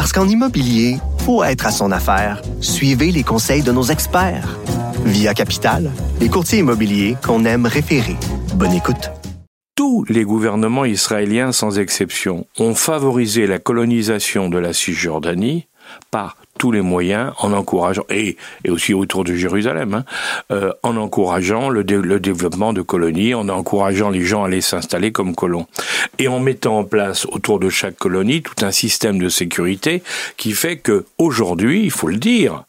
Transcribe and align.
Parce 0.00 0.14
qu'en 0.14 0.26
immobilier, 0.26 0.96
faut 1.26 1.44
être 1.44 1.66
à 1.66 1.70
son 1.70 1.92
affaire. 1.92 2.40
Suivez 2.62 3.12
les 3.12 3.22
conseils 3.22 3.62
de 3.62 3.70
nos 3.70 3.82
experts. 3.82 4.58
Via 5.04 5.34
Capital, 5.34 5.90
les 6.20 6.30
courtiers 6.30 6.60
immobiliers 6.60 7.18
qu'on 7.22 7.44
aime 7.44 7.66
référer. 7.66 8.16
Bonne 8.54 8.72
écoute 8.72 9.10
tous 9.76 10.04
les 10.10 10.24
gouvernements 10.24 10.84
israéliens, 10.84 11.52
sans 11.52 11.78
exception, 11.78 12.46
ont 12.58 12.74
favorisé 12.74 13.46
la 13.46 13.58
colonisation 13.58 14.50
de 14.50 14.58
la 14.58 14.74
Cisjordanie 14.74 15.68
par 16.10 16.36
tous 16.60 16.72
les 16.72 16.82
moyens 16.82 17.32
en 17.38 17.54
encourageant 17.54 18.04
et, 18.10 18.36
et 18.66 18.70
aussi 18.70 18.92
autour 18.92 19.24
de 19.24 19.34
Jérusalem 19.34 19.94
hein, 19.94 20.04
euh, 20.52 20.72
en 20.82 20.98
encourageant 20.98 21.70
le, 21.70 21.80
le, 21.80 22.20
développement 22.20 22.74
de 22.74 22.82
colonies 22.82 23.32
en 23.32 23.48
encourageant 23.48 24.10
les 24.10 24.20
gens 24.20 24.44
à 24.44 24.46
aller 24.46 24.60
s'installer 24.60 25.10
comme 25.10 25.34
colons. 25.34 25.66
Et 26.18 26.28
en 26.28 26.38
mettant 26.38 26.80
en 26.80 26.84
place 26.84 27.24
autour 27.24 27.60
de 27.60 27.70
chaque 27.70 27.96
colonie 27.96 28.42
tout 28.42 28.62
un 28.62 28.72
système 28.72 29.18
de 29.18 29.30
sécurité 29.30 30.02
qui 30.36 30.52
fait 30.52 30.76
que 30.76 31.06
aujourd'hui 31.16 31.82
il 31.82 31.90
faut 31.90 32.08
le 32.08 32.18
dire 32.18 32.64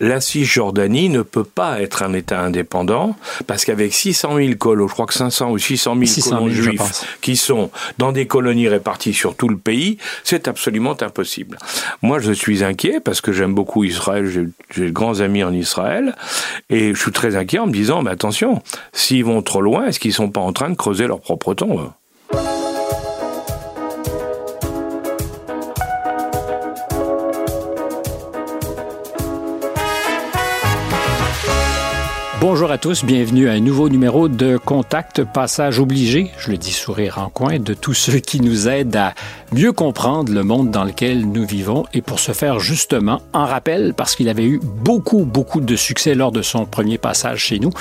la 0.00 0.20
Cisjordanie 0.20 1.08
ne 1.08 1.22
peut 1.22 1.44
pas 1.44 1.80
être 1.80 2.02
un 2.02 2.12
État 2.12 2.40
indépendant 2.40 3.16
parce 3.46 3.64
qu'avec 3.64 3.92
600 3.92 4.36
000 4.36 4.54
colons, 4.58 4.88
je 4.88 4.92
crois 4.92 5.06
que 5.06 5.14
500 5.14 5.50
ou 5.50 5.58
600 5.58 5.96
000 6.02 6.30
colons 6.30 6.48
juifs 6.48 7.18
qui 7.20 7.36
sont 7.36 7.70
dans 7.98 8.12
des 8.12 8.26
colonies 8.26 8.68
réparties 8.68 9.14
sur 9.14 9.36
tout 9.36 9.48
le 9.48 9.56
pays, 9.56 9.98
c'est 10.24 10.48
absolument 10.48 10.96
impossible. 11.00 11.58
Moi, 12.02 12.18
je 12.18 12.32
suis 12.32 12.64
inquiet 12.64 13.00
parce 13.00 13.20
que 13.20 13.32
j'aime 13.32 13.54
beaucoup 13.54 13.84
Israël, 13.84 14.26
j'ai 14.26 14.82
de 14.82 14.90
grands 14.90 15.20
amis 15.20 15.44
en 15.44 15.52
Israël 15.52 16.14
et 16.68 16.94
je 16.94 17.00
suis 17.00 17.12
très 17.12 17.36
inquiet 17.36 17.58
en 17.58 17.66
me 17.66 17.72
disant, 17.72 18.02
mais 18.02 18.10
attention, 18.10 18.62
s'ils 18.92 19.24
vont 19.24 19.42
trop 19.42 19.60
loin, 19.60 19.86
est-ce 19.86 20.00
qu'ils 20.00 20.12
sont 20.12 20.30
pas 20.30 20.40
en 20.40 20.52
train 20.52 20.70
de 20.70 20.76
creuser 20.76 21.06
leur 21.06 21.20
propre 21.20 21.54
tombe? 21.54 21.90
Bonjour 32.40 32.70
à 32.70 32.78
tous, 32.78 33.04
bienvenue 33.04 33.50
à 33.50 33.52
un 33.52 33.60
nouveau 33.60 33.90
numéro 33.90 34.26
de 34.26 34.56
Contact 34.56 35.24
Passage 35.24 35.78
obligé, 35.78 36.30
je 36.38 36.50
le 36.50 36.56
dis 36.56 36.72
sourire 36.72 37.18
en 37.18 37.28
coin, 37.28 37.58
de 37.58 37.74
tous 37.74 37.92
ceux 37.92 38.18
qui 38.18 38.40
nous 38.40 38.66
aident 38.66 38.96
à 38.96 39.14
mieux 39.52 39.72
comprendre 39.72 40.32
le 40.32 40.42
monde 40.42 40.70
dans 40.70 40.84
lequel 40.84 41.26
nous 41.26 41.44
vivons 41.44 41.84
et 41.92 42.00
pour 42.00 42.18
ce 42.18 42.32
faire 42.32 42.58
justement, 42.58 43.20
en 43.34 43.44
rappel, 43.44 43.92
parce 43.94 44.16
qu'il 44.16 44.30
avait 44.30 44.46
eu 44.46 44.58
beaucoup, 44.62 45.26
beaucoup 45.26 45.60
de 45.60 45.76
succès 45.76 46.14
lors 46.14 46.32
de 46.32 46.40
son 46.40 46.64
premier 46.64 46.96
passage 46.96 47.40
chez 47.40 47.58
nous, 47.58 47.72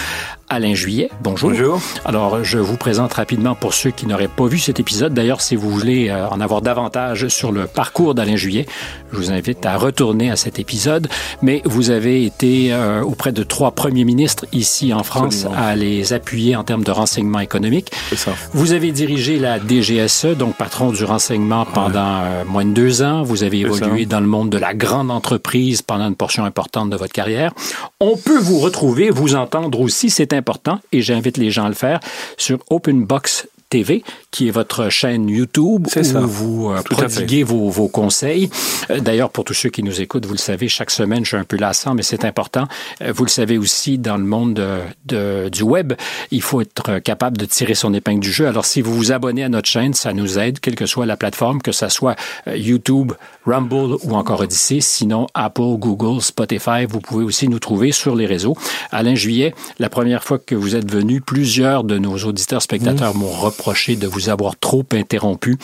Alain 0.49 0.73
Juillet. 0.73 1.09
Bonjour. 1.21 1.51
Bonjour. 1.51 1.79
Alors, 2.05 2.43
je 2.43 2.57
vous 2.57 2.75
présente 2.75 3.13
rapidement 3.13 3.53
pour 3.53 3.75
ceux 3.75 3.91
qui 3.91 4.07
n'auraient 4.07 4.27
pas 4.27 4.47
vu 4.47 4.57
cet 4.57 4.79
épisode. 4.79 5.13
D'ailleurs, 5.13 5.41
si 5.41 5.55
vous 5.55 5.69
voulez 5.69 6.09
euh, 6.09 6.27
en 6.27 6.41
avoir 6.41 6.61
davantage 6.61 7.27
sur 7.27 7.51
le 7.51 7.67
parcours 7.67 8.15
d'Alain 8.15 8.35
Juillet, 8.35 8.65
je 9.11 9.17
vous 9.17 9.31
invite 9.31 9.65
à 9.67 9.77
retourner 9.77 10.31
à 10.31 10.35
cet 10.35 10.57
épisode. 10.57 11.07
Mais 11.43 11.61
vous 11.65 11.91
avez 11.91 12.25
été 12.25 12.73
euh, 12.73 13.03
auprès 13.03 13.31
de 13.31 13.43
trois 13.43 13.71
premiers 13.71 14.05
ministres 14.05 14.45
ici 14.51 14.93
en 14.93 15.03
France 15.03 15.45
à 15.55 15.75
les 15.75 16.13
appuyer 16.13 16.55
en 16.55 16.63
termes 16.63 16.83
de 16.83 16.91
renseignement 16.91 17.39
économique. 17.39 17.91
Ça. 18.15 18.31
Vous 18.53 18.71
avez 18.71 18.91
dirigé 18.91 19.39
la 19.39 19.59
DGSE, 19.59 20.37
donc 20.37 20.55
patron 20.55 20.91
du 20.91 21.03
renseignement 21.03 21.65
pendant 21.65 22.21
euh, 22.23 22.45
moins 22.45 22.65
de 22.65 22.71
deux 22.71 23.01
ans. 23.01 23.23
Vous 23.23 23.43
avez 23.43 23.59
évolué 23.59 24.05
dans 24.05 24.19
le 24.19 24.27
monde 24.27 24.49
de 24.49 24.57
la 24.57 24.73
grande 24.73 25.11
entreprise 25.11 25.81
pendant 25.81 26.07
une 26.07 26.15
portion 26.15 26.45
importante 26.45 26.89
de 26.89 26.95
votre 26.95 27.13
carrière. 27.13 27.53
On 27.99 28.17
peut 28.17 28.39
vous 28.39 28.59
retrouver, 28.59 29.09
vous 29.09 29.35
entendre 29.35 29.79
aussi. 29.79 30.09
C'est 30.09 30.33
important 30.33 30.79
et 30.91 31.01
j'invite 31.01 31.37
les 31.37 31.51
gens 31.51 31.65
à 31.65 31.69
le 31.69 31.75
faire 31.75 31.99
sur 32.37 32.59
Open 32.69 33.03
Box 33.03 33.47
TV, 33.69 34.03
qui 34.31 34.47
est 34.47 34.51
votre 34.51 34.89
chaîne 34.89 35.29
YouTube 35.29 35.87
où 35.87 36.03
ça. 36.03 36.19
vous 36.21 36.71
euh, 36.71 36.81
prodiguez 36.81 37.43
vos, 37.43 37.69
vos, 37.69 37.87
conseils. 37.87 38.49
Euh, 38.89 38.99
D'ailleurs, 38.99 39.29
pour 39.29 39.43
tous 39.43 39.53
ceux 39.53 39.69
qui 39.69 39.83
nous 39.83 40.01
écoutent, 40.01 40.25
vous 40.25 40.33
le 40.33 40.39
savez, 40.39 40.67
chaque 40.67 40.89
semaine, 40.89 41.23
je 41.23 41.29
suis 41.29 41.37
un 41.37 41.43
peu 41.43 41.57
lassant, 41.57 41.93
mais 41.93 42.01
c'est 42.01 42.25
important. 42.25 42.67
Euh, 43.01 43.13
vous 43.15 43.25
le 43.25 43.29
savez 43.29 43.57
aussi, 43.59 43.99
dans 43.99 44.17
le 44.17 44.23
monde 44.23 44.55
de, 44.55 44.79
de, 45.05 45.49
du 45.49 45.61
web, 45.61 45.93
il 46.31 46.41
faut 46.41 46.61
être 46.61 46.99
capable 46.99 47.37
de 47.37 47.45
tirer 47.45 47.75
son 47.75 47.93
épingle 47.93 48.21
du 48.21 48.31
jeu. 48.31 48.47
Alors, 48.47 48.65
si 48.65 48.81
vous 48.81 48.93
vous 48.93 49.11
abonnez 49.11 49.43
à 49.43 49.49
notre 49.49 49.69
chaîne, 49.69 49.93
ça 49.93 50.13
nous 50.13 50.39
aide, 50.39 50.59
quelle 50.59 50.75
que 50.75 50.87
soit 50.87 51.05
la 51.05 51.15
plateforme, 51.15 51.61
que 51.61 51.71
ce 51.71 51.89
soit 51.89 52.15
YouTube, 52.47 53.13
Rumble 53.45 53.97
ou 54.03 54.15
encore 54.15 54.41
Odyssey. 54.41 54.81
Sinon, 54.81 55.27
Apple, 55.35 55.77
Google, 55.77 56.21
Spotify, 56.21 56.85
vous 56.87 57.01
pouvez 57.01 57.23
aussi 57.23 57.47
nous 57.47 57.59
trouver 57.59 57.91
sur 57.91 58.15
les 58.15 58.25
réseaux. 58.25 58.57
Alain 58.91 59.15
Juillet, 59.15 59.53
la 59.77 59.89
première 59.89 60.23
fois 60.23 60.39
que 60.39 60.55
vous 60.55 60.75
êtes 60.75 60.91
venu, 60.91 61.21
plusieurs 61.21 61.83
de 61.83 61.99
nos 61.99 62.17
auditeurs 62.17 62.63
spectateurs 62.63 63.13
m'ont 63.13 63.29
mmh 63.29 63.58
reproché 63.59 63.97
de 63.97 64.07
vous 64.07 64.29
avoir 64.29 64.57
trop 64.57 64.85
interrompu. 64.93 65.57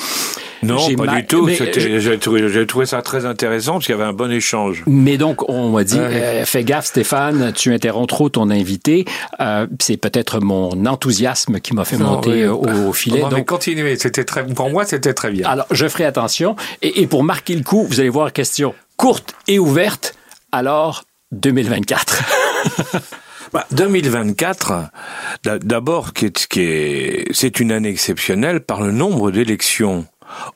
Non, 0.64 0.94
pas 0.96 1.08
du 1.16 1.26
tout. 1.26 1.48
J'ai 1.48 2.20
trouvé, 2.20 2.68
trouvé, 2.68 2.86
ça 2.86 3.02
très 3.02 3.26
intéressant 3.26 3.74
parce 3.74 3.86
qu'il 3.86 3.96
y 3.96 3.98
avait 3.98 4.08
un 4.08 4.14
bon 4.14 4.32
échange. 4.32 4.84
Mais 4.86 5.18
donc, 5.18 5.48
on 5.50 5.70
m'a 5.70 5.84
dit, 5.84 5.98
euh, 5.98 6.44
fais 6.46 6.64
gaffe 6.64 6.88
Stéphane, 6.88 7.54
tu 7.54 7.74
interromps 7.74 8.08
trop 8.08 8.30
ton 8.30 8.50
invité. 8.50 9.06
Euh, 9.40 9.68
C'est 9.80 9.98
peut-être 9.98 10.42
mon 10.42 10.86
enthousiasme 10.86 11.60
qui 11.60 11.74
m'a 11.74 11.86
fait 11.86 11.98
non, 11.98 12.12
monter 12.12 12.46
oui. 12.46 12.46
au, 12.46 12.90
au, 12.90 12.94
filet. 12.94 13.22
On 13.24 13.30
donc, 13.30 13.46
continuer. 13.46 13.96
C'était 13.98 14.26
très, 14.26 14.46
pour 14.46 14.70
moi, 14.70 14.86
c'était 14.86 15.14
très 15.14 15.32
bien. 15.32 15.48
Alors, 15.48 15.68
je 15.72 15.88
ferai 15.88 16.06
attention. 16.06 16.56
Et, 16.82 17.02
et 17.02 17.08
pour 17.08 17.24
marquer 17.24 17.56
le 17.56 17.64
coup, 17.64 17.86
vous 17.88 18.00
allez 18.00 18.10
voir, 18.10 18.34
question 18.34 18.74
courte 18.98 19.36
et 19.48 19.60
ouverte. 19.60 20.16
Alors, 20.52 21.04
2024. 21.32 22.24
Bah, 23.56 23.66
2024, 23.72 24.92
d'abord, 25.46 26.12
c'est 27.32 27.60
une 27.62 27.72
année 27.72 27.88
exceptionnelle 27.88 28.60
par 28.60 28.82
le 28.82 28.92
nombre 28.92 29.32
d'élections 29.32 30.08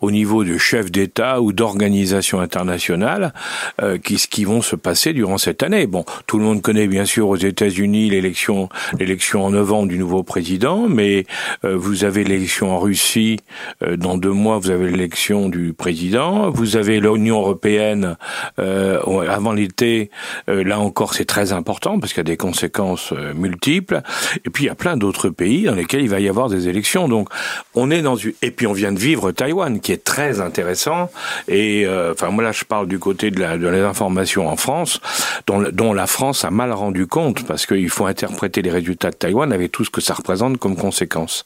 au 0.01 0.11
niveau 0.11 0.43
de 0.43 0.57
chefs 0.57 0.91
d'État 0.91 1.41
ou 1.41 1.53
d'organisations 1.53 2.39
internationales 2.39 3.33
euh, 3.81 3.97
qui, 3.97 4.15
qui 4.15 4.45
vont 4.45 4.61
se 4.61 4.75
passer 4.75 5.13
durant 5.13 5.37
cette 5.37 5.63
année. 5.63 5.87
Bon, 5.87 6.05
tout 6.27 6.37
le 6.37 6.43
monde 6.43 6.61
connaît 6.61 6.87
bien 6.87 7.05
sûr 7.05 7.29
aux 7.29 7.37
États-Unis 7.37 8.09
l'élection 8.09 8.69
l'élection 8.97 9.45
en 9.45 9.51
novembre 9.51 9.89
du 9.89 9.97
nouveau 9.97 10.23
président, 10.23 10.87
mais 10.87 11.25
euh, 11.63 11.75
vous 11.77 12.03
avez 12.03 12.23
l'élection 12.23 12.71
en 12.71 12.79
Russie 12.79 13.37
euh, 13.83 13.97
dans 13.97 14.17
deux 14.17 14.31
mois, 14.31 14.57
vous 14.57 14.71
avez 14.71 14.89
l'élection 14.89 15.49
du 15.49 15.73
président, 15.73 16.49
vous 16.49 16.77
avez 16.77 16.99
l'Union 16.99 17.39
européenne 17.39 18.17
euh, 18.59 18.99
avant 19.27 19.53
l'été. 19.53 20.09
Euh, 20.49 20.63
là 20.63 20.79
encore, 20.79 21.13
c'est 21.13 21.25
très 21.25 21.53
important 21.53 21.99
parce 21.99 22.13
qu'il 22.13 22.19
y 22.19 22.27
a 22.27 22.31
des 22.31 22.37
conséquences 22.37 23.13
euh, 23.13 23.33
multiples. 23.33 24.01
Et 24.45 24.49
puis 24.49 24.65
il 24.65 24.67
y 24.67 24.71
a 24.71 24.75
plein 24.75 24.97
d'autres 24.97 25.29
pays 25.29 25.63
dans 25.63 25.75
lesquels 25.75 26.01
il 26.01 26.09
va 26.09 26.19
y 26.19 26.27
avoir 26.27 26.49
des 26.49 26.67
élections. 26.67 27.07
Donc 27.07 27.29
on 27.75 27.91
est 27.91 28.01
dans 28.01 28.15
une 28.15 28.33
et 28.41 28.51
puis 28.51 28.67
on 28.67 28.73
vient 28.73 28.91
de 28.91 28.99
vivre 28.99 29.31
Taïwan 29.31 29.68
qui 29.77 29.91
est 29.91 30.03
très 30.03 30.41
intéressant. 30.41 31.09
Et 31.47 31.85
euh, 31.85 32.13
enfin, 32.13 32.29
moi 32.29 32.43
là, 32.43 32.51
je 32.51 32.63
parle 32.63 32.87
du 32.87 32.99
côté 32.99 33.31
de 33.31 33.39
la 33.39 33.57
de 33.57 33.67
l'information 33.67 34.47
en 34.47 34.55
France, 34.55 34.99
dont, 35.47 35.63
dont 35.71 35.93
la 35.93 36.07
France 36.07 36.43
a 36.45 36.51
mal 36.51 36.71
rendu 36.71 37.07
compte 37.07 37.45
parce 37.45 37.65
qu'il 37.65 37.89
faut 37.89 38.05
interpréter 38.05 38.61
les 38.61 38.71
résultats 38.71 39.11
de 39.11 39.15
Taïwan 39.15 39.53
avec 39.53 39.71
tout 39.71 39.85
ce 39.85 39.89
que 39.89 40.01
ça 40.01 40.13
représente 40.13 40.57
comme 40.57 40.75
conséquence. 40.75 41.45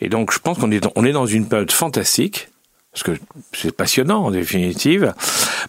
Et 0.00 0.08
donc, 0.08 0.32
je 0.32 0.38
pense 0.38 0.58
qu'on 0.58 0.70
est 0.70 0.80
dans, 0.80 0.92
on 0.94 1.04
est 1.04 1.12
dans 1.12 1.26
une 1.26 1.48
période 1.48 1.72
fantastique 1.72 2.48
parce 2.96 3.18
que 3.18 3.22
c'est 3.52 3.76
passionnant 3.76 4.24
en 4.24 4.30
définitive, 4.30 5.12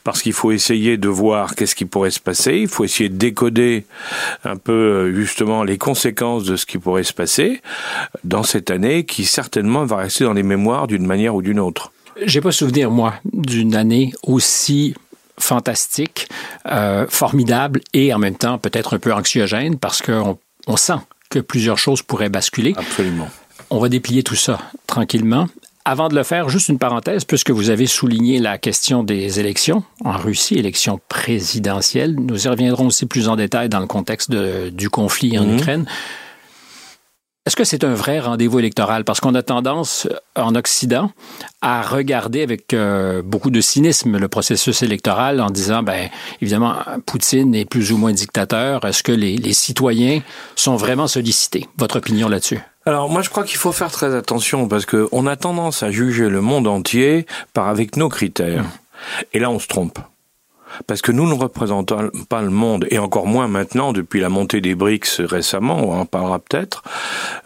parce 0.06 0.22
qu'il 0.22 0.32
faut 0.32 0.54
essayer 0.54 0.96
de 0.96 1.10
voir 1.10 1.56
qu'est-ce 1.56 1.76
qui 1.76 1.84
pourrait 1.84 2.10
se 2.10 2.22
passer, 2.22 2.56
il 2.60 2.70
faut 2.70 2.86
essayer 2.86 3.10
de 3.10 3.18
décoder 3.18 3.86
un 4.46 4.56
peu 4.56 5.14
justement 5.14 5.66
les 5.66 5.78
conséquences 5.78 6.46
de 6.46 6.56
ce 6.56 6.66
qui 6.66 6.78
pourrait 6.78 7.04
se 7.04 7.12
passer 7.12 7.62
dans 8.24 8.44
cette 8.44 8.72
année 8.72 9.04
qui 9.04 9.26
certainement 9.26 9.84
va 9.84 9.98
rester 9.98 10.24
dans 10.24 10.32
les 10.32 10.44
mémoires 10.44 10.88
d'une 10.88 11.06
manière 11.06 11.36
ou 11.36 11.42
d'une 11.42 11.60
autre. 11.60 11.92
J'ai 12.24 12.40
pas 12.40 12.54
souvenir, 12.54 12.92
moi, 12.92 13.16
d'une 13.34 13.76
année 13.76 14.14
aussi 14.24 14.96
fantastique, 15.38 16.30
euh, 16.66 17.08
formidable 17.10 17.82
et 17.94 18.14
en 18.14 18.20
même 18.20 18.38
temps 18.38 18.58
peut-être 18.58 18.96
un 18.96 19.00
peu 19.00 19.14
anxiogène 19.14 19.78
parce 19.78 20.02
qu'on 20.02 20.40
on 20.66 20.78
sent 20.78 21.00
que 21.30 21.40
plusieurs 21.40 21.78
choses 21.78 22.02
pourraient 22.04 22.30
basculer. 22.30 22.74
Absolument. 22.78 23.28
On 23.70 23.80
va 23.80 23.90
déplier 23.90 24.24
tout 24.24 24.36
ça 24.36 24.62
tranquillement. 24.88 25.48
Avant 25.90 26.10
de 26.10 26.16
le 26.16 26.24
faire, 26.24 26.50
juste 26.50 26.68
une 26.68 26.80
parenthèse, 26.80 27.24
puisque 27.24 27.52
vous 27.52 27.70
avez 27.70 27.86
souligné 27.86 28.40
la 28.40 28.58
question 28.58 29.04
des 29.06 29.40
élections 29.40 29.86
en 30.04 30.18
Russie, 30.18 30.56
élections 30.56 31.00
présidentielles. 31.08 32.14
Nous 32.20 32.46
y 32.46 32.50
reviendrons 32.50 32.88
aussi 32.88 33.06
plus 33.06 33.30
en 33.30 33.38
détail 33.38 33.70
dans 33.70 33.80
le 33.80 33.88
contexte 33.88 34.30
de, 34.30 34.68
du 34.68 34.90
conflit 34.90 35.40
en 35.40 35.46
mmh. 35.46 35.56
Ukraine. 35.56 35.86
est-ce 37.46 37.56
que 37.56 37.64
c'est 37.64 37.86
un 37.86 37.94
vrai 37.94 38.20
rendez-vous 38.20 38.60
électoral? 38.60 39.06
Parce 39.06 39.22
qu'on 39.22 39.34
a 39.34 39.44
tendance 39.44 40.10
en 40.36 40.56
Occident 40.56 41.10
à 41.62 41.82
regarder 41.84 42.44
avec 42.44 42.74
euh, 42.74 43.22
beaucoup 43.22 43.50
de 43.50 43.62
cynisme 43.62 44.18
le 44.18 44.28
processus 44.28 44.84
électoral 44.84 45.40
en 45.40 45.50
disant, 45.50 45.84
ben, 45.84 46.10
évidemment, 46.42 46.76
Poutine 47.06 47.56
est 47.56 47.64
plus 47.64 47.94
ou 47.94 47.98
moins 47.98 48.12
dictateur. 48.12 48.84
Est-ce 48.84 49.04
que 49.04 49.14
les, 49.14 49.38
les 49.38 49.54
citoyens 49.54 50.20
sont 50.58 50.76
vraiment 50.76 51.08
sollicités? 51.08 51.66
Votre 51.78 52.00
opinion 52.00 52.28
là-dessus? 52.28 52.60
Alors 52.88 53.10
moi 53.10 53.22
je 53.22 53.30
crois 53.30 53.44
qu'il 53.44 53.58
faut 53.58 53.74
faire 53.74 53.92
très 53.92 54.16
attention 54.16 54.70
parce 54.70 54.86
que 54.86 55.10
on 55.12 55.28
a 55.28 55.36
tendance 55.36 55.84
à 55.84 55.92
juger 55.92 56.30
le 56.30 56.40
monde 56.40 56.68
entier 56.68 57.26
par 57.52 57.68
avec 57.68 57.98
nos 57.98 58.08
critères. 58.08 58.64
Et 59.34 59.40
là 59.40 59.52
on 59.52 59.60
se 59.60 59.68
trompe 59.68 60.00
parce 60.86 61.02
que 61.02 61.12
nous 61.12 61.28
ne 61.28 61.34
représentons 61.34 62.10
pas 62.30 62.42
le 62.42 62.50
monde, 62.50 62.88
et 62.92 63.00
encore 63.00 63.28
moins 63.28 63.48
maintenant, 63.48 63.94
depuis 63.94 64.20
la 64.20 64.30
montée 64.30 64.62
des 64.62 64.76
BRICS 64.76 65.22
récemment, 65.22 65.78
on 65.90 66.00
en 66.00 66.06
parlera 66.06 66.40
peut-être, 66.40 66.84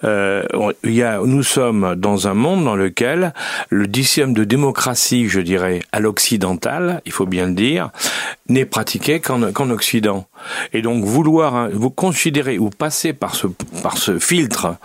euh, 0.04 0.44
il 0.84 0.94
y 0.94 1.04
a, 1.04 1.20
nous 1.20 1.44
sommes 1.44 1.96
dans 1.96 2.28
un 2.28 2.34
monde 2.34 2.64
dans 2.64 2.76
lequel 2.76 3.34
le 3.70 3.88
système 3.94 4.34
de 4.34 4.44
démocratie, 4.44 5.30
je 5.30 5.40
dirais, 5.40 5.82
à 5.92 6.00
l'occidental, 6.00 7.02
il 7.06 7.12
faut 7.12 7.26
bien 7.26 7.46
le 7.46 7.54
dire, 7.54 7.92
n'est 8.50 8.66
pratiqué 8.66 9.20
qu'en 9.20 9.70
Occident. 9.70 10.28
Et 10.74 10.82
donc 10.82 11.04
vouloir 11.04 11.56
hein, 11.56 11.70
vous 11.72 11.90
considérer 11.90 12.58
ou 12.58 12.70
passer 12.70 13.14
par 13.14 13.36
ce 13.36 13.48
par 13.84 13.98
ce 13.98 14.20
filtre 14.20 14.76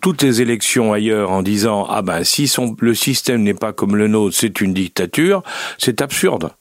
toutes 0.00 0.22
les 0.22 0.40
élections 0.40 0.92
ailleurs 0.92 1.30
en 1.30 1.42
disant 1.42 1.86
ah 1.90 2.02
ben 2.02 2.24
si 2.24 2.48
son, 2.48 2.76
le 2.80 2.94
système 2.94 3.42
n'est 3.42 3.54
pas 3.54 3.72
comme 3.72 3.96
le 3.96 4.08
nôtre, 4.08 4.36
c'est 4.38 4.60
une 4.60 4.72
dictature, 4.72 5.42
c'est 5.78 6.00
absurde. 6.00 6.52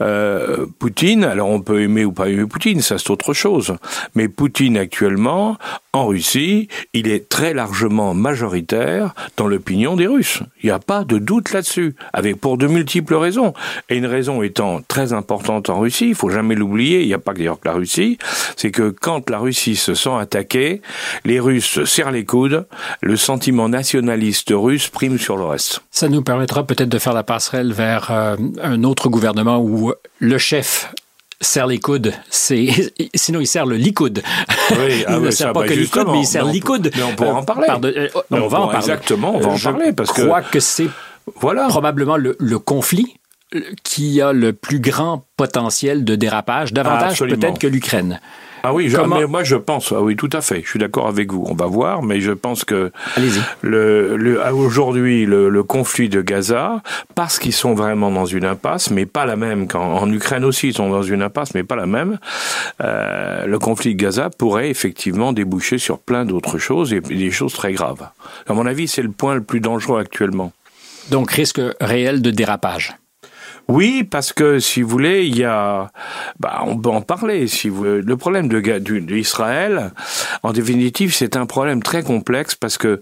Euh, 0.00 0.66
Poutine, 0.78 1.24
alors 1.24 1.48
on 1.48 1.60
peut 1.60 1.82
aimer 1.82 2.04
ou 2.04 2.12
pas 2.12 2.28
aimer 2.28 2.46
Poutine, 2.46 2.80
ça 2.80 2.98
c'est 2.98 3.10
autre 3.10 3.32
chose. 3.32 3.74
Mais 4.14 4.28
Poutine 4.28 4.76
actuellement, 4.76 5.56
en 5.92 6.06
Russie, 6.06 6.68
il 6.92 7.08
est 7.08 7.28
très 7.28 7.54
largement 7.54 8.14
majoritaire 8.14 9.14
dans 9.36 9.46
l'opinion 9.46 9.96
des 9.96 10.06
Russes. 10.06 10.42
Il 10.62 10.66
n'y 10.66 10.72
a 10.72 10.78
pas 10.78 11.04
de 11.04 11.18
doute 11.18 11.52
là-dessus, 11.52 11.94
avec 12.12 12.40
pour 12.40 12.58
de 12.58 12.66
multiples 12.66 13.14
raisons. 13.14 13.54
Et 13.88 13.96
une 13.96 14.06
raison 14.06 14.42
étant 14.42 14.80
très 14.86 15.12
importante 15.12 15.70
en 15.70 15.78
Russie, 15.78 16.08
il 16.08 16.14
faut 16.14 16.30
jamais 16.30 16.54
l'oublier, 16.54 17.02
il 17.02 17.06
n'y 17.06 17.14
a 17.14 17.18
pas 17.18 17.32
d'ailleurs 17.32 17.60
que 17.60 17.68
la 17.68 17.74
Russie, 17.74 18.18
c'est 18.56 18.70
que 18.70 18.90
quand 18.90 19.30
la 19.30 19.38
Russie 19.38 19.76
se 19.76 19.94
sent 19.94 20.14
attaquée, 20.18 20.82
les 21.24 21.40
Russes 21.40 21.64
se 21.64 21.84
serrent 21.84 22.10
les 22.10 22.24
coudes, 22.24 22.66
le 23.00 23.16
sentiment 23.16 23.68
nationaliste 23.68 24.52
russe 24.52 24.88
prime 24.88 25.18
sur 25.18 25.36
le 25.36 25.44
reste. 25.44 25.82
Ça 25.90 26.08
nous 26.08 26.22
permettra 26.22 26.66
peut-être 26.66 26.88
de 26.88 26.98
faire 26.98 27.14
la 27.14 27.22
passerelle 27.22 27.72
vers 27.72 28.10
euh, 28.10 28.36
un 28.62 28.84
autre 28.84 29.08
gouvernement 29.08 29.58
où 29.64 29.92
le 30.18 30.38
chef 30.38 30.92
serre 31.40 31.66
les 31.66 31.78
coudes. 31.78 32.12
C'est 32.30 32.68
sinon 33.14 33.40
il 33.40 33.46
sert 33.46 33.66
le 33.66 33.76
licoud. 33.76 34.22
Oui, 34.70 35.04
ah 35.06 35.14
il 35.16 35.22
ne 35.22 35.30
sert 35.30 35.52
pas 35.52 35.60
bah, 35.60 35.68
que 35.68 35.74
les 35.74 35.86
coudes, 35.86 36.08
mais 36.08 36.20
il 36.20 36.26
sert 36.26 36.44
licoud. 36.44 36.90
Mais 36.96 37.02
on 37.02 37.14
pourra 37.14 37.34
en 37.34 37.44
parler. 37.44 37.68
Euh, 37.84 38.08
on, 38.30 38.48
va 38.48 38.60
en 38.60 38.68
parler. 38.68 38.78
Exactement, 38.78 39.34
on 39.36 39.40
va 39.40 39.50
en 39.50 39.58
parler 39.58 39.92
parce 39.92 40.12
que. 40.12 40.22
Je 40.22 40.26
crois 40.26 40.42
que 40.42 40.60
c'est 40.60 40.88
voilà. 41.36 41.68
probablement 41.68 42.16
le, 42.16 42.36
le, 42.38 42.58
conflit 42.58 43.16
qui 43.82 44.20
a 44.20 44.32
le 44.32 44.52
plus 44.52 44.80
grand 44.80 45.26
potentiel 45.36 46.04
de 46.04 46.16
dérapage, 46.16 46.72
davantage 46.72 47.18
peut-être 47.18 47.58
que 47.58 47.66
l'Ukraine. 47.66 48.20
Ah 48.66 48.72
oui, 48.72 48.90
mais 49.08 49.26
moi 49.26 49.44
je 49.44 49.56
pense, 49.56 49.92
ah 49.92 50.00
oui, 50.00 50.16
tout 50.16 50.30
à 50.32 50.40
fait, 50.40 50.62
je 50.64 50.68
suis 50.70 50.78
d'accord 50.78 51.06
avec 51.06 51.30
vous. 51.30 51.44
On 51.46 51.54
va 51.54 51.66
voir, 51.66 52.02
mais 52.02 52.22
je 52.22 52.32
pense 52.32 52.64
que 52.64 52.90
le, 53.60 54.16
le 54.16 54.40
aujourd'hui 54.54 55.26
le, 55.26 55.50
le, 55.50 55.62
conflit 55.62 56.08
de 56.08 56.22
Gaza, 56.22 56.82
parce 57.14 57.38
qu'ils 57.38 57.52
sont 57.52 57.74
vraiment 57.74 58.10
dans 58.10 58.24
une 58.24 58.46
impasse, 58.46 58.90
mais 58.90 59.04
pas 59.04 59.26
la 59.26 59.36
même 59.36 59.68
qu'en 59.68 60.10
Ukraine 60.10 60.44
aussi, 60.44 60.68
ils 60.68 60.74
sont 60.74 60.88
dans 60.88 61.02
une 61.02 61.20
impasse, 61.20 61.54
mais 61.54 61.62
pas 61.62 61.76
la 61.76 61.84
même. 61.84 62.18
Euh, 62.82 63.44
le 63.44 63.58
conflit 63.58 63.94
de 63.94 64.02
Gaza 64.02 64.30
pourrait 64.30 64.70
effectivement 64.70 65.34
déboucher 65.34 65.76
sur 65.76 65.98
plein 65.98 66.24
d'autres 66.24 66.56
choses 66.56 66.94
et 66.94 67.00
des 67.00 67.30
choses 67.30 67.52
très 67.52 67.74
graves. 67.74 68.08
À 68.48 68.54
mon 68.54 68.64
avis, 68.64 68.88
c'est 68.88 69.02
le 69.02 69.10
point 69.10 69.34
le 69.34 69.42
plus 69.42 69.60
dangereux 69.60 70.00
actuellement. 70.00 70.52
Donc 71.10 71.30
risque 71.30 71.60
réel 71.82 72.22
de 72.22 72.30
dérapage. 72.30 72.94
Oui, 73.68 74.04
parce 74.04 74.32
que 74.32 74.58
si 74.58 74.82
vous 74.82 74.88
voulez, 74.88 75.24
il 75.26 75.38
y 75.38 75.44
a, 75.44 75.90
bah, 76.38 76.62
on 76.66 76.76
peut 76.76 76.90
en 76.90 77.00
parler. 77.00 77.46
Si 77.48 77.70
vous, 77.70 77.84
le 77.84 78.16
problème 78.16 78.48
de 78.48 78.60
d'Israël, 78.98 79.92
en 80.42 80.52
définitive, 80.52 81.14
c'est 81.14 81.36
un 81.36 81.46
problème 81.46 81.82
très 81.82 82.02
complexe 82.02 82.54
parce 82.54 82.76
que 82.76 83.00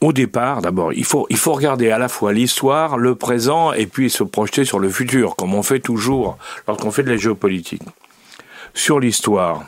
au 0.00 0.12
départ, 0.12 0.62
d'abord, 0.62 0.92
il 0.92 1.04
faut 1.04 1.26
il 1.30 1.36
faut 1.36 1.52
regarder 1.52 1.90
à 1.90 1.98
la 1.98 2.08
fois 2.08 2.32
l'histoire, 2.32 2.96
le 2.96 3.16
présent, 3.16 3.72
et 3.72 3.86
puis 3.86 4.08
se 4.08 4.22
projeter 4.22 4.64
sur 4.64 4.78
le 4.78 4.88
futur, 4.88 5.34
comme 5.34 5.54
on 5.54 5.64
fait 5.64 5.80
toujours 5.80 6.38
lorsqu'on 6.68 6.92
fait 6.92 7.02
de 7.02 7.10
la 7.10 7.16
géopolitique. 7.16 7.82
Sur 8.74 9.00
l'histoire, 9.00 9.64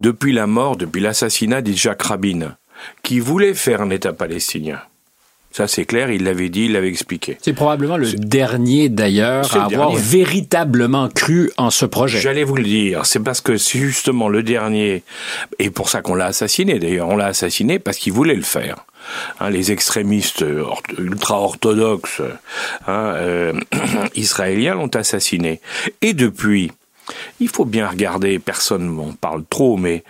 depuis 0.00 0.32
la 0.34 0.46
mort, 0.46 0.76
depuis 0.76 1.00
l'assassinat 1.00 1.62
d'Isaac 1.62 2.02
Rabin, 2.02 2.56
qui 3.02 3.20
voulait 3.20 3.54
faire 3.54 3.80
un 3.80 3.88
État 3.88 4.12
palestinien 4.12 4.80
ça, 5.52 5.66
c'est 5.66 5.84
clair, 5.84 6.12
il 6.12 6.22
l'avait 6.22 6.48
dit, 6.48 6.66
il 6.66 6.72
l'avait 6.72 6.88
expliqué. 6.88 7.36
C'est 7.42 7.52
probablement 7.52 7.96
le 7.96 8.12
dernier, 8.12 8.88
d'ailleurs, 8.88 9.56
à 9.56 9.64
avoir 9.64 9.92
véritablement 9.92 11.08
cru 11.08 11.50
en 11.56 11.70
ce 11.70 11.86
projet. 11.86 12.20
J'allais 12.20 12.44
vous 12.44 12.54
le 12.54 12.62
dire. 12.62 13.04
C'est 13.04 13.18
parce 13.18 13.40
que 13.40 13.56
c'est 13.56 13.80
justement 13.80 14.28
le 14.28 14.44
dernier, 14.44 15.02
et 15.58 15.70
pour 15.70 15.88
ça 15.88 16.02
qu'on 16.02 16.14
l'a 16.14 16.26
assassiné, 16.26 16.78
d'ailleurs. 16.78 17.08
On 17.08 17.16
l'a 17.16 17.26
assassiné 17.26 17.80
parce 17.80 17.98
qu'il 17.98 18.12
voulait 18.12 18.36
le 18.36 18.42
faire. 18.42 18.86
Hein, 19.40 19.50
les 19.50 19.72
extrémistes 19.72 20.44
ultra-orthodoxes 20.98 22.22
hein, 22.86 23.12
euh, 23.16 23.52
israéliens 24.14 24.74
l'ont 24.74 24.94
assassiné. 24.94 25.60
Et 26.00 26.12
depuis, 26.12 26.70
il 27.40 27.48
faut 27.48 27.64
bien 27.64 27.88
regarder, 27.88 28.38
personne 28.38 28.86
m'en 28.86 29.12
parle 29.12 29.42
trop, 29.48 29.76
mais 29.76 30.04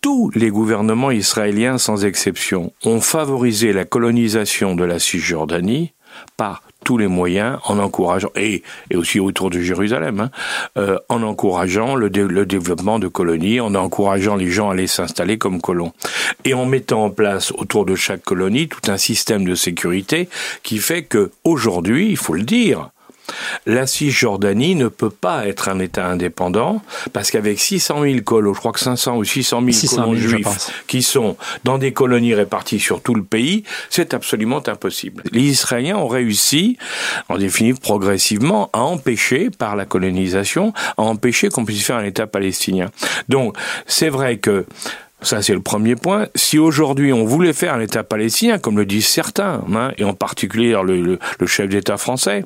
tous 0.00 0.30
les 0.34 0.50
gouvernements 0.50 1.10
israéliens, 1.10 1.78
sans 1.78 2.04
exception, 2.04 2.72
ont 2.84 3.00
favorisé 3.00 3.72
la 3.72 3.84
colonisation 3.84 4.74
de 4.74 4.84
la 4.84 4.98
Cisjordanie 4.98 5.92
par 6.36 6.62
tous 6.84 6.96
les 6.96 7.06
moyens 7.06 7.58
en 7.64 7.78
encourageant 7.78 8.30
et, 8.36 8.62
aussi 8.94 9.20
autour 9.20 9.50
de 9.50 9.60
Jérusalem 9.60 10.20
hein, 10.20 10.30
euh, 10.76 10.98
en 11.08 11.22
encourageant 11.22 11.94
le, 11.96 12.08
le, 12.08 12.46
développement 12.46 12.98
de 12.98 13.08
colonies 13.08 13.60
en 13.60 13.74
encourageant 13.74 14.36
les 14.36 14.48
gens 14.48 14.70
à 14.70 14.72
aller 14.72 14.86
s'installer 14.86 15.38
comme 15.38 15.60
colons 15.60 15.92
et 16.44 16.54
en 16.54 16.64
mettant 16.64 17.04
en 17.04 17.10
place 17.10 17.52
autour 17.52 17.84
de 17.84 17.94
chaque 17.94 18.22
colonie 18.22 18.68
tout 18.68 18.90
un 18.90 18.96
système 18.96 19.44
de 19.44 19.54
sécurité 19.54 20.28
qui 20.62 20.78
fait 20.78 21.02
que 21.02 21.30
aujourd'hui 21.44 22.08
il 22.08 22.16
faut 22.16 22.34
le 22.34 22.42
dire 22.42 22.90
la 23.66 23.86
Cisjordanie 23.86 24.74
ne 24.74 24.88
peut 24.88 25.10
pas 25.10 25.46
être 25.46 25.68
un 25.68 25.78
État 25.78 26.06
indépendant 26.06 26.82
parce 27.12 27.30
qu'avec 27.30 27.58
600 27.58 28.02
000 28.02 28.20
colons, 28.24 28.54
je 28.54 28.58
crois 28.58 28.72
que 28.72 28.80
500 28.80 29.16
ou 29.16 29.24
600 29.24 29.62
000 29.64 29.96
colons 29.96 30.14
juifs 30.14 30.70
qui 30.86 31.02
sont 31.02 31.36
dans 31.64 31.78
des 31.78 31.92
colonies 31.92 32.34
réparties 32.34 32.80
sur 32.80 33.02
tout 33.02 33.14
le 33.14 33.24
pays, 33.24 33.64
c'est 33.90 34.14
absolument 34.14 34.62
impossible. 34.66 35.22
Les 35.32 35.42
Israéliens 35.42 35.96
ont 35.96 36.08
réussi, 36.08 36.78
en 37.28 37.38
définitive 37.38 37.80
progressivement, 37.80 38.70
à 38.72 38.80
empêcher, 38.80 39.50
par 39.50 39.76
la 39.76 39.84
colonisation, 39.84 40.72
à 40.96 41.02
empêcher 41.02 41.48
qu'on 41.48 41.64
puisse 41.64 41.84
faire 41.84 41.96
un 41.96 42.04
État 42.04 42.26
palestinien. 42.26 42.90
Donc, 43.28 43.56
c'est 43.86 44.08
vrai 44.08 44.38
que 44.38 44.66
ça, 45.20 45.42
c'est 45.42 45.52
le 45.52 45.60
premier 45.60 45.96
point. 45.96 46.28
Si 46.36 46.58
aujourd'hui 46.58 47.12
on 47.12 47.24
voulait 47.24 47.52
faire 47.52 47.74
un 47.74 47.80
État 47.80 48.04
palestinien, 48.04 48.58
comme 48.58 48.76
le 48.76 48.86
disent 48.86 49.08
certains, 49.08 49.64
hein, 49.74 49.90
et 49.98 50.04
en 50.04 50.14
particulier 50.14 50.80
le, 50.84 51.18
le, 51.38 51.46
chef 51.46 51.68
d'État 51.68 51.96
français, 51.96 52.44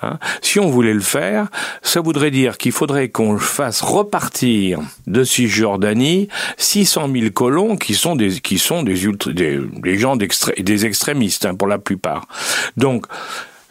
hein, 0.00 0.18
si 0.40 0.58
on 0.58 0.70
voulait 0.70 0.94
le 0.94 1.00
faire, 1.00 1.48
ça 1.82 2.00
voudrait 2.00 2.30
dire 2.30 2.56
qu'il 2.56 2.72
faudrait 2.72 3.10
qu'on 3.10 3.38
fasse 3.38 3.82
repartir 3.82 4.80
de 5.06 5.22
Cisjordanie 5.22 6.28
600 6.56 7.10
000 7.12 7.30
colons 7.30 7.76
qui 7.76 7.94
sont 7.94 8.16
des 8.16 8.40
qui 8.40 8.58
sont 8.58 8.82
des, 8.82 8.94
des, 9.26 9.98
gens 9.98 10.16
des 10.16 10.86
extrémistes 10.86 11.44
hein, 11.44 11.54
pour 11.54 11.68
la 11.68 11.78
plupart. 11.78 12.26
Donc 12.78 13.06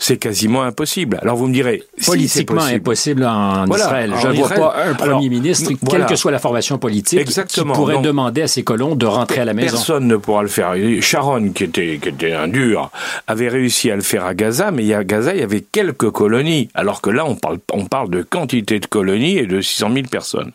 c'est 0.03 0.17
quasiment 0.17 0.63
impossible. 0.63 1.17
Alors 1.22 1.38
vous 1.38 1.48
me 1.48 1.53
direz, 1.53 1.81
politiquement 2.05 2.63
impossible 2.63 3.24
en 3.24 3.65
Israël. 3.67 4.13
Je 4.22 4.27
ne 4.27 4.33
vois 4.33 4.50
pas 4.50 4.75
un 4.86 4.93
premier 4.95 5.29
ministre, 5.29 5.72
quelle 5.89 6.05
que 6.05 6.17
soit 6.17 6.31
la 6.31 6.39
formation 6.39 6.77
politique, 6.77 7.24
qui 7.24 7.62
pourrait 7.62 8.01
demander 8.01 8.41
à 8.41 8.48
ses 8.48 8.63
colons 8.63 8.95
de 8.95 9.05
rentrer 9.05 9.39
à 9.39 9.45
la 9.45 9.53
maison. 9.53 9.77
Personne 9.77 10.07
ne 10.07 10.17
pourra 10.17 10.41
le 10.41 10.50
faire. 10.50 10.75
Sharon, 11.00 11.51
qui 11.51 11.63
était, 11.63 12.00
qui 12.01 12.10
était 12.10 12.33
un 12.33 12.50
dur, 12.50 12.91
avait 13.27 13.48
réussi 13.48 13.91
à 13.91 13.95
le 13.95 14.01
faire 14.01 14.25
à 14.25 14.33
Gaza, 14.33 14.72
mais 14.72 14.93
à 14.93 15.05
Gaza, 15.05 15.33
il 15.36 15.39
y 15.39 15.43
avait 15.43 15.62
quelques 15.62 16.10
colonies, 16.10 16.67
alors 16.74 17.00
que 17.00 17.10
là, 17.10 17.25
on 17.25 17.36
parle, 17.36 17.60
on 17.72 17.86
parle 17.86 18.10
de 18.10 18.24
quantité 18.24 18.81
de 18.81 18.86
colonies 18.86 19.38
et 19.38 19.45
de 19.45 19.62
600 19.62 19.93
000 19.93 20.07
personnes. 20.12 20.51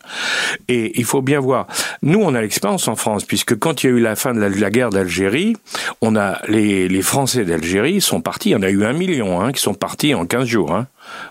Et 0.67 0.91
il 0.99 1.05
faut 1.05 1.23
bien 1.23 1.39
voir, 1.39 1.65
nous, 2.03 2.19
on 2.21 2.35
a 2.35 2.41
l'expérience 2.41 2.87
en 2.87 2.95
France, 2.95 3.23
puisque 3.23 3.57
quand 3.57 3.83
il 3.83 3.89
y 3.89 3.93
a 3.93 3.95
eu 3.95 3.99
la 3.99 4.15
fin 4.15 4.35
de 4.35 4.39
la, 4.39 4.69
guerre 4.69 4.91
d'Algérie, 4.91 5.55
on 6.01 6.15
a 6.15 6.37
les, 6.47 6.87
les 6.87 7.01
Français 7.01 7.45
d'Algérie 7.45 7.99
sont 7.99 8.21
partis, 8.21 8.53
on 8.55 8.61
a 8.61 8.69
eu 8.69 8.85
un 8.85 8.93
million 8.93 9.38
Hein, 9.39 9.51
qui 9.51 9.61
sont 9.61 9.73
partis 9.73 10.13
en 10.13 10.25
15 10.25 10.45
jours. 10.45 10.73
Hein. 10.73 10.87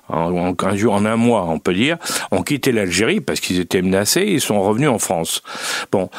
En, 0.09 0.55
15 0.55 0.77
jours, 0.77 0.95
en 0.95 1.05
un 1.05 1.17
mois, 1.17 1.45
on 1.47 1.59
peut 1.59 1.75
dire, 1.75 1.99
ont 2.31 2.43
quitté 2.43 2.73
l'Algérie 2.73 3.21
parce 3.21 3.41
qu'ils 3.41 3.61
étaient 3.61 3.83
menacés, 3.83 4.25
ils 4.27 4.41
sont 4.41 4.61
revenus 4.61 4.89
en 4.89 4.99
France. 4.99 5.43
Bon, 5.93 6.11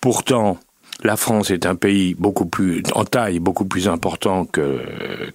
pourtant, 0.00 0.58
la 1.04 1.16
France 1.16 1.50
est 1.50 1.66
un 1.66 1.76
pays 1.76 2.14
beaucoup 2.14 2.46
plus 2.46 2.82
en 2.94 3.04
taille 3.04 3.38
beaucoup 3.38 3.64
plus 3.64 3.88
important 3.88 4.44
que 4.44 4.80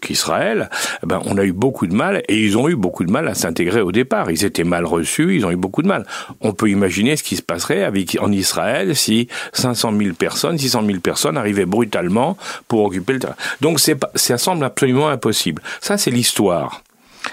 qu'Israël, 0.01 0.69
eh 1.03 1.05
ben 1.05 1.21
on 1.25 1.37
a 1.37 1.43
eu 1.43 1.53
beaucoup 1.53 1.87
de 1.87 1.93
mal 1.93 2.21
et 2.27 2.37
ils 2.37 2.57
ont 2.57 2.67
eu 2.67 2.75
beaucoup 2.75 3.05
de 3.05 3.11
mal 3.11 3.27
à 3.27 3.33
s'intégrer 3.33 3.81
au 3.81 3.91
départ. 3.91 4.29
Ils 4.29 4.43
étaient 4.43 4.63
mal 4.63 4.85
reçus, 4.85 5.35
ils 5.35 5.45
ont 5.45 5.51
eu 5.51 5.55
beaucoup 5.55 5.81
de 5.81 5.87
mal. 5.87 6.05
On 6.41 6.53
peut 6.53 6.69
imaginer 6.69 7.15
ce 7.15 7.23
qui 7.23 7.35
se 7.35 7.41
passerait 7.41 7.83
avec 7.83 8.17
en 8.19 8.31
Israël 8.31 8.95
si 8.95 9.27
500 9.53 9.93
000 9.97 10.15
personnes, 10.15 10.57
600 10.57 10.85
000 10.85 10.99
personnes 10.99 11.37
arrivaient 11.37 11.65
brutalement 11.65 12.37
pour 12.67 12.83
occuper 12.83 13.13
le 13.13 13.19
terrain. 13.19 13.35
Donc 13.61 13.79
c'est 13.79 13.97
ça 14.15 14.37
semble 14.37 14.65
absolument 14.65 15.07
impossible. 15.07 15.61
Ça 15.79 15.97
c'est 15.97 16.11
l'histoire. 16.11 16.83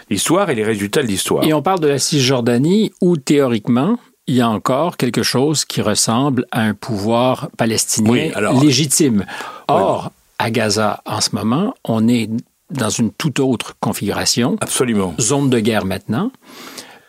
L'histoire 0.08 0.50
et 0.50 0.54
les 0.54 0.64
résultats 0.64 1.02
de 1.02 1.08
l'histoire. 1.08 1.44
Et 1.44 1.52
on 1.52 1.62
parle 1.62 1.80
de 1.80 1.88
la 1.88 1.98
Cisjordanie 1.98 2.92
où 3.00 3.16
théoriquement 3.16 3.98
il 4.30 4.36
y 4.36 4.40
a 4.40 4.48
encore 4.48 4.96
quelque 4.96 5.24
chose 5.24 5.64
qui 5.64 5.82
ressemble 5.82 6.46
à 6.52 6.60
un 6.60 6.74
pouvoir 6.74 7.50
palestinien 7.58 8.30
légitime. 8.62 9.26
Or, 9.66 10.12
à 10.38 10.52
Gaza, 10.52 11.02
en 11.04 11.20
ce 11.20 11.34
moment, 11.34 11.74
on 11.82 12.06
est 12.06 12.30
dans 12.70 12.90
une 12.90 13.10
toute 13.10 13.40
autre 13.40 13.74
configuration. 13.80 14.56
Absolument. 14.60 15.14
Zone 15.18 15.50
de 15.50 15.58
guerre 15.58 15.84
maintenant. 15.84 16.30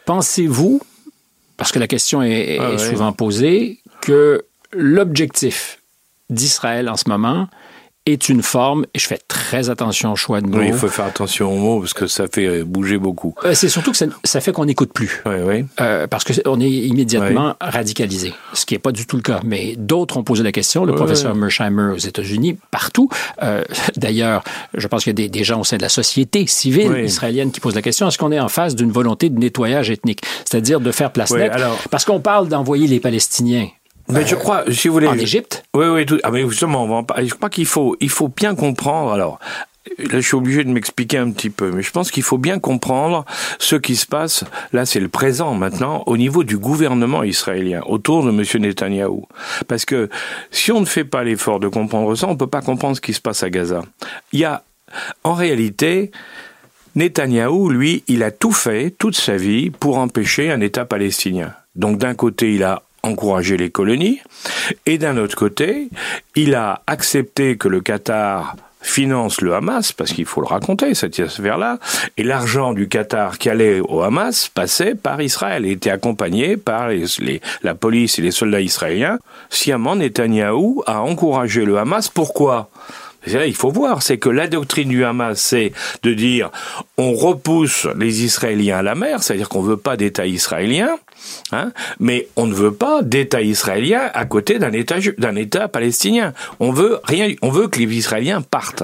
Pensez-vous, 0.07 0.81
parce 1.57 1.71
que 1.71 1.77
la 1.77 1.87
question 1.87 2.23
est, 2.23 2.57
ah 2.59 2.79
souvent 2.79 3.13
posée, 3.13 3.81
que 4.01 4.43
l'objectif 4.71 5.77
d'Israël 6.31 6.89
en 6.89 6.97
ce 6.97 7.07
moment, 7.07 7.47
est 8.08 8.29
une 8.29 8.41
forme, 8.41 8.86
et 8.96 9.00
je 9.00 9.05
fais 9.05 9.20
très 9.27 9.70
attention 9.70 10.13
au 10.13 10.15
choix 10.15 10.41
de 10.41 10.48
mots. 10.48 10.58
Oui, 10.58 10.67
il 10.70 10.74
faut 10.74 10.88
faire 10.88 11.05
attention 11.05 11.53
aux 11.53 11.58
mots 11.58 11.79
parce 11.81 11.93
que 11.93 12.08
ça 12.08 12.25
fait 12.27 12.48
euh, 12.48 12.63
bouger 12.65 12.98
beaucoup. 12.98 13.36
Euh, 13.46 13.53
c'est 13.53 13.70
surtout 13.70 13.91
que 13.91 13.98
ça, 13.98 14.41
fait 14.41 14.51
qu'on 14.51 14.65
n'écoute 14.65 14.91
plus. 14.91 15.22
Oui, 15.27 15.36
oui. 15.46 15.65
Euh, 15.79 16.08
parce 16.08 16.24
qu'on 16.24 16.60
est 16.60 16.70
immédiatement 16.70 17.55
radicalisé, 17.62 18.34
ce 18.53 18.65
qui 18.65 18.74
n'est 18.74 18.79
pas 18.79 18.91
du 18.91 19.05
tout 19.05 19.17
le 19.17 19.22
cas. 19.22 19.39
Mais 19.46 19.75
d'autres 19.77 20.17
ont 20.17 20.24
posé 20.24 20.41
la 20.41 20.51
question, 20.51 20.84
le 20.84 20.96
professeur 20.96 21.36
Mersheimer 21.36 21.93
aux 21.93 22.00
États-Unis, 22.00 22.58
partout. 22.72 23.10
D'ailleurs, 23.98 24.43
je 24.74 24.88
pense 24.88 25.03
qu'il 25.03 25.20
y 25.20 25.25
a 25.25 25.27
des, 25.27 25.43
gens 25.43 25.62
au 25.62 25.63
sein 25.63 25.77
de 25.77 25.81
la 25.81 25.89
société 25.89 26.48
civile 26.48 26.91
israélienne 27.03 27.51
qui 27.51 27.60
posent 27.60 27.75
la 27.75 27.81
question, 27.81 28.08
est-ce 28.08 28.17
qu'on 28.17 28.31
est 28.31 28.39
en 28.39 28.50
face 28.50 28.75
d'une 28.75 28.91
volonté 28.91 29.29
de 29.29 29.39
nettoyage 29.39 29.89
ethnique, 29.89 30.22
c'est-à-dire 30.46 30.79
de 30.79 30.91
faire 30.91 31.12
place 31.12 31.31
nette? 31.31 31.51
Alors... 31.51 31.77
Parce 31.89 32.05
qu'on 32.05 32.20
parle 32.20 32.48
d'envoyer 32.48 32.88
les 32.88 33.00
Palestiniens 33.00 33.67
mais 34.10 34.25
je 34.25 34.36
crois, 34.36 34.63
si 34.72 34.88
vous 34.88 34.96
voulez. 34.96 35.08
En 35.08 35.17
Égypte 35.17 35.63
Oui, 35.74 35.86
oui, 35.88 36.05
tout, 36.05 36.20
ah, 36.24 36.31
mais 36.31 36.48
justement, 36.48 36.84
on 36.84 36.88
va 36.88 36.96
en 36.96 37.03
parler. 37.03 37.27
Je 37.27 37.36
crois 37.36 37.50
qu'il 37.50 37.65
faut, 37.65 37.96
il 38.00 38.10
faut 38.10 38.27
bien 38.27 38.55
comprendre. 38.55 39.12
Alors, 39.12 39.39
Là, 39.98 40.20
je 40.20 40.27
suis 40.27 40.36
obligé 40.36 40.63
de 40.63 40.70
m'expliquer 40.70 41.17
un 41.17 41.31
petit 41.31 41.50
peu, 41.50 41.72
mais 41.72 41.81
je 41.81 41.91
pense 41.91 42.12
qu'il 42.12 42.22
faut 42.22 42.38
bien 42.38 42.60
comprendre 42.60 43.25
ce 43.58 43.75
qui 43.75 43.96
se 43.96 44.05
passe. 44.05 44.43
Là, 44.74 44.86
c'est 44.86 45.00
le 45.00 45.08
présent 45.08 45.55
maintenant 45.55 46.03
au 46.05 46.17
niveau 46.17 46.43
du 46.43 46.58
gouvernement 46.58 47.24
israélien 47.24 47.81
autour 47.88 48.24
de 48.24 48.29
M. 48.29 48.43
Netanyahou. 48.62 49.27
Parce 49.67 49.86
que 49.86 50.10
si 50.51 50.72
on 50.72 50.81
ne 50.81 50.86
fait 50.86 51.03
pas 51.03 51.24
l'effort 51.24 51.60
de 51.60 51.67
comprendre 51.67 52.13
ça, 52.15 52.27
on 52.27 52.34
ne 52.34 52.38
peut 52.38 52.48
pas 52.48 52.62
comprendre 52.62 52.96
ce 52.96 53.01
qui 53.01 53.13
se 53.13 53.22
passe 53.22 53.41
à 53.41 53.50
Gaza. 53.50 53.81
Il 54.34 54.39
y 54.39 54.46
a, 54.46 54.63
en 55.24 55.34
réalité, 55.34 56.12
Netanyahou, 56.96 57.70
lui, 57.70 58.03
il 58.08 58.22
a 58.22 58.29
tout 58.29 58.51
fait 58.51 58.91
toute 58.91 59.15
sa 59.15 59.36
vie 59.36 59.72
pour 59.72 59.98
empêcher 59.98 60.51
un 60.51 60.62
État 60.62 60.86
palestinien. 60.86 61.53
Donc 61.75 61.98
d'un 61.98 62.13
côté, 62.13 62.53
il 62.53 62.63
a 62.63 62.84
encourager 63.03 63.58
les 63.58 63.70
colonies, 63.70 64.20
et 64.86 64.98
d'un 64.98 65.17
autre 65.17 65.36
côté, 65.36 65.89
il 66.36 66.55
a 66.55 66.81
accepté 66.88 67.58
que 67.58 67.67
le 67.67 67.81
Qatar 67.81 68.55
finance 68.81 69.41
le 69.41 69.53
Hamas, 69.53 69.91
parce 69.91 70.12
qu'il 70.12 70.25
faut 70.25 70.41
le 70.41 70.48
raconter, 70.48 70.93
cette 70.96 71.20
affaire-là, 71.20 71.79
et 72.17 72.24
l'argent 72.24 72.74
du 72.74 72.88
Qatar 72.88 73.38
qui 73.38 73.50
allait 73.50 73.79
au 73.79 74.01
Hamas 74.01 74.50
passait 74.50 74.96
par 74.96 75.22
Israël 75.22 75.65
et 75.65 75.72
était 75.72 75.91
accompagné 75.91 76.58
par 76.58 76.89
la 77.63 77.75
police 77.75 78.20
et 78.20 78.22
les 78.22 78.31
soldats 78.31 78.62
israéliens. 78.62 79.20
Sciemment, 79.50 79.96
Netanyahou 79.96 80.84
a 80.88 81.01
encouragé 81.01 81.63
le 81.63 81.77
Hamas. 81.77 82.10
Pourquoi? 82.10 82.70
Il 83.27 83.55
faut 83.55 83.71
voir, 83.71 84.01
c'est 84.01 84.17
que 84.17 84.29
la 84.29 84.47
doctrine 84.47 84.89
du 84.89 85.03
Hamas, 85.03 85.39
c'est 85.39 85.73
de 86.03 86.13
dire 86.13 86.49
on 86.97 87.13
repousse 87.13 87.87
les 87.97 88.23
Israéliens 88.23 88.79
à 88.79 88.81
la 88.81 88.95
mer, 88.95 89.21
c'est-à-dire 89.21 89.49
qu'on 89.49 89.61
veut 89.61 89.77
pas 89.77 89.97
d'État 89.97 90.25
israélien, 90.25 90.89
hein, 91.51 91.71
mais 91.99 92.27
on 92.35 92.47
ne 92.47 92.53
veut 92.53 92.73
pas 92.73 93.01
d'État 93.01 93.41
israélien 93.41 94.09
à 94.13 94.25
côté 94.25 94.59
d'un 94.59 94.71
État 94.71 94.97
d'un 95.17 95.35
État 95.35 95.67
palestinien. 95.67 96.33
On 96.59 96.71
veut 96.71 96.99
rien, 97.03 97.33
on 97.41 97.49
veut 97.49 97.67
que 97.67 97.79
les 97.79 97.95
Israéliens 97.95 98.41
partent. 98.41 98.83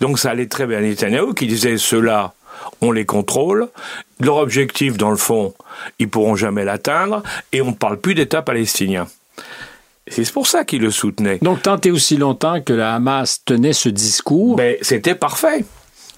Donc 0.00 0.18
ça 0.18 0.30
allait 0.30 0.46
très 0.46 0.66
bien 0.66 0.78
à 0.78 0.80
Netanyahu 0.80 1.34
qui 1.34 1.46
disait 1.46 1.78
cela 1.78 2.34
on 2.80 2.92
les 2.92 3.04
contrôle. 3.04 3.68
Leur 4.20 4.36
objectif, 4.36 4.96
dans 4.96 5.10
le 5.10 5.16
fond, 5.16 5.54
ils 5.98 6.08
pourront 6.08 6.36
jamais 6.36 6.64
l'atteindre, 6.64 7.22
et 7.52 7.60
on 7.62 7.70
ne 7.70 7.74
parle 7.74 7.98
plus 7.98 8.14
d'État 8.14 8.42
palestinien. 8.42 9.06
C'est 10.06 10.30
pour 10.32 10.46
ça 10.46 10.64
qu'il 10.64 10.82
le 10.82 10.90
soutenait. 10.90 11.38
Donc, 11.40 11.62
tant 11.62 11.80
et 11.80 11.90
aussi 11.90 12.16
longtemps 12.16 12.60
que 12.60 12.72
la 12.72 12.94
Hamas 12.94 13.42
tenait 13.44 13.72
ce 13.72 13.88
discours. 13.88 14.56
Ben, 14.56 14.76
c'était 14.82 15.14
parfait. 15.14 15.64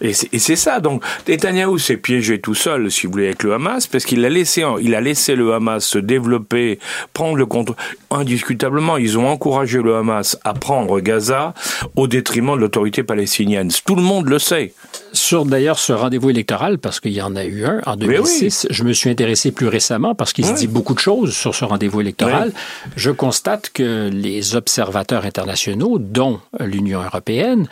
Et 0.03 0.13
c'est 0.13 0.57
ça. 0.57 0.81
Donc, 0.81 1.03
Netanyahu 1.27 1.79
s'est 1.79 1.97
piégé 1.97 2.39
tout 2.39 2.55
seul, 2.55 2.91
si 2.91 3.07
vous 3.07 3.13
voulez, 3.13 3.27
avec 3.27 3.43
le 3.43 3.55
Hamas, 3.55 3.87
parce 3.87 4.05
qu'il 4.05 4.25
a 4.27 4.29
laissé, 4.29 4.63
il 4.83 4.95
a 4.95 5.01
laissé 5.01 5.35
le 5.35 5.55
Hamas 5.55 5.87
se 5.87 5.99
développer, 5.99 6.79
prendre 7.15 7.37
le 7.37 7.47
contrôle. 7.47 7.77
Indiscutablement, 8.11 8.99
ils 8.99 9.19
ont 9.19 9.27
encouragé 9.27 9.81
le 9.81 9.97
Hamas 9.97 10.39
à 10.45 10.53
prendre 10.53 11.01
Gaza 11.01 11.55
au 11.95 12.09
détriment 12.09 12.57
de 12.57 12.61
l'autorité 12.61 13.05
palestinienne. 13.05 13.71
Tout 13.87 13.97
le 13.97 14.03
monde 14.03 14.29
le 14.29 14.39
sait. 14.39 14.75
Sur 15.13 15.45
d'ailleurs 15.47 15.79
ce 15.79 15.93
rendez-vous 15.93 16.31
électoral, 16.31 16.79
parce 16.79 17.01
qu'il 17.01 17.13
y 17.13 17.23
en 17.23 17.37
a 17.37 17.45
eu 17.45 17.65
un 17.65 17.81
en 17.87 17.97
2006, 17.97 18.67
je 18.71 18.85
me 18.85 18.93
suis 18.93 19.11
intéressé 19.11 19.53
plus 19.53 19.69
récemment 19.69 20.15
parce 20.15 20.33
qu'il 20.33 20.45
se 20.45 20.53
dit 20.53 20.67
beaucoup 20.67 20.95
de 20.95 20.99
choses 20.99 21.35
sur 21.35 21.55
ce 21.55 21.65
rendez-vous 21.65 22.01
électoral. 22.01 22.53
Je 22.97 23.11
constate 23.11 23.71
que 23.71 24.11
les 24.13 24.57
observateurs 24.57 25.25
internationaux, 25.25 25.99
dont 25.99 26.41
l'Union 26.61 27.03
européenne, 27.03 27.69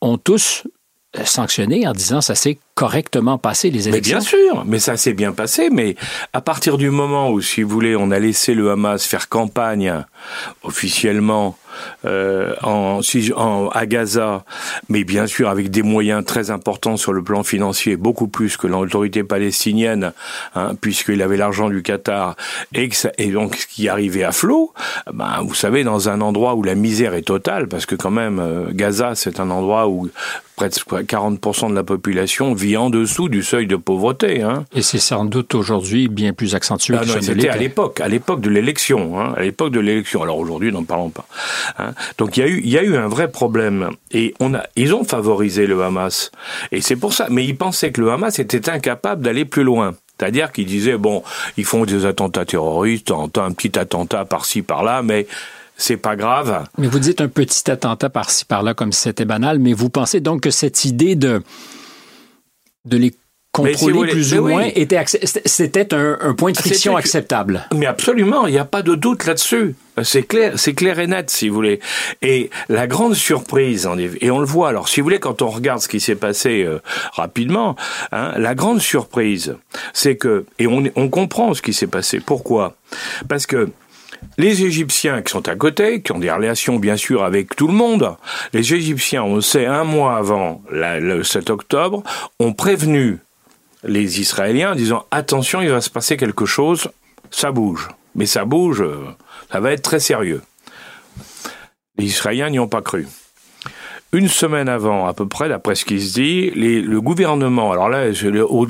ont 0.00 0.18
tous 0.18 0.64
sanctionné 1.24 1.86
en 1.86 1.92
disant 1.92 2.20
ça 2.20 2.34
s'est 2.34 2.58
correctement 2.74 3.38
passé 3.38 3.70
les 3.70 3.88
élections. 3.88 4.16
Mais 4.16 4.20
bien 4.20 4.20
sûr, 4.20 4.64
mais 4.66 4.78
ça 4.78 4.96
s'est 4.96 5.14
bien 5.14 5.32
passé. 5.32 5.70
Mais 5.70 5.96
à 6.32 6.40
partir 6.40 6.76
du 6.76 6.90
moment 6.90 7.30
où, 7.30 7.40
si 7.40 7.62
vous 7.62 7.70
voulez, 7.70 7.96
on 7.96 8.10
a 8.10 8.18
laissé 8.18 8.54
le 8.54 8.70
Hamas 8.70 9.04
faire 9.04 9.28
campagne 9.28 10.04
officiellement 10.62 11.56
euh, 12.04 12.54
en, 12.62 13.00
en, 13.36 13.68
à 13.68 13.86
Gaza, 13.86 14.44
mais 14.88 15.04
bien 15.04 15.26
sûr 15.26 15.48
avec 15.48 15.70
des 15.70 15.82
moyens 15.82 16.24
très 16.24 16.50
importants 16.50 16.96
sur 16.96 17.12
le 17.12 17.22
plan 17.22 17.42
financier, 17.42 17.96
beaucoup 17.96 18.28
plus 18.28 18.56
que 18.56 18.66
l'autorité 18.66 19.24
palestinienne, 19.24 20.12
hein, 20.54 20.72
puisqu'il 20.80 21.22
avait 21.22 21.36
l'argent 21.36 21.68
du 21.68 21.82
Qatar, 21.82 22.36
et, 22.74 22.88
que 22.88 22.96
ça, 22.96 23.10
et 23.18 23.30
donc 23.30 23.56
ce 23.56 23.66
qui 23.66 23.88
arrivait 23.88 24.24
à 24.24 24.32
flot, 24.32 24.72
ben, 25.12 25.42
vous 25.42 25.54
savez, 25.54 25.84
dans 25.84 26.08
un 26.08 26.20
endroit 26.20 26.54
où 26.54 26.62
la 26.62 26.74
misère 26.74 27.14
est 27.14 27.22
totale, 27.22 27.68
parce 27.68 27.86
que 27.86 27.94
quand 27.94 28.10
même, 28.10 28.38
euh, 28.38 28.66
Gaza, 28.72 29.14
c'est 29.14 29.40
un 29.40 29.50
endroit 29.50 29.88
où 29.88 30.08
presque 30.56 30.88
40% 30.90 31.70
de 31.70 31.74
la 31.74 31.84
population 31.84 32.54
vit 32.54 32.76
en 32.76 32.90
dessous 32.90 33.28
du 33.28 33.42
seuil 33.42 33.66
de 33.66 33.76
pauvreté. 33.76 34.42
Hein. 34.42 34.64
Et 34.74 34.82
c'est 34.82 34.98
sans 34.98 35.26
doute 35.26 35.54
aujourd'hui 35.54 36.08
bien 36.08 36.32
plus 36.32 36.54
accentué 36.54 36.96
ah 36.98 37.04
que 37.04 37.20
C'était 37.20 37.50
à 37.50 37.56
l'époque, 37.56 38.00
à 38.00 38.08
l'époque 38.08 38.40
de 38.40 38.48
l'élection, 38.48 39.20
hein, 39.20 39.34
à 39.36 39.42
l'époque 39.42 39.72
de 39.72 39.80
l'élection. 39.80 40.22
Alors 40.22 40.38
aujourd'hui, 40.38 40.72
n'en 40.72 40.84
parlons 40.84 41.10
pas. 41.10 41.26
Hein. 41.78 41.92
Donc 42.18 42.36
il 42.36 42.40
y 42.40 42.42
a 42.42 42.48
eu, 42.48 42.60
il 42.64 42.70
y 42.70 42.78
a 42.78 42.82
eu 42.82 42.96
un 42.96 43.06
vrai 43.06 43.30
problème 43.30 43.90
et 44.10 44.34
on 44.40 44.54
a, 44.54 44.64
ils 44.76 44.94
ont 44.94 45.04
favorisé 45.04 45.66
le 45.66 45.82
Hamas 45.82 46.32
et 46.72 46.80
c'est 46.80 46.96
pour 46.96 47.12
ça. 47.12 47.26
Mais 47.30 47.44
ils 47.44 47.56
pensaient 47.56 47.92
que 47.92 48.00
le 48.00 48.10
Hamas 48.10 48.38
était 48.38 48.70
incapable 48.70 49.22
d'aller 49.22 49.44
plus 49.44 49.62
loin. 49.62 49.94
C'est-à-dire 50.18 50.50
qu'ils 50.50 50.66
disaient 50.66 50.96
bon, 50.96 51.22
ils 51.58 51.66
font 51.66 51.84
des 51.84 52.06
attentats 52.06 52.46
terroristes, 52.46 53.10
un 53.10 53.52
petit 53.52 53.78
attentat 53.78 54.24
par-ci 54.24 54.62
par-là, 54.62 55.02
mais 55.02 55.26
c'est 55.76 55.96
pas 55.96 56.16
grave. 56.16 56.66
Mais 56.78 56.86
vous 56.86 56.98
dites 56.98 57.20
un 57.20 57.28
petit 57.28 57.70
attentat 57.70 58.10
par-ci 58.10 58.44
par-là 58.44 58.74
comme 58.74 58.92
si 58.92 59.02
c'était 59.02 59.24
banal, 59.24 59.58
mais 59.58 59.72
vous 59.72 59.90
pensez 59.90 60.20
donc 60.20 60.42
que 60.42 60.50
cette 60.50 60.84
idée 60.84 61.14
de 61.14 61.42
de 62.84 62.96
les 62.96 63.12
contrôler 63.56 64.10
plus 64.10 64.34
ou 64.34 64.46
moins, 64.46 64.68
était 64.74 65.02
c'était 65.46 65.94
un, 65.94 66.34
point 66.34 66.52
de 66.52 66.56
friction 66.56 66.96
acceptable. 66.96 67.66
Mais 67.74 67.86
absolument, 67.86 68.46
il 68.46 68.52
n'y 68.52 68.58
a 68.58 68.64
pas 68.64 68.82
de 68.82 68.94
doute 68.94 69.24
là-dessus. 69.24 69.74
C'est 70.02 70.24
clair, 70.24 70.52
c'est 70.56 70.74
clair 70.74 70.98
et 70.98 71.06
net, 71.06 71.30
si 71.30 71.48
vous 71.48 71.54
voulez. 71.54 71.80
Et 72.20 72.50
la 72.68 72.86
grande 72.86 73.14
surprise, 73.14 73.88
et 74.20 74.30
on 74.30 74.40
le 74.40 74.44
voit. 74.44 74.68
Alors, 74.68 74.88
si 74.88 75.00
vous 75.00 75.04
voulez, 75.04 75.20
quand 75.20 75.40
on 75.40 75.48
regarde 75.48 75.80
ce 75.80 75.88
qui 75.88 76.00
s'est 76.00 76.16
passé 76.16 76.64
euh, 76.64 76.80
rapidement, 77.12 77.76
hein, 78.12 78.34
la 78.36 78.54
grande 78.54 78.80
surprise, 78.80 79.56
c'est 79.94 80.16
que, 80.16 80.44
et 80.58 80.66
on, 80.66 80.84
on 80.96 81.08
comprend 81.08 81.54
ce 81.54 81.62
qui 81.62 81.72
s'est 81.72 81.86
passé. 81.86 82.20
Pourquoi? 82.20 82.76
Parce 83.26 83.46
que 83.46 83.70
les 84.38 84.64
Égyptiens 84.64 85.22
qui 85.22 85.32
sont 85.32 85.48
à 85.48 85.56
côté, 85.56 86.02
qui 86.02 86.12
ont 86.12 86.18
des 86.18 86.30
relations 86.30 86.76
bien 86.76 86.96
sûr 86.96 87.24
avec 87.24 87.56
tout 87.56 87.66
le 87.66 87.74
monde, 87.74 88.16
les 88.52 88.74
Égyptiens, 88.74 89.22
on 89.22 89.40
sait, 89.40 89.66
un 89.66 89.84
mois 89.84 90.16
avant 90.16 90.62
le 90.70 91.22
7 91.22 91.50
octobre, 91.50 92.02
ont 92.38 92.52
prévenu 92.52 93.18
les 93.84 94.20
Israéliens 94.20 94.72
en 94.72 94.74
disant 94.74 95.06
attention, 95.10 95.60
il 95.60 95.70
va 95.70 95.80
se 95.80 95.90
passer 95.90 96.16
quelque 96.16 96.46
chose, 96.46 96.90
ça 97.30 97.52
bouge. 97.52 97.88
Mais 98.14 98.26
ça 98.26 98.44
bouge, 98.44 98.82
ça 99.52 99.60
va 99.60 99.72
être 99.72 99.82
très 99.82 100.00
sérieux. 100.00 100.42
Les 101.98 102.06
Israéliens 102.06 102.50
n'y 102.50 102.58
ont 102.58 102.68
pas 102.68 102.82
cru. 102.82 103.06
Une 104.16 104.28
semaine 104.28 104.68
avant, 104.68 105.06
à 105.06 105.12
peu 105.12 105.28
près, 105.28 105.50
d'après 105.50 105.74
ce 105.74 105.84
qui 105.84 106.00
se 106.00 106.14
dit, 106.14 106.50
le 106.50 107.00
gouvernement, 107.00 107.70
alors 107.70 107.90
là, 107.90 108.06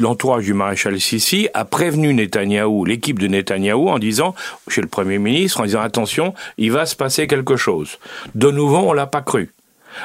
l'entourage 0.00 0.44
du 0.44 0.54
maréchal 0.54 1.00
Sissi 1.00 1.48
a 1.54 1.64
prévenu 1.64 2.12
Netanyahou, 2.12 2.84
l'équipe 2.84 3.20
de 3.20 3.28
Netanyahou, 3.28 3.88
en 3.88 4.00
disant, 4.00 4.34
chez 4.66 4.80
le 4.80 4.88
Premier 4.88 5.18
ministre, 5.18 5.60
en 5.60 5.64
disant 5.64 5.82
attention, 5.82 6.34
il 6.58 6.72
va 6.72 6.84
se 6.84 6.96
passer 6.96 7.28
quelque 7.28 7.54
chose. 7.56 7.98
De 8.34 8.50
nouveau, 8.50 8.78
on 8.78 8.92
l'a 8.92 9.06
pas 9.06 9.22
cru 9.22 9.52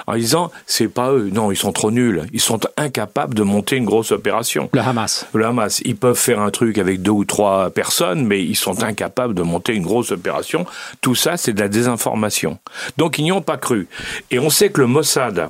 en 0.07 0.15
disant 0.15 0.51
c'est 0.65 0.87
pas 0.87 1.11
eux, 1.11 1.29
non, 1.31 1.51
ils 1.51 1.57
sont 1.57 1.71
trop 1.71 1.91
nuls, 1.91 2.25
ils 2.33 2.41
sont 2.41 2.59
incapables 2.77 3.33
de 3.33 3.43
monter 3.43 3.75
une 3.75 3.85
grosse 3.85 4.11
opération. 4.11 4.69
Le 4.73 4.81
Hamas. 4.81 5.25
Le 5.33 5.45
Hamas, 5.45 5.81
ils 5.85 5.95
peuvent 5.95 6.17
faire 6.17 6.39
un 6.39 6.51
truc 6.51 6.77
avec 6.77 7.01
deux 7.01 7.11
ou 7.11 7.25
trois 7.25 7.69
personnes, 7.69 8.25
mais 8.25 8.43
ils 8.43 8.55
sont 8.55 8.83
incapables 8.83 9.33
de 9.33 9.41
monter 9.41 9.73
une 9.73 9.83
grosse 9.83 10.11
opération. 10.11 10.65
Tout 11.01 11.15
ça, 11.15 11.37
c'est 11.37 11.53
de 11.53 11.59
la 11.59 11.67
désinformation. 11.67 12.59
Donc 12.97 13.17
ils 13.17 13.23
n'y 13.23 13.31
ont 13.31 13.41
pas 13.41 13.57
cru. 13.57 13.87
Et 14.29 14.39
on 14.39 14.49
sait 14.49 14.69
que 14.69 14.81
le 14.81 14.87
Mossad, 14.87 15.49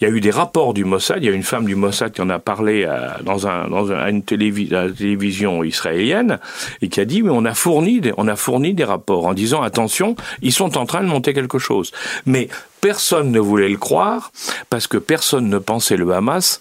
il 0.00 0.04
y 0.04 0.10
a 0.10 0.10
eu 0.10 0.20
des 0.20 0.30
rapports 0.30 0.74
du 0.74 0.84
Mossad. 0.84 1.18
Il 1.22 1.26
y 1.26 1.28
a 1.28 1.32
une 1.32 1.42
femme 1.42 1.64
du 1.64 1.74
Mossad 1.74 2.12
qui 2.12 2.20
en 2.20 2.30
a 2.30 2.38
parlé 2.38 2.84
à, 2.84 3.18
dans, 3.22 3.46
un, 3.46 3.68
dans 3.68 3.92
une 3.92 4.22
télévision 4.22 5.64
israélienne 5.64 6.38
et 6.80 6.88
qui 6.88 7.00
a 7.00 7.04
dit 7.04 7.22
mais 7.22 7.30
on 7.30 7.44
a 7.44 7.54
fourni 7.54 8.00
des, 8.00 8.12
on 8.16 8.28
a 8.28 8.36
fourni 8.36 8.74
des 8.74 8.84
rapports 8.84 9.26
en 9.26 9.34
disant 9.34 9.62
attention, 9.62 10.16
ils 10.40 10.52
sont 10.52 10.76
en 10.76 10.86
train 10.86 11.02
de 11.02 11.08
monter 11.08 11.34
quelque 11.34 11.58
chose. 11.58 11.92
Mais 12.26 12.48
personne 12.82 13.30
ne 13.30 13.38
voulait 13.38 13.68
le 13.68 13.78
croire 13.78 14.32
parce 14.68 14.86
que 14.86 14.98
personne 14.98 15.48
ne 15.48 15.58
pensait 15.58 15.96
le 15.96 16.10
Hamas. 16.12 16.60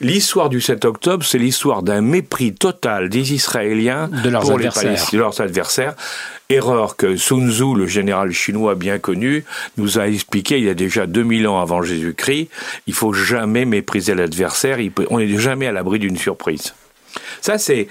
L'histoire 0.00 0.48
du 0.50 0.60
7 0.60 0.84
octobre, 0.84 1.24
c'est 1.24 1.38
l'histoire 1.38 1.82
d'un 1.82 2.02
mépris 2.02 2.52
total 2.52 3.08
des 3.08 3.32
Israéliens 3.32 4.08
de 4.08 4.28
leurs 4.28 4.42
pour 4.42 4.54
adversaires. 4.56 4.90
les 4.90 5.16
de 5.16 5.22
leurs 5.22 5.40
adversaires. 5.40 5.94
Erreur 6.54 6.96
que 6.96 7.16
Sun 7.16 7.50
Tzu, 7.50 7.74
le 7.74 7.86
général 7.86 8.30
chinois 8.30 8.76
bien 8.76 8.98
connu, 8.98 9.44
nous 9.76 9.98
a 9.98 10.06
expliqué 10.06 10.58
il 10.58 10.64
y 10.64 10.68
a 10.68 10.74
déjà 10.74 11.06
2000 11.06 11.48
ans 11.48 11.60
avant 11.60 11.82
Jésus-Christ. 11.82 12.48
Il 12.86 12.94
faut 12.94 13.12
jamais 13.12 13.64
mépriser 13.64 14.14
l'adversaire. 14.14 14.78
On 15.10 15.18
n'est 15.18 15.38
jamais 15.38 15.66
à 15.66 15.72
l'abri 15.72 15.98
d'une 15.98 16.16
surprise. 16.16 16.74
Ça, 17.40 17.58
c'est 17.58 17.88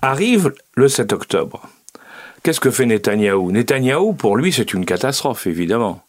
arrive 0.00 0.52
le 0.74 0.88
7 0.88 1.12
octobre. 1.12 1.68
Qu'est-ce 2.42 2.60
que 2.60 2.70
fait 2.70 2.86
Netanyahou? 2.86 3.52
Netanyahou, 3.52 4.14
pour 4.14 4.36
lui, 4.36 4.52
c'est 4.52 4.72
une 4.72 4.86
catastrophe, 4.86 5.46
évidemment. 5.46 6.02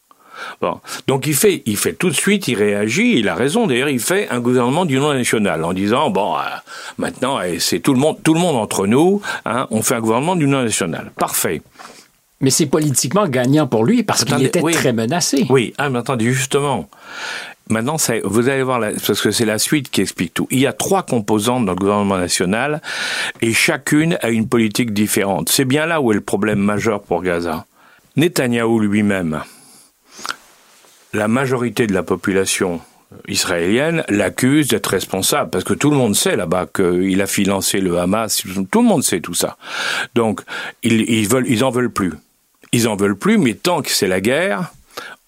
Bon. 0.60 0.80
Donc 1.06 1.26
il 1.26 1.34
fait, 1.34 1.62
il 1.66 1.76
fait 1.76 1.92
tout 1.92 2.08
de 2.08 2.14
suite, 2.14 2.48
il 2.48 2.56
réagit, 2.56 3.18
il 3.18 3.28
a 3.28 3.34
raison. 3.34 3.66
D'ailleurs, 3.66 3.88
il 3.88 4.00
fait 4.00 4.28
un 4.30 4.40
gouvernement 4.40 4.84
d'union 4.84 5.12
nationale 5.12 5.64
en 5.64 5.72
disant 5.72 6.10
bon, 6.10 6.36
euh, 6.36 6.40
maintenant 6.98 7.40
eh, 7.40 7.58
c'est 7.58 7.80
tout 7.80 7.92
le 7.92 8.00
monde, 8.00 8.18
tout 8.22 8.34
le 8.34 8.40
monde 8.40 8.56
entre 8.56 8.86
nous. 8.86 9.20
Hein, 9.44 9.66
on 9.70 9.82
fait 9.82 9.94
un 9.94 10.00
gouvernement 10.00 10.36
d'union 10.36 10.62
nationale. 10.62 11.12
Parfait. 11.16 11.62
Mais 12.40 12.50
c'est 12.50 12.66
politiquement 12.66 13.26
gagnant 13.26 13.66
pour 13.66 13.84
lui 13.84 14.02
parce 14.02 14.24
qu'il 14.24 14.42
était 14.42 14.60
très 14.60 14.92
menacé. 14.92 15.46
Oui, 15.48 15.72
ah, 15.78 15.88
mais 15.88 16.00
attendez, 16.00 16.30
justement. 16.32 16.88
Maintenant, 17.70 17.96
vous 18.24 18.48
allez 18.50 18.62
voir, 18.62 18.80
parce 19.06 19.22
que 19.22 19.30
c'est 19.30 19.46
la 19.46 19.58
suite 19.58 19.90
qui 19.90 20.02
explique 20.02 20.34
tout. 20.34 20.46
Il 20.50 20.58
y 20.58 20.66
a 20.66 20.74
trois 20.74 21.02
composantes 21.02 21.64
dans 21.64 21.72
le 21.72 21.78
gouvernement 21.78 22.18
national 22.18 22.82
et 23.40 23.54
chacune 23.54 24.18
a 24.20 24.28
une 24.28 24.46
politique 24.46 24.92
différente. 24.92 25.48
C'est 25.48 25.64
bien 25.64 25.86
là 25.86 26.02
où 26.02 26.12
est 26.12 26.14
le 26.14 26.20
problème 26.20 26.58
majeur 26.58 27.00
pour 27.00 27.22
Gaza. 27.22 27.64
Netanyahou 28.16 28.78
lui-même, 28.78 29.40
la 31.14 31.28
majorité 31.28 31.86
de 31.86 31.94
la 31.94 32.02
population 32.02 32.80
israélienne 33.28 34.04
l'accuse 34.08 34.68
d'être 34.68 34.88
responsable, 34.88 35.50
parce 35.50 35.64
que 35.64 35.74
tout 35.74 35.90
le 35.90 35.96
monde 35.96 36.16
sait 36.16 36.36
là-bas 36.36 36.66
qu'il 36.74 37.22
a 37.22 37.26
financé 37.26 37.80
le 37.80 37.98
Hamas, 37.98 38.42
tout 38.70 38.82
le 38.82 38.86
monde 38.86 39.04
sait 39.04 39.20
tout 39.20 39.34
ça. 39.34 39.56
Donc, 40.14 40.40
ils, 40.82 41.08
ils, 41.08 41.28
veulent, 41.28 41.46
ils 41.48 41.64
en 41.64 41.70
veulent 41.70 41.92
plus. 41.92 42.12
Ils 42.72 42.88
en 42.88 42.96
veulent 42.96 43.16
plus, 43.16 43.38
mais 43.38 43.54
tant 43.54 43.82
que 43.82 43.90
c'est 43.90 44.08
la 44.08 44.20
guerre, 44.20 44.72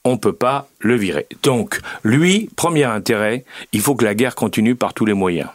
on 0.04 0.12
ne 0.12 0.16
peut 0.16 0.32
pas 0.32 0.68
le 0.80 0.96
virer. 0.96 1.26
Donc, 1.42 1.80
lui, 2.02 2.50
premier 2.56 2.84
intérêt, 2.84 3.44
il 3.72 3.80
faut 3.80 3.94
que 3.94 4.04
la 4.04 4.14
guerre 4.14 4.34
continue 4.34 4.74
par 4.74 4.94
tous 4.94 5.04
les 5.04 5.14
moyens. 5.14 5.48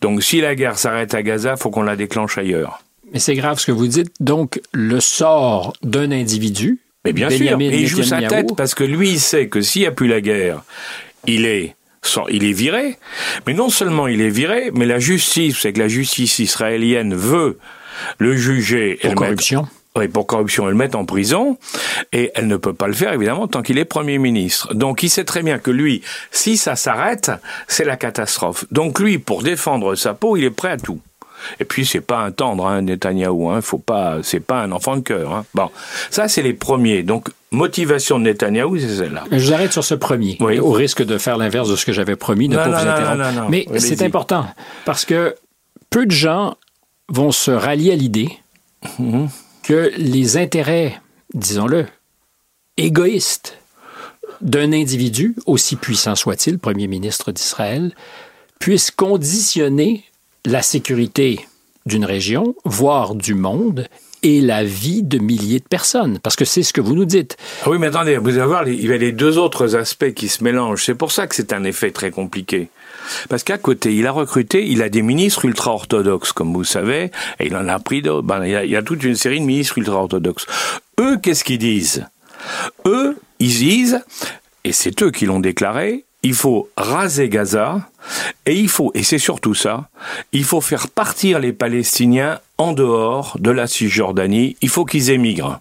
Donc, 0.00 0.22
si 0.22 0.40
la 0.40 0.54
guerre 0.54 0.78
s'arrête 0.78 1.14
à 1.14 1.22
Gaza, 1.22 1.56
faut 1.56 1.70
qu'on 1.70 1.82
la 1.82 1.96
déclenche 1.96 2.38
ailleurs. 2.38 2.82
Mais 3.12 3.18
c'est 3.18 3.34
grave 3.34 3.58
ce 3.58 3.66
que 3.66 3.72
vous 3.72 3.86
dites. 3.86 4.12
Donc, 4.20 4.60
le 4.72 5.00
sort 5.00 5.74
d'un 5.82 6.12
individu. 6.12 6.80
Mais 7.04 7.12
bien 7.12 7.30
sûr, 7.30 7.60
et 7.60 7.80
il 7.80 7.86
joue 7.86 8.02
sa 8.02 8.22
tête 8.22 8.54
parce 8.56 8.74
que 8.74 8.84
lui, 8.84 9.10
il 9.10 9.20
sait 9.20 9.48
que 9.48 9.60
s'il 9.60 9.82
n'y 9.82 9.88
a 9.88 9.92
plus 9.92 10.08
la 10.08 10.20
guerre, 10.20 10.62
il 11.26 11.46
est 11.46 11.74
il 12.30 12.44
est 12.44 12.52
viré, 12.52 12.98
mais 13.46 13.54
non 13.54 13.68
seulement 13.68 14.08
il 14.08 14.20
est 14.20 14.28
viré, 14.28 14.70
mais 14.74 14.86
la 14.86 14.98
justice, 14.98 15.58
c'est 15.60 15.72
que 15.72 15.78
la 15.78 15.88
justice 15.88 16.40
israélienne 16.40 17.14
veut 17.14 17.58
le 18.18 18.36
juger 18.36 18.98
pour 19.00 19.14
corruption. 19.14 19.68
Oui, 19.94 20.08
pour 20.08 20.26
corruption, 20.26 20.64
elle 20.64 20.70
le 20.70 20.78
met 20.78 20.96
en 20.96 21.04
prison, 21.04 21.58
et 22.12 22.30
elle 22.34 22.46
ne 22.46 22.56
peut 22.56 22.72
pas 22.72 22.86
le 22.86 22.94
faire, 22.94 23.12
évidemment, 23.12 23.46
tant 23.46 23.60
qu'il 23.60 23.76
est 23.78 23.84
Premier 23.84 24.18
ministre. 24.18 24.72
Donc 24.72 25.02
il 25.02 25.10
sait 25.10 25.24
très 25.24 25.42
bien 25.42 25.58
que 25.58 25.70
lui, 25.70 26.02
si 26.30 26.56
ça 26.56 26.76
s'arrête, 26.76 27.30
c'est 27.68 27.84
la 27.84 27.96
catastrophe. 27.96 28.64
Donc 28.70 28.98
lui, 28.98 29.18
pour 29.18 29.42
défendre 29.42 29.94
sa 29.94 30.14
peau, 30.14 30.36
il 30.36 30.44
est 30.44 30.50
prêt 30.50 30.70
à 30.70 30.76
tout. 30.78 31.00
Et 31.60 31.64
puis 31.64 31.86
c'est 31.86 32.00
pas 32.00 32.18
un 32.20 32.30
tendre, 32.30 32.66
hein, 32.66 32.82
Netanyahou, 32.82 33.50
hein, 33.50 33.60
faut 33.60 33.78
pas, 33.78 34.18
c'est 34.22 34.40
pas 34.40 34.62
un 34.62 34.72
enfant 34.72 34.96
de 34.96 35.02
cœur. 35.02 35.32
Hein. 35.32 35.44
Bon, 35.54 35.70
ça 36.10 36.28
c'est 36.28 36.42
les 36.42 36.54
premiers. 36.54 37.02
Donc 37.02 37.28
motivation 37.50 38.18
de 38.18 38.24
Netanyahou, 38.24 38.78
c'est 38.78 38.96
celle-là. 38.96 39.24
Je 39.30 39.46
vous 39.46 39.52
arrête 39.52 39.72
sur 39.72 39.84
ce 39.84 39.94
premier, 39.94 40.36
oui. 40.40 40.58
au 40.58 40.72
risque 40.72 41.02
de 41.02 41.18
faire 41.18 41.36
l'inverse 41.36 41.68
de 41.68 41.76
ce 41.76 41.84
que 41.84 41.92
j'avais 41.92 42.16
promis, 42.16 42.48
de 42.48 42.54
ne 42.54 42.58
pas 42.58 42.68
vous 42.68 42.74
interrompre. 42.74 43.50
Mais 43.50 43.66
c'est 43.78 44.02
important 44.02 44.46
parce 44.84 45.04
que 45.04 45.34
peu 45.90 46.06
de 46.06 46.10
gens 46.12 46.56
vont 47.08 47.32
se 47.32 47.50
rallier 47.50 47.92
à 47.92 47.96
l'idée. 47.96 48.30
Mm-hmm 49.00 49.28
que 49.62 49.92
les 49.96 50.36
intérêts, 50.36 51.00
disons-le, 51.34 51.86
égoïstes 52.76 53.58
d'un 54.40 54.72
individu, 54.72 55.36
aussi 55.46 55.76
puissant 55.76 56.14
soit-il, 56.16 56.58
Premier 56.58 56.88
ministre 56.88 57.32
d'Israël, 57.32 57.94
puissent 58.58 58.90
conditionner 58.90 60.04
la 60.44 60.62
sécurité 60.62 61.46
d'une 61.86 62.04
région, 62.04 62.54
voire 62.64 63.14
du 63.14 63.34
monde, 63.34 63.88
et 64.22 64.40
la 64.40 64.62
vie 64.62 65.02
de 65.02 65.18
milliers 65.18 65.58
de 65.58 65.68
personnes, 65.68 66.20
parce 66.20 66.36
que 66.36 66.44
c'est 66.44 66.62
ce 66.62 66.72
que 66.72 66.80
vous 66.80 66.94
nous 66.94 67.04
dites. 67.04 67.36
Ah 67.64 67.70
oui, 67.70 67.78
mais 67.78 67.88
attendez, 67.88 68.18
vous 68.18 68.38
allez 68.38 68.46
voir, 68.46 68.68
il 68.68 68.86
y 68.86 68.92
a 68.92 68.96
les 68.96 69.12
deux 69.12 69.36
autres 69.36 69.74
aspects 69.74 70.12
qui 70.14 70.28
se 70.28 70.44
mélangent. 70.44 70.84
C'est 70.84 70.94
pour 70.94 71.10
ça 71.10 71.26
que 71.26 71.34
c'est 71.34 71.52
un 71.52 71.64
effet 71.64 71.90
très 71.90 72.10
compliqué. 72.10 72.68
Parce 73.28 73.42
qu'à 73.42 73.58
côté, 73.58 73.96
il 73.96 74.06
a 74.06 74.12
recruté, 74.12 74.64
il 74.68 74.80
a 74.82 74.88
des 74.88 75.02
ministres 75.02 75.44
ultra-orthodoxes, 75.44 76.32
comme 76.32 76.52
vous 76.52 76.64
savez, 76.64 77.10
et 77.40 77.46
il 77.46 77.56
en 77.56 77.66
a 77.66 77.80
pris 77.80 78.00
d'autres. 78.00 78.26
Ben, 78.26 78.44
il, 78.44 78.70
y 78.70 78.76
a, 78.76 78.82
toute 78.82 79.02
une 79.02 79.16
série 79.16 79.40
de 79.40 79.44
ministres 79.44 79.78
ultra-orthodoxes. 79.78 80.46
Eux, 81.00 81.16
qu'est-ce 81.20 81.42
qu'ils 81.42 81.58
disent? 81.58 82.06
Eux, 82.86 83.16
ils 83.40 83.48
disent, 83.48 84.04
et 84.62 84.72
c'est 84.72 85.02
eux 85.02 85.10
qui 85.10 85.26
l'ont 85.26 85.40
déclaré, 85.40 86.04
il 86.22 86.34
faut 86.34 86.70
raser 86.76 87.28
Gaza, 87.28 87.80
et 88.46 88.54
il 88.54 88.68
faut, 88.68 88.92
et 88.94 89.02
c'est 89.02 89.18
surtout 89.18 89.54
ça, 89.54 89.88
il 90.32 90.44
faut 90.44 90.60
faire 90.60 90.88
partir 90.88 91.38
les 91.38 91.52
Palestiniens 91.52 92.38
en 92.58 92.72
dehors 92.72 93.36
de 93.40 93.50
la 93.50 93.66
Cisjordanie, 93.66 94.56
il 94.62 94.68
faut 94.68 94.84
qu'ils 94.84 95.10
émigrent. 95.10 95.60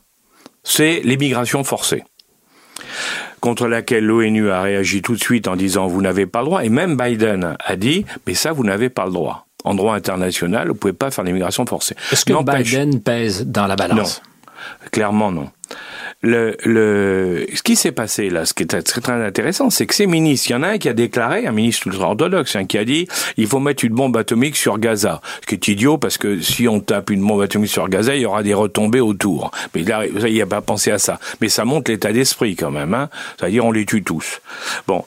C'est 0.63 1.01
l'émigration 1.03 1.63
forcée 1.63 2.03
contre 3.39 3.67
laquelle 3.67 4.05
l'ONU 4.05 4.51
a 4.51 4.61
réagi 4.61 5.01
tout 5.01 5.15
de 5.15 5.23
suite 5.23 5.47
en 5.47 5.55
disant 5.55 5.87
vous 5.87 6.01
n'avez 6.01 6.27
pas 6.27 6.39
le 6.39 6.45
droit, 6.45 6.63
et 6.63 6.69
même 6.69 6.95
Biden 6.95 7.55
a 7.59 7.75
dit 7.75 8.05
mais 8.27 8.35
ça 8.35 8.51
vous 8.51 8.63
n'avez 8.63 8.89
pas 8.89 9.05
le 9.05 9.11
droit. 9.11 9.47
En 9.63 9.75
droit 9.75 9.95
international, 9.95 10.69
vous 10.69 10.75
pouvez 10.75 10.93
pas 10.93 11.11
faire 11.11 11.23
l'immigration 11.23 11.65
forcée. 11.67 11.95
Est-ce 12.11 12.25
que 12.25 12.33
Biden 12.43 12.99
pèse 12.99 13.45
dans 13.45 13.67
la 13.67 13.75
balance? 13.75 14.21
Non, 14.23 14.89
clairement 14.91 15.31
non 15.31 15.51
le, 16.21 16.55
le, 16.63 17.47
ce 17.53 17.63
qui 17.63 17.75
s'est 17.75 17.91
passé 17.91 18.29
là, 18.29 18.45
ce 18.45 18.53
qui 18.53 18.63
est 18.63 18.67
très, 18.67 18.81
très 18.81 19.13
intéressant, 19.13 19.69
c'est 19.71 19.87
que 19.87 19.95
ces 19.95 20.05
ministres, 20.05 20.49
il 20.49 20.53
y 20.53 20.55
en 20.55 20.63
a 20.63 20.69
un 20.69 20.77
qui 20.77 20.87
a 20.87 20.93
déclaré, 20.93 21.47
un 21.47 21.51
ministre 21.51 21.87
ultra-orthodoxe, 21.87 22.55
hein, 22.55 22.65
qui 22.65 22.77
a 22.77 22.85
dit 22.85 23.07
il 23.37 23.47
faut 23.47 23.59
mettre 23.59 23.83
une 23.83 23.93
bombe 23.93 24.15
atomique 24.17 24.55
sur 24.55 24.77
Gaza. 24.77 25.21
Ce 25.41 25.47
qui 25.47 25.55
est 25.55 25.67
idiot 25.67 25.97
parce 25.97 26.17
que 26.17 26.39
si 26.39 26.67
on 26.67 26.79
tape 26.79 27.09
une 27.09 27.25
bombe 27.25 27.41
atomique 27.41 27.71
sur 27.71 27.89
Gaza, 27.89 28.15
il 28.15 28.21
y 28.21 28.25
aura 28.25 28.43
des 28.43 28.53
retombées 28.53 29.01
autour. 29.01 29.51
Mais 29.73 29.81
là, 29.81 30.05
il 30.05 30.37
n'a 30.37 30.45
pas 30.45 30.61
pensé 30.61 30.91
à 30.91 30.99
ça. 30.99 31.19
Mais 31.41 31.49
ça 31.49 31.65
montre 31.65 31.89
l'état 31.89 32.13
d'esprit 32.13 32.55
quand 32.55 32.71
même. 32.71 32.93
Hein. 32.93 33.09
C'est-à-dire 33.37 33.65
on 33.65 33.71
les 33.71 33.85
tue 33.85 34.03
tous. 34.03 34.41
Bon, 34.87 35.05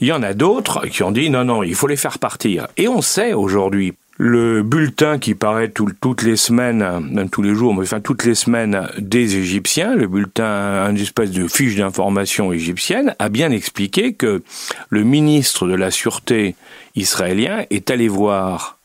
il 0.00 0.08
y 0.08 0.12
en 0.12 0.22
a 0.22 0.34
d'autres 0.34 0.86
qui 0.88 1.04
ont 1.04 1.12
dit 1.12 1.30
non, 1.30 1.44
non, 1.44 1.62
il 1.62 1.74
faut 1.76 1.86
les 1.86 1.96
faire 1.96 2.18
partir. 2.18 2.66
Et 2.76 2.88
on 2.88 3.02
sait 3.02 3.34
aujourd'hui 3.34 3.94
le 4.18 4.62
bulletin 4.62 5.18
qui 5.18 5.34
paraît 5.34 5.70
toutes 5.70 6.22
les 6.22 6.36
semaines, 6.36 6.84
même 7.10 7.28
tous 7.28 7.42
les 7.42 7.54
jours, 7.54 7.74
mais 7.74 7.82
enfin 7.82 8.00
toutes 8.00 8.24
les 8.24 8.34
semaines 8.34 8.88
des 8.98 9.36
Égyptiens, 9.36 9.94
le 9.94 10.06
bulletin, 10.06 10.88
une 10.90 10.96
espèce 10.96 11.30
de 11.30 11.46
fiche 11.48 11.76
d'information 11.76 12.52
égyptienne, 12.52 13.14
a 13.18 13.28
bien 13.28 13.50
expliqué 13.50 14.14
que 14.14 14.42
le 14.88 15.04
ministre 15.04 15.66
de 15.66 15.74
la 15.74 15.90
Sûreté 15.90 16.56
israélien 16.94 17.64
est 17.70 17.90
allé 17.90 18.08
voir 18.08 18.78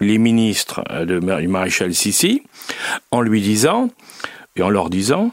les 0.00 0.18
ministres 0.18 0.84
du 1.04 1.48
maréchal 1.48 1.92
Sissi 1.92 2.42
en 3.10 3.20
lui 3.20 3.40
disant, 3.40 3.90
et 4.54 4.62
en 4.62 4.70
leur 4.70 4.90
disant, 4.90 5.32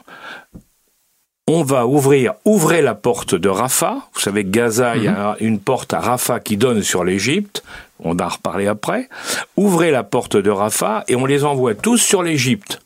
on 1.48 1.64
va 1.64 1.86
ouvrir, 1.86 2.34
ouvrez 2.44 2.82
la 2.82 2.96
porte 2.96 3.36
de 3.36 3.50
Rafah. 3.50 3.98
Vous 4.14 4.20
savez, 4.20 4.44
Gaza, 4.44 4.96
il 4.98 5.04
y 5.04 5.08
a 5.08 5.32
mhm. 5.40 5.48
une 5.48 5.60
porte 5.60 5.94
à 5.94 6.00
Rafah 6.00 6.40
qui 6.40 6.58
donne 6.58 6.82
sur 6.82 7.04
l'Égypte. 7.04 7.64
On 8.00 8.16
va 8.16 8.26
en 8.26 8.30
reparler 8.30 8.68
après. 8.68 9.10
Ouvrez 9.56 9.92
la 9.92 10.04
porte 10.04 10.38
de 10.38 10.50
Rafah 10.50 11.04
et 11.08 11.16
on 11.16 11.26
les 11.26 11.44
envoie 11.44 11.76
tous 11.76 11.98
sur 11.98 12.24
l'Égypte. 12.24 12.82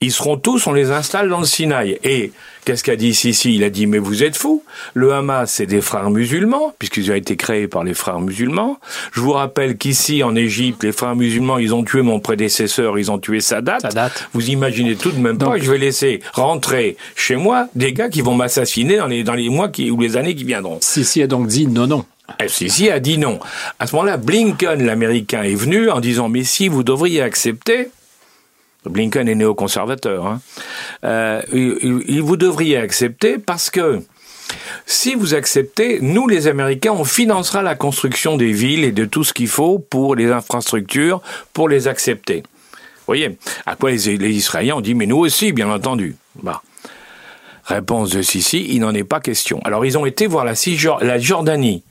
Ils 0.00 0.12
seront 0.12 0.36
tous, 0.36 0.66
on 0.66 0.72
les 0.72 0.90
installe 0.90 1.28
dans 1.28 1.40
le 1.40 1.46
Sinaï. 1.46 1.98
Et 2.04 2.32
qu'est-ce 2.64 2.84
qu'a 2.84 2.96
dit 2.96 3.14
Sisi 3.14 3.54
Il 3.54 3.64
a 3.64 3.70
dit, 3.70 3.86
mais 3.86 3.98
vous 3.98 4.22
êtes 4.22 4.36
fous. 4.36 4.62
Le 4.92 5.12
Hamas, 5.12 5.50
c'est 5.50 5.66
des 5.66 5.80
frères 5.80 6.10
musulmans, 6.10 6.74
puisqu'ils 6.78 7.10
ont 7.10 7.14
été 7.14 7.36
créés 7.36 7.68
par 7.68 7.84
les 7.84 7.94
frères 7.94 8.20
musulmans. 8.20 8.78
Je 9.12 9.20
vous 9.20 9.32
rappelle 9.32 9.76
qu'ici, 9.76 10.22
en 10.22 10.36
Égypte, 10.36 10.84
les 10.84 10.92
frères 10.92 11.16
musulmans, 11.16 11.58
ils 11.58 11.74
ont 11.74 11.84
tué 11.84 12.02
mon 12.02 12.20
prédécesseur, 12.20 12.98
ils 12.98 13.10
ont 13.10 13.18
tué 13.18 13.40
Sadat. 13.40 13.80
Sadat. 13.80 14.10
Vous 14.32 14.50
imaginez 14.50 14.96
tout 14.96 15.10
de 15.10 15.18
même 15.18 15.38
pas 15.38 15.58
que 15.58 15.64
je 15.64 15.70
vais 15.70 15.78
laisser 15.78 16.20
rentrer 16.32 16.96
chez 17.16 17.36
moi 17.36 17.68
des 17.74 17.92
gars 17.92 18.08
qui 18.08 18.20
vont 18.20 18.34
m'assassiner 18.34 18.98
dans 18.98 19.06
les, 19.06 19.24
dans 19.24 19.34
les 19.34 19.48
mois 19.48 19.68
qui, 19.68 19.90
ou 19.90 20.00
les 20.00 20.16
années 20.16 20.34
qui 20.34 20.44
viendront. 20.44 20.78
Sisi 20.80 21.22
a 21.22 21.26
donc 21.26 21.46
dit 21.46 21.66
non, 21.66 21.86
non. 21.86 22.04
FCC 22.38 22.90
a 22.90 23.00
dit 23.00 23.18
non. 23.18 23.38
À 23.78 23.86
ce 23.86 23.94
moment-là, 23.96 24.16
Blinken, 24.16 24.84
l'Américain, 24.84 25.42
est 25.42 25.54
venu 25.54 25.90
en 25.90 26.00
disant 26.00 26.28
mais 26.28 26.44
si 26.44 26.68
vous 26.68 26.82
devriez 26.82 27.20
accepter. 27.22 27.88
Blinken 28.86 29.28
est 29.28 29.34
néoconservateur. 29.34 30.26
Hein, 30.26 30.40
euh, 31.04 31.42
il, 31.52 32.22
vous 32.22 32.36
devriez 32.36 32.76
accepter 32.76 33.38
parce 33.38 33.70
que 33.70 34.02
si 34.86 35.14
vous 35.14 35.34
acceptez, 35.34 36.00
nous 36.00 36.28
les 36.28 36.46
Américains, 36.46 36.92
on 36.92 37.04
financera 37.04 37.62
la 37.62 37.74
construction 37.74 38.36
des 38.36 38.52
villes 38.52 38.84
et 38.84 38.92
de 38.92 39.04
tout 39.04 39.24
ce 39.24 39.32
qu'il 39.32 39.48
faut 39.48 39.78
pour 39.78 40.14
les 40.14 40.30
infrastructures 40.30 41.22
pour 41.52 41.68
les 41.68 41.88
accepter. 41.88 42.42
Vous 42.72 43.06
voyez 43.06 43.38
À 43.66 43.76
quoi 43.76 43.90
les, 43.90 44.16
les 44.16 44.30
Israéliens 44.30 44.76
ont 44.76 44.80
dit 44.80 44.94
mais 44.94 45.06
nous 45.06 45.18
aussi, 45.18 45.52
bien 45.52 45.70
entendu. 45.70 46.16
Bah. 46.42 46.62
Réponse 47.66 48.10
de 48.10 48.20
Sisi, 48.20 48.66
il 48.68 48.80
n'en 48.80 48.92
est 48.92 49.04
pas 49.04 49.20
question. 49.20 49.60
Alors 49.64 49.86
ils 49.86 49.96
ont 49.96 50.04
été 50.04 50.26
voir 50.26 50.44
la, 50.44 50.52
la 51.00 51.18
Jordanie, 51.18 51.82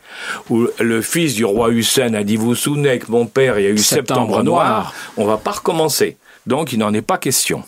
où 0.52 0.68
le 0.80 1.02
fils 1.02 1.34
du 1.34 1.46
roi 1.46 1.70
Hussein 1.72 2.14
a 2.14 2.24
dit, 2.24 2.36
vous 2.36 2.54
souvenez 2.54 3.00
que 3.00 3.12
mon 3.12 3.26
père, 3.26 3.58
il 3.58 3.64
y 3.64 3.68
a 3.68 3.72
eu 3.72 3.80
Septembre, 3.80 4.44
Noir, 4.44 4.94
on 5.18 5.26
va 5.26 5.38
pas 5.38 5.52
recommencer. 5.52 6.18
Donc 6.48 6.74
il 6.74 6.80
n'en 6.80 6.94
est 6.94 7.02
pas 7.02 7.18
question. 7.18 7.64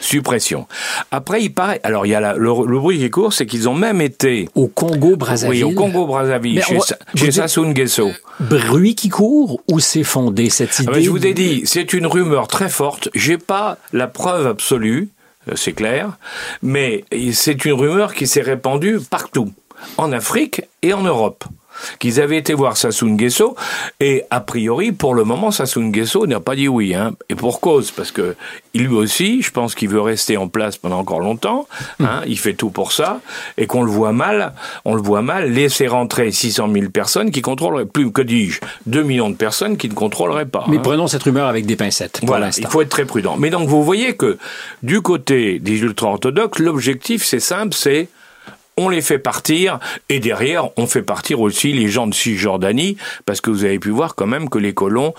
Suppression. 0.00 0.66
Après, 1.10 1.42
il 1.42 1.50
paraît. 1.52 1.80
Alors, 1.84 2.06
il 2.06 2.08
y 2.08 2.14
a 2.14 2.34
le, 2.34 2.78
bruit 2.78 2.98
qui 2.98 3.10
court, 3.10 3.32
c'est 3.32 3.46
qu'ils 3.46 3.68
ont 3.68 3.74
même 3.74 4.00
été 4.00 4.48
au 4.54 4.66
Congo 4.66 5.14
Brazzaville. 5.14 5.64
Oui, 5.64 5.72
au 5.72 5.76
Congo 5.76 6.06
Brazzaville, 6.06 6.62
chez, 6.62 6.78
chez 7.14 7.30
Sassou 7.30 7.66
Nguesso. 7.66 8.10
Bruit 8.40 8.94
qui 8.94 9.10
court 9.10 9.60
ou 9.68 9.78
c'est 9.78 10.02
fondé 10.02 10.48
cette 10.48 10.78
idée 10.78 11.02
Je 11.02 11.10
vous 11.10 11.26
ai 11.26 11.34
dit, 11.34 11.62
c'est 11.66 11.92
une 11.92 12.06
rumeur 12.06 12.48
très 12.48 12.70
forte. 12.70 13.10
J'ai 13.14 13.36
pas 13.36 13.76
la 13.92 14.06
preuve 14.06 14.46
absolue. 14.46 15.10
Euh, 15.48 15.52
c'est 15.54 15.72
clair, 15.72 16.16
mais 16.62 17.04
c'est 17.32 17.64
une 17.64 17.74
rumeur 17.74 18.14
qui 18.14 18.26
s'est 18.26 18.42
répandue 18.42 18.98
partout, 19.10 19.52
en 19.96 20.12
Afrique 20.12 20.62
et 20.82 20.92
en 20.92 21.02
Europe 21.02 21.44
qu'ils 21.98 22.20
avaient 22.20 22.38
été 22.38 22.54
voir 22.54 22.76
Sassou 22.76 23.06
Nguesso, 23.06 23.56
et 24.00 24.24
a 24.30 24.40
priori, 24.40 24.92
pour 24.92 25.14
le 25.14 25.24
moment, 25.24 25.50
Sassou 25.50 25.80
Nguesso 25.80 26.26
n'a 26.26 26.40
pas 26.40 26.56
dit 26.56 26.68
oui, 26.68 26.94
hein, 26.94 27.12
et 27.28 27.34
pour 27.34 27.60
cause, 27.60 27.90
parce 27.90 28.12
que 28.12 28.36
lui 28.74 28.88
aussi, 28.88 29.42
je 29.42 29.50
pense 29.50 29.74
qu'il 29.74 29.88
veut 29.88 30.00
rester 30.00 30.36
en 30.36 30.48
place 30.48 30.76
pendant 30.76 30.98
encore 30.98 31.20
longtemps, 31.20 31.66
hein, 32.00 32.22
il 32.26 32.38
fait 32.38 32.54
tout 32.54 32.70
pour 32.70 32.92
ça, 32.92 33.20
et 33.56 33.66
qu'on 33.66 33.82
le 33.82 33.90
voit 33.90 34.12
mal, 34.12 34.52
on 34.84 34.94
le 34.94 35.02
voit 35.02 35.22
mal 35.22 35.50
laisser 35.50 35.86
rentrer 35.86 36.30
600 36.30 36.68
000 36.72 36.90
personnes 36.90 37.30
qui 37.30 37.42
contrôleraient, 37.42 37.86
plus 37.86 38.12
que 38.12 38.22
dis-je, 38.22 38.60
2 38.86 39.02
millions 39.02 39.30
de 39.30 39.36
personnes 39.36 39.76
qui 39.76 39.88
ne 39.88 39.94
contrôleraient 39.94 40.46
pas. 40.46 40.64
Mais 40.68 40.78
hein. 40.78 40.82
prenons 40.82 41.06
cette 41.06 41.22
rumeur 41.22 41.48
avec 41.48 41.66
des 41.66 41.76
pincettes. 41.76 42.20
voilà, 42.22 42.50
il 42.56 42.66
faut 42.66 42.82
être 42.82 42.88
très 42.88 43.04
prudent. 43.04 43.36
Mais 43.38 43.50
donc 43.50 43.68
vous 43.68 43.82
voyez 43.82 44.14
que 44.14 44.38
du 44.82 45.00
côté 45.00 45.58
des 45.58 45.80
ultra-orthodoxes, 45.80 46.58
l'objectif 46.58 47.24
c'est 47.24 47.40
simple, 47.40 47.74
c'est 47.74 48.08
on 48.80 48.88
les 48.88 49.02
fait 49.02 49.18
partir, 49.18 49.78
et 50.08 50.20
derrière, 50.20 50.70
on 50.76 50.86
fait 50.86 51.02
partir 51.02 51.40
aussi 51.40 51.72
les 51.72 51.88
gens 51.88 52.06
de 52.06 52.14
Cisjordanie, 52.14 52.96
parce 53.26 53.40
que 53.40 53.50
vous 53.50 53.64
avez 53.64 53.78
pu 53.78 53.90
voir 53.90 54.14
quand 54.14 54.26
même 54.26 54.48
que 54.48 54.58
les 54.58 54.74
colons 54.74 55.14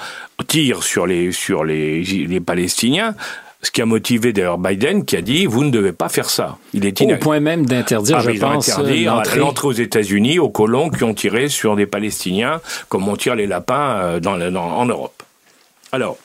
tirent 0.47 0.83
sur 0.83 1.05
les, 1.05 1.31
sur 1.31 1.63
les, 1.63 2.01
les 2.03 2.39
Palestiniens, 2.39 3.15
ce 3.61 3.69
qui 3.69 3.81
a 3.81 3.85
motivé 3.85 4.33
d'ailleurs 4.33 4.57
Biden 4.57 5.05
qui 5.05 5.15
a 5.15 5.21
dit 5.21 5.45
vous 5.45 5.63
ne 5.63 5.69
devez 5.69 5.91
pas 5.91 6.09
faire 6.09 6.29
ça. 6.29 6.57
Il 6.73 6.85
est 6.85 6.99
Au 7.01 7.17
point 7.17 7.39
même 7.39 7.65
d'interdire, 7.65 8.17
ah, 8.17 8.21
je 8.21 8.39
pense, 8.39 8.69
l'entrée 9.37 9.67
aux 9.67 9.71
États-Unis 9.71 10.39
aux 10.39 10.49
colons 10.49 10.89
qui 10.89 11.03
ont 11.03 11.13
tiré 11.13 11.47
sur 11.47 11.75
des 11.75 11.85
Palestiniens 11.85 12.59
comme 12.89 13.07
on 13.07 13.15
tire 13.15 13.35
les 13.35 13.47
lapins 13.47 13.97
euh, 13.97 14.19
dans, 14.19 14.39
en 14.55 14.85
Europe. 14.85 15.21
Alors, 15.91 16.17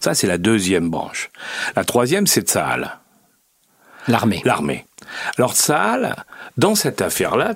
ça 0.00 0.14
c'est 0.14 0.26
la 0.26 0.38
deuxième 0.38 0.90
branche. 0.90 1.30
La 1.76 1.84
troisième 1.84 2.26
c'est 2.26 2.42
Tsahal. 2.42 2.98
L'armée. 4.08 4.42
L'armée. 4.44 4.86
Alors 5.36 5.54
Tsahal, 5.54 6.16
dans 6.56 6.74
cette 6.74 7.02
affaire-là, 7.02 7.54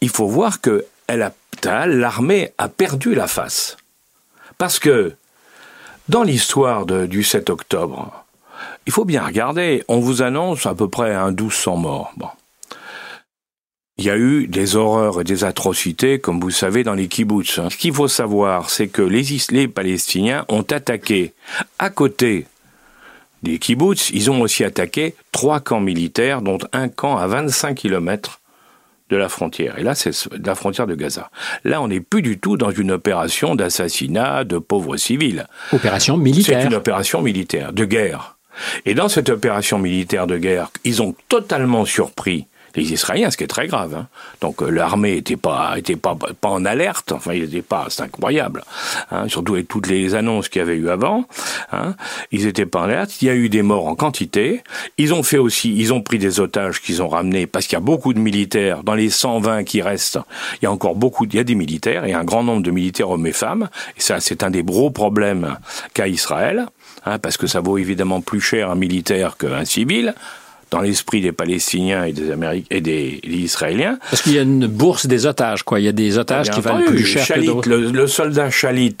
il 0.00 0.08
faut 0.08 0.28
voir 0.28 0.60
que 0.60 0.86
l'armée 1.08 2.52
a 2.58 2.68
perdu 2.68 3.14
la 3.14 3.26
face. 3.26 3.76
Parce 4.58 4.78
que 4.78 5.14
dans 6.08 6.22
l'histoire 6.22 6.86
du 6.86 7.22
7 7.22 7.50
octobre, 7.50 8.24
il 8.86 8.92
faut 8.92 9.04
bien 9.04 9.24
regarder, 9.24 9.84
on 9.88 10.00
vous 10.00 10.22
annonce 10.22 10.66
à 10.66 10.74
peu 10.74 10.88
près 10.88 11.14
un 11.14 11.30
1200 11.30 11.76
morts. 11.76 12.12
Il 13.98 14.06
y 14.06 14.10
a 14.10 14.16
eu 14.16 14.46
des 14.48 14.74
horreurs 14.74 15.20
et 15.20 15.24
des 15.24 15.44
atrocités, 15.44 16.18
comme 16.18 16.40
vous 16.40 16.50
savez, 16.50 16.82
dans 16.82 16.94
les 16.94 17.08
kibbutz. 17.08 17.68
Ce 17.68 17.76
qu'il 17.76 17.92
faut 17.92 18.08
savoir, 18.08 18.70
c'est 18.70 18.88
que 18.88 19.02
les, 19.02 19.22
les 19.50 19.68
Palestiniens 19.68 20.44
ont 20.48 20.62
attaqué 20.62 21.34
à 21.78 21.90
côté 21.90 22.46
des 23.42 23.58
kibbutz, 23.58 24.10
ils 24.10 24.30
ont 24.30 24.40
aussi 24.40 24.64
attaqué 24.64 25.14
trois 25.32 25.60
camps 25.60 25.80
militaires, 25.80 26.42
dont 26.42 26.58
un 26.72 26.88
camp 26.88 27.16
à 27.16 27.26
25 27.26 27.74
kilomètres 27.74 28.40
de 29.10 29.16
la 29.16 29.28
frontière. 29.28 29.78
Et 29.78 29.82
là, 29.82 29.94
c'est 29.94 30.12
la 30.44 30.54
frontière 30.54 30.86
de 30.86 30.94
Gaza. 30.94 31.30
Là, 31.64 31.82
on 31.82 31.88
n'est 31.88 32.00
plus 32.00 32.22
du 32.22 32.38
tout 32.38 32.56
dans 32.56 32.70
une 32.70 32.92
opération 32.92 33.54
d'assassinat 33.54 34.44
de 34.44 34.58
pauvres 34.58 34.96
civils. 34.96 35.46
Opération 35.72 36.16
militaire. 36.16 36.62
C'est 36.62 36.66
une 36.66 36.74
opération 36.74 37.20
militaire, 37.20 37.72
de 37.72 37.84
guerre. 37.84 38.36
Et 38.86 38.94
dans 38.94 39.08
cette 39.08 39.28
opération 39.28 39.78
militaire 39.78 40.26
de 40.26 40.38
guerre, 40.38 40.70
ils 40.84 41.02
ont 41.02 41.14
totalement 41.28 41.84
surpris 41.84 42.46
les 42.74 42.92
Israéliens, 42.92 43.30
ce 43.30 43.36
qui 43.36 43.44
est 43.44 43.48
très 43.48 43.66
grave. 43.66 43.94
Hein. 43.94 44.06
Donc 44.40 44.62
euh, 44.62 44.70
l'armée 44.70 45.16
était 45.16 45.36
pas 45.36 45.74
était 45.76 45.96
pas 45.96 46.16
pas 46.16 46.48
en 46.48 46.64
alerte. 46.64 47.12
Enfin, 47.12 47.32
il 47.34 47.44
était 47.44 47.62
pas. 47.62 47.86
C'est 47.88 48.02
incroyable. 48.02 48.64
Hein. 49.10 49.28
Surtout 49.28 49.54
avec 49.54 49.68
toutes 49.68 49.86
les 49.86 50.14
annonces 50.14 50.48
qu'il 50.48 50.60
y 50.60 50.62
avait 50.62 50.76
eu 50.76 50.88
avant. 50.88 51.26
Hein. 51.72 51.94
Ils 52.30 52.46
étaient 52.46 52.66
pas 52.66 52.80
en 52.80 52.84
alerte. 52.84 53.20
Il 53.22 53.26
y 53.26 53.30
a 53.30 53.34
eu 53.34 53.48
des 53.48 53.62
morts 53.62 53.86
en 53.86 53.94
quantité. 53.94 54.62
Ils 54.98 55.14
ont 55.14 55.22
fait 55.22 55.38
aussi. 55.38 55.74
Ils 55.76 55.92
ont 55.92 56.02
pris 56.02 56.18
des 56.18 56.40
otages 56.40 56.80
qu'ils 56.80 57.02
ont 57.02 57.08
ramenés 57.08 57.46
parce 57.46 57.66
qu'il 57.66 57.76
y 57.76 57.82
a 57.82 57.84
beaucoup 57.84 58.14
de 58.14 58.18
militaires 58.18 58.82
dans 58.82 58.94
les 58.94 59.10
120 59.10 59.64
qui 59.64 59.82
restent. 59.82 60.18
Il 60.60 60.64
y 60.64 60.66
a 60.66 60.72
encore 60.72 60.96
beaucoup. 60.96 61.26
Il 61.26 61.34
y 61.34 61.38
a 61.38 61.44
des 61.44 61.54
militaires 61.54 62.04
et 62.04 62.14
un 62.14 62.24
grand 62.24 62.42
nombre 62.42 62.62
de 62.62 62.70
militaires 62.70 63.10
hommes 63.10 63.26
et 63.26 63.32
femmes. 63.32 63.68
Et 63.96 64.00
ça, 64.00 64.20
c'est 64.20 64.42
un 64.42 64.50
des 64.50 64.62
gros 64.62 64.90
problèmes 64.90 65.56
qu'a 65.94 66.08
Israël. 66.08 66.66
Hein, 67.04 67.18
parce 67.18 67.36
que 67.36 67.46
ça 67.46 67.60
vaut 67.60 67.78
évidemment 67.78 68.20
plus 68.20 68.40
cher 68.40 68.70
un 68.70 68.76
militaire 68.76 69.36
qu'un 69.36 69.64
civil 69.64 70.14
dans 70.72 70.80
l'esprit 70.80 71.20
des 71.20 71.32
Palestiniens 71.32 72.04
et 72.04 72.12
des 72.12 72.30
Américains 72.30 72.66
et 72.70 72.80
des, 72.80 73.20
Israéliens. 73.24 73.98
Parce 74.10 74.22
qu'il 74.22 74.32
y 74.32 74.38
a 74.38 74.42
une 74.42 74.66
bourse 74.66 75.06
des 75.06 75.26
otages, 75.26 75.62
quoi. 75.62 75.78
Il 75.80 75.84
y 75.84 75.88
a 75.88 75.92
des 75.92 76.16
otages 76.16 76.50
qui 76.50 76.62
valent 76.62 76.86
plus 76.86 77.04
cher 77.04 77.26
que 77.26 77.40
d'autres. 77.40 77.68
Le, 77.68 78.06
soldat 78.06 78.50
Chalit, 78.50 78.96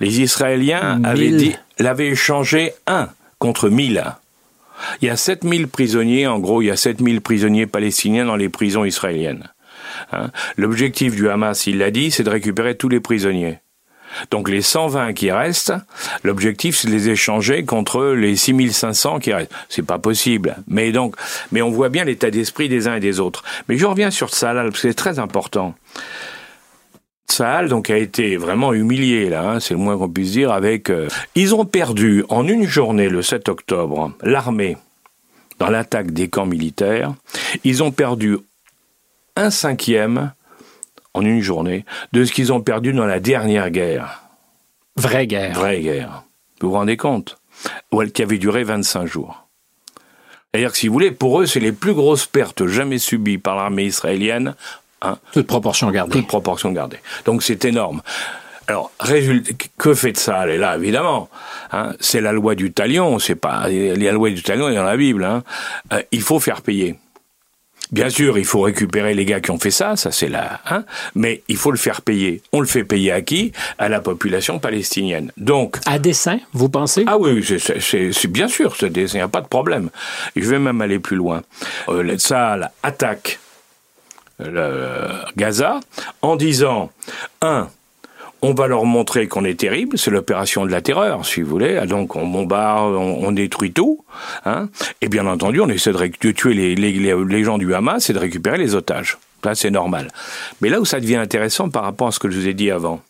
les 0.00 0.20
Israéliens 0.20 1.02
avaient 1.04 1.30
dit, 1.30 1.54
l'avaient 1.78 2.08
échangé 2.08 2.72
un 2.86 3.08
contre 3.38 3.68
mille. 3.68 4.02
Il 5.02 5.06
y 5.06 5.10
a 5.10 5.16
7000 5.16 5.68
prisonniers, 5.68 6.26
en 6.26 6.38
gros, 6.38 6.62
il 6.62 6.66
y 6.66 6.70
a 6.70 6.76
7000 6.76 7.20
prisonniers 7.20 7.66
palestiniens 7.66 8.24
dans 8.24 8.36
les 8.36 8.48
prisons 8.48 8.84
israéliennes. 8.84 9.48
Hein. 10.12 10.30
L'objectif 10.56 11.14
du 11.14 11.28
Hamas, 11.28 11.66
il 11.66 11.78
l'a 11.78 11.90
dit, 11.90 12.10
c'est 12.10 12.24
de 12.24 12.30
récupérer 12.30 12.76
tous 12.76 12.88
les 12.88 13.00
prisonniers. 13.00 13.58
Donc 14.30 14.48
les 14.48 14.62
120 14.62 15.12
qui 15.12 15.30
restent, 15.30 15.74
l'objectif 16.22 16.76
c'est 16.76 16.88
de 16.88 16.92
les 16.92 17.08
échanger 17.10 17.64
contre 17.64 18.04
les 18.06 18.36
6500 18.36 19.18
qui 19.18 19.32
restent. 19.32 19.52
C'est 19.68 19.82
pas 19.82 19.98
possible. 19.98 20.56
Mais 20.66 20.92
donc, 20.92 21.16
mais 21.52 21.62
on 21.62 21.70
voit 21.70 21.88
bien 21.88 22.04
l'état 22.04 22.30
d'esprit 22.30 22.68
des 22.68 22.88
uns 22.88 22.96
et 22.96 23.00
des 23.00 23.20
autres. 23.20 23.44
Mais 23.68 23.76
je 23.76 23.86
reviens 23.86 24.10
sur 24.10 24.34
Salal 24.34 24.70
parce 24.70 24.82
que 24.82 24.88
c'est 24.88 24.94
très 24.94 25.18
important. 25.18 25.74
Sahal 27.26 27.68
donc 27.68 27.90
a 27.90 27.96
été 27.96 28.36
vraiment 28.36 28.72
humilié 28.72 29.28
là, 29.28 29.42
hein, 29.48 29.60
c'est 29.60 29.74
le 29.74 29.80
moins 29.80 29.98
qu'on 29.98 30.08
puisse 30.08 30.32
dire. 30.32 30.52
Avec, 30.52 30.90
euh, 30.90 31.08
ils 31.34 31.54
ont 31.54 31.64
perdu 31.64 32.24
en 32.28 32.46
une 32.46 32.66
journée 32.66 33.08
le 33.08 33.22
7 33.22 33.48
octobre 33.48 34.12
l'armée 34.22 34.76
dans 35.58 35.68
l'attaque 35.68 36.12
des 36.12 36.28
camps 36.28 36.46
militaires. 36.46 37.14
Ils 37.64 37.82
ont 37.82 37.90
perdu 37.90 38.38
un 39.36 39.50
cinquième 39.50 40.32
en 41.14 41.22
une 41.24 41.40
journée 41.40 41.84
de 42.12 42.24
ce 42.24 42.32
qu'ils 42.32 42.52
ont 42.52 42.60
perdu 42.60 42.92
dans 42.92 43.06
la 43.06 43.20
dernière 43.20 43.70
guerre. 43.70 44.22
Vraie 44.96 45.26
guerre. 45.26 45.54
Vraie 45.54 45.80
guerre. 45.80 46.24
Vous 46.60 46.68
vous 46.68 46.74
rendez 46.74 46.96
compte? 46.96 47.38
Qui 48.12 48.22
avait 48.22 48.38
duré 48.38 48.64
25 48.64 49.06
jours. 49.06 49.46
C'est-à-dire 50.52 50.72
que 50.72 50.78
si 50.78 50.88
vous 50.88 50.92
voulez, 50.92 51.10
pour 51.10 51.40
eux, 51.40 51.46
c'est 51.46 51.60
les 51.60 51.72
plus 51.72 51.94
grosses 51.94 52.26
pertes 52.26 52.66
jamais 52.66 52.98
subies 52.98 53.38
par 53.38 53.56
l'armée 53.56 53.84
israélienne. 53.84 54.54
Hein, 55.02 55.18
toute 55.32 55.46
proportion 55.46 55.90
gardée. 55.90 56.12
Toute 56.12 56.26
proportion 56.26 56.72
gardée. 56.72 56.98
Donc 57.24 57.42
c'est 57.42 57.64
énorme. 57.64 58.02
Alors, 58.66 58.90
que 59.78 59.94
fait 59.94 60.16
ça? 60.16 60.44
Elle 60.44 60.50
est 60.50 60.58
là, 60.58 60.76
évidemment. 60.76 61.28
Hein, 61.72 61.94
c'est 62.00 62.20
la 62.20 62.32
loi 62.32 62.54
du 62.54 62.72
talion, 62.72 63.18
c'est 63.18 63.34
pas 63.34 63.68
la 63.68 64.12
loi 64.12 64.30
du 64.30 64.42
talion 64.42 64.68
est 64.68 64.74
dans 64.74 64.84
la 64.84 64.96
Bible. 64.96 65.24
Hein. 65.24 65.42
Euh, 65.92 66.02
il 66.12 66.22
faut 66.22 66.40
faire 66.40 66.62
payer. 66.62 66.96
Bien 67.92 68.08
sûr, 68.08 68.38
il 68.38 68.44
faut 68.44 68.62
récupérer 68.62 69.14
les 69.14 69.24
gars 69.24 69.40
qui 69.40 69.50
ont 69.50 69.58
fait 69.58 69.70
ça, 69.70 69.96
ça 69.96 70.10
c'est 70.10 70.28
là, 70.28 70.60
hein, 70.68 70.84
mais 71.14 71.42
il 71.48 71.56
faut 71.56 71.70
le 71.70 71.76
faire 71.76 72.02
payer. 72.02 72.42
On 72.52 72.60
le 72.60 72.66
fait 72.66 72.84
payer 72.84 73.12
à 73.12 73.20
qui? 73.20 73.52
À 73.78 73.88
la 73.88 74.00
population 74.00 74.58
palestinienne. 74.58 75.30
Donc. 75.36 75.76
À 75.86 75.98
dessein, 75.98 76.38
vous 76.52 76.68
pensez? 76.68 77.04
Ah 77.06 77.18
oui, 77.18 77.44
c'est 77.44 78.26
bien 78.30 78.48
sûr, 78.48 78.74
ce 78.76 78.86
dessein, 78.86 79.14
il 79.14 79.20
n'y 79.20 79.22
a 79.22 79.28
pas 79.28 79.42
de 79.42 79.48
problème. 79.48 79.90
Je 80.34 80.48
vais 80.48 80.58
même 80.58 80.80
aller 80.80 80.98
plus 80.98 81.16
loin. 81.16 81.42
Euh, 81.88 82.16
ça 82.18 82.72
attaque 82.82 83.38
le 84.38 85.08
Gaza 85.36 85.80
en 86.22 86.36
disant 86.36 86.90
un 87.42 87.68
on 88.42 88.52
va 88.52 88.66
leur 88.66 88.84
montrer 88.84 89.26
qu'on 89.26 89.44
est 89.44 89.58
terrible, 89.58 89.96
c'est 89.98 90.10
l'opération 90.10 90.66
de 90.66 90.70
la 90.70 90.82
terreur, 90.82 91.24
si 91.24 91.40
vous 91.40 91.48
voulez. 91.48 91.78
Ah, 91.78 91.86
donc 91.86 92.14
on 92.16 92.26
bombarde, 92.26 92.94
on, 92.94 93.32
détruit 93.32 93.72
tout. 93.72 94.04
Hein. 94.44 94.68
Et 95.00 95.08
bien 95.08 95.26
entendu, 95.26 95.60
on 95.60 95.68
essaie 95.68 95.92
de, 95.92 96.30
tuer 96.30 96.54
les, 96.54 96.74
les, 96.74 97.44
gens 97.44 97.58
du 97.58 97.74
Hamas 97.74 98.10
et 98.10 98.12
de 98.12 98.18
récupérer 98.18 98.58
les 98.58 98.74
otages. 98.74 99.18
Là, 99.44 99.54
c'est 99.54 99.70
normal. 99.70 100.10
Mais 100.60 100.68
là 100.68 100.80
où 100.80 100.84
ça 100.84 101.00
devient 101.00 101.16
intéressant 101.16 101.68
par 101.68 101.84
rapport 101.84 102.08
à 102.08 102.12
ce 102.12 102.18
que 102.18 102.30
je 102.30 102.38
vous 102.38 102.48
ai 102.48 102.54
dit 102.54 102.70
avant, 102.70 103.00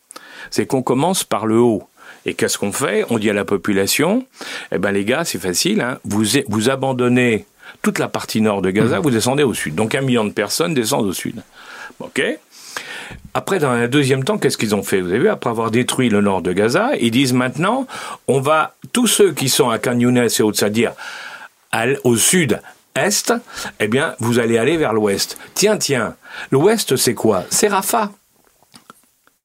c'est 0.51 0.67
qu'on 0.67 0.83
commence 0.83 1.25
par 1.25 1.47
le 1.47 1.59
haut. 1.59 1.83
Et 2.27 2.35
qu'est-ce 2.35 2.59
qu'on 2.59 2.73
fait? 2.73 3.05
On 3.11 3.19
dit 3.19 3.29
à 3.29 3.35
la 3.35 3.45
population, 3.45 4.25
eh 4.73 4.79
ben 4.79 4.93
les 4.93 5.05
gars, 5.05 5.25
c'est 5.25 5.39
facile, 5.39 5.81
hein, 5.81 5.99
vous, 6.05 6.25
vous 6.49 6.71
abandonnez 6.71 7.45
toute 7.83 7.99
la 7.99 8.09
partie 8.09 8.41
nord 8.41 8.63
de 8.63 8.71
Gaza, 8.71 8.99
mmh. 8.99 9.03
vous 9.03 9.11
descendez 9.11 9.43
au 9.43 9.53
sud. 9.53 9.75
Donc 9.75 9.95
un 9.95 10.01
million 10.01 10.25
de 10.25 10.33
personnes 10.33 10.75
descendent 10.75 11.07
au 11.07 11.13
sud. 11.13 11.43
OK? 12.01 12.23
Après, 13.35 13.59
dans 13.59 13.71
un 13.71 13.89
deuxième 13.89 14.23
temps, 14.23 14.39
qu'est-ce 14.39 14.57
qu'ils 14.57 14.75
ont 14.75 14.83
fait 14.83 15.01
Vous 15.01 15.11
avez 15.11 15.19
vu, 15.19 15.29
après 15.29 15.51
avoir 15.51 15.71
détruit 15.71 16.09
le 16.09 16.21
nord 16.21 16.41
de 16.41 16.53
Gaza, 16.53 16.91
ils 17.01 17.11
disent 17.11 17.33
maintenant, 17.33 17.87
on 18.29 18.41
va, 18.41 18.75
tous 18.93 19.09
ceux 19.09 19.33
qui 19.33 19.49
sont 19.49 19.71
à 19.71 19.79
Khan 19.79 19.99
et 19.99 20.43
au 20.43 20.53
Tsadir, 20.53 20.93
au 22.05 22.17
sud, 22.17 22.61
est, 22.95 23.33
eh 23.81 23.89
bien, 23.89 24.15
vous 24.21 24.39
allez 24.39 24.57
aller 24.57 24.77
vers 24.77 24.93
l'ouest. 24.93 25.37
Tiens, 25.55 25.77
tiens, 25.77 26.15
l'ouest, 26.53 26.97
c'est 26.97 27.15
quoi? 27.15 27.45
C'est 27.51 27.69
Rafah. 27.69 28.13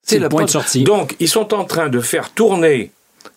C'est 0.04 0.20
le 0.20 0.30
point 0.30 0.46
de 0.46 0.50
sortie. 0.50 0.84
Donc, 0.84 1.16
ils 1.20 1.28
sont 1.28 1.54
en 1.54 1.66
train 1.66 1.90
de 1.90 2.00
faire 2.00 2.32
tourner 2.32 2.92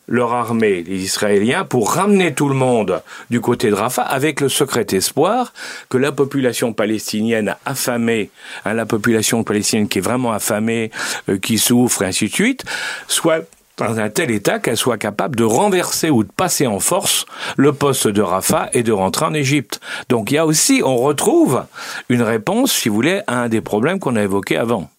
leur 0.08 0.32
armée, 0.32 0.82
les 0.82 1.02
Israéliens, 1.02 1.64
pour 1.64 1.92
ramener 1.92 2.34
tout 2.34 2.48
le 2.48 2.54
monde 2.54 3.02
du 3.30 3.40
côté 3.40 3.70
de 3.70 3.74
Rafah 3.74 4.02
avec 4.02 4.40
le 4.40 4.48
secret 4.48 4.86
espoir 4.92 5.52
que 5.88 5.98
la 5.98 6.12
population 6.12 6.72
palestinienne 6.72 7.56
affamée, 7.64 8.30
hein, 8.64 8.74
la 8.74 8.86
population 8.86 9.44
palestinienne 9.44 9.88
qui 9.88 9.98
est 9.98 10.02
vraiment 10.02 10.32
affamée, 10.32 10.90
euh, 11.28 11.38
qui 11.38 11.58
souffre, 11.58 12.02
et 12.02 12.06
ainsi 12.06 12.26
de 12.26 12.32
suite, 12.32 12.64
soit 13.06 13.44
dans 13.78 13.98
un 13.98 14.10
tel 14.10 14.30
état 14.30 14.58
qu'elle 14.58 14.76
soit 14.76 14.98
capable 14.98 15.36
de 15.36 15.44
renverser 15.44 16.10
ou 16.10 16.24
de 16.24 16.30
passer 16.30 16.66
en 16.66 16.78
force 16.78 17.26
le 17.56 17.72
poste 17.72 18.06
de 18.06 18.20
Rafah 18.20 18.68
et 18.74 18.82
de 18.82 18.92
rentrer 18.92 19.26
en 19.26 19.34
Égypte. 19.34 19.80
Donc 20.08 20.30
il 20.30 20.34
y 20.34 20.38
a 20.38 20.46
aussi, 20.46 20.82
on 20.84 20.96
retrouve 20.96 21.64
une 22.08 22.22
réponse, 22.22 22.72
si 22.72 22.88
vous 22.88 22.94
voulez, 22.94 23.22
à 23.26 23.40
un 23.40 23.48
des 23.48 23.60
problèmes 23.60 23.98
qu'on 23.98 24.16
a 24.16 24.22
évoqués 24.22 24.56
avant 24.56 24.90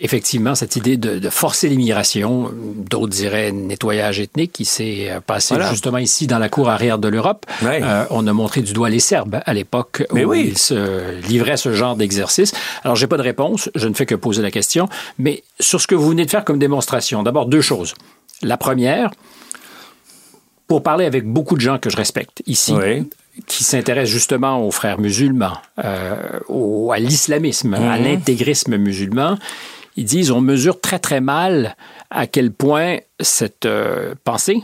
effectivement, 0.00 0.54
cette 0.54 0.76
idée 0.76 0.96
de, 0.96 1.28
forcer 1.30 1.68
l'immigration, 1.68 2.50
d'autres 2.54 3.08
diraient 3.08 3.52
nettoyage 3.52 4.20
ethnique, 4.20 4.52
qui 4.52 4.64
s'est 4.64 5.10
euh, 5.10 5.20
passé 5.20 5.56
justement 5.70 5.98
ici 5.98 6.26
dans 6.26 6.38
la 6.38 6.48
cour 6.48 6.68
arrière 6.68 6.98
de 6.98 7.08
l'Europe. 7.08 7.46
Euh, 7.62 8.04
on 8.10 8.26
a 8.26 8.32
montré 8.32 8.62
du 8.62 8.72
doigt 8.72 8.90
les 8.90 9.00
Serbes 9.00 9.40
à 9.44 9.54
l'époque 9.54 10.04
où 10.10 10.34
ils 10.34 10.58
se 10.58 11.20
livraient 11.28 11.56
ce 11.56 11.72
genre 11.72 11.96
d'exercice. 11.96 12.52
Alors, 12.84 12.96
j'ai 12.96 13.06
pas 13.06 13.16
de 13.16 13.22
réponse, 13.22 13.70
je 13.74 13.88
ne 13.88 13.94
fais 13.94 14.06
que 14.06 14.14
poser 14.14 14.42
la 14.42 14.50
question, 14.50 14.88
mais 15.18 15.42
sur 15.60 15.80
ce 15.80 15.86
que 15.86 15.94
vous 15.94 16.10
venez 16.10 16.24
de 16.24 16.30
faire 16.30 16.44
comme 16.44 16.58
démonstration, 16.58 17.22
d'abord 17.22 17.46
deux 17.46 17.60
choses. 17.60 17.94
La 18.42 18.56
première, 18.56 19.10
pour 20.66 20.82
parler 20.82 21.06
avec 21.06 21.26
beaucoup 21.26 21.56
de 21.56 21.60
gens 21.60 21.78
que 21.78 21.90
je 21.90 21.96
respecte 21.96 22.42
ici, 22.46 22.74
qui 23.46 23.64
s'intéressent 23.64 24.12
justement 24.12 24.66
aux 24.66 24.70
frères 24.70 24.98
musulmans, 24.98 25.56
euh, 25.84 26.90
à 26.92 26.98
l'islamisme, 26.98 27.74
à 27.74 27.98
mhm. 27.98 28.04
l'intégrisme 28.04 28.76
musulman, 28.76 29.38
ils 29.98 30.04
disent 30.04 30.30
on 30.30 30.40
mesure 30.40 30.80
très 30.80 31.00
très 31.00 31.20
mal 31.20 31.76
à 32.10 32.28
quel 32.28 32.52
point 32.52 32.98
cette 33.18 33.66
euh, 33.66 34.14
pensée, 34.22 34.62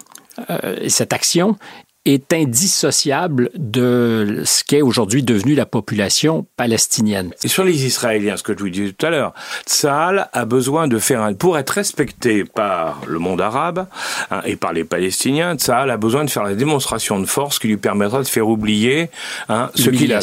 euh, 0.48 0.88
cette 0.88 1.12
action 1.12 1.56
est 2.04 2.32
indissociable 2.34 3.50
de 3.54 4.42
ce 4.44 4.62
qu'est 4.62 4.82
aujourd'hui 4.82 5.22
devenu 5.22 5.54
la 5.54 5.64
population 5.64 6.46
palestinienne. 6.56 7.32
Et 7.42 7.48
sur 7.48 7.64
les 7.64 7.86
Israéliens, 7.86 8.36
ce 8.36 8.42
que 8.42 8.52
je 8.52 8.58
vous 8.58 8.68
disais 8.68 8.92
tout 8.92 9.06
à 9.06 9.10
l'heure, 9.10 9.32
Tsahal 9.66 10.28
a 10.32 10.44
besoin 10.44 10.86
de 10.86 10.98
faire 10.98 11.22
un... 11.22 11.32
Pour 11.32 11.56
être 11.56 11.70
respecté 11.70 12.44
par 12.44 13.00
le 13.06 13.18
monde 13.18 13.40
arabe 13.40 13.86
hein, 14.30 14.42
et 14.44 14.56
par 14.56 14.74
les 14.74 14.84
Palestiniens, 14.84 15.56
Tsahal 15.56 15.90
a 15.90 15.96
besoin 15.96 16.24
de 16.24 16.30
faire 16.30 16.44
la 16.44 16.54
démonstration 16.54 17.18
de 17.20 17.24
force 17.24 17.58
qui 17.58 17.68
lui 17.68 17.78
permettra 17.78 18.18
de 18.18 18.28
faire 18.28 18.48
oublier 18.48 19.08
hein, 19.48 19.70
ce 19.74 19.88
qu'il 19.88 20.12
a, 20.12 20.20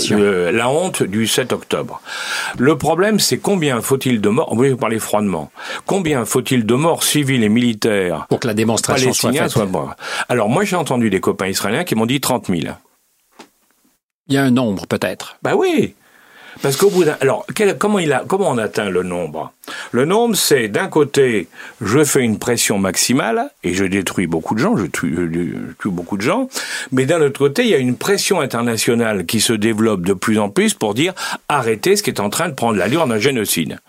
la 0.52 0.70
honte 0.70 1.02
du 1.02 1.26
7 1.26 1.52
octobre. 1.52 2.02
Le 2.60 2.78
problème, 2.78 3.20
c'est 3.20 3.40
combien 3.40 3.82
faut-il 3.82 4.22
de 4.22 4.30
morts, 4.30 4.54
vous 4.54 4.78
parler 4.78 5.00
froidement, 5.00 5.52
combien 5.88 6.26
faut-il 6.26 6.66
de 6.66 6.76
morts 6.76 7.04
civiles 7.04 7.44
et 7.44 7.50
militaires 7.50 8.28
pour 8.30 8.40
que 8.40 8.48
la 8.48 8.54
démonstration 8.54 9.14
soit 9.14 9.34
faite 9.34 9.50
soit... 9.50 9.68
Alors 10.30 10.50
moi 10.50 10.64
j'ai 10.64 10.76
entendu 10.76 11.10
des 11.10 11.20
copains 11.20 11.48
israéliens 11.48 11.71
qui 11.84 11.96
m'ont 11.96 12.06
dit 12.06 12.22
30 12.22 12.48
000. 12.48 12.62
Il 14.28 14.34
y 14.34 14.38
a 14.38 14.44
un 14.44 14.52
nombre 14.52 14.88
peut-être. 14.88 15.38
Ben 15.42 15.56
oui. 15.56 15.96
Parce 16.62 16.78
qu'au 16.78 16.90
bout 16.90 17.04
d'un... 17.04 17.18
Alors, 17.22 17.46
comment, 17.80 18.00
il 18.00 18.14
a, 18.14 18.24
comment 18.28 18.50
on 18.50 18.58
atteint 18.58 18.90
le 18.90 19.04
nombre? 19.04 19.52
Le 19.92 20.06
nombre, 20.06 20.36
c'est 20.36 20.68
d'un 20.68 20.88
côté, 20.88 21.48
je 21.82 22.04
fais 22.04 22.22
une 22.22 22.40
pression 22.40 22.80
maximale 22.80 23.52
et 23.64 23.74
je 23.74 23.86
détruis 23.86 24.26
beaucoup 24.26 24.56
de 24.56 24.60
gens, 24.60 24.76
je 24.76 24.86
tue, 24.86 25.16
beaucoup 25.86 26.18
de 26.18 26.22
gens, 26.22 26.50
mais 26.92 27.06
d'un 27.06 27.22
autre 27.22 27.38
côté, 27.38 27.64
il 27.64 27.70
y 27.70 27.76
a 27.76 27.78
une 27.78 27.96
pression 27.96 28.42
internationale 28.42 29.26
qui 29.26 29.40
se 29.40 29.54
développe 29.54 30.02
de 30.02 30.14
plus 30.14 30.40
en 30.40 30.50
plus 30.50 30.74
pour 30.74 30.94
dire 30.94 31.14
arrêtez 31.48 31.96
ce 31.96 32.04
qui 32.04 32.10
est 32.10 32.20
en 32.20 32.30
train 32.30 32.50
de 32.50 32.54
prendre 32.54 32.78
l'allure 32.78 33.06
d'un 33.06 33.20
génocide. 33.20 33.80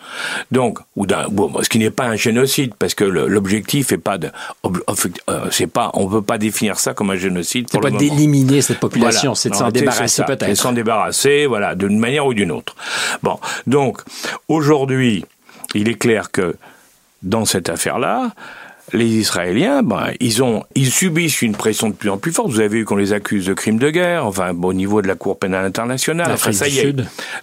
Donc, 0.50 0.78
ou 0.96 1.06
d'un, 1.06 1.28
bon, 1.28 1.50
ce 1.62 1.68
qui 1.68 1.78
n'est 1.78 1.90
pas 1.90 2.04
un 2.04 2.16
génocide, 2.16 2.74
parce 2.78 2.94
que 2.94 3.04
l'objectif 3.04 3.92
est 3.92 3.98
pas 3.98 4.18
de, 4.18 4.30
euh, 4.64 5.46
c'est 5.50 5.66
pas, 5.66 5.90
on 5.94 6.08
peut 6.08 6.22
pas 6.22 6.38
définir 6.38 6.78
ça 6.78 6.94
comme 6.94 7.10
un 7.10 7.16
génocide. 7.16 7.68
C'est 7.70 7.80
pas 7.80 7.90
d'éliminer 7.90 8.60
cette 8.60 8.80
population, 8.80 9.34
c'est 9.34 9.50
de 9.50 9.54
s'en 9.54 9.70
débarrasser 9.70 10.22
peut-être. 10.24 10.44
C'est 10.44 10.50
de 10.50 10.54
s'en 10.54 10.72
débarrasser, 10.72 11.46
voilà, 11.46 11.74
d'une 11.74 11.98
manière 11.98 12.26
ou 12.26 12.34
d'une 12.34 12.50
autre. 12.50 12.76
Bon, 13.22 13.38
donc 13.66 14.00
aujourd'hui, 14.48 15.24
il 15.74 15.88
est 15.88 15.94
clair 15.98 16.30
que 16.30 16.56
dans 17.22 17.44
cette 17.44 17.68
affaire-là, 17.68 18.32
les 18.92 19.06
Israéliens, 19.06 19.82
ben, 19.82 20.08
ils 20.20 20.42
ont, 20.42 20.64
ils 20.74 20.90
subissent 20.90 21.40
une 21.40 21.54
pression 21.54 21.88
de 21.88 21.94
plus 21.94 22.10
en 22.10 22.18
plus 22.18 22.32
forte. 22.32 22.50
Vous 22.50 22.60
avez 22.60 22.68
vu 22.68 22.84
qu'on 22.84 22.96
les 22.96 23.12
accuse 23.12 23.46
de 23.46 23.54
crimes 23.54 23.78
de 23.78 23.90
guerre, 23.90 24.26
enfin, 24.26 24.52
au 24.60 24.74
niveau 24.74 25.00
de 25.00 25.08
la 25.08 25.14
Cour 25.14 25.38
pénale 25.38 25.64
internationale. 25.64 26.36
ça 26.36 26.68
y 26.68 26.78
est, 26.78 26.94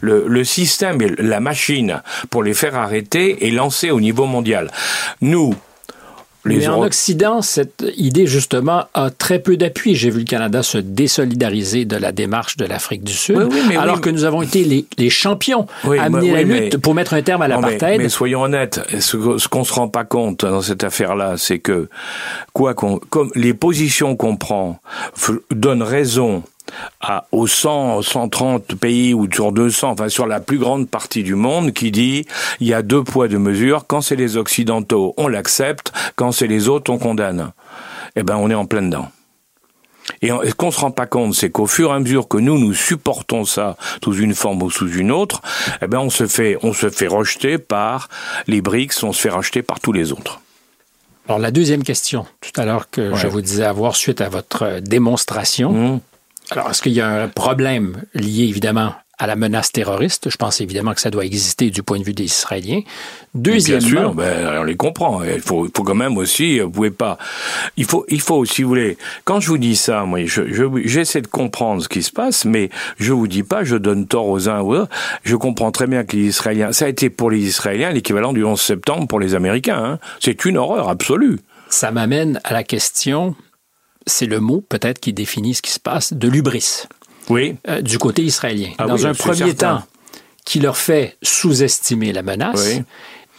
le, 0.02 0.26
le 0.28 0.44
système 0.44 1.02
et 1.02 1.10
la 1.18 1.40
machine 1.40 2.02
pour 2.30 2.44
les 2.44 2.54
faire 2.54 2.76
arrêter 2.76 3.48
est 3.48 3.52
lancée 3.52 3.90
au 3.90 4.00
niveau 4.00 4.26
mondial. 4.26 4.70
Nous, 5.22 5.56
mais 6.46 6.68
en 6.68 6.82
Occident, 6.82 7.42
cette 7.42 7.84
idée, 7.98 8.26
justement, 8.26 8.86
a 8.94 9.10
très 9.10 9.40
peu 9.40 9.58
d'appui. 9.58 9.96
J'ai 9.96 10.10
vu 10.10 10.20
le 10.20 10.26
Canada 10.26 10.64
se 10.64 10.78
désolidariser 10.78 11.86
de 11.86 11.98
la 11.98 12.12
démarche 12.12 12.58
de 12.58 12.66
l'Afrique 12.66 13.04
du 13.04 13.14
Sud, 13.14 13.50
alors 13.78 14.02
que 14.02 14.10
nous 14.10 14.24
avons 14.24 14.42
été 14.42 14.86
les, 14.98 15.10
champions 15.10 15.68
à 15.84 16.10
mener 16.10 16.32
la 16.32 16.44
lutte 16.44 16.78
pour 16.78 16.94
mettre 16.94 17.14
un 17.14 17.22
terme 17.22 17.42
à 17.42 17.48
l'apartheid. 17.48 18.00
Mais, 18.00 18.10
soyons 18.10 18.44
honnêtes, 18.44 18.80
ce, 19.00 19.48
qu'on 19.48 19.64
se 19.64 19.74
rend 19.74 19.90
pas 19.90 20.06
compte 20.06 20.46
dans 20.46 20.62
cette 20.62 20.84
affaire-là, 20.84 21.36
c'est 21.38 21.60
que, 21.60 21.90
quoi 22.54 22.74
qu'on, 22.74 23.00
comme 23.10 23.32
les 23.36 23.54
positions 23.54 24.16
qu'on 24.16 24.38
prend 24.38 24.80
donnent 25.52 25.84
raison 25.84 26.44
à, 27.02 27.26
aux 27.32 27.48
100, 27.48 28.02
130 28.02 28.76
pays 28.76 29.14
ou 29.14 29.28
sur 29.32 29.52
200, 29.52 29.92
enfin 29.92 30.10
sur 30.10 30.28
la 30.28 30.40
plus 30.40 30.58
grande 30.58 30.90
partie 30.90 31.24
du 31.24 31.36
monde, 31.36 31.74
qui 31.74 31.92
dit 31.92 32.26
il 32.60 32.68
y 32.68 32.74
a 32.74 32.82
deux 32.82 33.04
poids, 33.04 33.28
deux 33.28 33.40
mesures. 33.40 33.86
Quand 33.88 34.02
c'est 34.02 34.16
les 34.16 34.38
Occidentaux, 34.38 35.14
on 35.18 35.28
l'accepte. 35.28 35.92
Quand 36.16 36.32
c'est 36.32 36.48
les 36.48 36.68
autres, 36.68 36.92
on 36.92 36.98
condamne. 36.98 37.52
Eh 38.16 38.24
ben, 38.24 38.36
on 38.38 38.50
est 38.50 38.56
en 38.56 38.66
plein 38.66 38.82
dedans. 38.82 39.10
Et 40.22 40.30
ce 40.30 40.54
qu'on 40.54 40.72
se 40.72 40.80
rend 40.80 40.92
pas 40.92 41.06
compte, 41.06 41.34
c'est 41.36 41.50
qu'au 41.50 41.68
fur 41.68 41.92
et 41.92 41.94
à 41.94 42.00
mesure 42.00 42.28
que 42.28 42.38
nous 42.38 42.58
nous 42.58 42.74
supportons 42.74 43.46
ça 43.46 43.78
sous 44.04 44.16
une 44.16 44.34
forme 44.34 44.64
ou 44.64 44.72
sous 44.72 44.92
une 44.92 45.12
autre, 45.12 45.42
eh 45.82 45.88
ben 45.88 46.00
on 46.00 46.10
se 46.10 46.28
fait 46.28 46.58
on 46.64 46.74
se 46.74 46.90
fait 46.90 47.08
rejeter 47.08 47.58
par 47.58 48.10
les 48.48 48.62
BRICS, 48.62 49.04
on 49.04 49.14
se 49.14 49.22
fait 49.22 49.30
racheter 49.30 49.62
par 49.62 49.80
tous 49.80 49.92
les 49.92 50.12
autres. 50.12 50.42
Alors 51.28 51.40
la 51.40 51.52
deuxième 51.52 51.84
question, 51.84 52.26
tout 52.42 52.60
à 52.60 52.66
l'heure 52.66 52.90
que 52.90 53.16
je 53.16 53.28
vous 53.28 53.42
disais 53.42 53.64
avoir 53.64 53.96
suite 53.96 54.20
à 54.20 54.30
votre 54.30 54.80
démonstration, 54.80 55.72
mmh. 55.72 56.00
Alors, 56.52 56.70
est-ce 56.72 56.82
qu'il 56.82 56.94
y 56.94 57.02
a 57.02 57.08
un 57.08 57.28
problème 57.28 58.02
lié 58.14 58.44
évidemment 58.44 58.94
à 59.20 59.28
la 59.28 59.36
menace 59.36 59.72
terroriste? 59.72 60.32
Je 60.32 60.36
pense 60.38 60.62
évidemment 60.62 60.94
que 60.96 61.02
ça 61.02 61.12
doit 61.12 61.24
exister 61.24 61.70
du 61.70 61.84
point 61.84 62.00
de 62.00 62.04
vue 62.04 62.14
des 62.14 62.24
Israéliens. 62.24 62.82
Deuxièmement, 63.36 63.80
bien 63.80 63.90
sûr, 63.90 64.14
ben, 64.16 64.60
on 64.60 64.64
les 64.64 64.76
comprend. 64.76 65.24
Il 65.24 65.42
faut, 65.42 65.68
il 65.68 65.72
faut 65.76 65.84
quand 65.84 65.94
même 65.94 66.18
aussi, 66.18 66.60
vous 66.60 66.72
pouvez 66.72 66.90
pas. 66.90 67.20
Il 67.78 67.86
faut, 67.86 68.04
il 68.10 68.20
faut, 68.20 68.46
si 68.46 68.64
vous 68.64 68.70
voulez. 68.70 68.98
Quand 69.26 69.40
je 69.40 69.50
vous 69.50 69.60
dis 69.60 69.76
ça, 69.76 70.06
moi, 70.06 70.26
je, 70.26 70.42
j'essaie 70.86 71.22
de 71.22 71.28
comprendre 71.28 71.84
ce 71.84 71.90
qui 71.90 72.02
se 72.02 72.12
passe, 72.12 72.46
mais 72.46 72.72
je 72.98 73.14
vous 73.14 73.28
dis 73.28 73.44
pas, 73.44 73.64
je 73.64 73.76
donne 73.76 74.08
tort 74.08 74.28
aux 74.28 74.50
uns 74.50 74.62
ou 74.62 74.74
aux 74.74 74.78
autres. 74.78 74.96
Je 75.24 75.36
comprends 75.36 75.72
très 75.72 75.86
bien 75.86 76.04
que 76.04 76.16
les 76.16 76.24
Israéliens, 76.24 76.72
ça 76.72 76.86
a 76.86 76.88
été 76.88 77.12
pour 77.12 77.30
les 77.30 77.42
Israéliens 77.42 77.92
l'équivalent 77.92 78.34
du 78.34 78.44
11 78.44 78.60
septembre 78.60 79.08
pour 79.08 79.20
les 79.20 79.36
Américains. 79.36 79.84
Hein. 79.84 80.00
C'est 80.20 80.46
une 80.46 80.58
horreur 80.58 80.90
absolue. 80.90 81.38
Ça 81.70 81.92
m'amène 81.92 82.42
à 82.44 82.54
la 82.54 82.64
question 82.64 83.36
c'est 84.08 84.26
le 84.26 84.40
mot 84.40 84.62
peut-être 84.68 85.00
qui 85.00 85.14
définit 85.14 85.54
ce 85.56 85.62
qui 85.62 85.72
se 85.72 85.80
passe, 85.80 86.14
de 86.14 86.28
l'ubris. 86.28 86.84
oui. 87.30 87.56
euh, 87.68 87.82
du 87.82 87.98
côté 87.98 88.24
israélien. 88.24 88.72
Ah 88.78 88.86
Dans 88.88 88.96
oui, 88.98 89.06
un 89.06 89.14
premier 89.14 89.38
certain. 89.38 89.78
temps, 89.80 89.84
qui 90.46 90.60
leur 90.60 90.78
fait 90.78 91.18
sous-estimer 91.22 92.12
la 92.14 92.24
menace. 92.24 92.66
Oui. 92.76 92.84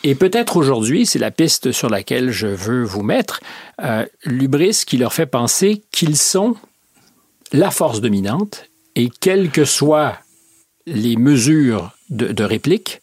Et 0.03 0.15
peut-être 0.15 0.57
aujourd'hui, 0.57 1.05
c'est 1.07 1.19
la 1.19 1.31
piste 1.31 1.73
sur 1.73 1.91
laquelle 1.91 2.31
je 2.31 2.47
veux 2.47 2.85
vous 2.85 3.03
mettre, 3.03 3.41
euh, 3.83 4.07
l'ubris 4.25 4.83
qui 4.87 4.97
leur 4.97 5.13
fait 5.13 5.27
penser 5.27 5.83
qu'ils 5.93 6.17
sont 6.17 6.57
la 7.53 7.71
force 7.71 8.01
dominante 8.01 8.65
et 8.97 9.11
quelles 9.21 9.51
que 9.51 9.65
soient 9.65 10.17
les 10.87 11.17
mesures 11.17 11.91
de, 12.09 12.29
de 12.29 12.45
réplique, 12.45 13.03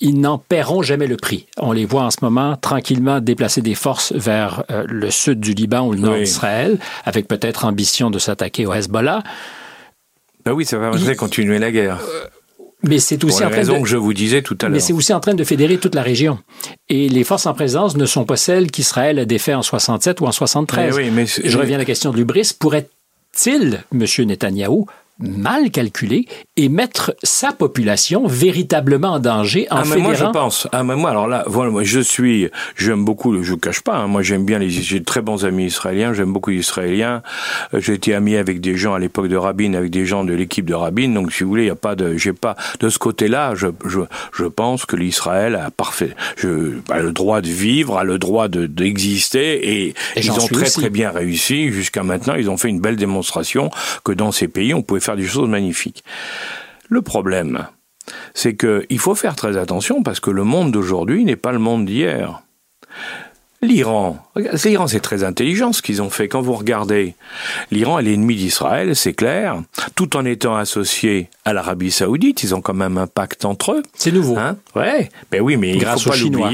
ils 0.00 0.18
n'en 0.20 0.38
paieront 0.38 0.82
jamais 0.82 1.06
le 1.06 1.16
prix. 1.16 1.46
On 1.58 1.72
les 1.72 1.84
voit 1.84 2.02
en 2.02 2.10
ce 2.10 2.18
moment 2.22 2.56
tranquillement 2.56 3.20
déplacer 3.20 3.60
des 3.62 3.74
forces 3.74 4.12
vers 4.12 4.64
euh, 4.70 4.84
le 4.88 5.10
sud 5.10 5.40
du 5.40 5.52
Liban 5.52 5.86
ou 5.86 5.92
le 5.92 5.98
nord 5.98 6.14
Oui. 6.14 6.20
d'Israël, 6.24 6.78
avec 7.04 7.28
peut-être 7.28 7.64
ambition 7.66 8.10
de 8.10 8.18
s'attaquer 8.18 8.66
au 8.66 8.72
Hezbollah. 8.72 9.22
Ben 10.44 10.52
oui, 10.52 10.64
ça 10.64 10.78
de 10.78 11.14
continuer 11.14 11.58
la 11.58 11.70
guerre. 11.70 12.00
Mais 12.82 12.98
c'est 12.98 13.22
aussi 13.24 13.44
en 13.44 13.50
train 13.50 13.62
de... 13.62 13.82
que 13.82 13.86
je 13.88 13.98
vous 13.98 14.14
disais 14.14 14.40
tout 14.40 14.56
à 14.62 14.68
Mais 14.68 14.76
l'heure. 14.78 14.82
c'est 14.86 14.94
aussi 14.94 15.12
en 15.12 15.20
train 15.20 15.34
de 15.34 15.44
fédérer 15.44 15.76
toute 15.76 15.94
la 15.94 16.02
région. 16.02 16.38
Et 16.88 17.10
les 17.10 17.24
forces 17.24 17.44
en 17.44 17.52
présence 17.52 17.94
ne 17.96 18.06
sont 18.06 18.24
pas 18.24 18.36
celles 18.36 18.70
qu'Israël 18.70 19.18
a 19.18 19.26
défait 19.26 19.52
en 19.52 19.60
67 19.60 20.22
ou 20.22 20.26
en 20.26 20.32
73. 20.32 20.96
Mais 20.96 21.02
oui, 21.04 21.10
mais 21.10 21.26
Je 21.26 21.58
reviens 21.58 21.76
à 21.76 21.78
la 21.78 21.84
question 21.84 22.10
de 22.10 22.16
l'ubris. 22.16 22.52
Pourrait-il, 22.58 23.84
M. 23.92 24.04
Netanyahou, 24.26 24.86
mal 25.20 25.70
calculer 25.70 26.26
et 26.56 26.68
mettre 26.68 27.14
sa 27.22 27.52
population 27.52 28.26
véritablement 28.26 29.12
en 29.12 29.18
danger 29.18 29.66
en 29.70 29.76
Ah, 29.78 29.82
mais 29.88 29.96
moi, 29.96 30.14
je 30.14 30.24
pense. 30.26 30.66
Ah, 30.72 30.82
mais 30.82 30.96
moi, 30.96 31.10
alors 31.10 31.28
là, 31.28 31.44
voilà, 31.46 31.70
moi, 31.70 31.82
je 31.84 32.00
suis, 32.00 32.48
j'aime 32.76 33.04
beaucoup, 33.04 33.42
je 33.42 33.50
vous 33.52 33.58
cache 33.58 33.80
pas, 33.80 33.96
hein, 33.96 34.06
moi, 34.06 34.22
j'aime 34.22 34.44
bien 34.44 34.58
les, 34.58 34.70
j'ai 34.70 35.00
de 35.00 35.04
très 35.04 35.20
bons 35.22 35.44
amis 35.44 35.66
israéliens, 35.66 36.12
j'aime 36.12 36.32
beaucoup 36.32 36.50
les 36.50 36.56
Israéliens. 36.58 37.22
Euh, 37.74 37.80
J'ai 37.80 37.94
été 37.94 38.14
ami 38.14 38.36
avec 38.36 38.60
des 38.60 38.76
gens 38.76 38.94
à 38.94 38.98
l'époque 38.98 39.28
de 39.28 39.36
Rabin, 39.36 39.74
avec 39.74 39.90
des 39.90 40.06
gens 40.06 40.24
de 40.24 40.32
l'équipe 40.32 40.64
de 40.66 40.74
Rabin, 40.74 41.08
donc, 41.10 41.32
si 41.32 41.44
vous 41.44 41.50
voulez, 41.50 41.64
il 41.64 41.68
y 41.68 41.70
a 41.70 41.74
pas 41.76 41.94
de, 41.96 42.16
j'ai 42.16 42.32
pas, 42.32 42.56
de 42.80 42.88
ce 42.88 42.98
côté-là, 42.98 43.54
je, 43.54 43.68
je, 43.86 44.00
je 44.32 44.44
pense 44.44 44.86
que 44.86 44.96
l'Israël 44.96 45.54
a 45.56 45.70
parfait, 45.70 46.14
je, 46.36 46.78
a 46.90 47.00
le 47.00 47.12
droit 47.12 47.40
de 47.40 47.48
vivre, 47.48 47.98
a 47.98 48.04
le 48.04 48.18
droit 48.18 48.48
de, 48.48 48.66
d'exister, 48.66 49.70
et, 49.70 49.88
Et 49.88 49.94
ils 50.16 50.30
ont 50.32 50.46
très, 50.46 50.62
aussi. 50.66 50.80
très 50.80 50.90
bien 50.90 51.10
réussi. 51.10 51.70
Jusqu'à 51.72 52.02
maintenant, 52.02 52.34
ils 52.34 52.50
ont 52.50 52.56
fait 52.56 52.68
une 52.68 52.80
belle 52.80 52.96
démonstration 52.96 53.70
que 54.04 54.12
dans 54.12 54.32
ces 54.32 54.48
pays, 54.48 54.74
on 54.74 54.82
pouvait 54.82 55.00
faire 55.00 55.09
des 55.16 55.26
choses 55.26 55.48
magnifiques. 55.48 56.04
Le 56.88 57.02
problème, 57.02 57.66
c'est 58.34 58.54
que 58.54 58.84
il 58.90 58.98
faut 58.98 59.14
faire 59.14 59.36
très 59.36 59.56
attention 59.56 60.02
parce 60.02 60.20
que 60.20 60.30
le 60.30 60.44
monde 60.44 60.72
d'aujourd'hui 60.72 61.24
n'est 61.24 61.36
pas 61.36 61.52
le 61.52 61.58
monde 61.58 61.86
d'hier. 61.86 62.42
L'Iran, 63.62 64.16
l'Iran 64.64 64.86
c'est 64.86 65.00
très 65.00 65.22
intelligent 65.22 65.74
ce 65.74 65.82
qu'ils 65.82 66.00
ont 66.00 66.08
fait. 66.08 66.28
Quand 66.28 66.40
vous 66.40 66.54
regardez, 66.54 67.14
l'Iran 67.70 67.98
est 67.98 68.04
l'ennemi 68.04 68.34
d'Israël, 68.34 68.96
c'est 68.96 69.12
clair, 69.12 69.60
tout 69.96 70.16
en 70.16 70.24
étant 70.24 70.56
associé 70.56 71.28
à 71.44 71.52
l'Arabie 71.52 71.90
Saoudite, 71.90 72.42
ils 72.42 72.54
ont 72.54 72.62
quand 72.62 72.72
même 72.72 72.96
un 72.96 73.06
pacte 73.06 73.44
entre 73.44 73.72
eux. 73.72 73.82
C'est 73.94 74.12
nouveau. 74.12 74.38
Hein? 74.38 74.56
Ouais, 74.74 75.10
ben 75.30 75.42
oui, 75.42 75.58
mais 75.58 75.72
il 75.72 75.78
Grâce 75.78 76.04
faut 76.04 76.08
aux 76.08 76.12
pas 76.12 76.18
Chinois. 76.18 76.50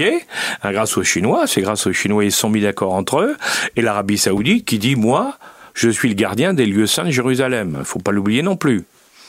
Hein, 0.65 0.73
grâce 0.73 0.97
aux 0.97 1.05
Chinois, 1.05 1.47
c'est 1.47 1.61
grâce 1.61 1.87
aux 1.87 1.93
Chinois 1.93 2.25
ils 2.25 2.33
se 2.33 2.41
sont 2.41 2.51
mis 2.51 2.61
d'accord 2.61 2.95
entre 2.95 3.21
eux 3.21 3.37
et 3.77 3.83
l'Arabie 3.83 4.19
Saoudite 4.19 4.65
qui 4.65 4.81
dit 4.81 4.97
moi, 4.97 5.39
je 5.77 5.89
suis 5.91 6.09
le 6.09 6.15
gardien 6.15 6.55
des 6.55 6.67
lieux 6.67 6.89
saints 6.89 7.05
de 7.05 7.11
Jérusalem. 7.11 7.83
Faut 7.85 8.01
pas 8.01 8.11
l'oublier 8.11 8.43
non 8.43 8.57
plus. 8.57 8.85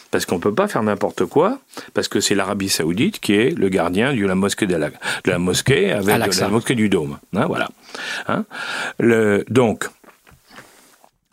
Parce 0.10 0.26
qu'on 0.26 0.40
peut 0.40 0.54
pas 0.54 0.70
faire 0.70 0.82
n'importe 0.84 1.26
quoi, 1.26 1.60
parce 1.94 2.08
que 2.08 2.22
c'est 2.22 2.34
l'Arabie 2.34 2.70
Saoudite 2.70 3.20
qui 3.20 3.34
est 3.34 3.50
le 3.50 3.68
gardien 3.68 4.14
de 4.14 4.26
la 4.26 4.36
mosquée 4.36 4.66
de 4.66 4.76
la, 4.78 4.90
de 4.90 4.96
la 5.26 5.38
mosquée 5.38 5.92
avec 5.92 6.36
la 6.38 6.48
mosquée 6.48 6.76
du 6.76 6.88
Dôme. 6.88 7.20
Hein, 7.36 7.46
voilà. 7.46 7.68
Hein 8.30 8.46
le, 9.00 9.44
donc, 9.50 9.90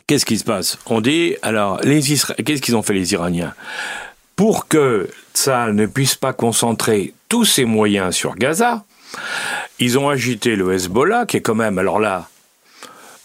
qu'est-ce 0.07 0.25
qui 0.25 0.37
se 0.37 0.43
passe? 0.43 0.77
On 0.87 0.99
dit 0.99 1.37
alors 1.41 1.79
les 1.83 2.13
Isra- 2.13 2.35
qu'est-ce 2.43 2.61
qu'ils 2.61 2.75
ont 2.75 2.83
fait 2.83 2.93
les 2.93 3.13
Iraniens? 3.13 3.53
Pour 4.35 4.67
que 4.67 5.07
ça 5.33 5.71
ne 5.71 5.85
puisse 5.85 6.15
pas 6.15 6.33
concentrer 6.33 7.13
tous 7.29 7.45
ses 7.45 7.63
moyens 7.63 8.13
sur 8.13 8.35
Gaza, 8.35 8.83
ils 9.79 9.97
ont 9.97 10.09
agité 10.09 10.57
le 10.57 10.73
Hezbollah, 10.73 11.25
qui 11.25 11.37
est 11.37 11.41
quand 11.41 11.55
même, 11.55 11.77
alors 11.77 12.01
là, 12.01 12.27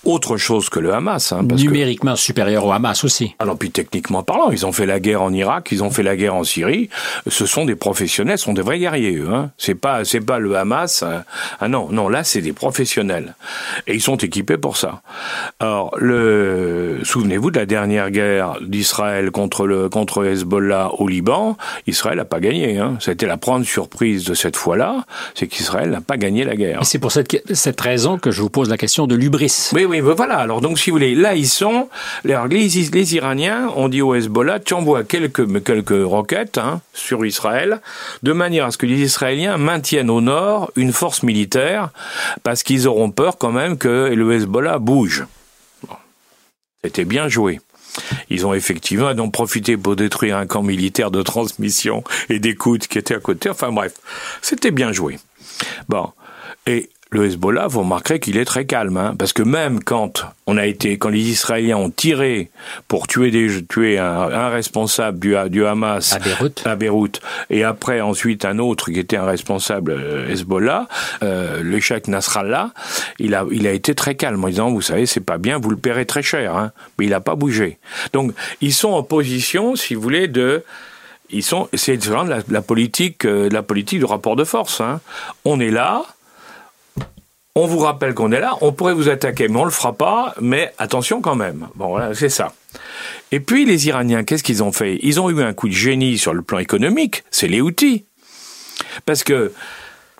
autre 0.04 0.36
chose 0.36 0.68
que 0.70 0.80
le 0.80 0.94
Hamas. 0.94 1.32
Hein, 1.32 1.44
parce 1.48 1.60
que, 1.60 1.66
Numériquement 1.66 2.16
supérieur 2.16 2.64
au 2.64 2.72
Hamas 2.72 3.04
aussi. 3.04 3.34
alors 3.38 3.58
puis 3.58 3.70
techniquement 3.70 4.22
parlant, 4.22 4.50
ils 4.50 4.64
ont 4.64 4.72
fait 4.72 4.86
la 4.86 4.98
guerre 5.00 5.22
en 5.22 5.32
Irak, 5.32 5.68
ils 5.72 5.82
ont 5.84 5.90
fait 5.90 6.02
la 6.02 6.16
guerre 6.16 6.34
en 6.34 6.44
Syrie. 6.44 6.88
Ce 7.26 7.44
sont 7.46 7.64
des 7.66 7.74
professionnels, 7.76 8.38
ce 8.38 8.44
sont 8.44 8.52
des 8.54 8.62
vrais 8.62 8.78
guerriers. 8.78 9.16
Eux, 9.16 9.28
hein. 9.32 9.50
C'est 9.58 9.74
pas, 9.74 10.04
c'est 10.04 10.20
pas 10.20 10.38
le 10.38 10.56
Hamas. 10.56 11.02
hein. 11.02 11.24
Ah 11.60 11.68
non, 11.68 11.88
non, 11.90 12.08
là 12.08 12.24
c'est 12.24 12.40
des 12.40 12.52
professionnels 12.52 13.34
et 13.86 13.94
ils 13.94 14.00
sont 14.00 14.16
équipés 14.16 14.56
pour 14.56 14.76
ça. 14.76 15.02
Alors 15.58 15.94
le, 15.98 17.00
souvenez-vous 17.02 17.50
de 17.50 17.58
la 17.58 17.66
dernière 17.66 18.10
guerre 18.10 18.56
d'Israël 18.62 19.30
contre 19.30 19.66
le 19.66 19.88
contre 19.88 20.24
Hezbollah 20.24 20.92
au 20.98 21.08
Liban? 21.08 21.56
Israël 21.86 22.16
n'a 22.16 22.24
pas 22.24 22.40
gagné. 22.40 22.78
Hein. 22.78 22.96
C'était 23.00 23.26
la 23.26 23.36
grande 23.36 23.64
surprise 23.64 24.24
de 24.24 24.34
cette 24.34 24.56
fois-là, 24.56 25.04
c'est 25.34 25.46
qu'Israël 25.46 25.90
n'a 25.90 26.00
pas 26.00 26.16
gagné 26.16 26.44
la 26.44 26.56
guerre. 26.56 26.80
Et 26.82 26.84
c'est 26.84 26.98
pour 26.98 27.12
cette, 27.12 27.42
cette 27.54 27.80
raison 27.80 28.16
que 28.18 28.30
je 28.30 28.40
vous 28.42 28.50
pose 28.50 28.68
la 28.70 28.76
question 28.76 29.06
de 29.06 29.14
l'ubris. 29.14 29.70
Oui, 29.72 29.84
oui, 29.90 30.00
ben 30.00 30.14
voilà. 30.14 30.38
Alors, 30.38 30.60
donc, 30.60 30.78
si 30.78 30.90
vous 30.90 30.94
voulez, 30.94 31.14
là, 31.16 31.34
ils 31.34 31.48
sont. 31.48 31.88
Les, 32.24 32.34
Iraniens 33.14 33.68
ont 33.74 33.88
dit 33.88 34.02
au 34.02 34.14
Hezbollah 34.14 34.60
tu 34.60 34.74
envoies 34.74 35.02
quelques, 35.02 35.62
quelques 35.64 36.04
roquettes 36.04 36.58
hein, 36.58 36.80
sur 36.94 37.26
Israël, 37.26 37.80
de 38.22 38.32
manière 38.32 38.66
à 38.66 38.70
ce 38.70 38.78
que 38.78 38.86
les 38.86 39.00
Israéliens 39.00 39.56
maintiennent 39.56 40.10
au 40.10 40.20
nord 40.20 40.70
une 40.76 40.92
force 40.92 41.24
militaire, 41.24 41.90
parce 42.44 42.62
qu'ils 42.62 42.86
auront 42.86 43.10
peur 43.10 43.36
quand 43.36 43.52
même 43.52 43.76
que 43.78 44.12
le 44.14 44.32
Hezbollah 44.32 44.78
bouge. 44.78 45.24
C'était 46.84 47.04
bien 47.04 47.28
joué. 47.28 47.60
Ils 48.30 48.46
ont 48.46 48.54
effectivement 48.54 49.12
donc 49.14 49.32
profité 49.32 49.76
pour 49.76 49.96
détruire 49.96 50.36
un 50.36 50.46
camp 50.46 50.62
militaire 50.62 51.10
de 51.10 51.22
transmission 51.22 52.04
et 52.28 52.38
d'écoute 52.38 52.86
qui 52.86 52.98
était 52.98 53.16
à 53.16 53.18
côté. 53.18 53.50
Enfin 53.50 53.72
bref, 53.72 53.94
c'était 54.40 54.70
bien 54.70 54.92
joué. 54.92 55.18
Bon. 55.88 56.12
Et 56.66 56.88
le 57.10 57.26
Hezbollah, 57.26 57.66
vous 57.66 57.80
remarquerez 57.80 58.20
qu'il 58.20 58.36
est 58.36 58.44
très 58.44 58.66
calme, 58.66 58.96
hein, 58.96 59.14
parce 59.18 59.32
que 59.32 59.42
même 59.42 59.82
quand 59.82 60.24
on 60.46 60.56
a 60.56 60.66
été, 60.66 60.96
quand 60.96 61.08
les 61.08 61.28
Israéliens 61.28 61.76
ont 61.76 61.90
tiré 61.90 62.50
pour 62.86 63.08
tuer 63.08 63.30
des, 63.30 63.64
tuer 63.66 63.98
un, 63.98 64.06
un 64.06 64.48
responsable 64.48 65.18
du, 65.18 65.34
du 65.48 65.66
Hamas 65.66 66.12
À 66.12 66.18
Beyrouth. 66.20 66.62
à 66.64 66.76
Beyrouth, 66.76 67.20
et 67.50 67.64
après 67.64 68.00
ensuite 68.00 68.44
un 68.44 68.58
autre 68.58 68.90
qui 68.92 68.98
était 68.98 69.16
un 69.16 69.26
responsable 69.26 69.92
euh, 69.92 70.28
Hezbollah, 70.28 70.86
euh, 71.22 71.62
le 71.62 71.80
cheikh 71.80 72.06
Nasrallah, 72.06 72.72
il 73.18 73.34
a, 73.34 73.44
il 73.50 73.66
a 73.66 73.72
été 73.72 73.94
très 73.94 74.14
calme 74.14 74.44
en 74.44 74.48
disant, 74.48 74.70
vous 74.70 74.82
savez, 74.82 75.06
c'est 75.06 75.20
pas 75.20 75.38
bien, 75.38 75.58
vous 75.58 75.70
le 75.70 75.76
paierez 75.76 76.06
très 76.06 76.22
cher, 76.22 76.56
hein, 76.56 76.72
mais 76.98 77.06
il 77.06 77.10
n'a 77.10 77.20
pas 77.20 77.34
bougé. 77.34 77.78
Donc 78.12 78.32
ils 78.60 78.72
sont 78.72 78.90
en 78.90 79.02
position, 79.02 79.74
si 79.74 79.94
vous 79.94 80.00
voulez, 80.00 80.28
de 80.28 80.64
ils 81.32 81.42
sont, 81.42 81.68
c'est 81.74 82.04
la, 82.06 82.38
la 82.48 82.62
politique, 82.62 83.24
euh, 83.24 83.48
la 83.50 83.62
politique 83.62 84.00
du 84.00 84.04
rapport 84.04 84.36
de 84.36 84.44
force. 84.44 84.80
Hein. 84.80 85.00
On 85.44 85.60
est 85.60 85.70
là, 85.70 86.02
on 87.54 87.66
vous 87.66 87.78
rappelle 87.78 88.14
qu'on 88.14 88.32
est 88.32 88.40
là, 88.40 88.56
on 88.60 88.72
pourrait 88.72 88.94
vous 88.94 89.08
attaquer, 89.08 89.48
mais 89.48 89.58
on 89.58 89.64
le 89.64 89.70
fera 89.70 89.92
pas, 89.92 90.34
mais 90.40 90.72
attention 90.78 91.20
quand 91.20 91.34
même. 91.34 91.68
Bon, 91.74 91.88
voilà, 91.88 92.14
c'est 92.14 92.28
ça. 92.28 92.52
Et 93.32 93.40
puis 93.40 93.64
les 93.64 93.88
Iraniens, 93.88 94.24
qu'est-ce 94.24 94.42
qu'ils 94.42 94.62
ont 94.62 94.72
fait? 94.72 94.98
Ils 95.02 95.20
ont 95.20 95.30
eu 95.30 95.42
un 95.42 95.52
coup 95.52 95.68
de 95.68 95.74
génie 95.74 96.18
sur 96.18 96.34
le 96.34 96.42
plan 96.42 96.58
économique, 96.58 97.24
c'est 97.30 97.48
les 97.48 97.60
Houthis. 97.60 98.04
Parce 99.04 99.24
que 99.24 99.52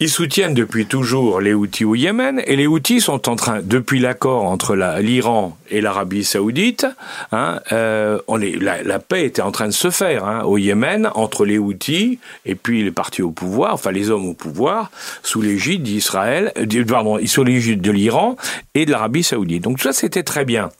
ils 0.01 0.09
soutiennent 0.09 0.55
depuis 0.55 0.87
toujours 0.87 1.41
les 1.41 1.53
Houthis 1.53 1.85
au 1.85 1.95
Yémen, 1.95 2.43
et 2.47 2.57
les 2.57 2.67
Houthis 2.67 3.01
sont 3.03 3.29
en 3.29 3.37
train, 3.37 3.61
depuis 3.63 4.01
l'accord 4.01 4.45
entre 4.45 4.75
l'Iran 5.01 5.57
et 5.71 5.81
l'Arabie 5.83 6.25
Saoudite, 6.25 6.87
hein, 7.33 7.61
euh, 7.73 8.19
on 8.27 8.37
les- 8.37 8.57
la, 8.57 8.99
paix 8.99 9.27
était 9.27 9.43
en 9.43 9.53
train 9.53 9.67
de 9.67 9.73
se 9.73 9.91
faire 9.91 10.25
hein, 10.25 10.43
au 10.45 10.57
Yémen 10.57 11.11
entre 11.15 11.45
les 11.45 11.59
Houthis 11.59 12.19
et 12.47 12.55
puis 12.55 12.83
les 12.83 12.91
partis 12.91 13.23
au 13.23 13.31
pouvoir, 13.31 13.75
enfin 13.75 13.93
les 13.93 14.11
hommes 14.11 14.27
au 14.27 14.35
pouvoir, 14.35 14.91
sous 15.23 15.43
l'égide 15.43 15.83
d'Israël, 15.83 16.53
euh, 16.57 16.85
pardon, 16.85 17.19
sous 17.27 17.45
l'égide 17.45 17.83
de 17.83 17.91
l'Iran 17.91 18.37
et 18.75 18.87
de 18.87 18.91
l'Arabie 18.91 19.23
Saoudite. 19.23 19.63
Donc 19.63 19.81
ça 19.81 19.93
c'était 19.93 20.23
très 20.23 20.45
bien. 20.45 20.71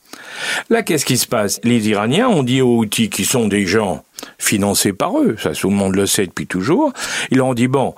Là, 0.71 0.83
qu'est-ce 0.83 1.05
qui 1.05 1.19
se 1.19 1.27
passe? 1.27 1.61
Les 1.63 1.89
Iraniens 1.89 2.29
ont 2.29 2.43
dit 2.43 2.63
aux 2.63 2.79
Houthis, 2.79 3.11
qui 3.11 3.25
sont 3.25 3.49
des 3.49 3.67
gens 3.67 4.03
financés 4.39 4.93
par 4.93 5.19
eux, 5.19 5.37
ça 5.39 5.53
tout 5.53 5.69
le 5.69 5.77
monde 5.77 5.95
le 5.95 6.07
sait 6.07 6.27
depuis 6.27 6.47
toujours, 6.47 6.93
ils 7.31 7.41
ont 7.43 7.55
dit, 7.55 7.69
bon, 7.69 7.95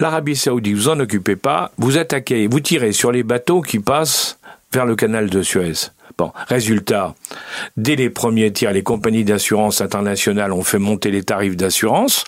l'Arabie 0.00 0.36
Saoudite, 0.36 0.76
vous 0.76 0.88
en 0.88 1.00
occupez 1.00 1.36
pas, 1.36 1.72
vous 1.78 1.98
attaquez, 1.98 2.46
vous 2.46 2.60
tirez 2.60 2.92
sur 2.92 3.12
les 3.12 3.22
bateaux 3.22 3.62
qui 3.62 3.78
passent 3.78 4.38
vers 4.72 4.86
le 4.86 4.96
canal 4.96 5.30
de 5.30 5.42
Suez. 5.42 5.90
Bon, 6.18 6.32
résultat, 6.48 7.14
dès 7.76 7.94
les 7.94 8.08
premiers 8.08 8.50
tirs, 8.50 8.72
les 8.72 8.82
compagnies 8.82 9.24
d'assurance 9.24 9.82
internationales 9.82 10.52
ont 10.52 10.62
fait 10.62 10.78
monter 10.78 11.10
les 11.10 11.22
tarifs 11.22 11.56
d'assurance. 11.56 12.24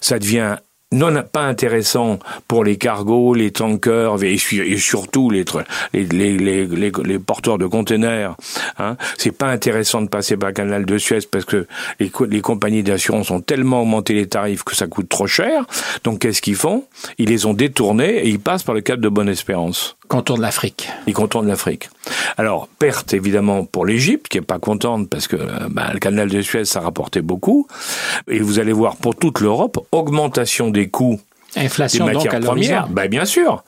Ça 0.00 0.18
devient 0.18 0.56
non 0.92 1.20
pas 1.32 1.42
intéressant 1.42 2.18
pour 2.46 2.62
les 2.64 2.76
cargos, 2.76 3.34
les 3.34 3.50
tankers 3.50 4.22
et, 4.22 4.36
su- 4.36 4.64
et 4.66 4.78
surtout 4.78 5.30
les, 5.30 5.44
porteurs 7.18 7.58
de 7.58 7.66
containers. 7.66 8.36
Hein. 8.78 8.96
C'est 9.18 9.32
pas 9.36 9.48
intéressant 9.48 10.00
de 10.02 10.08
passer 10.08 10.36
par 10.36 10.50
le 10.50 10.54
canal 10.54 10.86
de 10.86 10.98
Suez 10.98 11.20
parce 11.30 11.44
que 11.44 11.66
les, 11.98 12.10
les 12.28 12.40
compagnies 12.40 12.82
d'assurance 12.84 13.30
ont 13.30 13.40
tellement 13.40 13.82
augmenté 13.82 14.14
les 14.14 14.28
tarifs 14.28 14.62
que 14.62 14.76
ça 14.76 14.86
coûte 14.86 15.08
trop 15.08 15.26
cher. 15.26 15.64
Donc 16.04 16.20
qu'est-ce 16.20 16.40
qu'ils 16.40 16.54
font? 16.56 16.84
Ils 17.18 17.28
les 17.30 17.46
ont 17.46 17.54
détournés 17.54 18.18
et 18.18 18.28
ils 18.28 18.40
passent 18.40 18.62
par 18.62 18.74
le 18.74 18.80
cap 18.80 19.00
de 19.00 19.08
Bonne-Espérance. 19.08 19.96
Contour 20.08 20.36
de 20.36 20.42
l'Afrique. 20.42 20.88
Ils 21.06 21.14
contournent 21.14 21.48
l'Afrique. 21.48 21.90
Alors, 22.36 22.68
perte 22.78 23.14
évidemment 23.14 23.64
pour 23.64 23.86
l'Égypte, 23.86 24.28
qui 24.28 24.38
est 24.38 24.42
pas 24.42 24.58
contente 24.58 25.08
parce 25.08 25.26
que 25.26 25.36
bah, 25.68 25.90
le 25.92 25.98
canal 25.98 26.28
de 26.28 26.42
Suez, 26.42 26.64
ça 26.64 26.80
rapportait 26.80 27.22
beaucoup. 27.22 27.66
Et 28.28 28.40
vous 28.40 28.58
allez 28.58 28.72
voir 28.72 28.96
pour 28.96 29.16
toute 29.16 29.40
l'Europe, 29.40 29.84
augmentation 29.92 30.70
des 30.70 30.88
coûts 30.88 31.20
Inflation 31.56 32.06
des 32.06 32.12
matières 32.12 32.32
donc 32.34 32.44
à 32.44 32.46
premières. 32.46 32.88
Ben, 32.88 33.08
bien 33.08 33.24
sûr. 33.24 33.64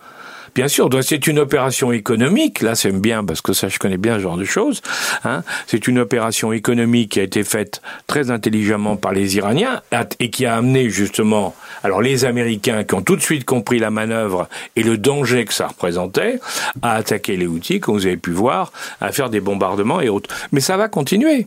Bien 0.55 0.69
sûr, 0.69 0.89
c'est 1.03 1.27
une 1.27 1.39
opération 1.39 1.93
économique. 1.93 2.61
Là, 2.63 2.75
c'est 2.75 2.93
bien 2.93 3.25
parce 3.25 3.41
que 3.41 3.53
ça, 3.53 3.69
je 3.69 3.79
connais 3.79 3.97
bien 3.97 4.15
ce 4.15 4.21
genre 4.21 4.37
de 4.37 4.45
choses. 4.45 4.83
Hein. 5.25 5.43
C'est 5.67 5.89
une 5.89 5.99
opération 5.99 6.53
économique 6.53 7.13
qui 7.13 7.21
a 7.21 7.23
été 7.23 7.45
faite 7.45 7.81
très 8.07 8.31
intelligemment 8.31 8.97
par 8.97 9.13
les 9.13 9.37
Iraniens 9.37 9.83
et 10.21 10.31
qui 10.31 10.47
a 10.47 10.57
amené 10.57 10.91
justement, 10.91 11.55
alors 11.83 12.03
les 12.03 12.25
Américains 12.25 12.85
qui 12.85 12.95
ont 12.95 13.03
tout 13.03 13.17
de 13.17 13.23
suite 13.23 13.45
compris 13.45 13.79
la 13.79 13.91
manœuvre 13.91 14.49
et 14.77 14.83
le 14.83 14.99
danger 14.99 15.45
que 15.45 15.55
ça 15.55 15.69
représentait, 15.69 16.41
à 16.83 16.95
attaquer 16.95 17.37
les 17.37 17.47
outils, 17.47 17.81
comme 17.81 17.95
vous 17.97 18.07
avez 18.07 18.17
pu 18.17 18.31
voir, 18.31 18.73
à 19.01 19.13
faire 19.13 19.31
des 19.31 19.41
bombardements 19.41 20.01
et 20.01 20.09
autres. 20.09 20.35
Mais 20.53 20.61
ça 20.61 20.77
va 20.77 20.89
continuer 20.89 21.47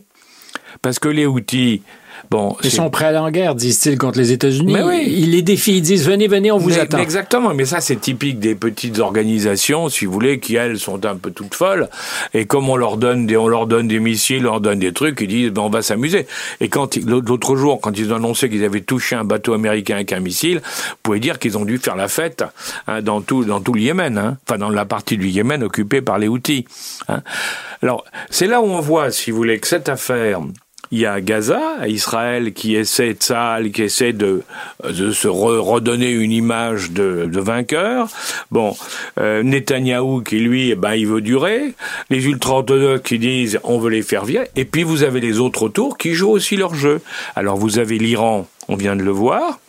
parce 0.80 0.98
que 0.98 1.08
les 1.08 1.26
outils 1.26 1.82
Bon, 2.30 2.56
ils 2.62 2.70
sont 2.70 2.90
prêts 2.90 3.06
à 3.06 3.08
aller 3.08 3.18
en 3.18 3.30
guerre, 3.30 3.54
disent-ils, 3.54 3.98
contre 3.98 4.18
les 4.18 4.32
États-Unis. 4.32 4.72
Mais 4.72 4.82
oui. 4.82 5.04
Ils 5.06 5.30
les 5.32 5.42
défient, 5.42 5.76
ils 5.76 5.82
disent 5.82 6.06
venez, 6.06 6.28
venez, 6.28 6.50
on 6.50 6.58
vous 6.58 6.70
mais, 6.70 6.80
attend. 6.80 6.96
Mais 6.96 7.02
exactement, 7.02 7.54
mais 7.54 7.64
ça 7.64 7.80
c'est 7.80 7.96
typique 7.96 8.38
des 8.38 8.54
petites 8.54 8.98
organisations, 8.98 9.88
si 9.88 10.06
vous 10.06 10.12
voulez, 10.12 10.40
qui 10.40 10.56
elles 10.56 10.78
sont 10.78 11.04
un 11.04 11.16
peu 11.16 11.30
toutes 11.30 11.54
folles. 11.54 11.88
Et 12.34 12.46
comme 12.46 12.68
on 12.68 12.76
leur 12.76 12.96
donne 12.96 13.26
des, 13.26 13.36
on 13.36 13.48
leur 13.48 13.66
donne 13.66 13.88
des 13.88 13.98
missiles, 13.98 14.46
on 14.46 14.52
leur 14.52 14.60
donne 14.60 14.78
des 14.78 14.92
trucs, 14.92 15.20
ils 15.20 15.28
disent 15.28 15.50
ben, 15.50 15.62
on 15.62 15.70
va 15.70 15.82
s'amuser. 15.82 16.26
Et 16.60 16.68
quand 16.68 16.96
l'autre 16.96 17.56
jour, 17.56 17.80
quand 17.80 17.96
ils 17.98 18.12
ont 18.12 18.16
annoncé 18.16 18.48
qu'ils 18.48 18.64
avaient 18.64 18.80
touché 18.80 19.16
un 19.16 19.24
bateau 19.24 19.52
américain 19.52 19.96
avec 19.96 20.12
un 20.12 20.20
missile, 20.20 20.60
vous 20.64 20.96
pouvez 21.02 21.20
dire 21.20 21.38
qu'ils 21.38 21.58
ont 21.58 21.64
dû 21.64 21.78
faire 21.78 21.96
la 21.96 22.08
fête 22.08 22.44
hein, 22.86 23.02
dans 23.02 23.20
tout 23.20 23.44
dans 23.44 23.60
tout 23.60 23.72
le 23.72 23.80
Yémen, 23.80 24.18
hein, 24.18 24.38
enfin 24.46 24.58
dans 24.58 24.70
la 24.70 24.84
partie 24.84 25.16
du 25.16 25.28
Yémen 25.28 25.62
occupée 25.62 26.02
par 26.02 26.18
les 26.18 26.28
Houthis. 26.28 26.64
Hein. 27.08 27.22
Alors 27.82 28.04
c'est 28.30 28.46
là 28.46 28.60
où 28.60 28.64
on 28.64 28.80
voit, 28.80 29.10
si 29.10 29.30
vous 29.30 29.36
voulez, 29.36 29.58
que 29.58 29.66
cette 29.66 29.88
affaire 29.88 30.40
il 30.90 30.98
y 30.98 31.06
a 31.06 31.20
Gaza, 31.20 31.86
Israël 31.86 32.52
qui 32.52 32.76
essaie 32.76 33.14
de 33.14 33.22
ça, 33.22 33.58
qui 33.72 33.82
essaie 33.82 34.12
de, 34.12 34.42
de 34.84 35.10
se 35.12 35.28
redonner 35.28 36.10
une 36.10 36.32
image 36.32 36.90
de, 36.90 37.26
de 37.32 37.40
vainqueur. 37.40 38.08
Bon, 38.50 38.76
euh, 39.18 39.42
Netanyahou 39.42 40.20
qui 40.22 40.38
lui, 40.38 40.70
eh 40.70 40.74
ben, 40.74 40.94
il 40.94 41.06
veut 41.06 41.22
durer. 41.22 41.74
Les 42.10 42.26
ultra-orthodoxes 42.26 43.08
qui 43.08 43.18
disent 43.18 43.58
on 43.64 43.78
veut 43.78 43.90
les 43.90 44.02
faire 44.02 44.24
virer. 44.24 44.48
Et 44.56 44.64
puis 44.64 44.82
vous 44.82 45.02
avez 45.02 45.20
les 45.20 45.38
autres 45.38 45.62
autour 45.62 45.96
qui 45.96 46.12
jouent 46.12 46.30
aussi 46.30 46.56
leur 46.56 46.74
jeu. 46.74 47.00
Alors 47.36 47.56
vous 47.56 47.78
avez 47.78 47.98
l'Iran, 47.98 48.46
on 48.68 48.76
vient 48.76 48.96
de 48.96 49.02
le 49.02 49.10
voir. 49.10 49.60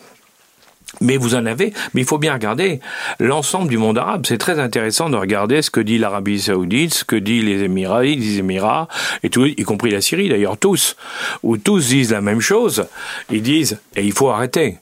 Mais 1.02 1.18
vous 1.18 1.36
en 1.36 1.46
avez, 1.46 1.74
mais 1.94 2.02
il 2.02 2.08
faut 2.08 2.18
bien 2.18 2.34
regarder 2.34 2.80
l'ensemble 3.20 3.70
du 3.70 3.78
monde 3.78 3.98
arabe. 3.98 4.26
C'est 4.28 4.38
très 4.38 4.60
intéressant 4.60 5.10
de 5.10 5.18
regarder 5.18 5.62
ce 5.62 5.72
que 5.72 5.80
dit 5.80 5.98
l'Arabie 5.98 6.40
Saoudite, 6.40 6.94
ce 6.94 7.04
que 7.04 7.16
dit 7.16 7.42
les 7.42 7.64
Émirats, 7.64 8.04
les 8.04 8.40
Émirats, 8.40 8.88
et 9.24 9.30
tout, 9.30 9.46
y 9.46 9.64
compris 9.64 9.92
la 9.92 10.02
Syrie 10.02 10.30
d'ailleurs, 10.30 10.58
tous, 10.58 10.96
où 11.42 11.58
tous 11.58 11.88
disent 11.88 12.12
la 12.12 12.22
même 12.22 12.42
chose. 12.42 12.86
Ils 13.32 13.42
disent, 13.42 13.80
et 13.96 14.04
il 14.04 14.14
faut 14.14 14.30
arrêter. 14.30 14.78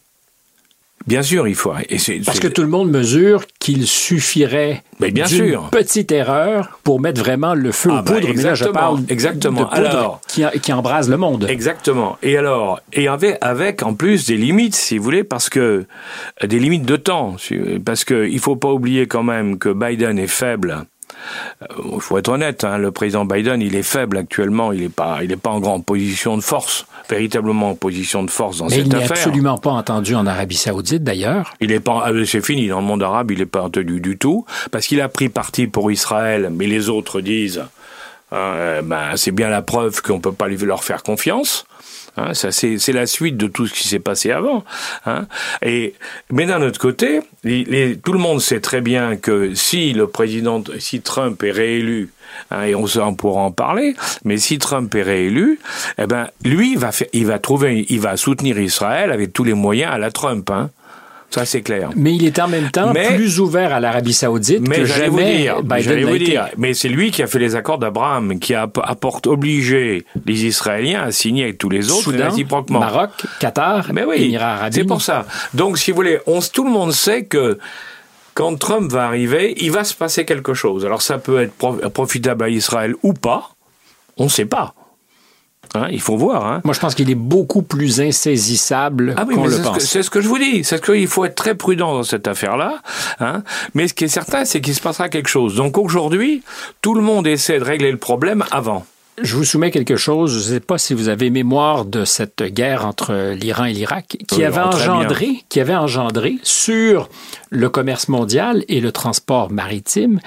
Bien 1.07 1.21
sûr, 1.23 1.47
il 1.47 1.55
faut. 1.55 1.73
Et 1.89 1.97
Parce 2.25 2.39
que 2.39 2.47
tout 2.47 2.61
le 2.61 2.67
monde 2.67 2.91
mesure 2.91 3.43
qu'il 3.59 3.87
suffirait 3.87 4.83
bien 4.99 5.25
d'une 5.25 5.25
sûr. 5.25 5.69
petite 5.71 6.11
erreur 6.11 6.79
pour 6.83 6.99
mettre 6.99 7.19
vraiment 7.21 7.53
le 7.55 7.71
feu 7.71 7.89
Ah 7.91 7.99
aux 7.99 8.03
bah, 8.03 8.11
poudres. 8.13 8.27
Mais 8.35 8.43
là, 8.43 8.53
je 8.53 8.63
exactement, 8.65 8.73
parle 8.73 8.99
exactement. 9.09 9.59
de 9.61 9.65
poudre 9.65 9.75
Alors- 9.89 10.21
qui, 10.27 10.43
qui 10.61 10.73
embrase 10.73 11.09
le 11.09 11.17
monde. 11.17 11.47
Exactement. 11.49 12.17
Et 12.21 12.37
alors, 12.37 12.79
et 12.93 13.07
avec, 13.07 13.37
avec 13.41 13.83
en 13.83 13.93
plus 13.95 14.27
des 14.27 14.37
limites, 14.37 14.75
si 14.75 14.97
vous 14.97 15.03
voulez, 15.03 15.23
parce 15.23 15.49
que 15.49 15.85
des 16.43 16.59
limites 16.59 16.85
de 16.85 16.95
temps, 16.97 17.35
parce 17.85 18.03
que 18.03 18.27
il 18.27 18.39
faut 18.39 18.55
pas 18.55 18.71
oublier 18.71 19.07
quand 19.07 19.23
même 19.23 19.57
que 19.57 19.69
Biden 19.69 20.19
est 20.19 20.27
faible. 20.27 20.85
Il 21.93 22.01
faut 22.01 22.17
être 22.17 22.29
honnête, 22.29 22.63
hein, 22.63 22.77
le 22.79 22.91
président 22.91 23.25
Biden, 23.25 23.61
il 23.61 23.75
est 23.75 23.83
faible 23.83 24.17
actuellement, 24.17 24.71
il 24.71 24.81
n'est 24.81 24.89
pas, 24.89 25.19
il 25.23 25.31
est 25.31 25.35
pas 25.37 25.51
en 25.51 25.59
grande 25.59 25.85
position 25.85 26.35
de 26.35 26.41
force, 26.41 26.85
véritablement 27.15 27.71
en 27.71 27.75
position 27.75 28.23
de 28.23 28.31
force 28.31 28.57
dans 28.57 28.65
Mais 28.65 28.71
cette 28.77 28.85
il 28.85 28.89
n'est 28.89 28.95
affaire. 28.95 29.11
absolument 29.11 29.57
pas 29.57 29.71
entendu 29.71 30.15
en 30.15 30.25
Arabie 30.25 30.55
Saoudite, 30.55 31.03
d'ailleurs. 31.03 31.53
Il 31.59 31.71
est 31.71 31.79
pas, 31.79 32.03
ah, 32.05 32.11
c'est 32.25 32.43
fini 32.43 32.67
dans 32.67 32.79
le 32.79 32.85
monde 32.85 33.03
arabe, 33.03 33.31
il 33.31 33.39
n'est 33.39 33.45
pas 33.45 33.61
entendu 33.61 33.99
du 33.99 34.17
tout, 34.17 34.45
parce 34.71 34.87
qu'il 34.87 35.01
a 35.01 35.09
pris 35.09 35.29
parti 35.29 35.67
pour 35.67 35.91
Israël, 35.91 36.49
mais 36.51 36.67
les 36.67 36.89
autres 36.89 37.21
disent, 37.21 37.63
euh, 38.33 38.81
ben, 38.81 39.15
c'est 39.15 39.31
bien 39.31 39.49
la 39.49 39.61
preuve 39.61 40.01
qu'on 40.01 40.19
peut 40.19 40.31
pas 40.31 40.47
leur 40.47 40.83
faire 40.83 41.03
confiance. 41.03 41.65
Hein, 42.17 42.33
ça 42.33 42.51
c'est 42.51 42.91
la 42.91 43.05
suite 43.07 43.37
de 43.37 43.47
tout 43.47 43.67
ce 43.67 43.73
qui 43.73 43.87
s'est 43.87 43.99
passé 43.99 44.31
avant. 44.31 44.65
Hein. 45.05 45.27
Et 45.61 45.93
mais 46.29 46.45
d'un 46.45 46.61
autre 46.61 46.77
côté, 46.79 47.21
les- 47.45 47.63
les- 47.63 47.97
tout 47.97 48.11
le 48.11 48.19
monde 48.19 48.41
sait 48.41 48.59
très 48.59 48.81
bien 48.81 49.15
que 49.15 49.55
si 49.55 49.93
le 49.93 50.07
président, 50.07 50.61
si 50.77 50.99
Trump 51.01 51.41
est 51.43 51.51
réélu, 51.51 52.09
hein, 52.51 52.63
et 52.63 52.75
on, 52.75 52.85
on 52.97 53.15
pourra 53.15 53.41
en 53.43 53.51
parler, 53.51 53.95
mais 54.25 54.37
si 54.37 54.57
Trump 54.59 54.93
est 54.93 55.03
réélu, 55.03 55.59
eh 55.97 56.05
ben 56.05 56.27
lui 56.43 56.75
va 56.75 56.91
faire, 56.91 57.07
il 57.13 57.25
va 57.27 57.39
trouver, 57.39 57.85
il 57.87 58.01
va 58.01 58.17
soutenir 58.17 58.59
Israël 58.59 59.11
avec 59.11 59.31
tous 59.31 59.45
les 59.45 59.53
moyens 59.53 59.93
à 59.93 59.97
la 59.97 60.11
Trump. 60.11 60.49
Hein. 60.49 60.69
Ça 61.33 61.45
c'est 61.45 61.61
clair. 61.61 61.89
Mais 61.95 62.13
il 62.13 62.25
est 62.25 62.39
en 62.39 62.47
même 62.49 62.69
temps 62.71 62.91
Mais- 62.93 63.15
plus 63.15 63.39
ouvert 63.39 63.73
à 63.73 63.79
l'Arabie 63.79 64.13
Saoudite 64.13 64.67
Mais 64.67 64.77
que 64.79 64.85
j'allais 64.85 65.07
vous 65.07 65.19
jamais 65.19 65.37
dire, 65.37 65.63
Biden 65.63 66.05
vous 66.05 66.17
dire, 66.17 66.47
mais 66.57 66.73
c'est 66.73 66.89
lui 66.89 67.09
qui 67.11 67.23
a 67.23 67.27
fait 67.27 67.39
les 67.39 67.55
accords 67.55 67.77
d'Abraham, 67.77 68.37
qui 68.37 68.53
a 68.53 68.63
apporte 68.83 69.27
obligé 69.27 70.05
les 70.25 70.45
Israéliens 70.45 71.03
à 71.03 71.11
signer 71.11 71.45
avec 71.45 71.57
tous 71.57 71.69
les 71.69 71.89
autres 71.89 72.03
Soudan, 72.03 72.29
réciproquement. 72.29 72.79
Maroc, 72.79 73.11
Qatar, 73.39 73.91
Mais 73.93 74.03
oui, 74.03 74.37
c'est 74.71 74.83
pour 74.83 75.01
ça. 75.01 75.25
Donc, 75.53 75.77
si 75.77 75.91
vous 75.91 75.95
voulez, 75.95 76.19
on, 76.27 76.39
tout 76.41 76.65
le 76.65 76.71
monde 76.71 76.91
sait 76.91 77.23
que 77.25 77.57
quand 78.33 78.57
Trump 78.59 78.91
va 78.91 79.05
arriver, 79.05 79.53
il 79.61 79.71
va 79.71 79.83
se 79.85 79.93
passer 79.93 80.25
quelque 80.25 80.53
chose. 80.53 80.85
Alors, 80.85 81.01
ça 81.01 81.17
peut 81.17 81.41
être 81.41 81.53
pro- 81.53 81.77
profitable 81.93 82.43
à 82.43 82.49
Israël 82.49 82.93
ou 83.03 83.13
pas. 83.13 83.51
On 84.17 84.25
ne 84.25 84.29
sait 84.29 84.45
pas. 84.45 84.73
Hein, 85.73 85.87
il 85.91 86.01
faut 86.01 86.17
voir. 86.17 86.45
Hein. 86.45 86.61
Moi, 86.65 86.73
je 86.73 86.79
pense 86.79 86.95
qu'il 86.95 87.09
est 87.09 87.15
beaucoup 87.15 87.61
plus 87.61 88.01
insaisissable 88.01 89.13
Ah 89.17 89.25
oui, 89.27 89.35
qu'on 89.35 89.45
le 89.45 89.51
c'est 89.51 89.57
ce, 89.57 89.61
que, 89.61 89.67
pense. 89.67 89.79
c'est 89.83 90.03
ce 90.03 90.09
que 90.09 90.21
je 90.21 90.27
vous 90.27 90.37
dis. 90.37 90.63
C'est 90.63 90.83
qu'il 90.83 91.07
faut 91.07 91.23
être 91.23 91.35
très 91.35 91.55
prudent 91.55 91.93
dans 91.93 92.03
cette 92.03 92.27
affaire-là. 92.27 92.79
Hein. 93.19 93.43
Mais 93.73 93.87
ce 93.87 93.93
qui 93.93 94.03
est 94.03 94.09
certain, 94.09 94.43
c'est 94.43 94.59
qu'il 94.59 94.75
se 94.75 94.81
passera 94.81 95.07
quelque 95.07 95.29
chose. 95.29 95.55
Donc 95.55 95.77
aujourd'hui, 95.77 96.43
tout 96.81 96.93
le 96.93 97.01
monde 97.01 97.25
essaie 97.25 97.59
de 97.59 97.63
régler 97.63 97.91
le 97.91 97.97
problème 97.97 98.43
avant. 98.51 98.85
Je 99.21 99.35
vous 99.35 99.43
soumets 99.43 99.71
quelque 99.71 99.97
chose. 99.97 100.33
Je 100.33 100.37
ne 100.37 100.55
sais 100.55 100.59
pas 100.59 100.77
si 100.77 100.93
vous 100.93 101.07
avez 101.09 101.29
mémoire 101.29 101.85
de 101.85 102.05
cette 102.05 102.43
guerre 102.43 102.85
entre 102.85 103.33
l'Iran 103.33 103.65
et 103.65 103.73
l'Irak 103.73 104.17
qui 104.27 104.37
Oui, 104.37 104.43
avait 104.43 104.61
oh, 104.63 104.75
engendré, 104.75 105.43
qui 105.47 105.59
avait 105.59 105.75
engendré 105.75 106.37
sur 106.43 107.07
le 107.49 107.69
commerce 107.69 108.07
mondial 108.07 108.65
et 108.67 108.79
le 108.81 108.91
transport 108.91 109.51
maritime 109.51 110.19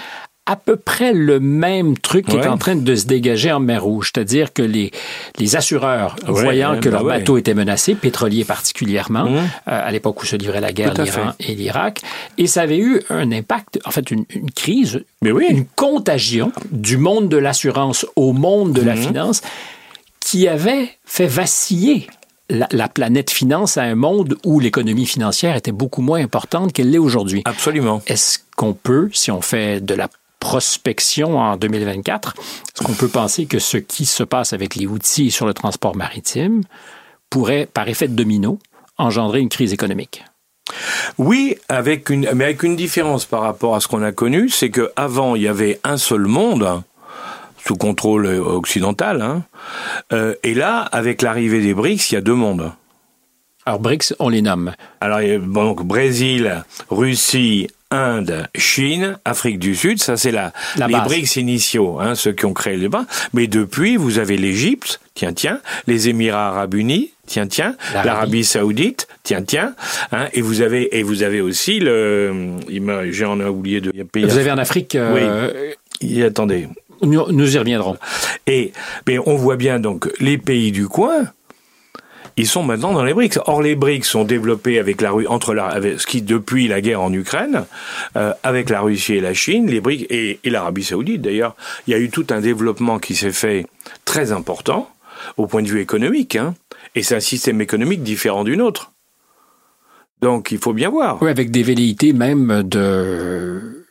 à 0.47 0.57
peu 0.57 0.77
près 0.77 1.15
le 1.15 1.41
même 1.41 1.97
truc 1.97 2.27
qui 2.27 2.37
est 2.37 2.47
en 2.47 2.59
train 2.59 2.77
de 2.77 2.95
se 2.95 3.07
dégager 3.07 3.51
en 3.51 3.61
mer 3.61 3.83
Rouge, 3.83 4.11
c'est-à-dire 4.15 4.53
que 4.53 4.63
les, 4.63 4.91
les 5.39 5.57
assureurs, 5.57 6.17
Ouais, 6.29 6.33
voyant 6.43 6.79
que 6.81 6.91
bah 6.91 6.97
leur 6.99 7.05
ouais. 7.05 7.19
bateau 7.19 7.39
était 7.39 7.55
menacé, 7.55 7.95
pétrolier 7.95 8.45
particulièrement, 8.45 9.27
euh, 9.27 9.41
à 9.67 9.91
l'époque 9.91 10.23
où 10.23 10.27
se 10.27 10.37
livrait 10.37 10.61
la 10.61 10.73
guerre, 10.73 10.93
l'Iran 11.03 11.33
et 11.41 11.55
l'Irak, 11.55 12.03
et 12.37 12.47
ça 12.47 12.61
avait 12.63 12.77
eu 12.79 13.01
un 13.09 13.33
impact, 13.33 13.79
en 13.87 13.91
fait 13.91 14.11
une, 14.11 14.27
une 14.35 14.51
crise, 14.51 15.01
Mais 15.23 15.33
oui. 15.33 15.47
une 15.49 15.65
contagion 15.65 16.53
du 16.71 16.99
monde 16.99 17.31
de 17.31 17.39
l'assurance 17.39 18.05
au 18.15 18.33
monde 18.35 18.73
de 18.75 18.83
la 18.83 18.97
Mhm. 18.97 19.03
finance 19.03 19.41
qui 20.21 20.47
avait 20.49 20.91
fait 21.07 21.27
vaciller 21.27 22.07
la, 22.51 22.67
la 22.71 22.89
planète 22.89 23.31
finance 23.31 23.79
à 23.79 23.83
un 23.85 23.95
monde 23.95 24.37
où 24.45 24.61
l'économie 24.61 25.07
financière 25.07 25.57
était 25.57 25.73
beaucoup 25.73 26.03
moins 26.03 26.21
importante 26.23 26.75
qu'elle 26.75 26.91
l'est 26.91 26.99
aujourd'hui. 26.99 27.41
Absolument. 27.47 28.03
Est-ce 28.07 28.41
qu'on 28.57 28.75
peut, 28.75 29.09
si 29.15 29.31
on 29.31 29.41
fait 29.41 29.81
de 29.81 29.95
la 29.95 30.09
prospection 30.45 31.39
en 31.39 31.57
2024, 31.57 32.35
est-ce 32.37 32.85
qu'on 32.85 32.93
peut 32.93 33.09
penser 33.09 33.47
que 33.47 33.59
ce 33.59 33.79
qui 33.79 34.05
se 34.05 34.23
passe 34.23 34.53
avec 34.53 34.75
les 34.75 34.87
outils 34.87 35.31
sur 35.31 35.47
le 35.47 35.55
transport 35.55 35.97
maritime 35.97 36.61
pourrait, 37.31 37.67
par 37.73 37.89
effet 37.89 38.09
de 38.09 38.15
domino, 38.15 38.59
engendrer 38.99 39.41
une 39.41 39.49
crise 39.49 39.73
économique? 39.73 40.23
Oui, 41.17 41.57
avec 41.71 42.11
une, 42.11 42.29
mais 42.35 42.45
avec 42.45 42.63
une 42.63 42.77
différence 42.77 43.25
par 43.25 43.41
rapport 43.41 43.75
à 43.75 43.81
ce 43.81 43.89
qu'on 43.89 44.03
a 44.03 44.13
connu, 44.13 44.51
c'est 44.51 44.69
que 44.69 44.93
avant 44.97 45.35
il 45.35 45.41
y 45.41 45.49
avait 45.49 45.81
un 45.83 45.97
seul 45.97 46.27
monde 46.27 46.83
sous 47.67 47.77
contrôle 47.77 48.27
euh, 48.27 48.45
occidental, 48.45 49.23
hein, 49.23 49.45
euh, 50.13 50.35
et 50.43 50.53
là, 50.53 50.81
avec 50.81 51.23
l'arrivée 51.23 51.63
des 51.63 51.73
BRICS, 51.73 52.11
il 52.11 52.15
y 52.17 52.19
a 52.19 52.21
deux 52.21 52.35
mondes. 52.35 52.71
Alors, 53.65 53.81
BRICS, 53.81 54.15
on 54.19 54.29
les 54.29 54.43
nomme. 54.43 54.75
Alors, 55.01 55.21
donc 55.41 55.83
Brésil, 55.85 56.65
Russie, 56.91 57.69
Inde, 57.95 58.49
Chine, 58.57 59.19
Afrique 59.25 59.59
du 59.59 59.75
Sud, 59.75 60.03
ça 60.03 60.17
c'est 60.17 60.31
la, 60.33 60.53
La 60.77 60.87
les. 60.89 60.95
BRICS 60.95 61.37
initiaux, 61.37 61.99
hein, 62.01 62.15
ceux 62.15 62.33
qui 62.33 62.45
ont 62.47 62.53
créé 62.53 62.77
le 62.77 62.89
bas. 62.89 63.07
Mais 63.33 63.47
depuis, 63.47 63.97
vous 63.97 64.19
avez 64.19 64.37
l'Égypte, 64.37 65.01
tiens, 65.15 65.33
tiens, 65.33 65.61
les 65.87 66.09
Émirats 66.09 66.49
Arabes 66.49 66.75
Unis, 66.75 67.13
tiens, 67.27 67.47
tiens, 67.47 67.77
L'Arabie. 67.95 68.45
Saoudite, 68.45 69.07
tiens, 69.23 69.43
tiens, 69.43 69.75
hein, 70.13 70.27
et 70.33 70.41
vous 70.43 70.61
avez 70.61 70.99
et 70.99 71.03
vous 71.03 71.23
avez 71.23 71.41
aussi 71.41 71.79
le, 71.81 72.57
j'en 73.11 73.41
ai 73.41 73.45
oublié 73.45 73.81
de, 73.81 73.91
pays- 74.03 74.25
Vous 74.25 74.39
avez 74.39 74.51
en 74.51 74.59
Afrique, 74.59 74.95
euh, 74.97 75.73
il- 76.01 76.23
attendez, 76.25 76.69
nous, 77.03 77.31
nous 77.31 77.55
y 77.55 77.59
reviendrons. 77.59 77.97
et 78.47 78.73
mais 79.07 79.19
on 79.19 79.37
voit 79.37 79.57
bien 79.57 79.79
donc 79.79 80.09
les 80.21 80.39
pays 80.39 80.73
du 80.73 80.89
coin 80.89 81.25
ils 82.37 82.47
sont 82.47 82.63
maintenant 82.63 82.93
dans 82.93 83.05
les 83.05 83.15
BRICS. 83.15 83.39
Or, 83.47 83.63
les 83.63 83.77
BRICS 83.77 84.05
sont 84.05 84.25
développés 84.25 84.79
avec 84.79 85.01
la 85.01 85.15
entre 85.15 85.55
la, 85.55 85.67
avec, 85.67 86.01
ce 86.01 86.07
qui 86.07 86.23
depuis 86.23 86.69
la 86.69 86.81
guerre 86.81 87.01
en 87.01 87.13
Ukraine, 87.13 87.65
euh, 88.17 88.33
avec 88.43 88.71
la 88.71 88.81
Russie 88.81 89.15
et 89.15 89.21
la 89.21 89.35
Chine, 89.35 89.67
les 89.67 89.81
BRICS 89.81 90.07
et, 90.11 90.41
et 90.43 90.51
l'Arabie 90.51 90.85
Saoudite 90.85 91.23
d'ailleurs, 91.23 91.55
il 91.87 91.93
y 91.93 91.95
a 91.95 91.99
eu 91.99 92.11
tout 92.11 92.27
un 92.31 92.41
développement 92.41 92.99
qui 92.99 93.15
s'est 93.15 93.33
fait 93.33 93.67
très 94.05 94.33
important 94.33 94.91
au 95.37 95.47
point 95.47 95.63
de 95.63 95.69
vue 95.69 95.81
économique, 95.81 96.37
hein, 96.37 96.55
et 96.95 97.03
c'est 97.03 97.15
un 97.15 97.21
système 97.21 97.61
économique 97.61 98.03
différent 98.03 98.45
d'une 98.45 98.61
autre. 98.61 98.93
Donc, 100.21 100.53
il 100.53 100.59
faut 100.59 100.73
bien 100.73 100.91
voir. 100.91 101.23
Oui, 101.23 101.31
avec 101.31 101.51
des 101.51 101.63
velléités 101.63 102.13
même 102.13 102.63
de 102.65 103.84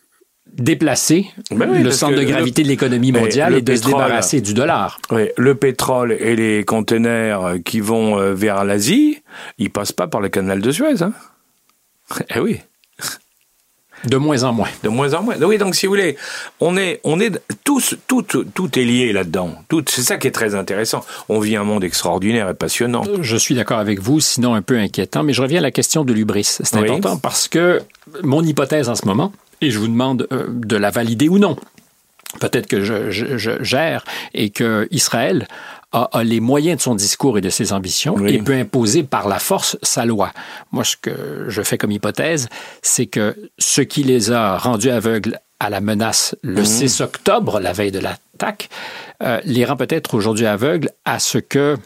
déplacer 0.53 1.25
ben 1.51 1.83
le 1.83 1.91
centre 1.91 2.17
de 2.17 2.23
gravité 2.23 2.63
de 2.63 2.67
l'économie 2.67 3.11
mondiale 3.11 3.55
et 3.55 3.61
de 3.61 3.75
se 3.75 3.85
débarrasser 3.85 4.41
du 4.41 4.53
dollar. 4.53 4.99
Oui, 5.11 5.29
le 5.37 5.55
pétrole 5.55 6.11
et 6.13 6.35
les 6.35 6.63
conteneurs 6.63 7.55
qui 7.65 7.79
vont 7.79 8.19
euh, 8.19 8.33
vers 8.33 8.63
l'Asie, 8.63 9.21
ils 9.57 9.71
passent 9.71 9.91
pas 9.91 10.07
par 10.07 10.21
le 10.21 10.29
canal 10.29 10.61
de 10.61 10.71
Suez. 10.71 11.01
Hein 11.01 11.13
eh 12.35 12.39
oui. 12.39 12.59
De 14.05 14.17
moins 14.17 14.43
en 14.43 14.51
moins. 14.51 14.67
De 14.83 14.89
moins 14.89 15.13
en 15.13 15.23
moins. 15.23 15.35
Oui, 15.41 15.57
donc 15.57 15.75
si 15.75 15.85
vous 15.85 15.93
voulez, 15.93 16.17
on 16.59 16.75
est, 16.75 16.99
on 17.05 17.21
est 17.21 17.39
tous, 17.63 17.95
tout, 18.05 18.21
tout 18.21 18.79
est 18.79 18.83
lié 18.83 19.13
là-dedans. 19.13 19.55
Tout, 19.69 19.83
c'est 19.87 20.01
ça 20.01 20.17
qui 20.17 20.27
est 20.27 20.31
très 20.31 20.55
intéressant. 20.55 21.05
On 21.29 21.39
vit 21.39 21.55
un 21.55 21.63
monde 21.63 21.85
extraordinaire 21.85 22.49
et 22.49 22.53
passionnant. 22.53 23.03
Je 23.21 23.37
suis 23.37 23.55
d'accord 23.55 23.79
avec 23.79 24.01
vous, 24.01 24.19
sinon 24.19 24.55
un 24.55 24.61
peu 24.61 24.77
inquiétant, 24.77 25.23
mais 25.23 25.31
je 25.31 25.41
reviens 25.41 25.59
à 25.59 25.61
la 25.61 25.71
question 25.71 26.03
de 26.03 26.11
l'ubris. 26.11 26.43
C'est 26.43 26.75
important 26.75 27.17
parce 27.17 27.47
que 27.47 27.81
mon 28.23 28.43
hypothèse 28.43 28.89
en 28.89 28.95
ce 28.95 29.05
moment, 29.05 29.31
et 29.63 29.71
je 29.71 29.79
vous 29.79 29.87
demande 29.87 30.27
euh, 30.31 30.47
de 30.49 30.75
la 30.75 30.91
valider 30.91 31.29
ou 31.29 31.39
non. 31.39 31.57
Peut-être 32.39 32.67
que 32.67 32.83
je, 32.83 33.11
je, 33.11 33.63
gère 33.63 34.03
et 34.33 34.49
que 34.49 34.87
Israël 34.91 35.47
a, 35.91 36.23
les 36.23 36.39
moyens 36.39 36.77
de 36.77 36.81
son 36.81 36.95
discours 36.95 37.37
et 37.37 37.41
de 37.41 37.49
ses 37.49 37.73
ambitions 37.73 38.25
et 38.25 38.39
peut 38.39 38.55
imposer 38.55 39.03
par 39.03 39.27
la 39.27 39.37
force 39.37 39.77
sa 39.83 40.05
loi. 40.05 40.31
Moi, 40.71 40.83
ce 40.83 40.97
que 40.97 41.45
je 41.47 41.61
fais 41.61 41.77
comme 41.77 41.91
hypothèse, 41.91 42.49
c'est 42.81 43.05
que 43.05 43.37
ce 43.59 43.81
qui 43.81 44.01
les 44.01 44.31
a 44.31 44.57
rendus 44.57 44.89
aveugles 44.89 45.39
à 45.59 45.69
la 45.69 45.79
menace 45.79 46.35
le 46.41 46.65
6 46.65 46.99
mmh. 46.99 47.03
octobre, 47.03 47.59
la 47.59 47.71
veille 47.71 47.91
de 47.91 47.99
l'attaque, 47.99 48.69
euh, 49.21 49.39
les 49.45 49.63
rend 49.63 49.77
peut-être 49.77 50.15
aujourd'hui 50.15 50.47
aveugles 50.47 50.89
à 51.05 51.19
ce 51.19 51.37
que 51.37 51.77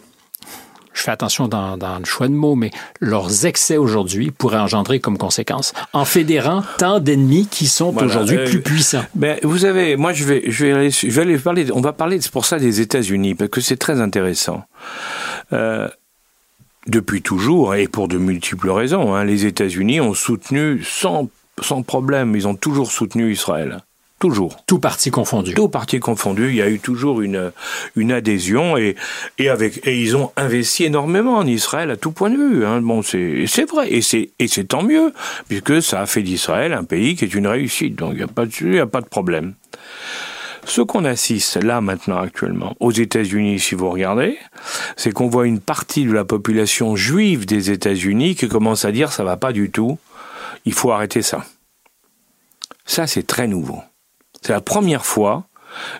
je 0.98 1.04
fais 1.04 1.12
attention 1.12 1.48
dans, 1.48 1.78
le 2.00 2.06
choix 2.06 2.28
de 2.28 2.34
mots, 2.34 2.56
mais 2.56 2.72
leurs 3.00 3.45
excès 3.45 3.78
aujourd'hui 3.78 4.32
pourraient 4.32 4.58
engendrer 4.58 5.00
comme 5.00 5.18
conséquence, 5.18 5.74
en 5.93 6.06
fédérant 6.06 6.64
tant 6.78 7.00
d'ennemis 7.00 7.48
qui 7.50 7.68
sont 7.68 7.95
aujourd'hui 7.95 8.38
plus 8.45 8.62
puissants. 8.62 9.06
Ben, 9.16 9.39
vous 9.43 9.60
savez, 9.60 9.95
moi 9.95 10.14
je 10.14 10.24
vais, 10.26 10.43
je 10.48 10.66
vais, 10.66 10.72
aller, 10.74 10.91
je 10.91 11.08
vais 11.08 11.22
aller 11.22 11.38
parler, 11.38 11.68
on 11.72 11.82
va 11.82 11.93
parler 11.93 12.20
pour 12.32 12.45
ça 12.45 12.58
des 12.58 12.82
États-Unis, 12.82 13.36
parce 13.36 13.52
que 13.52 13.62
c'est 13.62 13.78
très 13.78 14.02
intéressant. 14.02 14.64
Euh, 15.54 15.88
depuis 16.88 17.22
toujours, 17.22 17.76
et 17.76 17.88
pour 17.88 18.08
de 18.08 18.18
multiples 18.18 18.72
raisons, 18.72 19.14
hein, 19.14 19.24
les 19.24 19.45
États-Unis 19.45 20.02
ont 20.02 20.14
soutenu 20.14 20.82
sans, 20.84 21.30
sans 21.62 21.84
problème, 21.84 22.36
ils 22.36 22.48
ont 22.48 22.56
toujours 22.56 22.91
soutenu 22.91 23.32
Israël. 23.32 23.82
Toujours. 24.20 24.57
Tout 24.65 24.80
parti 24.80 25.11
confondu. 25.11 25.53
Tout 25.53 25.70
parti 25.70 25.99
confondu. 25.99 26.49
Il 26.49 26.55
y 26.55 26.61
a 26.63 26.70
eu 26.70 26.80
toujours 26.80 27.22
une, 27.22 27.51
une 27.95 28.11
adhésion 28.11 28.76
et, 28.76 28.95
et 29.38 29.49
avec, 29.49 29.86
et 29.86 30.01
ils 30.01 30.18
ont 30.18 30.32
investi 30.36 30.86
énormément 30.86 31.36
en 31.36 31.45
Israël 31.45 31.91
à 31.91 31.97
tout 31.97 32.11
point 32.11 32.32
de 32.32 32.38
vue. 32.38 32.65
Hein. 32.65 32.82
Bon, 32.82 33.03
c'est, 33.03 33.45
c'est 33.45 33.70
vrai. 33.70 33.93
Et 33.93 34.01
c'est, 34.01 34.32
et 34.39 34.47
c'est 34.47 34.63
tant 34.63 34.82
mieux, 34.82 35.13
puisque 35.47 35.84
ça 35.84 36.01
a 36.01 36.05
fait 36.07 36.24
d'Israël 36.24 36.74
un 36.74 36.84
pays 36.84 37.15
qui 37.15 37.26
est 37.26 37.36
une 37.36 37.45
réussite. 37.45 37.95
Donc, 37.95 38.13
il 38.13 38.18
n'y 38.18 38.24
a 38.24 38.28
pas 38.28 38.47
de, 38.47 38.51
il 38.61 38.74
y 38.74 38.80
a 38.80 38.88
pas 38.88 39.01
de 39.01 39.07
problème. 39.07 39.53
Ce 40.65 40.82
qu'on 40.82 41.05
assiste 41.05 41.63
là 41.63 41.80
maintenant 41.80 42.18
actuellement 42.18 42.76
aux 42.80 42.91
États-Unis, 42.91 43.59
si 43.59 43.76
vous 43.76 43.89
regardez, 43.89 44.38
c'est 44.97 45.11
qu'on 45.11 45.30
voit 45.30 45.47
une 45.47 45.61
partie 45.61 46.05
de 46.05 46.11
la 46.11 46.26
population 46.26 46.95
juive 46.95 47.45
des 47.45 47.72
États-Unis 47.72 48.36
qui 48.36 48.49
commence 48.49 48.84
à 48.84 48.91
dire 48.91 49.13
ça 49.13 49.24
va 49.24 49.38
pas 49.38 49.53
du 49.53 49.70
tout, 49.70 49.97
il 50.65 50.74
faut 50.74 50.91
arrêter 50.91 51.22
ça. 51.22 51.45
Ça, 52.86 53.05
c'est 53.07 53.26
très 53.26 53.47
nouveau. 53.47 53.82
C'est 54.48 54.54
la 54.54 54.62
première 54.62 55.06
fois 55.06 55.43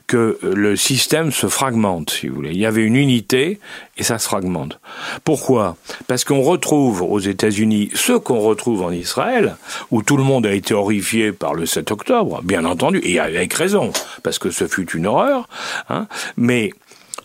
que 0.08 0.40
le 0.42 0.78
système 0.78 1.34
se 1.34 1.48
fragmente, 1.48 2.12
si 2.12 2.30
vous 2.30 2.36
voulez. 2.36 2.52
Il 2.52 2.60
y 2.60 2.66
avait 2.66 2.84
une 2.84 2.96
unité 2.96 3.60
et 3.98 4.04
ça 4.04 4.20
se 4.20 4.26
fragmente. 4.26 4.80
Pourquoi? 5.26 5.76
Parce 6.08 6.24
qu'on 6.24 6.42
retrouve 6.42 7.02
aux 7.02 7.20
États-Unis 7.20 7.90
ce 7.94 8.14
qu'on 8.14 8.40
retrouve 8.40 8.84
en 8.84 8.92
Israël, 8.92 9.58
où 9.92 10.02
tout 10.02 10.16
le 10.16 10.24
monde 10.24 10.46
a 10.46 10.54
été 10.54 10.74
horrifié 10.74 11.34
par 11.34 11.56
le 11.56 11.66
7 11.66 11.92
octobre, 11.92 12.40
bien 12.42 12.64
entendu, 12.64 13.02
et 13.04 13.20
avec 13.20 13.54
raison, 13.54 13.92
parce 14.24 14.40
que 14.40 14.50
ce 14.50 14.66
fut 14.66 14.90
une 14.92 15.08
horreur, 15.08 15.50
hein, 15.90 16.08
mais 16.38 16.72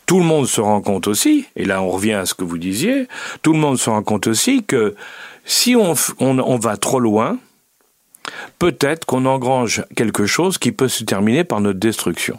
tout 0.06 0.18
le 0.18 0.24
monde 0.24 0.48
se 0.48 0.60
rend 0.60 0.80
compte 0.80 1.06
aussi, 1.06 1.46
et 1.54 1.64
là 1.64 1.82
on 1.82 1.90
revient 1.90 2.14
à 2.14 2.26
ce 2.26 2.34
que 2.34 2.42
vous 2.42 2.58
disiez, 2.58 3.06
tout 3.42 3.52
le 3.52 3.60
monde 3.60 3.78
se 3.78 3.90
rend 3.90 4.02
compte 4.02 4.26
aussi 4.26 4.64
que 4.64 4.96
si 5.44 5.76
on 5.76 5.94
va 6.58 6.76
trop 6.76 6.98
loin, 6.98 7.38
peut-être 8.58 9.04
qu'on 9.04 9.26
engrange 9.26 9.84
quelque 9.96 10.26
chose 10.26 10.58
qui 10.58 10.72
peut 10.72 10.88
se 10.88 11.04
terminer 11.04 11.44
par 11.44 11.60
notre 11.60 11.78
destruction. 11.78 12.38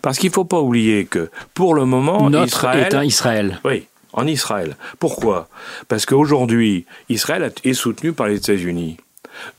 Parce 0.00 0.18
qu'il 0.18 0.30
ne 0.30 0.34
faut 0.34 0.44
pas 0.44 0.60
oublier 0.60 1.06
que 1.06 1.30
pour 1.54 1.74
le 1.74 1.84
moment, 1.84 2.30
notre 2.30 2.46
Israël, 2.46 3.04
Israël. 3.04 3.60
Oui, 3.64 3.86
en 4.12 4.26
Israël. 4.26 4.76
Pourquoi? 4.98 5.48
Parce 5.88 6.06
qu'aujourd'hui, 6.06 6.86
Israël 7.08 7.52
est 7.64 7.74
soutenu 7.74 8.12
par 8.12 8.28
les 8.28 8.36
États-Unis. 8.36 8.96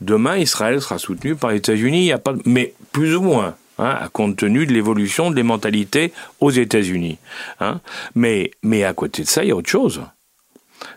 Demain, 0.00 0.38
Israël 0.38 0.80
sera 0.80 0.98
soutenu 0.98 1.34
par 1.34 1.50
les 1.50 1.58
États-Unis, 1.58 2.12
a 2.12 2.18
pas, 2.18 2.34
mais 2.44 2.74
plus 2.92 3.16
ou 3.16 3.22
moins. 3.22 3.54
Hein, 3.76 3.96
à 4.00 4.08
compte 4.08 4.36
tenu 4.36 4.66
de 4.66 4.72
l'évolution 4.72 5.32
des 5.32 5.42
mentalités 5.42 6.12
aux 6.38 6.52
États-Unis. 6.52 7.18
Hein. 7.58 7.80
Mais, 8.14 8.52
mais 8.62 8.84
à 8.84 8.92
côté 8.92 9.24
de 9.24 9.28
ça, 9.28 9.42
il 9.42 9.48
y 9.48 9.50
a 9.50 9.56
autre 9.56 9.68
chose 9.68 10.00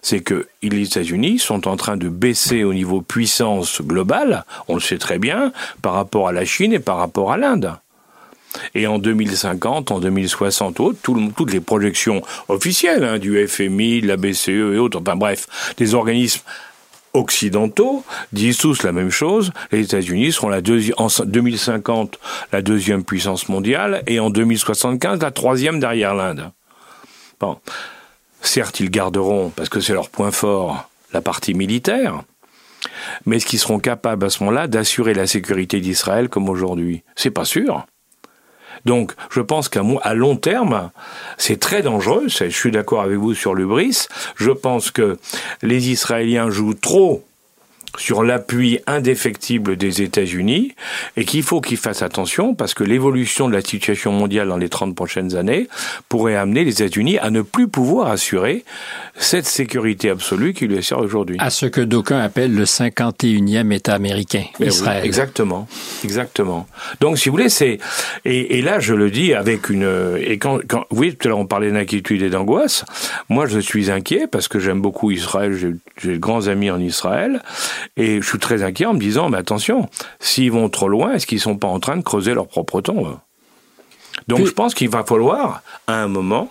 c'est 0.02 0.22
que 0.22 0.48
les 0.62 0.82
États-Unis 0.84 1.40
sont 1.40 1.68
en 1.68 1.78
train 1.78 1.98
de 1.98 2.10
baisser 2.10 2.64
au 2.64 2.74
niveau 2.74 3.02
puissance 3.02 3.82
globale, 3.82 4.46
on 4.68 4.76
le 4.76 4.82
sait 4.82 4.98
très 4.98 5.20
bien, 5.20 5.52
par 5.82 5.94
rapport 5.94 6.28
à 6.28 6.32
la 6.32 6.46
Chine 6.46 6.74
et 6.74 6.80
par 6.80 6.98
rapport 6.98 7.32
à 7.32 7.38
l'Inde. 7.38 7.74
Et 8.74 8.88
en 8.88 8.98
2050, 8.98 9.92
en 9.92 10.00
2060, 10.00 10.82
toutes 11.02 11.52
les 11.52 11.60
projections 11.60 12.22
officielles 12.48 13.04
hein, 13.04 13.20
du 13.20 13.46
FMI, 13.48 14.02
de 14.02 14.08
la 14.08 14.18
BCE 14.18 14.50
et 14.50 14.78
autres, 14.78 15.00
enfin 15.00 15.16
bref, 15.16 15.74
des 15.78 15.94
organismes 15.94 16.42
occidentaux 17.14 18.04
disent 18.32 18.58
tous 18.58 18.84
la 18.84 18.92
même 18.92 19.10
chose. 19.10 19.52
Les 19.72 19.82
États-Unis 19.82 20.32
seront 20.32 20.50
la 20.50 20.62
en 20.98 21.08
2050 21.26 22.20
la 22.52 22.62
deuxième 22.62 23.04
puissance 23.04 23.50
mondiale 23.50 24.04
et 24.08 24.20
en 24.20 24.30
2075 24.30 25.22
la 25.22 25.32
troisième 25.32 25.80
derrière 25.80 26.14
l'Inde. 26.14 26.52
Bon. 27.40 27.58
Certes, 28.42 28.80
ils 28.80 28.90
garderont, 28.90 29.50
parce 29.50 29.70
que 29.70 29.80
c'est 29.80 29.94
leur 29.94 30.10
point 30.10 30.32
fort, 30.32 30.90
la 31.14 31.22
partie 31.22 31.54
militaire, 31.54 32.24
mais 33.26 33.38
est-ce 33.38 33.46
qu'ils 33.46 33.60
seront 33.60 33.80
capables 33.80 34.26
à 34.26 34.30
ce 34.30 34.44
moment-là 34.44 34.68
d'assurer 34.68 35.14
la 35.14 35.28
sécurité 35.28 35.80
d'Israël 35.80 36.30
comme 36.30 36.50
aujourd'hui? 36.50 37.04
C'est 37.16 37.32
pas 37.32 37.46
sûr. 37.46 37.86
Donc, 38.86 39.14
je 39.32 39.42
pense 39.42 39.70
qu'à 39.70 40.14
long 40.14 40.36
terme, 40.36 40.92
c'est 41.38 41.60
très 41.60 41.82
dangereux. 41.82 42.28
Je 42.28 42.50
suis 42.50 42.72
d'accord 42.72 43.02
avec 43.02 43.18
vous 43.18 43.34
sur 43.34 43.54
le 43.54 43.66
bris. 43.66 44.08
Je 44.36 44.52
pense 44.52 44.92
que 44.92 45.18
les 45.62 45.90
Israéliens 45.90 46.50
jouent 46.50 46.76
trop 46.76 47.26
sur 47.98 48.24
l'appui 48.24 48.80
indéfectible 48.88 49.76
des 49.76 50.02
États-Unis 50.02 50.76
et 51.16 51.26
qu'il 51.26 51.44
faut 51.44 51.62
qu'ils 51.62 51.78
fassent 51.78 52.02
attention 52.02 52.56
parce 52.56 52.74
que 52.74 52.84
l'évolution 52.84 53.48
de 53.48 53.54
la 53.54 53.62
situation 53.62 54.12
mondiale 54.12 54.48
dans 54.48 54.58
les 54.58 54.70
30 54.70 54.96
prochaines 54.96 55.36
années 55.36 55.68
pourrait 56.10 56.36
amener 56.36 56.64
les 56.64 56.82
États-Unis 56.82 57.18
à 57.18 57.30
ne 57.30 57.42
plus 57.42 57.68
pouvoir 57.68 58.10
assurer 58.10 58.64
cette 59.16 59.46
sécurité 59.46 60.10
absolue 60.10 60.54
qui 60.54 60.68
lui 60.68 60.82
sert 60.84 61.00
aujourd'hui. 61.00 61.38
À 61.40 61.50
ce 61.50 61.66
que 61.66 61.82
d'aucuns 61.82 62.20
appellent 62.20 62.54
le 62.54 62.66
51e 62.66 63.72
État 63.74 63.94
américain, 63.94 64.44
Israël. 64.60 65.04
exactement, 65.06 65.68
exactement. 66.04 66.68
Donc, 67.02 67.18
si 67.18 67.30
vous 67.30 67.36
voulez, 67.36 67.50
c'est 67.50 67.80
et, 68.26 68.60
et, 68.60 68.62
là, 68.62 68.80
je 68.80 68.94
le 68.94 69.10
dis 69.10 69.34
avec 69.34 69.70
une 69.70 70.18
et 70.20 70.38
quand, 70.38 70.60
quand 70.68 70.86
oui, 70.92 71.16
tout 71.16 71.28
à 71.28 71.30
l'heure 71.30 71.40
on 71.40 71.46
parlait 71.46 71.72
d'inquiétude 71.72 72.22
et 72.22 72.30
d'angoisse. 72.30 72.86
Moi, 73.30 73.48
je 73.48 73.60
suis 73.60 73.90
inquiet 73.92 74.28
parce 74.28 74.48
que 74.48 74.60
j'aime 74.60 74.82
beaucoup 74.82 75.12
Israël. 75.12 75.54
J'ai 75.54 75.74
de 76.12 76.18
grands 76.18 76.48
amis 76.48 76.70
en 76.70 76.80
Israël 76.80 77.42
et 77.96 78.22
je 78.22 78.28
suis 78.28 78.40
très 78.40 78.64
inquiet 78.64 78.86
en 78.86 78.94
me 78.94 79.00
disant, 79.00 79.30
mais 79.30 79.38
attention, 79.38 79.90
s'ils 80.20 80.52
vont 80.52 80.70
trop 80.70 80.90
loin, 80.90 81.14
est-ce 81.14 81.28
qu'ils 81.28 81.40
sont 81.40 81.58
pas 81.58 81.68
en 81.68 81.80
train 81.80 81.98
de 81.98 82.04
creuser 82.04 82.34
leur 82.34 82.48
propre 82.48 82.82
tombe? 82.82 83.18
Donc 84.28 84.46
je 84.46 84.52
pense 84.52 84.74
qu'il 84.74 84.90
va 84.90 85.04
falloir, 85.04 85.62
à 85.88 86.02
un 86.02 86.08
moment, 86.08 86.50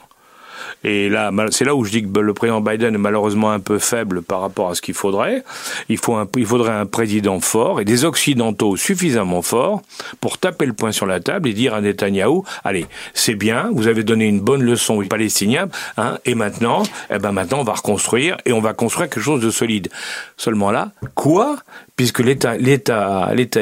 et 0.85 1.09
là, 1.09 1.31
c'est 1.51 1.65
là 1.65 1.75
où 1.75 1.85
je 1.85 1.91
dis 1.91 2.03
que 2.03 2.19
le 2.19 2.35
président 2.35 2.61
Biden 2.61 2.95
est 2.95 2.99
malheureusement 2.99 3.51
un 3.51 3.61
peu 3.61 3.79
faible 3.79 4.23
par 4.23 4.41
rapport 4.41 4.71
à 4.71 4.75
ce 4.75 4.83
qu'il 4.83 4.95
faudrait. 4.95 5.45
Il, 5.89 5.99
faut 5.99 6.17
il 6.37 6.47
faudrait 6.47 6.73
un 6.73 6.87
président 6.87 7.41
fort 7.41 7.81
et 7.81 7.85
des 7.85 8.05
Occidentaux 8.05 8.77
suffisamment 8.77 9.43
forts 9.43 9.83
pour 10.21 10.39
taper 10.39 10.67
le 10.67 10.73
poing 10.73 10.93
sur 10.93 11.07
la 11.07 11.21
table 11.21 11.49
et 11.49 11.53
dire 11.53 11.75
à 11.75 11.81
Netanyahou, 11.81 12.45
allez, 12.65 12.87
c'est 13.15 13.35
bien, 13.35 13.71
vous 13.73 13.89
avez 13.89 14.05
donné 14.05 14.27
une 14.27 14.41
bonne 14.41 14.63
leçon 14.63 14.95
aux 14.95 15.05
Palestiniens, 15.05 15.69
hein, 15.97 16.19
et 16.25 16.35
maintenant, 16.35 16.83
eh 17.11 17.19
ben 17.19 17.33
maintenant 17.33 17.61
on 17.61 17.65
va 17.65 17.75
reconstruire 17.75 18.37
et 18.45 18.53
on 18.53 18.61
va 18.61 18.73
construire 18.73 19.09
quelque 19.09 19.23
chose 19.23 19.41
de 19.41 19.51
solide. 19.51 19.89
Seulement 20.37 20.71
là, 20.71 20.93
quoi? 21.15 21.57
Puisque 21.97 22.21
l'État, 22.21 22.57
l'État, 22.57 23.33
l'État 23.35 23.61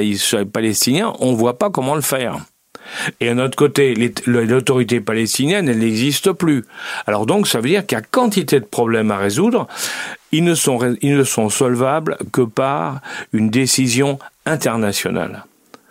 palestinien, 0.53 1.12
on 1.20 1.34
voit 1.34 1.59
pas 1.59 1.70
comment 1.70 1.95
le 1.95 2.01
faire. 2.01 2.38
Et 3.20 3.28
à 3.28 3.35
notre 3.35 3.57
côté, 3.57 3.95
l'autorité 4.26 5.01
palestinienne, 5.01 5.68
elle 5.68 5.78
n'existe 5.78 6.32
plus. 6.32 6.64
Alors 7.07 7.26
donc, 7.26 7.49
ça 7.49 7.61
veut 7.61 7.68
dire 7.68 7.87
qu'il 7.87 7.97
y 7.97 8.01
a 8.01 8.05
quantité 8.05 8.61
de 8.61 8.64
problèmes 8.64 9.11
à 9.11 9.18
résoudre. 9.18 9.66
Ils 10.32 10.45
ne 10.45 10.55
sont, 10.55 10.97
ils 11.01 11.16
ne 11.16 11.24
sont 11.24 11.49
solvables 11.49 12.16
que 12.32 12.43
par 12.43 13.01
une 13.32 13.51
décision 13.51 14.18
internationale. 14.47 15.45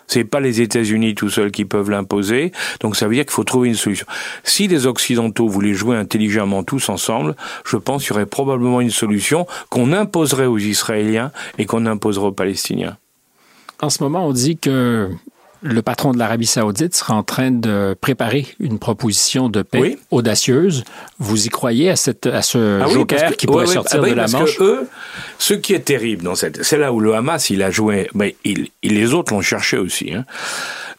C'est 0.08 0.26
pas 0.26 0.40
les 0.40 0.62
États-Unis 0.62 1.16
tout 1.16 1.30
seuls 1.30 1.52
qui 1.52 1.66
peuvent 1.66 1.90
l'imposer. 1.90 2.52
Donc 2.82 2.96
ça 2.96 3.08
veut 3.08 3.16
dire 3.16 3.26
qu'il 3.26 3.34
faut 3.34 3.44
trouver 3.44 3.70
une 3.70 3.76
solution. 3.76 4.06
Si 4.44 4.68
les 4.68 4.86
Occidentaux 4.86 5.48
voulaient 5.48 5.74
jouer 5.74 5.98
intelligemment 5.98 6.64
tous 6.64 6.90
ensemble, 6.90 7.36
je 7.66 7.78
pense 7.78 8.04
qu'il 8.04 8.12
y 8.12 8.14
aurait 8.14 8.26
probablement 8.26 8.82
une 8.82 8.92
solution 8.92 9.48
qu'on 9.70 9.92
imposerait 9.92 10.46
aux 10.46 10.60
Israéliens 10.60 11.32
et 11.58 11.66
qu'on 11.66 11.86
imposerait 11.86 12.28
aux 12.28 12.32
Palestiniens. 12.32 12.98
En 13.82 13.90
ce 13.90 14.04
moment, 14.04 14.28
on 14.28 14.34
dit 14.34 14.58
que 14.58 15.10
le 15.64 15.82
patron 15.82 16.12
de 16.12 16.20
l'Arabie 16.20 16.46
saoudite 16.46 16.94
sera 16.94 17.16
en 17.16 17.24
train 17.24 17.50
de 17.50 17.96
préparer 18.00 18.48
une 18.60 18.80
proposition 18.80 19.48
de 19.48 19.62
paix 19.62 19.98
audacieuse. 20.12 20.84
Vous 21.20 21.46
y 21.46 21.50
croyez 21.50 21.90
à, 21.90 21.96
cette, 21.96 22.26
à 22.28 22.42
ce 22.42 22.82
ah 22.82 22.88
joker 22.90 23.36
qui 23.38 23.48
pourrait 23.48 23.68
sortir 23.68 24.02
ah 24.04 24.10
de 24.10 24.14
la 24.14 24.28
Manche? 24.28 24.60
eux, 24.60 24.88
Ce 25.38 25.54
qui 25.54 25.74
est 25.74 25.86
terrible 25.86 26.24
dans 26.24 26.36
cette... 26.36 26.64
C'est 26.64 26.78
là 26.78 26.92
où 26.92 27.00
le 27.00 27.16
Hamas, 27.16 27.50
il 27.50 27.64
a 27.64 27.72
joué... 27.72 28.10
Mais 28.14 28.36
il, 28.44 28.68
les 28.84 29.14
autres 29.14 29.34
l'ont 29.34 29.42
cherché 29.42 29.78
aussi. 29.78 30.14
Hein. 30.14 30.26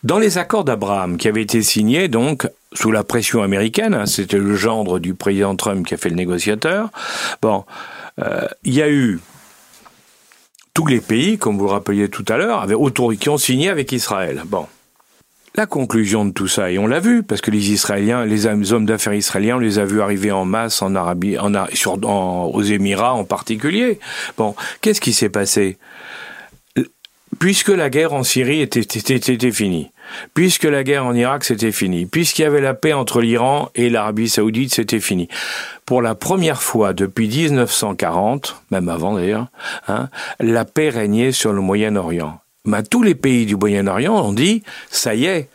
Dans 0.03 0.19
les 0.19 0.39
accords 0.39 0.65
d'Abraham 0.65 1.19
qui 1.19 1.29
avaient 1.29 1.43
été 1.43 1.63
signés, 1.63 2.09
donc, 2.09 2.49
sous 2.73 2.91
la 2.91 3.05
pression 3.05 3.43
américaine, 3.43 3.95
hein, 3.95 4.07
c'était 4.07 4.39
le 4.39 4.57
gendre 4.57 4.99
du 4.99 5.15
président 5.15 5.57
Trump 5.57 5.87
qui 5.87 5.95
a 5.95 5.97
fait 5.99 6.11
le 6.11 6.17
négociateur, 6.17 6.89
bon, 7.43 7.65
euh, 8.23 8.47
il 8.65 8.75
y 8.75 8.83
a 8.83 8.89
eu 8.89 9.21
tous 10.75 10.87
les 10.87 11.01
pays, 11.01 11.39
comme 11.39 11.57
vous 11.57 11.65
le 11.65 11.71
rappeliez 11.71 12.09
tout 12.09 12.25
à 12.29 12.37
l'heure, 12.37 12.61
avaient 12.61 12.75
autour, 12.75 13.15
qui 13.15 13.29
ont 13.29 13.39
signé 13.39 13.71
avec 13.71 13.93
Israël. 13.93 14.43
Bon. 14.45 14.67
La 15.57 15.67
conclusion 15.67 16.25
de 16.25 16.33
tout 16.33 16.49
ça, 16.49 16.73
et 16.73 16.79
on 16.79 16.89
l'a 16.89 16.99
vu, 16.99 17.23
parce 17.23 17.41
que 17.41 17.53
les 17.53 17.71
Israéliens, 17.71 18.25
les 18.25 18.47
hommes 18.47 18.87
d'affaires 18.87 19.15
israéliens, 19.15 19.55
on 19.55 19.61
les 19.61 19.79
a 19.79 19.85
vus 19.85 20.03
arriver 20.03 20.33
en 20.33 20.45
masse 20.45 20.83
en 20.83 20.97
Arabie, 20.97 21.39
en, 21.39 21.55
aux 22.53 22.63
Émirats 22.63 23.15
en 23.15 23.23
particulier. 23.23 24.01
Bon, 24.37 24.57
qu'est-ce 24.81 25.01
qui 25.01 25.13
s'est 25.13 25.29
passé? 25.29 25.79
Puisque 27.39 27.69
la 27.69 27.89
guerre 27.89 28.15
en 28.15 28.25
Syrie 28.25 28.63
était, 28.63 28.81
était, 28.81 29.33
était 29.33 29.53
finie, 29.53 29.93
puisque 30.35 30.65
la 30.65 30.85
guerre 30.85 31.07
en 31.07 31.15
Irak 31.15 31.45
c'était 31.45 31.73
fini, 31.73 32.07
puisqu'il 32.07 32.43
y 32.43 32.45
avait 32.45 32.61
la 32.61 32.75
paix 32.75 32.93
entre 32.93 33.21
l'Iran 33.21 33.71
et 33.75 33.91
l'Arabie 33.91 34.29
saoudite 34.29 34.75
c'était 34.75 35.01
fini. 35.01 35.29
Pour 35.87 36.03
la 36.03 36.15
première 36.15 36.63
fois 36.63 36.93
depuis 36.93 37.29
1940, 37.29 38.63
même 38.71 38.89
avant 38.89 39.15
d'ailleurs, 39.15 39.47
hein, 39.89 40.09
la 40.41 40.65
paix 40.65 40.89
régnait 40.89 41.33
sur 41.33 41.53
le 41.53 41.61
Moyen-Orient. 41.61 42.41
Mais 42.67 42.83
tous 42.83 43.03
les 43.03 43.15
pays 43.15 43.45
du 43.45 43.57
Moyen-Orient 43.57 44.15
ont 44.15 44.33
dit, 44.33 44.63
ça 44.91 45.15
y 45.15 45.27
est, 45.27 45.49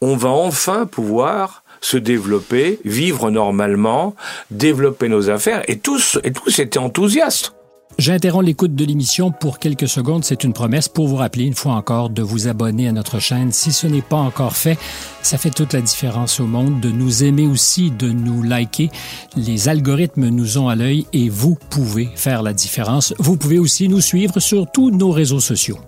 on 0.00 0.16
va 0.16 0.30
enfin 0.30 0.86
pouvoir 0.86 1.62
se 1.80 1.98
développer, 1.98 2.80
vivre 2.86 3.30
normalement, 3.30 4.16
développer 4.50 5.08
nos 5.08 5.28
affaires, 5.28 5.62
et 5.68 5.78
tous, 5.78 6.18
et 6.24 6.32
tous 6.32 6.58
étaient 6.58 6.78
enthousiastes. 6.78 7.52
J'interromps 7.96 8.44
l'écoute 8.44 8.74
de 8.74 8.84
l'émission 8.84 9.30
pour 9.30 9.58
quelques 9.58 9.88
secondes. 9.88 10.24
C'est 10.24 10.42
une 10.42 10.52
promesse 10.52 10.88
pour 10.88 11.06
vous 11.06 11.16
rappeler 11.16 11.44
une 11.44 11.54
fois 11.54 11.74
encore 11.74 12.10
de 12.10 12.22
vous 12.22 12.48
abonner 12.48 12.88
à 12.88 12.92
notre 12.92 13.20
chaîne. 13.20 13.52
Si 13.52 13.72
ce 13.72 13.86
n'est 13.86 14.02
pas 14.02 14.16
encore 14.16 14.56
fait, 14.56 14.76
ça 15.22 15.38
fait 15.38 15.50
toute 15.50 15.72
la 15.72 15.80
différence 15.80 16.40
au 16.40 16.46
monde. 16.46 16.80
De 16.80 16.90
nous 16.90 17.22
aimer 17.22 17.46
aussi, 17.46 17.92
de 17.92 18.10
nous 18.10 18.42
liker. 18.42 18.90
Les 19.36 19.68
algorithmes 19.68 20.28
nous 20.28 20.58
ont 20.58 20.68
à 20.68 20.74
l'œil 20.74 21.06
et 21.12 21.28
vous 21.28 21.56
pouvez 21.70 22.08
faire 22.16 22.42
la 22.42 22.52
différence. 22.52 23.14
Vous 23.18 23.36
pouvez 23.36 23.60
aussi 23.60 23.88
nous 23.88 24.00
suivre 24.00 24.40
sur 24.40 24.70
tous 24.70 24.90
nos 24.90 25.12
réseaux 25.12 25.40
sociaux. 25.40 25.78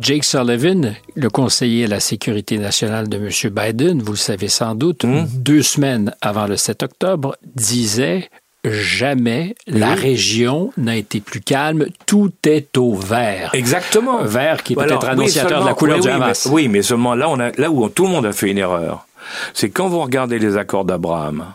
Jake 0.00 0.24
Sullivan, 0.24 0.94
le 1.14 1.28
conseiller 1.28 1.84
à 1.84 1.88
la 1.88 2.00
sécurité 2.00 2.56
nationale 2.56 3.08
de 3.08 3.18
M. 3.18 3.52
Biden, 3.52 4.00
vous 4.00 4.12
le 4.12 4.18
savez 4.18 4.48
sans 4.48 4.74
doute, 4.74 5.04
hmm. 5.04 5.26
deux 5.34 5.62
semaines 5.62 6.14
avant 6.22 6.46
le 6.46 6.56
7 6.56 6.84
octobre, 6.84 7.36
disait 7.54 8.30
jamais 8.64 9.54
la 9.66 9.94
région 9.94 10.72
n'a 10.76 10.96
été 10.96 11.20
plus 11.20 11.40
calme. 11.40 11.86
Tout 12.06 12.32
est 12.46 12.76
au 12.76 12.94
vert. 12.94 13.50
Exactement. 13.54 14.22
Vert 14.24 14.62
qui 14.62 14.74
peut 14.74 14.90
être 14.90 15.08
annonciateur 15.08 15.62
de 15.62 15.66
la 15.66 15.74
couleur 15.74 16.00
du 16.00 16.08
Hamas. 16.08 16.46
oui, 16.50 16.68
mais 16.68 16.82
seulement 16.82 17.14
là, 17.14 17.28
on 17.28 17.38
a, 17.40 17.50
là 17.52 17.70
où 17.70 17.88
tout 17.88 18.04
le 18.04 18.10
monde 18.10 18.26
a 18.26 18.32
fait 18.32 18.50
une 18.50 18.58
erreur, 18.58 19.06
c'est 19.54 19.70
quand 19.70 19.88
vous 19.88 20.00
regardez 20.00 20.38
les 20.38 20.56
accords 20.56 20.84
d'Abraham, 20.84 21.46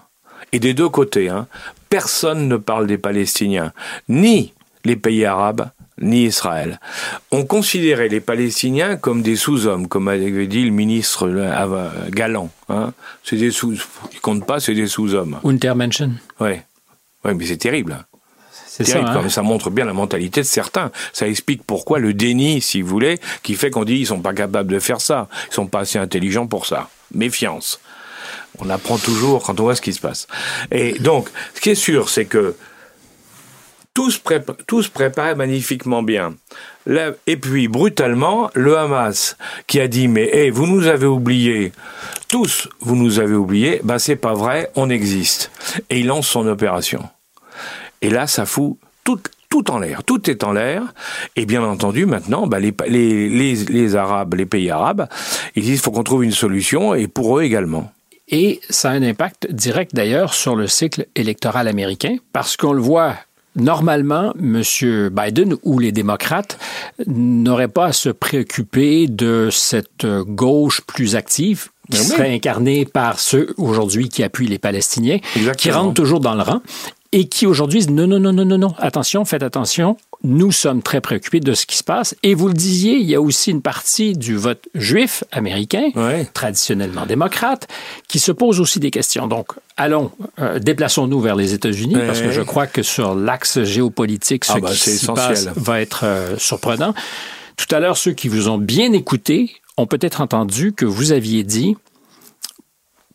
et 0.51 0.59
des 0.59 0.73
deux 0.73 0.89
côtés, 0.89 1.29
hein, 1.29 1.47
personne 1.89 2.47
ne 2.47 2.57
parle 2.57 2.87
des 2.87 2.97
Palestiniens, 2.97 3.73
ni 4.07 4.53
les 4.85 4.95
pays 4.95 5.25
arabes, 5.25 5.69
ni 5.99 6.25
Israël. 6.25 6.79
On 7.31 7.45
considérait 7.45 8.09
les 8.09 8.19
Palestiniens 8.19 8.97
comme 8.97 9.21
des 9.21 9.35
sous-hommes, 9.35 9.87
comme 9.87 10.07
avait 10.07 10.47
dit 10.47 10.65
le 10.65 10.71
ministre 10.71 11.27
euh, 11.27 11.89
Galant. 12.09 12.49
Hein. 12.69 12.93
C'est 13.23 13.37
des 13.37 13.51
sous, 13.51 13.73
ils 14.13 14.19
comptent 14.21 14.45
pas, 14.45 14.59
c'est 14.59 14.73
des 14.73 14.87
sous-hommes. 14.87 15.39
Untermenschen. 15.43 16.17
Ouais. 16.39 16.63
Oui, 17.25 17.33
mais 17.35 17.45
c'est 17.45 17.57
terrible. 17.57 18.05
C'est 18.67 18.83
terrible, 18.83 19.07
ça, 19.07 19.19
hein. 19.19 19.29
ça 19.29 19.41
montre 19.41 19.69
bien 19.69 19.85
la 19.85 19.93
mentalité 19.93 20.41
de 20.41 20.45
certains. 20.45 20.91
Ça 21.13 21.27
explique 21.27 21.63
pourquoi 21.63 21.99
le 21.99 22.13
déni, 22.13 22.61
si 22.61 22.81
vous 22.81 22.89
voulez, 22.89 23.19
qui 23.41 23.55
fait 23.55 23.69
qu'on 23.69 23.85
dit 23.85 23.95
ils 23.95 24.07
sont 24.07 24.19
pas 24.19 24.33
capables 24.33 24.71
de 24.71 24.79
faire 24.79 24.99
ça, 24.99 25.29
ils 25.49 25.53
sont 25.53 25.67
pas 25.67 25.79
assez 25.79 25.97
intelligents 25.97 26.47
pour 26.47 26.65
ça. 26.65 26.89
Méfiance. 27.13 27.79
On 28.59 28.69
apprend 28.69 28.97
toujours 28.97 29.43
quand 29.43 29.59
on 29.59 29.63
voit 29.63 29.75
ce 29.75 29.81
qui 29.81 29.93
se 29.93 30.01
passe. 30.01 30.27
Et 30.71 30.93
donc, 30.99 31.29
ce 31.53 31.61
qui 31.61 31.69
est 31.69 31.75
sûr, 31.75 32.09
c'est 32.09 32.25
que 32.25 32.55
tout 33.93 34.11
se, 34.11 35.35
magnifiquement 35.35 36.03
bien. 36.03 36.35
et 37.27 37.37
puis, 37.37 37.69
brutalement, 37.69 38.51
le 38.53 38.77
Hamas 38.77 39.37
qui 39.67 39.79
a 39.79 39.87
dit, 39.87 40.09
mais 40.09 40.29
hey, 40.33 40.49
vous 40.49 40.67
nous 40.67 40.87
avez 40.87 41.05
oubliés, 41.05 41.71
tous 42.27 42.67
vous 42.81 42.97
nous 42.97 43.19
avez 43.19 43.35
oubliés, 43.35 43.79
ben 43.83 43.97
c'est 43.97 44.17
pas 44.17 44.33
vrai, 44.33 44.69
on 44.75 44.89
existe. 44.89 45.49
Et 45.89 46.01
il 46.01 46.07
lance 46.07 46.27
son 46.27 46.45
opération. 46.45 47.07
Et 48.05 48.09
là, 48.11 48.27
ça 48.27 48.45
fout 48.45 48.77
tout, 49.03 49.19
tout 49.49 49.71
en 49.71 49.79
l'air, 49.79 50.03
tout 50.03 50.29
est 50.29 50.43
en 50.43 50.51
l'air. 50.51 50.83
Et 51.35 51.47
bien 51.47 51.63
entendu, 51.63 52.05
maintenant, 52.05 52.45
bah, 52.45 52.59
les, 52.59 52.71
les, 52.87 53.55
les, 53.55 53.95
Arabes, 53.95 54.35
les 54.35 54.45
pays 54.45 54.69
arabes, 54.69 55.07
ils 55.55 55.63
disent 55.63 55.71
qu'il 55.71 55.79
faut 55.79 55.89
qu'on 55.89 56.03
trouve 56.03 56.23
une 56.23 56.31
solution, 56.31 56.93
et 56.93 57.07
pour 57.07 57.39
eux 57.39 57.41
également. 57.41 57.91
Et 58.27 58.61
ça 58.69 58.91
a 58.91 58.93
un 58.93 59.01
impact 59.01 59.51
direct 59.51 59.95
d'ailleurs 59.95 60.35
sur 60.35 60.55
le 60.55 60.67
cycle 60.67 61.07
électoral 61.15 61.67
américain, 61.67 62.17
parce 62.31 62.57
qu'on 62.57 62.73
le 62.73 62.81
voit 62.81 63.15
normalement, 63.55 64.33
M. 64.39 64.61
Biden 65.09 65.55
ou 65.63 65.79
les 65.79 65.91
démocrates 65.91 66.59
n'auraient 67.07 67.67
pas 67.67 67.85
à 67.85 67.91
se 67.91 68.09
préoccuper 68.09 69.07
de 69.07 69.49
cette 69.51 70.05
gauche 70.05 70.81
plus 70.81 71.15
active 71.15 71.69
qui 71.91 71.97
serait 71.97 72.33
incarnée 72.33 72.85
par 72.85 73.19
ceux 73.19 73.53
aujourd'hui 73.57 74.09
qui 74.09 74.23
appuient 74.23 74.47
les 74.47 74.59
Palestiniens, 74.59 75.19
qui 75.57 75.71
rentrent 75.71 75.93
toujours 75.93 76.19
dans 76.19 76.35
le 76.35 76.41
rang 76.41 76.61
et 77.11 77.27
qui 77.27 77.45
aujourd'hui 77.45 77.79
disent 77.79 77.89
non, 77.89 78.07
non, 78.07 78.19
non, 78.19 78.33
non, 78.33 78.45
non, 78.45 78.57
non, 78.57 78.73
attention, 78.77 79.25
faites 79.25 79.43
attention, 79.43 79.97
nous 80.23 80.51
sommes 80.51 80.81
très 80.81 81.01
préoccupés 81.01 81.39
de 81.39 81.53
ce 81.53 81.65
qui 81.65 81.77
se 81.77 81.83
passe. 81.83 82.15
Et 82.23 82.33
vous 82.33 82.47
le 82.47 82.53
disiez, 82.53 82.95
il 82.95 83.05
y 83.05 83.15
a 83.15 83.21
aussi 83.21 83.51
une 83.51 83.61
partie 83.61 84.13
du 84.13 84.35
vote 84.35 84.67
juif 84.73 85.23
américain, 85.31 85.91
traditionnellement 86.33 87.05
démocrate, 87.05 87.67
qui 88.07 88.19
se 88.19 88.31
pose 88.31 88.59
aussi 88.59 88.79
des 88.79 88.91
questions. 88.91 89.27
Donc, 89.27 89.53
allons, 89.77 90.11
euh, 90.39 90.59
déplaçons-nous 90.59 91.21
vers 91.21 91.35
les 91.35 91.53
États-Unis, 91.53 91.95
parce 92.05 92.21
que 92.21 92.31
je 92.31 92.41
crois 92.41 92.67
que 92.67 92.83
sur 92.83 93.15
l'axe 93.15 93.63
géopolitique, 93.63 94.45
ce 94.45 94.53
ah 94.55 94.59
bah, 94.59 94.71
qui 94.71 94.77
se 94.77 95.11
passe 95.11 95.47
va 95.55 95.81
être 95.81 96.01
euh, 96.03 96.37
surprenant. 96.37 96.93
Tout 97.55 97.73
à 97.73 97.79
l'heure, 97.79 97.97
ceux 97.97 98.11
qui 98.11 98.27
vous 98.27 98.49
ont 98.49 98.57
bien 98.57 98.91
écouté 98.91 99.55
ont 99.77 99.87
peut-être 99.87 100.21
entendu 100.21 100.73
que 100.73 100.85
vous 100.85 101.11
aviez 101.11 101.43
dit 101.43 101.77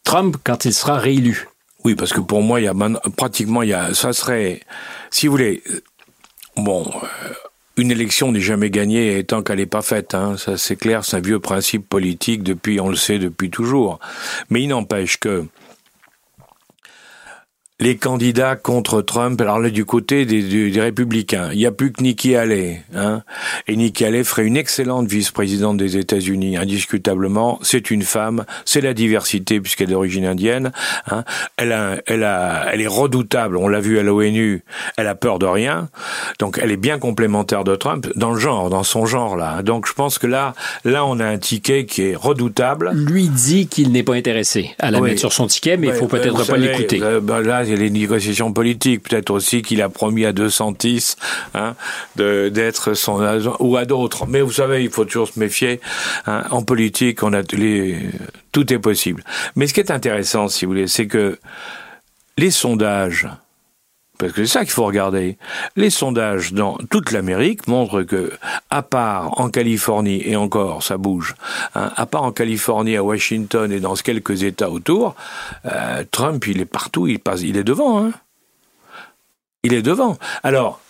Trump 0.04 0.36
quand 0.42 0.64
il 0.64 0.72
sera 0.72 0.98
réélu. 0.98 1.49
Oui, 1.84 1.94
parce 1.94 2.12
que 2.12 2.20
pour 2.20 2.42
moi, 2.42 2.60
il 2.60 2.64
y 2.64 2.68
a 2.68 2.74
pratiquement, 3.16 3.62
il 3.62 3.70
y 3.70 3.74
a, 3.74 3.94
ça 3.94 4.12
serait, 4.12 4.60
si 5.10 5.26
vous 5.26 5.32
voulez, 5.32 5.62
bon, 6.56 6.84
euh, 7.02 7.32
une 7.76 7.90
élection 7.90 8.32
n'est 8.32 8.40
jamais 8.40 8.70
gagnée 8.70 9.24
tant 9.24 9.42
qu'elle 9.42 9.58
n'est 9.58 9.66
pas 9.66 9.82
faite. 9.82 10.14
Hein, 10.14 10.36
ça, 10.36 10.58
c'est 10.58 10.76
clair, 10.76 11.04
c'est 11.04 11.16
un 11.16 11.20
vieux 11.20 11.40
principe 11.40 11.88
politique 11.88 12.42
depuis, 12.42 12.80
on 12.80 12.88
le 12.88 12.96
sait 12.96 13.18
depuis 13.18 13.50
toujours. 13.50 13.98
Mais 14.50 14.62
il 14.62 14.68
n'empêche 14.68 15.18
que 15.18 15.46
les 17.80 17.96
candidats 17.96 18.56
contre 18.56 19.00
Trump, 19.00 19.40
alors 19.40 19.58
là 19.58 19.70
du 19.70 19.86
côté 19.86 20.26
des, 20.26 20.70
des, 20.70 20.80
républicains, 20.80 21.48
il 21.52 21.58
n'y 21.58 21.66
a 21.66 21.72
plus 21.72 21.92
que 21.92 22.02
Nikki 22.02 22.36
Haley, 22.36 22.82
hein, 22.94 23.22
et 23.66 23.74
Nikki 23.74 24.04
Haley 24.04 24.22
ferait 24.22 24.44
une 24.44 24.58
excellente 24.58 25.08
vice-présidente 25.08 25.78
des 25.78 25.96
États-Unis, 25.96 26.58
indiscutablement. 26.58 27.58
C'est 27.62 27.90
une 27.90 28.02
femme, 28.02 28.44
c'est 28.66 28.82
la 28.82 28.92
diversité 28.92 29.60
puisqu'elle 29.60 29.88
est 29.88 29.92
d'origine 29.92 30.26
indienne. 30.26 30.72
Hein. 31.10 31.24
Elle, 31.56 31.72
a, 31.72 31.96
elle, 32.06 32.24
a, 32.24 32.66
elle 32.70 32.82
est 32.82 32.86
redoutable, 32.86 33.56
on 33.56 33.66
l'a 33.66 33.80
vu 33.80 33.98
à 33.98 34.02
l'ONU. 34.02 34.62
Elle 34.98 35.06
a 35.06 35.14
peur 35.14 35.38
de 35.38 35.46
rien, 35.46 35.88
donc 36.38 36.60
elle 36.62 36.70
est 36.70 36.76
bien 36.76 36.98
complémentaire 36.98 37.64
de 37.64 37.74
Trump 37.76 38.08
dans 38.14 38.32
le 38.32 38.38
genre, 38.38 38.68
dans 38.68 38.82
son 38.82 39.06
genre 39.06 39.36
là. 39.36 39.62
Donc 39.62 39.86
je 39.86 39.94
pense 39.94 40.18
que 40.18 40.26
là, 40.26 40.54
là 40.84 41.06
on 41.06 41.18
a 41.18 41.26
un 41.26 41.38
ticket 41.38 41.86
qui 41.86 42.02
est 42.02 42.14
redoutable. 42.14 42.90
Lui 42.92 43.28
dit 43.28 43.68
qu'il 43.68 43.90
n'est 43.90 44.02
pas 44.02 44.14
intéressé 44.14 44.74
à 44.78 44.90
la 44.90 45.00
mettre 45.00 45.20
sur 45.20 45.32
son 45.32 45.46
ticket, 45.46 45.78
mais 45.78 45.86
il 45.88 45.94
faut 45.94 46.08
peut-être 46.08 46.46
pas 46.46 46.58
l'écouter. 46.58 47.00
Euh, 47.02 47.20
ben 47.20 47.40
là, 47.40 47.64
les 47.76 47.90
négociations 47.90 48.52
politiques. 48.52 49.02
Peut-être 49.02 49.30
aussi 49.30 49.62
qu'il 49.62 49.82
a 49.82 49.88
promis 49.88 50.24
à 50.24 50.32
210 50.32 51.16
hein, 51.54 51.74
d'être 52.16 52.94
son 52.94 53.20
agent 53.20 53.56
ou 53.60 53.76
à 53.76 53.84
d'autres. 53.84 54.26
Mais 54.26 54.40
vous 54.40 54.52
savez, 54.52 54.82
il 54.84 54.90
faut 54.90 55.04
toujours 55.04 55.28
se 55.28 55.38
méfier. 55.38 55.80
Hein. 56.26 56.44
En 56.50 56.62
politique, 56.62 57.22
on 57.22 57.32
a 57.32 57.42
les 57.52 57.98
Tout 58.52 58.72
est 58.72 58.78
possible. 58.78 59.24
Mais 59.56 59.66
ce 59.66 59.74
qui 59.74 59.80
est 59.80 59.90
intéressant, 59.90 60.48
si 60.48 60.64
vous 60.64 60.72
voulez, 60.72 60.86
c'est 60.86 61.06
que 61.06 61.38
les 62.38 62.50
sondages, 62.50 63.28
parce 64.20 64.32
que 64.34 64.44
c'est 64.44 64.52
ça 64.52 64.64
qu'il 64.64 64.72
faut 64.72 64.84
regarder. 64.84 65.38
Les 65.76 65.88
sondages 65.88 66.52
dans 66.52 66.76
toute 66.90 67.10
l'Amérique 67.10 67.66
montrent 67.66 68.02
que, 68.02 68.30
à 68.68 68.82
part 68.82 69.40
en 69.40 69.48
Californie, 69.48 70.22
et 70.26 70.36
encore, 70.36 70.82
ça 70.82 70.98
bouge, 70.98 71.34
hein, 71.74 71.90
à 71.96 72.04
part 72.04 72.24
en 72.24 72.30
Californie, 72.30 72.96
à 72.96 73.02
Washington 73.02 73.72
et 73.72 73.80
dans 73.80 73.94
quelques 73.94 74.42
États 74.42 74.70
autour, 74.70 75.14
euh, 75.64 76.04
Trump, 76.10 76.46
il 76.46 76.60
est 76.60 76.66
partout, 76.66 77.06
il 77.06 77.18
passe, 77.18 77.40
il 77.40 77.56
est 77.56 77.64
devant. 77.64 78.04
Hein. 78.04 78.12
Il 79.62 79.72
est 79.72 79.82
devant. 79.82 80.18
Alors, 80.42 80.80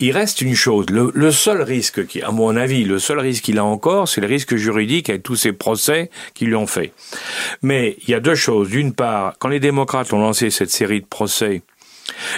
il 0.00 0.10
reste 0.10 0.40
une 0.40 0.56
chose. 0.56 0.86
Le, 0.90 1.30
seul 1.30 1.62
risque, 1.62 2.04
qui, 2.06 2.20
à 2.20 2.32
mon 2.32 2.56
avis, 2.56 2.84
le 2.84 2.98
seul 2.98 3.20
risque 3.20 3.44
qu'il 3.44 3.58
a 3.58 3.64
encore, 3.64 4.08
c'est 4.08 4.20
le 4.20 4.26
risque 4.26 4.56
juridique 4.56 5.08
avec 5.08 5.22
tous 5.22 5.36
ces 5.36 5.52
procès 5.52 6.10
qu'ils 6.34 6.48
lui 6.48 6.56
ont 6.56 6.66
fait. 6.66 6.92
Mais 7.62 7.96
il 8.02 8.10
y 8.10 8.14
a 8.14 8.20
deux 8.20 8.34
choses. 8.34 8.70
D'une 8.70 8.92
part, 8.92 9.36
quand 9.38 9.48
les 9.48 9.60
démocrates 9.60 10.12
ont 10.12 10.18
lancé 10.18 10.50
cette 10.50 10.70
série 10.70 11.00
de 11.00 11.06
procès, 11.06 11.62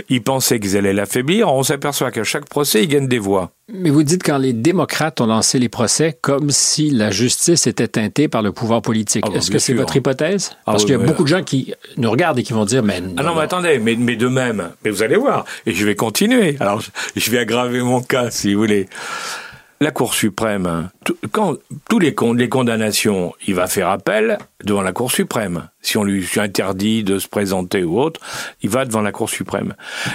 ils 0.09 0.23
pensaient 0.23 0.61
qu'ils 0.61 0.77
allaient 0.77 0.93
l'affaiblir. 0.93 1.53
On 1.53 1.63
s'aperçoit 1.63 2.11
qu'à 2.11 2.25
chaque 2.25 2.49
procès, 2.49 2.85
ils 2.85 2.89
gagnent 2.89 3.09
des 3.09 3.19
voix. 3.19 3.51
Mais 3.73 3.91
vous 3.91 4.05
dites 4.05 4.23
quand 4.23 4.39
les 4.39 4.53
démocrates 4.53 5.21
ont 5.21 5.27
lancé 5.27 5.59
les 5.59 5.69
procès 5.69 6.17
comme 6.21 6.51
si 6.51 6.91
la 6.91 7.11
justice 7.11 7.67
était 7.67 7.89
teintée 7.89 8.29
par 8.29 8.43
le 8.43 8.53
pouvoir 8.53 8.81
politique. 8.81 9.25
Ah, 9.27 9.37
Est-ce 9.37 9.51
que 9.51 9.59
c'est 9.59 9.75
votre 9.75 9.97
hypothèse? 9.97 10.51
Ah, 10.55 10.73
Parce 10.73 10.85
qu'il 10.85 10.93
y 10.93 10.95
a 10.95 10.99
beaucoup 10.99 11.25
de 11.25 11.29
gens 11.29 11.43
qui 11.43 11.75
nous 11.97 12.11
regardent 12.11 12.39
et 12.39 12.45
qui 12.45 12.53
vont 12.53 12.65
dire, 12.65 12.85
mais... 12.85 13.03
Ah 13.17 13.25
non, 13.25 13.35
mais 13.35 13.43
attendez, 13.43 13.81
mais, 13.81 13.97
mais 13.97 14.15
de 14.15 14.29
même, 14.29 14.71
mais 14.85 14.91
vous 14.91 15.03
allez 15.03 15.17
voir, 15.17 15.45
et 15.67 15.73
je 15.73 15.85
vais 15.85 15.97
continuer. 15.97 16.57
Alors, 16.61 16.81
je 17.17 17.31
vais 17.31 17.39
aggraver 17.39 17.81
mon 17.83 18.01
cas, 18.03 18.31
si 18.31 18.55
vous 18.55 18.61
voulez 18.61 18.89
la 19.81 19.91
Cour 19.91 20.15
suprême, 20.15 20.89
quand 21.33 21.57
tous 21.89 21.99
les, 21.99 22.15
les 22.37 22.49
condamnations, 22.49 23.35
il 23.47 23.55
va 23.55 23.67
faire 23.67 23.89
appel 23.89 24.39
devant 24.65 24.83
la 24.83 24.93
Cour 24.93 25.11
suprême. 25.13 25.69
Si 25.83 25.99
on 25.99 26.05
lui 26.05 26.27
interdit 26.37 27.05
de 27.05 27.19
se 27.19 27.29
présenter 27.29 27.85
ou 27.85 28.01
autre, 28.01 28.21
il 28.63 28.71
va 28.71 28.85
devant 28.85 29.03
la 29.03 29.13
Cour 29.13 29.29
suprême. 29.29 29.75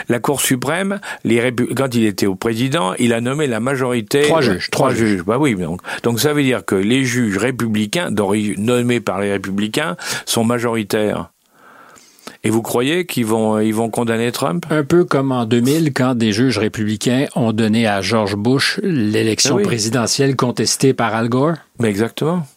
La 0.09 0.20
Cour 0.20 0.41
suprême, 0.41 0.99
les 1.24 1.53
quand 1.76 1.93
il 1.95 2.05
était 2.05 2.26
au 2.26 2.36
président, 2.36 2.93
il 2.95 3.14
a 3.14 3.22
nommé 3.22 3.47
la 3.47 3.59
majorité. 3.59 4.22
Trois 4.22 4.41
juges. 4.41 4.70
Trois, 4.72 4.93
juges. 4.93 5.24
Bah 5.24 5.38
oui, 5.39 5.55
donc, 5.55 5.82
donc 6.03 6.20
ça 6.20 6.34
veut 6.34 6.43
dire 6.43 6.66
que 6.66 6.76
les 6.76 7.03
juges 7.03 7.38
républicains, 7.38 8.09
nommés 8.57 8.99
par 8.99 9.22
les 9.22 9.32
républicains, 9.32 9.95
sont 10.26 10.43
majoritaires. 10.43 11.30
Et 12.44 12.50
vous 12.50 12.64
croyez 12.64 13.06
qu'ils 13.06 13.26
vont, 13.26 13.60
ils 13.60 13.74
vont 13.74 13.89
condamner 13.89 14.32
Trump? 14.32 14.66
Un 14.72 14.84
peu 14.84 15.06
comme 15.06 15.32
en 15.32 15.46
2000, 15.46 15.94
quand 15.94 16.16
des 16.16 16.32
juges 16.32 16.58
républicains 16.58 17.28
ont 17.36 17.52
donné 17.54 17.86
à 17.86 18.02
George 18.02 18.36
Bush 18.36 18.80
l'élection 18.82 19.58
ah 19.60 19.62
présidentielle 19.62 20.36
contestée 20.36 20.94
par 20.94 21.14
Al 21.14 21.30
Gore. 21.30 21.54
Mais 21.80 21.89
exactement. 21.89 22.48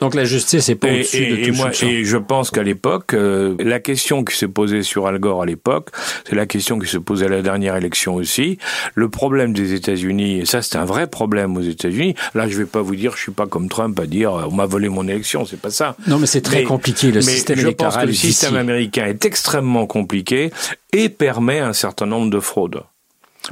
Donc 0.00 0.14
la 0.14 0.24
justice 0.24 0.68
est 0.68 0.74
pas 0.74 0.88
au-dessus 0.88 1.26
de 1.26 1.36
tout 1.36 1.48
et 1.48 1.50
moi, 1.52 1.70
Et 1.82 2.04
je 2.04 2.16
pense 2.16 2.50
qu'à 2.50 2.62
l'époque, 2.62 3.14
euh, 3.14 3.54
la 3.60 3.80
question 3.80 4.24
qui 4.24 4.36
s'est 4.36 4.48
posée 4.48 4.82
sur 4.82 5.06
Al 5.06 5.18
Gore 5.18 5.42
à 5.42 5.46
l'époque, 5.46 5.90
c'est 6.28 6.34
la 6.34 6.46
question 6.46 6.78
qui 6.78 6.88
se 6.88 6.98
posait 6.98 7.26
à 7.26 7.28
la 7.28 7.42
dernière 7.42 7.76
élection 7.76 8.14
aussi. 8.14 8.58
Le 8.94 9.08
problème 9.08 9.52
des 9.52 9.74
États-Unis, 9.74 10.40
et 10.40 10.44
ça 10.44 10.62
c'est 10.62 10.76
un 10.76 10.84
vrai 10.84 11.06
problème 11.06 11.56
aux 11.56 11.62
États-Unis. 11.62 12.14
Là, 12.34 12.48
je 12.48 12.56
vais 12.56 12.66
pas 12.66 12.82
vous 12.82 12.96
dire, 12.96 13.12
je 13.16 13.22
suis 13.22 13.32
pas 13.32 13.46
comme 13.46 13.68
Trump 13.68 13.98
à 14.00 14.06
dire, 14.06 14.32
on 14.32 14.52
m'a 14.52 14.66
volé 14.66 14.88
mon 14.88 15.06
élection, 15.06 15.44
c'est 15.46 15.60
pas 15.60 15.70
ça. 15.70 15.96
Non, 16.06 16.18
mais 16.18 16.26
c'est 16.26 16.42
très 16.42 16.64
compliqué 16.64 17.10
le 17.10 17.20
système 17.20 17.58
je 17.58 17.62
électoral. 17.62 17.92
Je 17.92 17.96
pense 17.96 18.04
que 18.04 18.08
le 18.08 18.14
système 18.14 18.56
américain 18.56 19.06
est 19.06 19.24
extrêmement 19.24 19.86
compliqué 19.86 20.50
et 20.92 21.08
permet 21.08 21.58
un 21.60 21.72
certain 21.72 22.06
nombre 22.06 22.30
de 22.30 22.40
fraudes. 22.40 22.82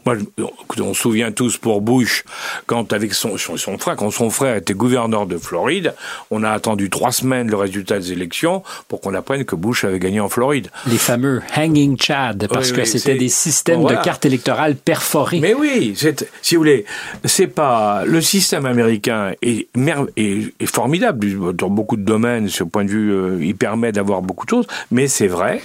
Moi, 0.06 0.16
on 0.78 0.94
se 0.94 1.00
souvient 1.00 1.32
tous 1.32 1.58
pour 1.58 1.80
Bush, 1.80 2.24
quand 2.66 2.92
avec 2.92 3.12
son, 3.12 3.36
son, 3.36 3.78
frère, 3.78 3.96
quand 3.96 4.10
son 4.10 4.30
frère 4.30 4.56
était 4.56 4.74
gouverneur 4.74 5.26
de 5.26 5.36
Floride, 5.36 5.94
on 6.30 6.44
a 6.44 6.50
attendu 6.50 6.90
trois 6.90 7.10
semaines 7.10 7.50
le 7.50 7.56
résultat 7.56 7.98
des 7.98 8.12
élections 8.12 8.62
pour 8.88 9.00
qu'on 9.00 9.14
apprenne 9.14 9.44
que 9.44 9.56
Bush 9.56 9.84
avait 9.84 9.98
gagné 9.98 10.20
en 10.20 10.28
Floride. 10.28 10.68
Les 10.86 10.98
fameux 10.98 11.42
hanging 11.56 11.96
Chad, 12.00 12.46
parce 12.52 12.72
que 12.72 12.84
c'était 12.84 13.16
des 13.16 13.28
systèmes 13.28 13.84
de 13.84 13.94
cartes 14.02 14.24
électorales 14.26 14.76
perforées. 14.76 15.40
Mais 15.40 15.54
oui, 15.54 15.94
si 16.42 16.54
vous 16.54 16.60
voulez, 16.60 16.84
c'est 17.24 17.48
pas 17.48 18.04
le 18.04 18.20
système 18.20 18.66
américain 18.66 19.32
est, 19.42 19.68
est, 19.76 20.54
est, 20.60 20.66
formidable 20.66 21.54
dans 21.54 21.70
beaucoup 21.70 21.96
de 21.96 22.04
domaines. 22.04 22.48
Sur 22.48 22.66
le 22.66 22.70
point 22.70 22.84
de 22.84 22.90
vue, 22.90 23.12
euh, 23.12 23.38
il 23.40 23.56
permet 23.56 23.92
d'avoir 23.92 24.22
beaucoup 24.22 24.44
de 24.44 24.50
choses, 24.50 24.66
mais 24.90 25.08
c'est 25.08 25.26
vrai 25.26 25.62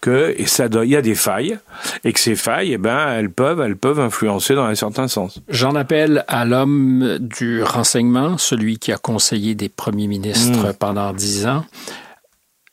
que 0.00 0.34
et 0.36 0.46
ça, 0.46 0.66
il 0.82 0.90
y 0.90 0.96
a 0.96 1.02
des 1.02 1.14
failles 1.14 1.58
et 2.04 2.12
que 2.12 2.20
ces 2.20 2.34
failles, 2.34 2.72
eh 2.72 2.78
ben, 2.78 3.08
elles 3.10 3.30
peuvent 3.30 3.67
elles 3.68 3.76
peuvent 3.76 4.00
influencer 4.00 4.54
dans 4.54 4.64
un 4.64 4.74
certain 4.74 5.08
sens. 5.08 5.40
J'en 5.48 5.74
appelle 5.74 6.24
à 6.26 6.46
l'homme 6.46 7.18
du 7.20 7.62
renseignement, 7.62 8.38
celui 8.38 8.78
qui 8.78 8.92
a 8.92 8.96
conseillé 8.96 9.54
des 9.54 9.68
premiers 9.68 10.06
ministres 10.06 10.70
hmm. 10.70 10.72
pendant 10.72 11.12
dix 11.12 11.46
ans. 11.46 11.64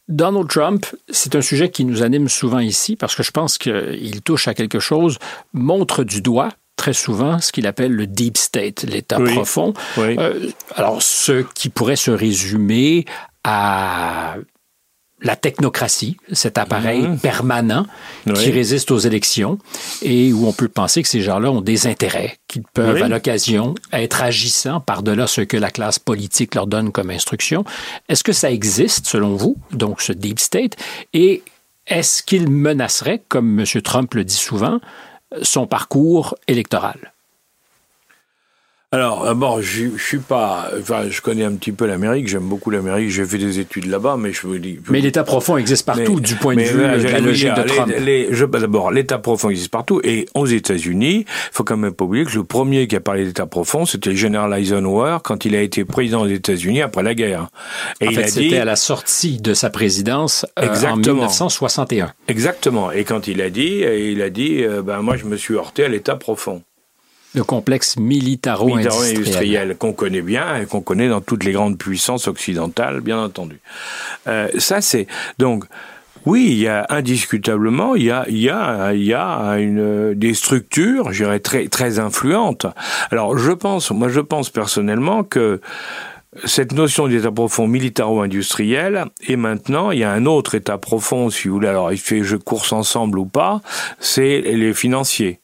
Donald 0.08 0.48
Trump, 0.48 0.86
c'est 1.10 1.36
un 1.36 1.41
sujet 1.41 1.70
qui 1.70 1.84
nous 1.84 2.02
anime 2.02 2.30
souvent 2.30 2.60
ici 2.60 2.96
parce 2.96 3.16
que 3.16 3.24
je 3.24 3.32
pense 3.32 3.58
qu'il 3.58 4.22
touche 4.22 4.48
à 4.48 4.54
quelque 4.54 4.80
chose, 4.80 5.18
montre 5.54 6.04
du 6.04 6.22
doigt 6.22 6.50
très 6.78 6.93
souvent 6.93 7.39
ce 7.39 7.52
qu'il 7.52 7.68
appelle 7.68 7.91
le 7.91 8.08
deep 8.08 8.38
state, 8.38 8.84
l'état 8.84 9.20
profond. 9.20 9.74
Euh, 9.98 10.50
alors, 10.76 11.02
ce 11.02 11.43
qui 11.54 11.70
pourrait 11.70 11.96
se 11.96 12.12
résumer 12.12 13.06
à 13.43 14.36
la 15.26 15.36
technocratie, 15.36 16.17
cet 16.32 16.57
appareil 16.59 17.01
mmh. 17.01 17.17
permanent 17.17 17.86
qui 18.36 18.51
résiste 18.51 18.91
aux 18.91 18.99
élections 18.99 19.57
et 20.03 20.32
où 20.32 20.47
on 20.47 20.53
peut 20.53 20.67
penser 20.67 21.01
que 21.01 21.09
ces 21.09 21.21
gens-là 21.21 21.51
ont 21.51 21.61
des 21.61 21.88
intérêts, 21.88 22.38
qu'ils 22.47 22.63
peuvent 22.73 23.01
à 23.01 23.07
l'occasion 23.07 23.73
être 23.91 24.21
agissants 24.21 24.80
par-delà 24.80 25.26
ce 25.26 25.41
que 25.41 25.57
la 25.57 25.71
classe 25.71 25.97
politique 25.97 26.53
leur 26.53 26.67
donne 26.67 26.91
comme 26.91 27.09
instruction. 27.09 27.65
Est-ce 28.07 28.23
que 28.23 28.34
ça 28.34 28.51
existe 28.51 29.07
selon 29.07 29.36
vous, 29.36 29.57
donc 29.71 29.99
ce 29.99 30.13
deep 30.13 30.39
state, 30.39 30.76
et 31.13 31.41
est-ce 31.88 32.21
qu'il 32.21 32.47
menacerait, 32.49 33.23
comme 33.28 33.59
M. 33.59 33.65
Trump 33.82 34.13
le 34.13 34.23
dit 34.23 34.36
souvent, 34.36 34.80
son 35.41 35.65
parcours 35.65 36.36
électoral? 36.47 37.14
Alors, 38.96 39.26
d'abord, 39.26 39.62
je, 39.62 39.89
suis 39.98 40.20
pas. 40.20 40.70
Enfin, 40.80 41.10
je 41.10 41.20
connais 41.20 41.43
un 41.43 41.52
petit 41.56 41.74
peu 41.74 41.86
l'Amérique, 41.86 42.30
j'aime 42.30 42.48
beaucoup 42.48 42.70
l'Amérique, 42.70 43.10
j'ai 43.10 43.26
fait 43.26 43.38
des 43.38 43.60
études 43.60 43.88
là-bas, 43.88 44.16
mais 44.18 44.32
je 44.32 44.48
vous 44.48 44.58
dis. 44.58 44.80
Mais 44.89 45.02
l'État 45.02 45.26
profond 45.26 45.58
existe 45.58 45.86
partout, 45.86 46.22
du 46.22 46.36
point 46.36 46.56
de 46.56 46.62
vue 46.62 46.78
de 46.78 47.10
la 47.10 47.20
logique 47.20 47.54
de 47.54 47.64
Trump. 47.64 47.93
Les, 48.00 48.30
D'abord, 48.56 48.91
l'État 48.91 49.18
profond 49.18 49.50
existe 49.50 49.70
partout, 49.70 50.00
et 50.06 50.28
aux 50.34 50.46
États-Unis, 50.46 51.26
il 51.28 51.50
faut 51.52 51.66
quand 51.66 51.76
même 51.76 51.91
pas 51.91 52.06
oublier 52.06 52.24
que 52.24 52.32
le 52.36 52.46
premier 52.46 52.88
qui 52.88 52.96
a 52.96 53.02
parlé 53.02 53.26
d'État 53.26 53.46
profond, 53.46 53.86
c'était 53.86 54.12
le 54.12 54.16
général 54.16 54.54
Eisenhower 54.54 55.18
quand 55.26 55.43
il 55.43 55.58
a 55.58 55.62
été 55.62 55.84
président 55.84 56.26
des 56.26 56.36
États-Unis 56.36 56.82
après 56.82 57.04
la 57.04 57.16
guerre. 57.16 57.50
Et 58.00 58.08
en 58.08 58.12
il 58.12 58.16
fait, 58.16 58.28
c'était 58.30 58.60
à 58.60 58.66
la 58.66 58.78
sortie 58.78 59.41
de 59.41 59.54
sa 59.54 59.70
présidence 59.70 60.46
euh, 60.58 60.68
en 60.88 60.96
1961. 60.96 62.14
Exactement. 62.30 62.93
Et 62.93 63.04
quand 63.04 63.28
il 63.28 63.41
a 63.41 63.50
dit, 63.50 63.84
il 63.84 64.22
a 64.22 64.30
dit, 64.30 64.64
euh, 64.64 64.82
ben 64.82 65.02
moi, 65.02 65.18
je 65.18 65.26
me 65.26 65.36
suis 65.36 65.56
heurté 65.56 65.84
à 65.84 65.89
l'État 65.89 66.16
profond 66.16 66.62
le 67.36 67.44
complexe 67.44 67.98
militaro-industriel 67.98 69.76
qu'on 69.78 69.94
connaît 69.94 70.22
bien 70.22 70.58
et 70.58 70.66
qu'on 70.66 70.82
connaît 70.82 71.10
dans 71.10 71.22
toutes 71.22 71.44
les 71.44 71.52
grandes 71.52 71.78
puissances 71.78 72.28
occidentales, 72.28 73.02
bien 73.02 73.22
entendu. 73.22 73.60
Euh, 74.28 74.48
ça, 74.58 74.82
c'est 74.82 75.08
donc. 75.38 75.66
Oui, 76.26 76.48
il 76.50 76.58
y 76.58 76.68
a 76.68 76.88
indiscutablement, 76.90 77.94
il 77.94 78.06
y 78.06 78.10
a, 78.10 78.26
il 78.28 78.40
y 78.40 78.50
a, 78.50 78.94
il 78.94 79.04
y 79.04 79.14
a 79.14 79.60
une, 79.60 80.16
des 80.16 80.34
structures, 80.34 81.14
je 81.14 81.24
dirais 81.24 81.40
très 81.40 81.68
très 81.68 82.00
influentes. 82.00 82.66
Alors, 83.12 83.38
je 83.38 83.52
pense, 83.52 83.92
moi, 83.92 84.10
je 84.10 84.22
pense 84.22 84.50
personnellement 84.50 85.24
que 85.24 85.62
cette 86.44 86.74
notion 86.74 87.08
d'état 87.08 87.32
profond 87.32 87.68
militaro-industriel, 87.68 89.06
et 89.28 89.36
maintenant, 89.36 89.92
il 89.92 90.00
y 90.00 90.04
a 90.04 90.12
un 90.12 90.26
autre 90.26 90.56
état 90.56 90.80
profond, 90.80 91.30
si 91.30 91.48
vous 91.48 91.54
voulez, 91.54 91.68
alors 91.68 91.92
il 91.92 92.00
fait 92.00 92.24
je 92.24 92.38
course 92.38 92.74
ensemble 92.74 93.20
ou 93.20 93.26
pas, 93.26 93.62
c'est 94.00 94.42
les 94.42 94.74
financiers. 94.74 95.42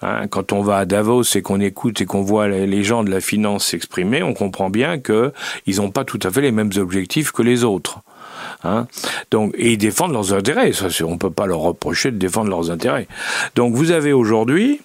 Hein, 0.00 0.28
quand 0.28 0.52
on 0.52 0.62
va 0.62 0.78
à 0.78 0.84
Davos 0.84 1.24
et 1.34 1.42
qu'on 1.42 1.60
écoute 1.60 2.00
et 2.00 2.06
qu'on 2.06 2.22
voit 2.22 2.48
les 2.48 2.84
gens 2.84 3.02
de 3.02 3.10
la 3.10 3.20
finance 3.20 3.66
s'exprimer, 3.66 4.22
on 4.22 4.32
comprend 4.32 4.70
bien 4.70 4.98
que 4.98 5.32
ils 5.66 5.76
n'ont 5.76 5.90
pas 5.90 6.04
tout 6.04 6.20
à 6.22 6.30
fait 6.30 6.40
les 6.40 6.52
mêmes 6.52 6.70
objectifs 6.76 7.32
que 7.32 7.42
les 7.42 7.64
autres. 7.64 8.00
Hein. 8.64 8.86
Donc, 9.30 9.54
et 9.56 9.72
ils 9.72 9.78
défendent 9.78 10.12
leurs 10.12 10.32
intérêts. 10.32 10.72
Ça, 10.72 10.86
on 11.04 11.12
ne 11.12 11.18
peut 11.18 11.30
pas 11.30 11.46
leur 11.46 11.60
reprocher 11.60 12.10
de 12.10 12.16
défendre 12.16 12.50
leurs 12.50 12.70
intérêts. 12.70 13.08
Donc, 13.54 13.74
vous 13.74 13.90
avez 13.90 14.12
aujourd'hui, 14.12 14.80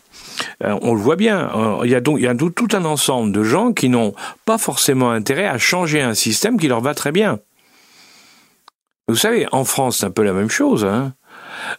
euh, 0.63 0.77
on 0.81 0.93
le 0.93 1.01
voit 1.01 1.15
bien, 1.15 1.51
euh, 1.55 1.81
il 1.83 1.91
y 1.91 1.95
a 1.95 2.01
donc 2.01 2.17
il 2.19 2.23
y 2.23 2.27
a 2.27 2.35
tout, 2.35 2.49
tout 2.49 2.67
un 2.73 2.85
ensemble 2.85 3.31
de 3.31 3.43
gens 3.43 3.71
qui 3.73 3.89
n'ont 3.89 4.13
pas 4.45 4.57
forcément 4.57 5.11
intérêt 5.11 5.47
à 5.47 5.57
changer 5.57 6.01
un 6.01 6.13
système 6.13 6.59
qui 6.59 6.67
leur 6.67 6.81
va 6.81 6.93
très 6.93 7.11
bien. 7.11 7.39
Vous 9.07 9.15
savez, 9.15 9.47
en 9.51 9.65
France, 9.65 9.97
c'est 9.97 10.05
un 10.05 10.11
peu 10.11 10.23
la 10.23 10.33
même 10.33 10.49
chose. 10.49 10.85
Hein. 10.85 11.13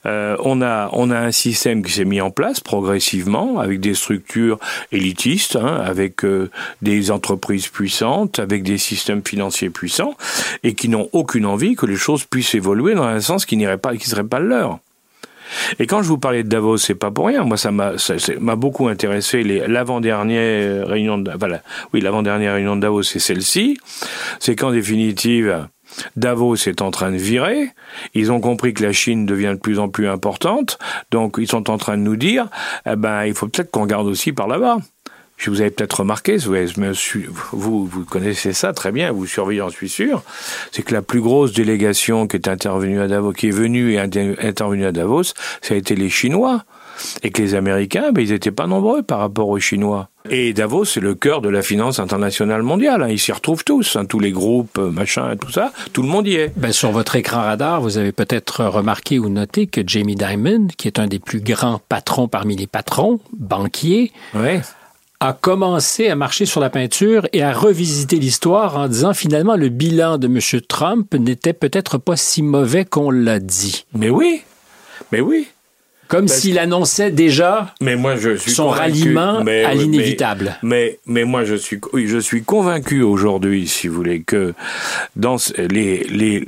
Euh, 0.07 0.37
on, 0.41 0.63
a, 0.63 0.89
on 0.93 1.11
a 1.11 1.19
un 1.19 1.33
système 1.33 1.83
qui 1.83 1.93
s'est 1.93 2.05
mis 2.05 2.21
en 2.21 2.31
place 2.31 2.61
progressivement 2.61 3.59
avec 3.59 3.81
des 3.81 3.95
structures 3.95 4.59
élitistes, 4.93 5.57
hein, 5.57 5.83
avec 5.85 6.25
euh, 6.25 6.51
des 6.83 7.11
entreprises 7.11 7.69
puissantes, 7.69 8.39
avec 8.39 8.63
des 8.63 8.79
systèmes 8.79 9.23
financiers 9.25 9.71
puissants, 9.71 10.17
et 10.63 10.75
qui 10.75 10.89
n'ont 10.89 11.09
aucune 11.13 11.47
envie 11.47 11.75
que 11.75 11.87
les 11.87 11.97
choses 11.97 12.25
puissent 12.25 12.55
évoluer 12.55 12.95
dans 12.95 13.05
un 13.05 13.21
sens 13.21 13.47
qui 13.47 13.57
n'irait 13.57 13.79
pas, 13.79 13.97
qui 13.97 14.09
serait 14.09 14.25
pas 14.25 14.39
le 14.39 14.49
leur. 14.49 14.79
Et 15.79 15.87
quand 15.87 16.03
je 16.03 16.09
vous 16.09 16.19
parlais 16.19 16.43
de 16.43 16.49
Davos, 16.49 16.79
c'est 16.79 16.95
pas 16.95 17.11
pour 17.11 17.27
rien. 17.27 17.45
Moi, 17.45 17.57
ça 17.57 17.71
m'a, 17.71 17.93
m'a 18.41 18.57
beaucoup 18.57 18.89
intéressé. 18.89 19.43
L'avant-dernière 19.43 20.87
réunion, 20.87 21.19
de, 21.19 21.31
voilà, 21.39 21.63
oui, 21.93 22.01
l'avant-dernière 22.01 22.55
réunion 22.55 22.77
de 22.77 22.81
Davos, 22.81 23.03
c'est 23.03 23.19
celle-ci. 23.19 23.79
C'est 24.41 24.57
qu'en 24.57 24.73
définitive, 24.73 25.69
Davos 26.17 26.57
est 26.57 26.83
en 26.83 26.91
train 26.91 27.11
de 27.11 27.17
virer. 27.17 27.71
Ils 28.15 28.33
ont 28.33 28.41
compris 28.41 28.75
que 28.75 28.83
la 28.83 28.93
Chine 28.93 29.27
devient 29.27 29.53
de 29.55 29.61
plus 29.61 29.79
en 29.79 29.89
plus 29.89 30.09
importante. 30.09 30.79
Donc, 31.11 31.37
ils 31.39 31.49
sont 31.49 31.71
en 31.71 31.79
train 31.79 31.97
de 31.97 32.03
nous 32.03 32.17
dire, 32.17 32.49
eh 32.87 32.97
ben, 32.97 33.25
il 33.25 33.35
faut 33.35 33.49
peut-être 33.49 33.71
qu'on 33.71 33.87
garde 33.87 34.07
aussi 34.07 34.33
par 34.33 34.49
là-bas. 34.49 34.79
Je 35.37 35.51
vous 35.51 35.61
avez 35.61 35.71
peut-être 35.71 36.01
remarqué, 36.01 36.37
vous, 36.37 37.87
vous 37.87 38.05
connaissez 38.05 38.53
ça 38.53 38.73
très 38.73 38.93
bien, 38.93 39.11
vous 39.11 39.27
surveillez, 39.27 39.61
en 39.61 39.69
suis 39.69 39.89
sûr, 39.89 40.23
c'est 40.71 40.83
que 40.83 40.95
la 40.95 41.03
plus 41.03 41.21
grosse 41.21 41.53
délégation 41.53 42.29
qui 42.29 42.37
est 42.37 42.49
intervenue 42.49 43.01
à 43.01 43.09
Davos, 43.09 43.33
qui 43.33 43.49
est 43.49 43.51
venue 43.51 43.95
et 43.95 43.99
intervenue 43.99 44.87
à 44.87 44.93
Davos, 44.93 45.35
ça 45.61 45.75
a 45.75 45.77
été 45.77 45.97
les 45.97 46.09
Chinois. 46.09 46.65
Et 47.23 47.31
que 47.31 47.43
les 47.43 47.55
Américains, 47.55 48.13
ben, 48.13 48.23
ils 48.23 48.31
n'étaient 48.31 48.51
pas 48.51 48.67
nombreux 48.67 49.03
par 49.03 49.19
rapport 49.19 49.49
aux 49.49 49.59
Chinois. 49.59 50.09
Et 50.31 50.55
Davos, 50.55 50.87
c'est 50.87 51.01
le 51.01 51.15
cœur 51.15 51.43
de 51.43 51.49
la 51.49 51.63
finance 51.63 51.99
internationale 51.99 52.63
mondiale. 52.63 53.03
Hein. 53.03 53.09
Ils 53.09 53.19
s'y 53.19 53.33
retrouvent 53.33 53.65
tous, 53.65 53.97
hein. 53.97 54.07
tous 54.07 54.21
les 54.21 54.33
groupes, 54.33 54.79
euh, 54.79 54.91
machin, 54.91 55.33
et 55.33 55.37
tout 55.37 55.51
ça. 55.51 55.73
Tout 55.93 56.03
le 56.03 56.09
monde 56.09 56.27
y 56.27 56.37
est. 56.37 56.53
Ben, 56.57 56.73
sur 56.73 56.91
votre 56.93 57.17
écran 57.17 57.43
radar, 57.43 57.81
vous 57.81 57.99
avez 57.99 58.13
peut-être 58.13 58.65
remarqué 58.65 59.19
ou 59.19 59.29
noté 59.29 59.67
que 59.67 59.83
Jamie 59.87 60.17
Dimon, 60.17 60.69
qui 60.79 60.89
est 60.89 60.99
un 60.99 61.07
des 61.07 61.19
plus 61.19 61.41
grands 61.41 61.81
patrons 61.89 62.29
parmi 62.29 62.57
les 62.57 62.67
patrons, 62.67 63.21
banquier, 63.37 64.13
ouais 64.35 64.63
a 65.21 65.33
commencé 65.33 66.09
à 66.09 66.17
marcher 66.17 66.45
sur 66.45 66.61
la 66.61 66.69
peinture 66.69 67.27
et 67.33 67.43
à 67.43 67.53
revisiter 67.53 68.17
l'histoire 68.17 68.77
en 68.77 68.89
disant 68.89 69.15
finalement 69.15 69.57
le 69.57 69.71
bilan 69.71 70.19
de 70.19 70.27
M. 70.27 70.61
Trump 70.69 71.15
n'était 71.15 71.55
peut-être 71.55 71.97
pas 71.97 72.17
si 72.17 72.43
mauvais 72.43 72.85
qu'on 72.85 73.11
l'a 73.11 73.41
dit. 73.41 73.87
Mais 73.95 74.11
oui, 74.11 74.43
mais 75.13 75.21
oui. 75.21 75.49
Comme 76.15 76.29
s'il 76.29 76.59
annonçait 76.59 77.11
déjà 77.11 77.75
mais 77.81 77.97
moi 77.97 78.17
je 78.17 78.37
suis 78.37 78.53
son 78.53 78.69
ralliement 78.69 79.39
à 79.39 79.75
l'inévitable. 79.75 80.57
Mais, 80.63 80.99
mais, 81.07 81.25
moi 81.25 81.45
je 81.45 81.55
suis, 81.55 81.81
je 81.93 82.19
suis 82.19 82.43
convaincu 82.43 83.03
aujourd'hui, 83.03 83.67
si 83.67 83.89
vous 83.89 83.95
voulez, 83.97 84.23
que 84.23 84.55
dans 85.17 85.37
les, 85.59 86.05
les 86.05 86.45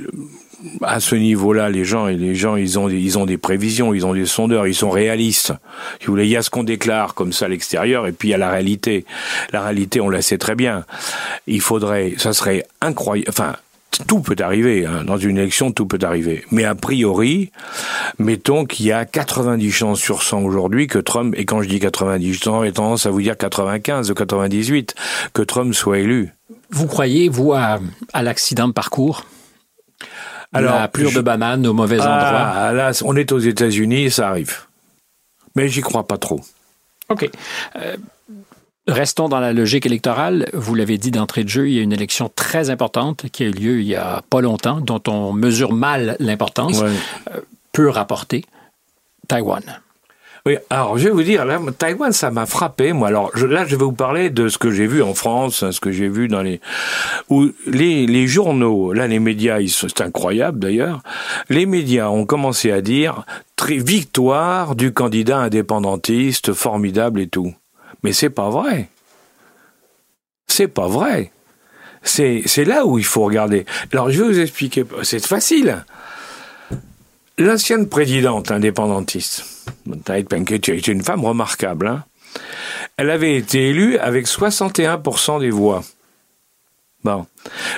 à 0.81 0.99
ce 0.99 1.15
niveau-là, 1.15 1.69
les 1.69 1.85
gens, 1.85 2.07
les 2.07 2.35
gens, 2.35 2.55
ils 2.55 2.79
ont, 2.79 2.89
ils 2.89 3.17
ont 3.17 3.25
des 3.25 3.37
prévisions, 3.37 3.93
ils 3.93 4.05
ont 4.05 4.13
des 4.13 4.25
sondeurs, 4.25 4.67
ils 4.67 4.75
sont 4.75 4.89
réalistes. 4.89 5.53
Si 5.99 6.07
vous 6.07 6.13
voulez, 6.13 6.25
il 6.25 6.31
y 6.31 6.37
a 6.37 6.41
ce 6.41 6.49
qu'on 6.49 6.63
déclare 6.63 7.13
comme 7.13 7.33
ça 7.33 7.45
à 7.45 7.47
l'extérieur, 7.47 8.07
et 8.07 8.11
puis 8.11 8.29
il 8.29 8.31
y 8.31 8.35
a 8.35 8.37
la 8.37 8.49
réalité. 8.49 9.05
La 9.51 9.61
réalité, 9.61 10.01
on 10.01 10.09
la 10.09 10.21
sait 10.21 10.37
très 10.37 10.55
bien. 10.55 10.85
Il 11.45 11.61
faudrait, 11.61 12.15
ça 12.17 12.33
serait 12.33 12.65
incroyable. 12.81 13.29
Enfin, 13.29 13.55
tout 14.05 14.19
peut 14.19 14.35
arriver. 14.39 14.85
Hein. 14.85 15.03
Dans 15.05 15.17
une 15.17 15.37
élection, 15.37 15.71
tout 15.71 15.85
peut 15.85 15.99
arriver. 16.01 16.43
Mais 16.51 16.63
a 16.65 16.75
priori, 16.75 17.51
mettons 18.19 18.65
qu'il 18.65 18.85
y 18.85 18.91
a 18.91 19.05
90 19.05 19.71
chances 19.71 19.99
sur 19.99 20.23
100 20.23 20.43
aujourd'hui 20.43 20.87
que 20.87 20.99
Trump, 20.99 21.33
et 21.37 21.45
quand 21.45 21.61
je 21.61 21.69
dis 21.69 21.79
90 21.79 22.33
chances, 22.33 22.65
j'ai 22.65 22.73
tendance 22.73 23.05
à 23.05 23.11
vous 23.11 23.21
dire 23.21 23.37
95 23.37 24.11
ou 24.11 24.13
98, 24.13 24.95
que 25.33 25.41
Trump 25.41 25.73
soit 25.73 25.99
élu. 25.99 26.33
Vous 26.69 26.87
croyez, 26.87 27.29
vous, 27.29 27.53
à 27.53 27.79
l'accident 28.21 28.67
de 28.67 28.73
parcours? 28.73 29.23
Alors, 30.53 30.79
la 30.79 30.87
plure 30.87 31.11
de 31.11 31.21
banane 31.21 31.65
au 31.67 31.73
mauvais 31.73 31.97
ah, 31.99 32.03
endroit? 32.03 32.73
Là, 32.73 32.91
on 33.03 33.15
est 33.15 33.31
aux 33.31 33.39
États-Unis, 33.39 34.11
ça 34.11 34.29
arrive. 34.29 34.61
Mais 35.55 35.67
j'y 35.67 35.81
crois 35.81 36.07
pas 36.07 36.17
trop. 36.17 36.41
OK. 37.09 37.29
Euh, 37.75 37.97
restons 38.87 39.27
dans 39.27 39.39
la 39.39 39.53
logique 39.53 39.85
électorale. 39.85 40.47
Vous 40.53 40.75
l'avez 40.75 40.97
dit 40.97 41.11
d'entrée 41.11 41.43
de 41.43 41.49
jeu, 41.49 41.67
il 41.67 41.75
y 41.75 41.79
a 41.79 41.81
une 41.81 41.93
élection 41.93 42.31
très 42.33 42.69
importante 42.69 43.25
qui 43.31 43.43
a 43.43 43.47
eu 43.47 43.51
lieu 43.51 43.81
il 43.81 43.87
y 43.87 43.95
a 43.95 44.21
pas 44.29 44.41
longtemps, 44.41 44.79
dont 44.79 45.01
on 45.07 45.33
mesure 45.33 45.73
mal 45.73 46.15
l'importance. 46.19 46.81
Euh, 46.81 47.41
peut 47.77 47.89
rapporter 47.89 48.43
Taïwan. 49.27 49.61
Oui, 50.47 50.57
alors 50.71 50.97
je 50.97 51.03
vais 51.03 51.11
vous 51.11 51.21
dire, 51.21 51.45
là, 51.45 51.59
Taïwan, 51.77 52.11
ça 52.11 52.31
m'a 52.31 52.47
frappé. 52.47 52.91
Moi, 52.91 53.09
alors 53.09 53.29
là, 53.37 53.65
je 53.65 53.75
vais 53.75 53.83
vous 53.83 53.91
parler 53.91 54.31
de 54.31 54.49
ce 54.49 54.57
que 54.57 54.71
j'ai 54.71 54.87
vu 54.87 55.03
en 55.03 55.13
France, 55.13 55.61
hein, 55.61 55.71
ce 55.71 55.79
que 55.79 55.91
j'ai 55.91 56.09
vu 56.09 56.27
dans 56.27 56.41
les 56.41 56.59
où 57.29 57.51
les, 57.67 58.07
les 58.07 58.25
journaux, 58.25 58.93
là, 58.93 59.05
les 59.05 59.19
médias, 59.19 59.59
c'est 59.67 60.01
incroyable 60.01 60.57
d'ailleurs. 60.57 61.03
Les 61.49 61.67
médias 61.67 62.07
ont 62.07 62.25
commencé 62.25 62.71
à 62.71 62.81
dire 62.81 63.25
victoire 63.69 64.75
du 64.75 64.91
candidat 64.91 65.37
indépendantiste, 65.37 66.53
formidable 66.53 67.21
et 67.21 67.27
tout. 67.27 67.53
Mais 68.01 68.11
c'est 68.11 68.31
pas 68.31 68.49
vrai. 68.49 68.89
C'est 70.47 70.67
pas 70.67 70.87
vrai. 70.87 71.31
C'est 72.01 72.65
là 72.65 72.87
où 72.87 72.97
il 72.97 73.05
faut 73.05 73.23
regarder. 73.23 73.67
Alors 73.91 74.09
je 74.09 74.23
vais 74.23 74.29
vous 74.29 74.39
expliquer. 74.39 74.83
C'est 75.03 75.23
facile. 75.23 75.83
L'ancienne 77.39 77.87
présidente 77.87 78.49
indépendantiste, 78.49 79.45
qui 79.85 80.53
était 80.55 80.77
une 80.77 81.03
femme 81.03 81.23
remarquable, 81.23 81.85
hein, 81.85 82.03
elle 82.97 83.11
avait 83.11 83.35
été 83.35 83.69
élue 83.69 83.99
avec 83.99 84.25
61% 84.25 85.39
des 85.39 85.51
voix. 85.51 85.83
Bon. 87.07 87.25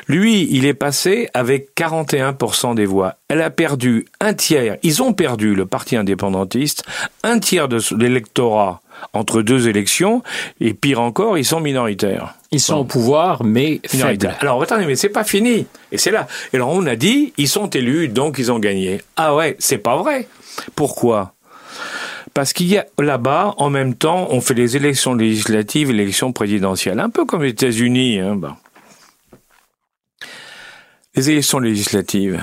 Lui, 0.07 0.47
il 0.49 0.65
est 0.65 0.73
passé 0.73 1.29
avec 1.35 1.75
41% 1.77 2.73
des 2.73 2.87
voix. 2.87 3.13
Elle 3.27 3.43
a 3.43 3.51
perdu 3.51 4.07
un 4.19 4.33
tiers. 4.33 4.77
Ils 4.81 5.03
ont 5.03 5.13
perdu, 5.13 5.53
le 5.53 5.67
parti 5.67 5.95
indépendantiste, 5.95 6.83
un 7.21 7.37
tiers 7.37 7.67
de 7.67 7.79
l'électorat 7.95 8.81
entre 9.13 9.43
deux 9.43 9.69
élections, 9.69 10.23
et 10.59 10.73
pire 10.73 10.99
encore, 10.99 11.37
ils 11.37 11.45
sont 11.45 11.59
minoritaires. 11.59 12.33
Ils 12.51 12.59
sont 12.59 12.77
au 12.77 12.83
pouvoir, 12.85 13.43
mais 13.43 13.81
faibles. 13.85 14.35
Alors 14.39 14.61
attendez, 14.63 14.87
mais 14.87 14.95
c'est 14.95 15.09
pas 15.09 15.23
fini. 15.23 15.67
Et 15.91 15.99
c'est 15.99 16.09
là. 16.09 16.27
Et 16.51 16.55
alors 16.55 16.69
on 16.69 16.87
a 16.87 16.95
dit, 16.95 17.31
ils 17.37 17.47
sont 17.47 17.69
élus, 17.69 18.07
donc 18.07 18.37
ils 18.39 18.51
ont 18.51 18.57
gagné. 18.57 18.99
Ah 19.15 19.35
ouais, 19.35 19.55
c'est 19.59 19.77
pas 19.77 19.95
vrai. 19.95 20.27
Pourquoi? 20.75 21.33
Parce 22.33 22.51
qu'il 22.51 22.65
y 22.65 22.77
a 22.79 22.85
là-bas, 22.97 23.53
en 23.57 23.69
même 23.69 23.93
temps, 23.93 24.27
on 24.31 24.41
fait 24.41 24.55
les 24.55 24.75
élections 24.75 25.13
législatives 25.13 25.91
élections 25.91 26.31
présidentielles, 26.31 26.99
un 26.99 27.09
peu 27.11 27.25
comme 27.25 27.43
les 27.43 27.49
États-Unis. 27.49 28.19
Hein, 28.19 28.39
Les 31.15 31.31
élections 31.31 31.59
législatives. 31.59 32.39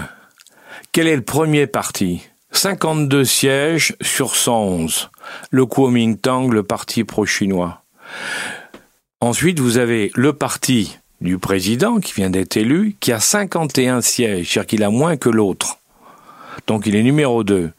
Quel 0.91 1.07
est 1.07 1.15
le 1.15 1.23
premier 1.23 1.69
parti? 1.69 2.23
52 2.51 3.25
sièges 3.25 3.95
sur 4.01 4.35
111. 4.35 5.09
Le 5.51 5.67
Kuomintang, 5.67 6.49
le 6.51 6.65
parti 6.65 7.05
pro-chinois. 7.05 7.83
Ensuite, 9.21 9.61
vous 9.61 9.79
avez 9.79 10.11
le 10.17 10.33
parti 10.33 10.99
du 11.21 11.39
président 11.39 12.01
qui 12.01 12.13
vient 12.15 12.29
d'être 12.29 12.57
élu, 12.57 12.97
qui 12.99 13.13
a 13.13 13.21
51 13.21 14.01
sièges, 14.01 14.51
c'est-à-dire 14.51 14.67
qu'il 14.67 14.83
a 14.83 14.91
moins 14.91 15.17
que 15.17 15.29
l'autre. 15.29 15.79
Donc 16.67 16.87
il 16.87 16.97
est 16.97 17.03
numéro 17.05 17.45
2. 17.45 17.71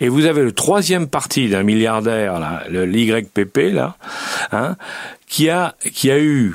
Et 0.00 0.08
vous 0.08 0.26
avez 0.26 0.42
le 0.42 0.52
troisième 0.52 1.08
parti 1.08 1.48
d'un 1.48 1.64
milliardaire, 1.64 2.38
là, 2.38 2.62
le 2.70 2.86
l'YPP, 2.86 3.72
là, 3.72 3.96
hein, 4.52 4.76
qui 5.26 5.50
a, 5.50 5.74
qui 5.92 6.12
a 6.12 6.18
eu 6.20 6.54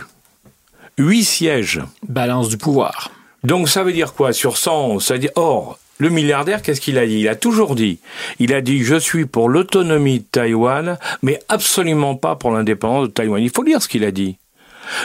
8 0.97 1.23
sièges. 1.23 1.81
Balance 2.07 2.47
du 2.47 2.57
pouvoir. 2.57 3.11
Donc 3.43 3.69
ça 3.69 3.83
veut 3.83 3.93
dire 3.93 4.13
quoi 4.13 4.33
Sur 4.33 4.57
100, 4.57 4.99
ça 4.99 5.15
veut 5.15 5.19
dire, 5.19 5.31
or, 5.35 5.77
le 5.97 6.09
milliardaire, 6.09 6.61
qu'est-ce 6.61 6.81
qu'il 6.81 6.97
a 6.97 7.05
dit? 7.05 7.19
Il 7.19 7.27
a 7.27 7.35
toujours 7.35 7.75
dit, 7.75 7.99
il 8.39 8.53
a 8.53 8.61
dit, 8.61 8.83
je 8.83 8.95
suis 8.95 9.25
pour 9.25 9.49
l'autonomie 9.49 10.19
de 10.19 10.25
Taïwan, 10.31 10.97
mais 11.21 11.39
absolument 11.49 12.15
pas 12.15 12.35
pour 12.35 12.51
l'indépendance 12.51 13.07
de 13.07 13.13
Taïwan. 13.13 13.41
Il 13.41 13.51
faut 13.51 13.63
lire 13.63 13.81
ce 13.81 13.87
qu'il 13.87 14.03
a 14.03 14.11
dit. 14.11 14.37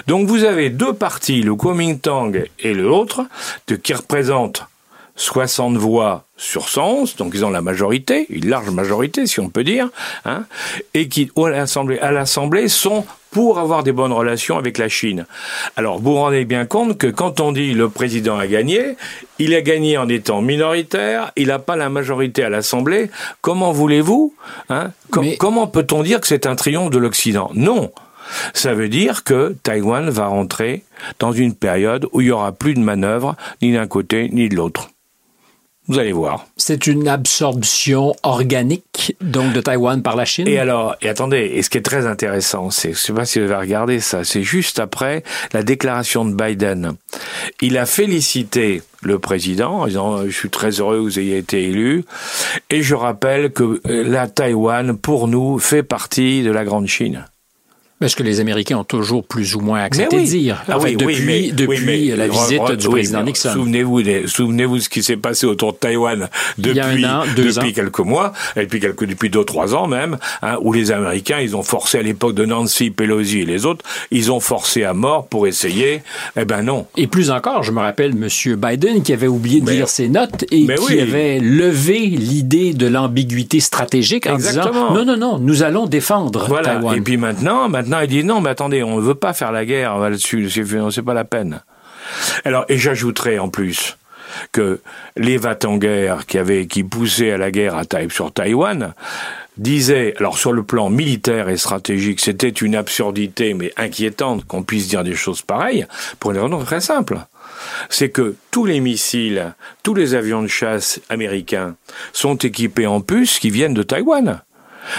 Donc 0.06 0.28
vous 0.28 0.44
avez 0.44 0.70
deux 0.70 0.92
partis, 0.92 1.42
le 1.42 1.54
Kuomintang 1.54 2.44
et 2.58 2.74
l'autre, 2.74 3.22
qui 3.82 3.94
représentent 3.94 4.64
60 5.16 5.76
voix 5.76 6.24
sur 6.36 6.68
111, 6.68 7.16
donc 7.16 7.32
ils 7.34 7.44
ont 7.44 7.50
la 7.50 7.60
majorité, 7.60 8.26
une 8.30 8.48
large 8.48 8.70
majorité 8.70 9.26
si 9.26 9.40
on 9.40 9.50
peut 9.50 9.64
dire, 9.64 9.88
hein, 10.24 10.44
et 10.94 11.08
qui 11.08 11.30
à 11.36 11.64
à 12.00 12.12
l'Assemblée 12.12 12.68
sont 12.68 13.04
pour 13.30 13.58
avoir 13.58 13.82
des 13.82 13.92
bonnes 13.92 14.12
relations 14.12 14.58
avec 14.58 14.78
la 14.78 14.88
Chine. 14.88 15.26
Alors 15.76 15.98
vous 15.98 16.12
vous 16.12 16.16
rendez 16.16 16.44
bien 16.44 16.66
compte 16.66 16.98
que 16.98 17.06
quand 17.06 17.40
on 17.40 17.52
dit 17.52 17.74
le 17.74 17.88
président 17.88 18.38
a 18.38 18.46
gagné, 18.46 18.96
il 19.38 19.54
a 19.54 19.60
gagné 19.60 19.98
en 19.98 20.08
étant 20.08 20.40
minoritaire, 20.40 21.32
il 21.36 21.48
n'a 21.48 21.58
pas 21.58 21.76
la 21.76 21.88
majorité 21.88 22.42
à 22.42 22.48
l'Assemblée. 22.48 23.10
Comment 23.40 23.72
voulez-vous 23.72 24.34
hein, 24.70 24.92
Comment 25.38 25.66
peut-on 25.66 26.02
dire 26.02 26.20
que 26.20 26.26
c'est 26.26 26.46
un 26.46 26.56
triomphe 26.56 26.90
de 26.90 26.98
l'Occident? 26.98 27.50
Non. 27.54 27.90
Ça 28.52 28.74
veut 28.74 28.88
dire 28.88 29.24
que 29.24 29.56
Taïwan 29.62 30.10
va 30.10 30.26
rentrer 30.26 30.84
dans 31.18 31.32
une 31.32 31.54
période 31.54 32.06
où 32.12 32.20
il 32.20 32.26
n'y 32.26 32.30
aura 32.30 32.52
plus 32.52 32.74
de 32.74 32.80
manœuvre 32.80 33.36
ni 33.62 33.72
d'un 33.72 33.86
côté 33.86 34.28
ni 34.30 34.48
de 34.48 34.56
l'autre. 34.56 34.90
Vous 35.88 35.98
allez 35.98 36.12
voir. 36.12 36.46
C'est 36.58 36.86
une 36.86 37.08
absorption 37.08 38.14
organique 38.22 39.16
donc 39.22 39.54
de 39.54 39.60
Taïwan 39.62 40.02
par 40.02 40.16
la 40.16 40.26
Chine? 40.26 40.46
Et 40.46 40.58
alors, 40.58 40.96
et 41.00 41.08
attendez, 41.08 41.52
et 41.54 41.62
ce 41.62 41.70
qui 41.70 41.78
est 41.78 41.82
très 41.82 42.06
intéressant, 42.06 42.70
c'est, 42.70 42.92
je 42.92 42.98
sais 42.98 43.14
pas 43.14 43.24
si 43.24 43.40
vous 43.40 43.50
avez 43.50 43.62
regardé 43.62 44.00
ça, 44.00 44.22
c'est 44.22 44.42
juste 44.42 44.80
après 44.80 45.22
la 45.54 45.62
déclaration 45.62 46.26
de 46.26 46.34
Biden. 46.34 46.92
Il 47.62 47.78
a 47.78 47.86
félicité 47.86 48.82
le 49.02 49.18
président 49.18 49.80
en 49.80 49.86
disant 49.86 50.26
je 50.26 50.30
suis 50.30 50.50
très 50.50 50.72
heureux 50.80 50.98
que 50.98 51.02
vous 51.02 51.18
ayez 51.18 51.38
été 51.38 51.64
élu 51.64 52.04
et 52.68 52.82
je 52.82 52.94
rappelle 52.94 53.50
que 53.50 53.80
euh, 53.86 54.04
la 54.04 54.26
Taïwan 54.26 54.96
pour 54.96 55.26
nous 55.26 55.58
fait 55.58 55.82
partie 55.82 56.42
de 56.42 56.50
la 56.50 56.64
grande 56.64 56.86
Chine. 56.86 57.24
Parce 58.00 58.14
que 58.14 58.22
les 58.22 58.38
Américains 58.40 58.78
ont 58.78 58.84
toujours 58.84 59.24
plus 59.24 59.56
ou 59.56 59.60
moins 59.60 59.80
accepté 59.80 60.16
oui. 60.16 60.24
de 60.24 60.28
dire? 60.28 60.62
Ah 60.68 60.78
fait, 60.78 60.90
oui, 60.90 60.96
depuis 60.96 61.24
mais- 61.24 61.50
depuis 61.50 61.84
mais- 61.84 62.16
la 62.16 62.28
visite 62.28 62.60
re- 62.60 62.72
re- 62.72 62.76
du 62.76 62.88
président 62.88 63.22
Nixon. 63.24 63.50
Souvenez-vous, 63.52 64.02
de 64.02 64.78
ce 64.78 64.88
qui 64.88 65.02
s'est 65.02 65.16
passé 65.16 65.46
autour 65.46 65.72
de 65.72 65.78
Taïwan 65.78 66.28
depuis, 66.58 67.04
an, 67.06 67.22
depuis 67.36 67.72
quelques 67.72 67.98
mois, 67.98 68.32
et 68.56 68.60
depuis 68.60 68.78
quelques, 68.78 69.04
depuis 69.04 69.30
deux, 69.30 69.42
trois 69.44 69.74
ans 69.74 69.88
même, 69.88 70.16
hein, 70.42 70.58
où 70.62 70.72
les 70.72 70.92
Américains, 70.92 71.40
ils 71.40 71.56
ont 71.56 71.62
forcé 71.64 71.98
à 71.98 72.02
l'époque 72.02 72.34
de 72.34 72.44
Nancy 72.44 72.90
Pelosi 72.90 73.40
et 73.40 73.44
les 73.46 73.66
autres, 73.66 73.84
ils 74.12 74.30
ont 74.30 74.38
forcé 74.40 74.84
à 74.84 74.94
mort 74.94 75.26
pour 75.26 75.46
essayer. 75.48 76.02
Eh 76.38 76.44
ben 76.44 76.62
non. 76.62 76.86
Et 76.96 77.08
plus 77.08 77.30
encore, 77.32 77.64
je 77.64 77.72
me 77.72 77.80
rappelle 77.80 78.12
M. 78.12 78.28
Biden 78.56 79.02
qui 79.02 79.12
avait 79.12 79.26
oublié 79.26 79.60
de 79.60 79.66
Mais- 79.66 79.72
lire 79.74 79.88
ses 79.88 80.08
notes 80.08 80.44
et 80.52 80.66
qui 80.66 81.00
avait 81.00 81.40
levé 81.40 81.98
l'idée 82.06 82.74
de 82.74 82.86
l'ambiguïté 82.86 83.58
stratégique 83.60 84.26
en 84.28 84.34
Exactement. 84.36 84.92
disant 84.92 84.94
non, 84.94 85.04
non, 85.04 85.16
non, 85.16 85.38
nous 85.40 85.62
allons 85.64 85.86
défendre 85.86 86.44
Voilà. 86.48 86.74
Taïwan. 86.76 86.96
Et 86.96 87.00
puis 87.00 87.16
maintenant, 87.16 87.68
maintenant, 87.68 87.87
il 88.02 88.08
dit 88.08 88.24
non, 88.24 88.40
mais 88.40 88.50
attendez, 88.50 88.82
on 88.82 88.96
ne 88.96 89.02
veut 89.02 89.14
pas 89.14 89.32
faire 89.32 89.52
la 89.52 89.64
guerre 89.64 89.98
là-dessus, 89.98 90.50
c'est 90.50 90.64
c'est 90.90 91.02
pas 91.02 91.14
la 91.14 91.24
peine. 91.24 91.62
Alors, 92.44 92.64
et 92.68 92.78
j'ajouterai 92.78 93.38
en 93.38 93.48
plus 93.48 93.96
que 94.52 94.80
les 95.16 95.36
va-t-en-guerre 95.36 96.26
qui 96.26 96.38
avaient, 96.38 96.66
qui 96.66 96.84
poussaient 96.84 97.32
à 97.32 97.38
la 97.38 97.50
guerre 97.50 97.76
à 97.76 97.84
sur 98.10 98.32
Taïwan, 98.32 98.94
disaient, 99.56 100.14
alors 100.18 100.38
sur 100.38 100.52
le 100.52 100.62
plan 100.62 100.90
militaire 100.90 101.48
et 101.48 101.56
stratégique, 101.56 102.20
c'était 102.20 102.48
une 102.48 102.76
absurdité, 102.76 103.54
mais 103.54 103.72
inquiétante 103.76 104.44
qu'on 104.46 104.62
puisse 104.62 104.88
dire 104.88 105.04
des 105.04 105.14
choses 105.14 105.42
pareilles, 105.42 105.86
pour 106.20 106.30
une 106.30 106.38
raison 106.38 106.64
très 106.64 106.80
simple. 106.80 107.18
C'est 107.90 108.10
que 108.10 108.36
tous 108.50 108.66
les 108.66 108.80
missiles, 108.80 109.54
tous 109.82 109.94
les 109.94 110.14
avions 110.14 110.42
de 110.42 110.48
chasse 110.48 111.00
américains 111.08 111.74
sont 112.12 112.36
équipés 112.36 112.86
en 112.86 113.00
puces 113.00 113.40
qui 113.40 113.50
viennent 113.50 113.74
de 113.74 113.82
Taïwan. 113.82 114.42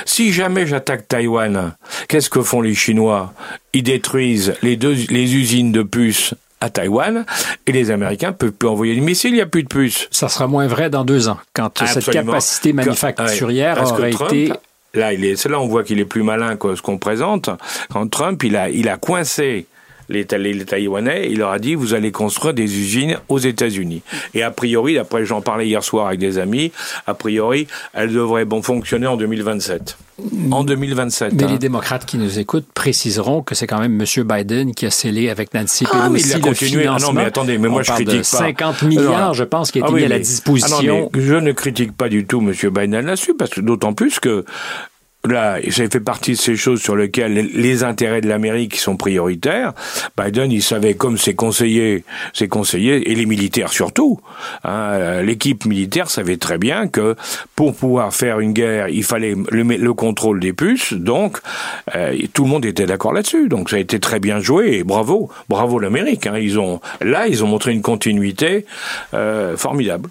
Si 0.05 0.33
jamais 0.33 0.67
j'attaque 0.67 1.07
Taïwan, 1.07 1.73
qu'est-ce 2.07 2.29
que 2.29 2.41
font 2.41 2.61
les 2.61 2.75
Chinois? 2.75 3.33
Ils 3.73 3.83
détruisent 3.83 4.53
les, 4.61 4.75
deux, 4.75 4.95
les 5.09 5.35
usines 5.35 5.71
de 5.71 5.83
puces 5.83 6.33
à 6.61 6.69
Taïwan 6.69 7.25
et 7.67 7.71
les 7.71 7.91
Américains 7.91 8.33
peuvent 8.33 8.51
plus 8.51 8.67
envoyer 8.67 8.95
de 8.95 9.01
missiles, 9.01 9.31
il 9.31 9.35
n'y 9.35 9.41
a 9.41 9.45
plus 9.45 9.63
de 9.63 9.67
puces. 9.67 10.07
Ça 10.11 10.29
sera 10.29 10.47
moins 10.47 10.67
vrai 10.67 10.89
dans 10.89 11.05
deux 11.05 11.29
ans, 11.29 11.37
quand 11.53 11.85
cette 11.85 12.09
capacité 12.09 12.73
manufacturière 12.73 13.75
Parce 13.75 13.91
que 13.91 13.97
aurait 13.97 14.09
Trump, 14.11 14.33
été... 14.33 14.53
Là, 14.93 15.13
il 15.13 15.23
est, 15.23 15.45
là 15.45 15.59
on 15.59 15.67
voit 15.67 15.83
qu'il 15.83 15.99
est 15.99 16.05
plus 16.05 16.23
malin 16.23 16.55
que 16.55 16.75
ce 16.75 16.81
qu'on 16.81 16.97
présente. 16.97 17.49
Quand 17.91 18.07
Trump, 18.09 18.43
il 18.43 18.55
a, 18.55 18.69
il 18.69 18.89
a 18.89 18.97
coincé 18.97 19.67
les, 20.09 20.25
Ta- 20.25 20.37
les 20.37 20.65
Taïwanais, 20.65 21.29
il 21.29 21.39
leur 21.39 21.51
a 21.51 21.59
dit 21.59 21.75
vous 21.75 21.93
allez 21.93 22.11
construire 22.11 22.53
des 22.53 22.63
usines 22.63 23.17
aux 23.29 23.39
États-Unis. 23.39 24.01
Et 24.33 24.43
a 24.43 24.51
priori, 24.51 24.95
d'après 24.95 25.25
j'en 25.25 25.41
parlais 25.41 25.67
hier 25.67 25.83
soir 25.83 26.07
avec 26.07 26.19
des 26.19 26.37
amis, 26.37 26.71
a 27.07 27.13
priori, 27.13 27.67
elles 27.93 28.11
devraient 28.11 28.45
bon 28.45 28.61
fonctionner 28.61 29.07
en 29.07 29.17
2027. 29.17 29.97
En 30.51 30.63
2027. 30.63 31.33
Mais 31.33 31.43
hein. 31.43 31.47
les 31.51 31.59
démocrates 31.59 32.05
qui 32.05 32.17
nous 32.17 32.39
écoutent 32.39 32.67
préciseront 32.73 33.41
que 33.41 33.55
c'est 33.55 33.67
quand 33.67 33.79
même 33.79 34.01
M. 34.01 34.23
Biden 34.25 34.73
qui 34.73 34.85
a 34.85 34.91
scellé 34.91 35.29
avec 35.29 35.53
Nancy 35.53 35.85
Ah, 35.91 36.09
mais 36.09 36.19
Pelosi 36.19 36.29
il 36.29 36.35
a 36.35 36.39
continué. 36.39 36.85
Ah 36.87 36.97
non, 36.99 37.13
mais 37.13 37.23
attendez, 37.23 37.57
mais 37.57 37.69
moi 37.69 37.79
On 37.79 37.83
je 37.83 37.87
parle 37.87 38.03
critique 38.03 38.31
de 38.31 38.37
pas. 38.37 38.37
50 38.37 38.81
milliards, 38.83 39.33
je 39.33 39.43
pense, 39.45 39.71
qui 39.71 39.79
a 39.79 39.81
été 39.81 39.89
ah 39.93 39.95
mis 39.95 40.03
à 40.03 40.09
la 40.09 40.19
disposition. 40.19 40.77
Ah 40.79 40.83
non, 40.83 41.09
mais 41.13 41.21
je 41.21 41.35
ne 41.35 41.51
critique 41.53 41.95
pas 41.95 42.09
du 42.09 42.25
tout 42.25 42.41
M. 42.41 42.53
Biden 42.69 43.05
là-dessus, 43.05 43.33
parce 43.33 43.51
que 43.51 43.61
d'autant 43.61 43.93
plus 43.93 44.19
que 44.19 44.43
là, 45.25 45.57
ça 45.69 45.89
fait 45.89 45.99
partie 45.99 46.31
de 46.31 46.37
ces 46.37 46.55
choses 46.55 46.81
sur 46.81 46.95
lesquelles 46.95 47.33
les 47.33 47.83
intérêts 47.83 48.21
de 48.21 48.27
l'Amérique 48.27 48.77
sont 48.77 48.95
prioritaires. 48.95 49.73
Biden, 50.17 50.51
il 50.51 50.63
savait, 50.63 50.93
comme 50.93 51.17
ses 51.17 51.35
conseillers, 51.35 52.03
ses 52.33 52.47
conseillers 52.47 53.11
et 53.11 53.15
les 53.15 53.25
militaires 53.25 53.73
surtout, 53.73 54.19
hein, 54.63 55.21
l'équipe 55.21 55.65
militaire 55.65 56.09
savait 56.09 56.37
très 56.37 56.57
bien 56.57 56.87
que 56.87 57.15
pour 57.55 57.75
pouvoir 57.75 58.13
faire 58.13 58.39
une 58.39 58.53
guerre, 58.53 58.87
il 58.89 59.03
fallait 59.03 59.35
le, 59.49 59.63
le 59.63 59.93
contrôle 59.93 60.39
des 60.39 60.53
puces. 60.53 60.93
Donc, 60.93 61.39
euh, 61.95 62.15
tout 62.33 62.43
le 62.43 62.49
monde 62.49 62.65
était 62.65 62.85
d'accord 62.85 63.13
là-dessus. 63.13 63.49
Donc, 63.49 63.69
ça 63.69 63.75
a 63.75 63.79
été 63.79 63.99
très 63.99 64.19
bien 64.19 64.39
joué. 64.39 64.77
Et 64.77 64.83
bravo, 64.83 65.29
bravo 65.49 65.79
l'Amérique. 65.79 66.27
Hein. 66.27 66.37
Ils 66.37 66.59
ont 66.59 66.79
là, 67.01 67.27
ils 67.27 67.43
ont 67.43 67.47
montré 67.47 67.73
une 67.73 67.81
continuité 67.81 68.65
euh, 69.13 69.57
formidable 69.57 70.09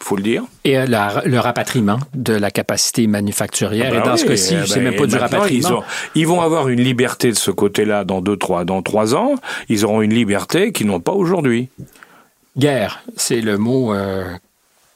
faut 0.00 0.16
le 0.16 0.22
dire. 0.22 0.44
Et 0.64 0.78
euh, 0.78 0.86
la- 0.86 1.22
le 1.24 1.38
rapatriement 1.40 1.98
de 2.14 2.32
la 2.34 2.50
capacité 2.50 3.06
manufacturière. 3.06 3.88
Ah 3.88 3.94
bah 3.94 4.00
et 4.00 4.06
dans 4.06 4.12
oui, 4.14 4.18
ce 4.18 4.24
cas-ci, 4.26 4.54
eh 4.62 4.66
c'est 4.66 4.76
ben, 4.80 4.84
même 4.90 4.96
pas 4.96 5.04
et 5.04 5.06
du 5.08 5.16
rapatriement. 5.16 5.68
Ils, 5.68 5.72
ont- 5.74 5.82
ils 6.14 6.26
vont 6.26 6.40
avoir 6.40 6.68
une 6.68 6.80
liberté 6.80 7.28
de 7.30 7.36
ce 7.36 7.50
côté-là 7.50 8.04
dans 8.04 8.20
deux, 8.20 8.36
trois, 8.36 8.64
dans 8.64 8.82
trois 8.82 9.14
ans. 9.14 9.34
Ils 9.68 9.84
auront 9.84 10.00
une 10.02 10.14
liberté 10.14 10.72
qu'ils 10.72 10.86
n'ont 10.86 11.00
pas 11.00 11.12
aujourd'hui. 11.12 11.68
Guerre, 12.56 13.00
c'est 13.16 13.40
le 13.40 13.56
mot 13.58 13.92
euh, 13.92 14.24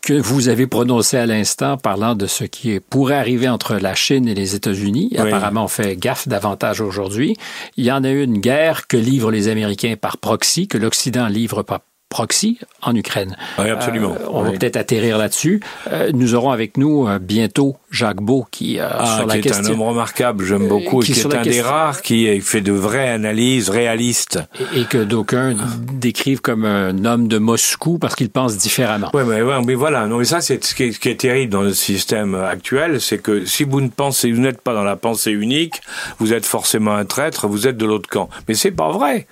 que 0.02 0.14
vous 0.14 0.48
avez 0.48 0.66
prononcé 0.66 1.16
à 1.16 1.26
l'instant 1.26 1.76
parlant 1.76 2.14
de 2.16 2.26
ce 2.26 2.42
qui 2.44 2.80
pourrait 2.80 3.14
arriver 3.16 3.48
entre 3.48 3.76
la 3.76 3.94
Chine 3.94 4.26
et 4.26 4.34
les 4.34 4.54
États-Unis. 4.56 5.10
Oui. 5.12 5.18
Apparemment, 5.18 5.64
on 5.64 5.68
fait 5.68 5.96
gaffe 5.96 6.26
davantage 6.26 6.80
aujourd'hui. 6.80 7.36
Il 7.76 7.84
y 7.84 7.92
en 7.92 8.02
a 8.02 8.10
eu 8.10 8.22
une 8.24 8.38
guerre 8.38 8.88
que 8.88 8.96
livrent 8.96 9.30
les 9.30 9.46
Américains 9.48 9.94
par 10.00 10.18
proxy, 10.18 10.66
que 10.66 10.76
l'Occident 10.78 11.28
livre 11.28 11.62
par 11.62 11.80
proxy 12.12 12.58
en 12.82 12.94
Ukraine. 12.94 13.36
Oui, 13.58 13.70
absolument. 13.70 14.12
Euh, 14.12 14.26
on 14.30 14.42
va 14.42 14.50
Oui. 14.50 14.58
peut-être 14.58 14.76
atterrir 14.76 15.16
là-dessus. 15.16 15.60
Euh, 15.90 16.10
nous 16.12 16.34
aurons 16.34 16.50
avec 16.50 16.76
nous 16.76 17.08
euh, 17.08 17.18
bientôt 17.18 17.76
Jacques 17.90 18.20
Beau 18.20 18.46
qui, 18.50 18.78
Ah, 18.78 19.16
sur 19.16 19.26
la 19.26 19.32
qui 19.32 19.38
est 19.38 19.42
question... 19.42 19.64
un 19.64 19.70
homme 19.70 19.80
remarquable, 19.82 20.44
j'aime 20.44 20.68
beaucoup, 20.68 21.00
qui 21.00 21.12
qui 21.14 21.20
est 21.20 21.34
un 21.34 21.40
des 21.42 21.62
rares 21.62 22.02
qui 22.02 22.38
fait 22.42 22.60
de 22.60 22.72
vraies 22.72 23.08
analyses 23.08 23.70
réalistes. 23.70 24.40
et, 24.74 24.80
et 24.80 24.84
que 24.84 24.98
d'aucuns 24.98 25.56
décrivent 25.94 26.42
comme 26.42 26.66
un 26.66 27.04
homme 27.06 27.28
de 27.28 27.38
Moscou 27.38 27.98
parce 27.98 28.14
qu'il 28.14 28.28
pense 28.30 28.58
différemment. 28.58 29.10
Ouais, 29.14 29.24
mais, 29.24 29.40
ouais, 29.40 29.62
mais 29.64 29.74
voilà. 29.74 30.06
Non, 30.06 30.18
mais 30.18 30.24
ça, 30.26 30.40
c'est 30.42 30.62
ce 30.62 30.74
qui 30.74 30.84
est, 30.84 30.92
ce 30.92 31.00
qui 31.00 31.08
est 31.08 31.20
terrible 31.20 31.50
dans 31.50 31.62
le 31.62 31.72
système 31.72 32.34
actuel, 32.34 33.00
c'est 33.00 33.18
que 33.18 33.46
si 33.46 33.64
vous 33.64 33.80
ne 33.80 33.88
pensez, 33.88 34.30
vous 34.32 34.40
n'êtes 34.40 34.60
pas 34.60 34.74
dans 34.74 34.84
la 34.84 34.96
pensée 34.96 35.30
unique, 35.32 35.80
vous 36.18 36.32
êtes 36.34 36.44
forcément 36.46 36.94
un 36.94 37.06
traître, 37.06 37.48
vous 37.48 37.66
êtes 37.66 37.78
de 37.78 37.86
l'autre 37.86 38.08
camp. 38.10 38.28
Mais 38.48 38.54
c'est 38.54 38.70
pas 38.70 38.90
vrai. 38.90 39.26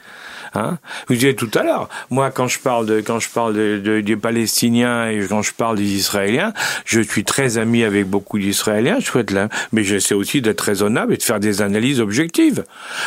Hein 0.54 0.78
vous 1.08 1.14
disiez 1.14 1.36
tout 1.36 1.50
à 1.54 1.62
l'heure, 1.62 1.88
moi 2.10 2.30
quand 2.30 2.48
je 2.48 2.58
parle 2.58 2.86
de 2.86 3.00
quand 3.00 3.20
je 3.20 3.28
parle 3.28 3.54
de, 3.54 3.78
de- 3.82 4.00
des 4.00 4.16
Palestiniens 4.16 5.08
et 5.08 5.26
quand 5.28 5.42
je 5.42 5.52
parle 5.52 5.76
des 5.76 5.84
Israéliens, 5.94 6.52
je 6.84 7.00
suis 7.00 7.24
très 7.24 7.58
ami 7.58 7.84
avec 7.84 8.06
beaucoup 8.06 8.38
d'Israéliens, 8.38 8.98
je 9.00 9.06
souhaite 9.06 9.30
là, 9.30 9.48
mais 9.72 9.84
j'essaie 9.84 10.14
aussi 10.14 10.40
d'être 10.42 10.60
raisonnable 10.62 11.14
et 11.14 11.16
de 11.16 11.22
faire 11.22 11.40
des 11.40 11.62
analyses 11.62 12.00
objectives. 12.00 12.64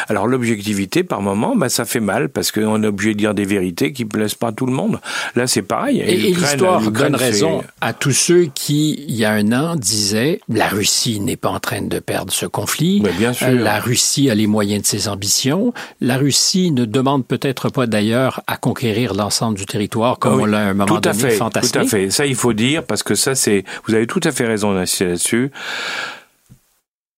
Alors 0.07 0.27
l'objectivité 0.27 1.03
par 1.03 1.21
moment, 1.21 1.55
bah 1.55 1.69
ça 1.69 1.85
fait 1.85 1.99
mal 1.99 2.29
parce 2.29 2.51
qu'on 2.51 2.81
est 2.83 2.87
obligé 2.87 3.13
de 3.13 3.19
dire 3.19 3.33
des 3.33 3.45
vérités 3.45 3.91
qui 3.93 4.05
plaisent 4.05 4.35
pas 4.35 4.47
à 4.49 4.51
tout 4.51 4.65
le 4.65 4.73
monde. 4.73 4.99
Là 5.35 5.47
c'est 5.47 5.61
pareil. 5.63 5.99
Et, 5.99 6.13
et 6.13 6.17
l'histoire 6.33 6.81
donne 6.91 7.15
raison 7.15 7.63
à 7.81 7.93
tous 7.93 8.11
ceux 8.13 8.45
qui, 8.53 9.03
il 9.07 9.15
y 9.15 9.25
a 9.25 9.31
un 9.31 9.51
an, 9.51 9.75
disaient 9.75 10.39
la 10.49 10.67
Russie 10.67 11.19
n'est 11.19 11.35
pas 11.37 11.49
en 11.49 11.59
train 11.59 11.81
de 11.81 11.99
perdre 11.99 12.31
ce 12.31 12.45
conflit. 12.45 13.01
Mais 13.03 13.11
bien 13.11 13.33
sûr. 13.33 13.47
Euh, 13.47 13.53
La 13.63 13.79
Russie 13.79 14.29
a 14.29 14.35
les 14.35 14.47
moyens 14.47 14.81
de 14.83 14.87
ses 14.87 15.07
ambitions. 15.07 15.73
La 16.01 16.17
Russie 16.17 16.71
ne 16.71 16.85
demande 16.85 17.25
peut-être 17.37 17.69
pas 17.69 17.87
d'ailleurs 17.87 18.41
à 18.45 18.57
conquérir 18.57 19.15
l'ensemble 19.15 19.57
du 19.57 19.65
territoire 19.65 20.19
comme 20.19 20.33
Ah 20.33 20.35
oui, 20.35 20.43
on 20.43 20.45
l'a 20.45 20.59
à 20.59 20.61
un 20.69 20.73
moment 20.75 20.85
tout 20.85 21.09
à 21.09 21.13
donné 21.13 21.31
fait, 21.31 21.31
fantasmé. 21.31 21.71
Tout 21.71 21.79
à 21.79 21.85
fait. 21.85 22.11
Ça, 22.11 22.27
il 22.27 22.35
faut 22.35 22.53
dire 22.53 22.83
parce 22.83 23.01
que 23.01 23.15
ça, 23.15 23.33
c'est. 23.33 23.63
Vous 23.85 23.95
avez 23.95 24.05
tout 24.05 24.19
à 24.23 24.31
fait 24.31 24.45
raison 24.45 24.73
d'insister 24.73 25.05
là-dessus. 25.05 25.51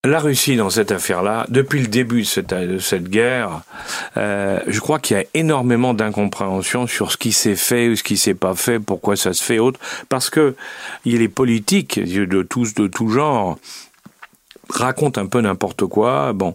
La 0.05 0.19
Russie, 0.19 0.55
dans 0.55 0.69
cette 0.69 0.91
affaire-là, 0.91 1.47
depuis 1.49 1.81
le 1.81 1.87
début 1.87 2.21
de 2.21 2.27
cette, 2.27 2.53
de 2.53 2.77
cette 2.77 3.09
guerre, 3.09 3.61
euh, 4.15 4.59
je 4.67 4.79
crois 4.79 4.99
qu'il 4.99 5.17
y 5.17 5.19
a 5.19 5.23
énormément 5.33 5.95
d'incompréhension 5.95 6.85
sur 6.85 7.11
ce 7.11 7.17
qui 7.17 7.31
s'est 7.31 7.55
fait 7.55 7.89
ou 7.89 7.95
ce 7.95 8.03
qui 8.03 8.15
s'est 8.15 8.35
pas 8.35 8.53
fait, 8.53 8.79
pourquoi 8.79 9.15
ça 9.15 9.33
se 9.33 9.43
fait, 9.43 9.57
autre, 9.57 9.79
parce 10.07 10.29
que 10.29 10.55
les 11.05 11.27
politiques 11.27 11.99
de 11.99 12.43
tous, 12.43 12.75
de 12.75 12.85
tout 12.85 13.09
genre, 13.09 13.57
racontent 14.69 15.19
un 15.19 15.25
peu 15.25 15.41
n'importe 15.41 15.87
quoi. 15.87 16.33
Bon, 16.33 16.53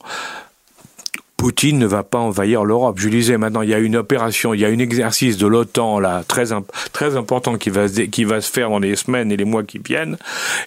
Poutine 1.40 1.78
ne 1.78 1.86
va 1.86 2.02
pas 2.02 2.18
envahir 2.18 2.64
l'Europe. 2.64 2.98
Je 2.98 3.08
disais 3.08 3.38
maintenant, 3.38 3.62
il 3.62 3.70
y 3.70 3.74
a 3.74 3.78
une 3.78 3.96
opération, 3.96 4.52
il 4.52 4.60
y 4.60 4.64
a 4.66 4.68
un 4.68 4.78
exercice 4.78 5.38
de 5.38 5.46
l'OTAN 5.46 5.98
là 5.98 6.22
très 6.28 6.52
imp- 6.52 6.70
très 6.92 7.16
important 7.16 7.56
qui 7.56 7.70
va 7.70 7.88
se 7.88 8.02
qui 8.02 8.24
va 8.24 8.42
se 8.42 8.50
faire 8.52 8.68
dans 8.68 8.78
les 8.78 8.94
semaines 8.94 9.32
et 9.32 9.38
les 9.38 9.46
mois 9.46 9.62
qui 9.62 9.78
viennent. 9.78 10.18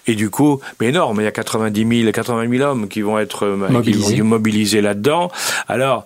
Et 0.07 0.15
du 0.15 0.31
coup, 0.31 0.61
mais 0.81 0.87
énorme, 0.87 1.21
il 1.21 1.25
y 1.25 1.27
a 1.27 1.31
90 1.31 1.99
000, 2.01 2.11
80 2.11 2.49
000 2.49 2.63
hommes 2.67 2.87
qui 2.87 3.01
vont 3.03 3.19
être 3.19 3.45
euh, 3.45 3.55
Mobilisés. 4.23 4.81
là-dedans. 4.81 5.29
Alors 5.67 6.05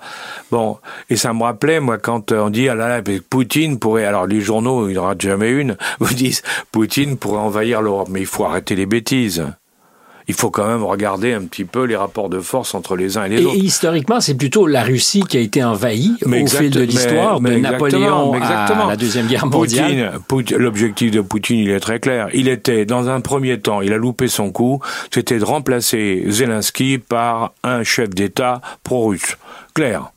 bon, 0.52 0.80
et 1.10 1.16
ça 1.16 1.32
me 1.32 1.44
rappelait 1.44 1.80
moi 1.80 1.98
quand 1.98 2.34
euh, 2.34 2.42
on 2.42 2.50
dit 2.50 2.68
ah 2.68 2.76
là 2.76 2.90
là, 2.90 3.02
Poutine 3.30 3.80
pourrait. 3.80 4.04
Alors 4.04 4.28
les 4.28 4.42
journaux, 4.42 4.90
il 4.90 4.92
n'y 4.92 4.98
en 4.98 5.04
aura 5.04 5.16
jamais 5.18 5.50
une, 5.50 5.78
vous 6.02 6.14
disent 6.14 6.44
Poutine 6.74 7.16
pourrait 7.16 7.40
envahir 7.40 7.82
l'Europe, 7.82 8.10
mais 8.12 8.20
il 8.20 8.26
faut 8.28 8.44
arrêter 8.44 8.76
les 8.76 8.86
bêtises. 8.86 9.46
Il 10.28 10.34
faut 10.34 10.50
quand 10.50 10.68
même 10.68 10.84
regarder 10.84 11.34
un 11.34 11.44
petit 11.44 11.64
peu 11.64 11.84
les 11.84 11.96
rapports 11.96 12.30
de 12.30 12.40
force 12.40 12.76
entre 12.76 12.96
les 12.96 13.18
uns 13.18 13.26
et 13.26 13.30
les 13.30 13.42
Et, 13.42 13.46
autres. 13.46 13.56
et 13.56 13.60
historiquement, 13.60 14.20
c'est 14.20 14.36
plutôt 14.36 14.68
la 14.68 14.84
Russie 14.84 15.24
qui 15.28 15.38
a 15.38 15.40
été 15.40 15.64
envahie 15.64 16.14
Mais 16.26 16.44
au 16.44 16.48
fil 16.48 16.70
de 16.70 16.82
l'histoire, 16.82 17.40
de 17.40 17.50
Napoléon 17.56 18.34
mais 18.34 18.42
à 18.42 18.88
la 18.90 18.96
Deuxième 18.96 19.28
Guerre 19.28 19.46
mondiale. 19.46 20.20
L'objectif 20.58 21.12
de 21.12 21.22
Poutine, 21.22 21.60
il 21.60 21.70
est 21.70 21.80
très 21.80 22.00
clair. 22.00 22.28
Il 22.34 22.48
était, 22.48 22.86
dans 22.86 23.08
un 23.10 23.22
premier 23.22 23.60
temps, 23.60 23.82
il 23.82 23.94
a 23.94 23.98
loupé 23.98 24.28
son 24.28 24.52
coup, 24.52 24.82
c'était 25.12 25.40
de 25.40 25.46
remplacer 25.46 26.26
Zelensky 26.28 26.98
par 26.98 27.54
un 27.64 27.84
chef 27.84 28.10
d'État 28.10 28.62
pro-russe. 28.84 29.38
Clair. 29.74 30.12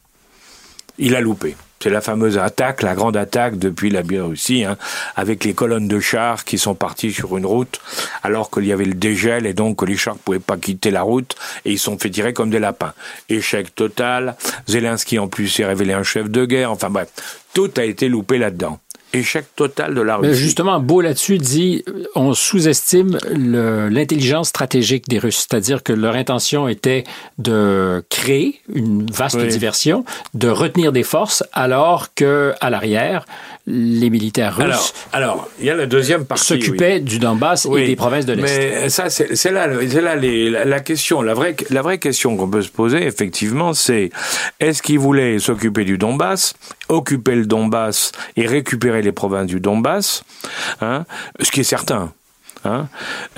Il 0.98 1.14
a 1.14 1.20
loupé. 1.20 1.54
C'est 1.82 1.88
la 1.88 2.02
fameuse 2.02 2.36
attaque, 2.36 2.82
la 2.82 2.94
grande 2.94 3.16
attaque 3.16 3.58
depuis 3.58 3.88
la 3.88 4.02
Biélorussie, 4.02 4.64
hein, 4.64 4.76
avec 5.16 5.44
les 5.44 5.54
colonnes 5.54 5.88
de 5.88 5.98
chars 5.98 6.44
qui 6.44 6.58
sont 6.58 6.74
partis 6.74 7.10
sur 7.10 7.38
une 7.38 7.46
route, 7.46 7.80
alors 8.22 8.50
qu'il 8.50 8.66
y 8.66 8.72
avait 8.72 8.84
le 8.84 8.92
dégel 8.92 9.46
et 9.46 9.54
donc 9.54 9.78
que 9.78 9.86
les 9.86 9.96
chars 9.96 10.14
ne 10.14 10.18
pouvaient 10.18 10.40
pas 10.40 10.58
quitter 10.58 10.90
la 10.90 11.00
route 11.00 11.36
et 11.64 11.72
ils 11.72 11.78
sont 11.78 11.98
fait 11.98 12.10
tirer 12.10 12.34
comme 12.34 12.50
des 12.50 12.58
lapins. 12.58 12.92
Échec 13.30 13.74
total. 13.74 14.36
Zelensky 14.66 15.18
en 15.18 15.28
plus 15.28 15.48
s'est 15.48 15.64
révélé 15.64 15.94
un 15.94 16.02
chef 16.02 16.28
de 16.28 16.44
guerre. 16.44 16.70
Enfin 16.70 16.90
bref, 16.90 17.08
tout 17.54 17.70
a 17.78 17.84
été 17.84 18.10
loupé 18.10 18.36
là-dedans 18.36 18.78
échec 19.12 19.46
total 19.56 19.94
de 19.94 20.00
la 20.00 20.16
Russie. 20.16 20.30
Mais 20.30 20.36
justement, 20.36 20.80
Beau 20.80 21.00
là-dessus 21.00 21.38
dit 21.38 21.84
on 22.14 22.34
sous-estime 22.34 23.18
l'intelligence 23.30 24.48
stratégique 24.48 25.08
des 25.08 25.18
Russes, 25.18 25.46
c'est-à-dire 25.48 25.82
que 25.82 25.92
leur 25.92 26.14
intention 26.14 26.68
était 26.68 27.04
de 27.38 28.02
créer 28.08 28.60
une 28.74 29.10
vaste 29.10 29.38
diversion, 29.38 30.04
de 30.34 30.48
retenir 30.48 30.92
des 30.92 31.02
forces, 31.02 31.44
alors 31.52 32.14
que 32.14 32.54
à 32.60 32.70
l'arrière, 32.70 33.24
les 33.70 34.10
militaires 34.10 34.56
russes. 34.56 34.92
Alors, 35.12 35.48
il 35.60 35.66
y 35.66 35.70
a 35.70 35.74
la 35.74 35.86
deuxième 35.86 36.24
partie. 36.24 36.44
S'occupaient 36.44 37.00
du 37.00 37.18
Donbass 37.18 37.66
et 37.66 37.86
des 37.86 37.96
provinces 37.96 38.26
de 38.26 38.32
l'Est. 38.32 38.42
Mais 38.42 38.88
ça, 38.88 39.10
c'est 39.10 39.50
là, 39.50 39.66
là 39.66 40.16
les, 40.16 40.50
la, 40.50 40.80
question. 40.80 41.22
La 41.22 41.34
vraie, 41.34 41.56
la 41.70 41.82
vraie 41.82 41.98
question 41.98 42.36
qu'on 42.36 42.48
peut 42.48 42.62
se 42.62 42.70
poser, 42.70 43.06
effectivement, 43.06 43.72
c'est 43.72 44.10
est-ce 44.58 44.82
qu'ils 44.82 44.98
voulaient 44.98 45.38
s'occuper 45.38 45.84
du 45.84 45.98
Donbass, 45.98 46.54
occuper 46.88 47.34
le 47.34 47.46
Donbass 47.46 48.12
et 48.36 48.46
récupérer 48.46 49.02
les 49.02 49.12
provinces 49.12 49.46
du 49.46 49.60
Donbass, 49.60 50.24
hein, 50.80 51.04
ce 51.40 51.50
qui 51.50 51.60
est 51.60 51.64
certain. 51.64 52.12
Hein, 52.64 52.88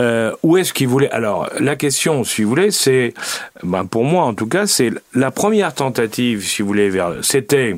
euh, 0.00 0.32
où 0.42 0.56
est-ce 0.56 0.72
qu'ils 0.72 0.88
voulaient 0.88 1.10
Alors, 1.10 1.48
la 1.60 1.76
question, 1.76 2.24
si 2.24 2.42
vous 2.42 2.48
voulez, 2.48 2.72
c'est, 2.72 3.14
ben 3.62 3.86
pour 3.86 4.04
moi 4.04 4.24
en 4.24 4.34
tout 4.34 4.48
cas, 4.48 4.66
c'est 4.66 4.90
la 5.14 5.30
première 5.30 5.74
tentative, 5.74 6.44
si 6.44 6.62
vous 6.62 6.68
voulez, 6.68 6.90
vers, 6.90 7.12
c'était 7.22 7.76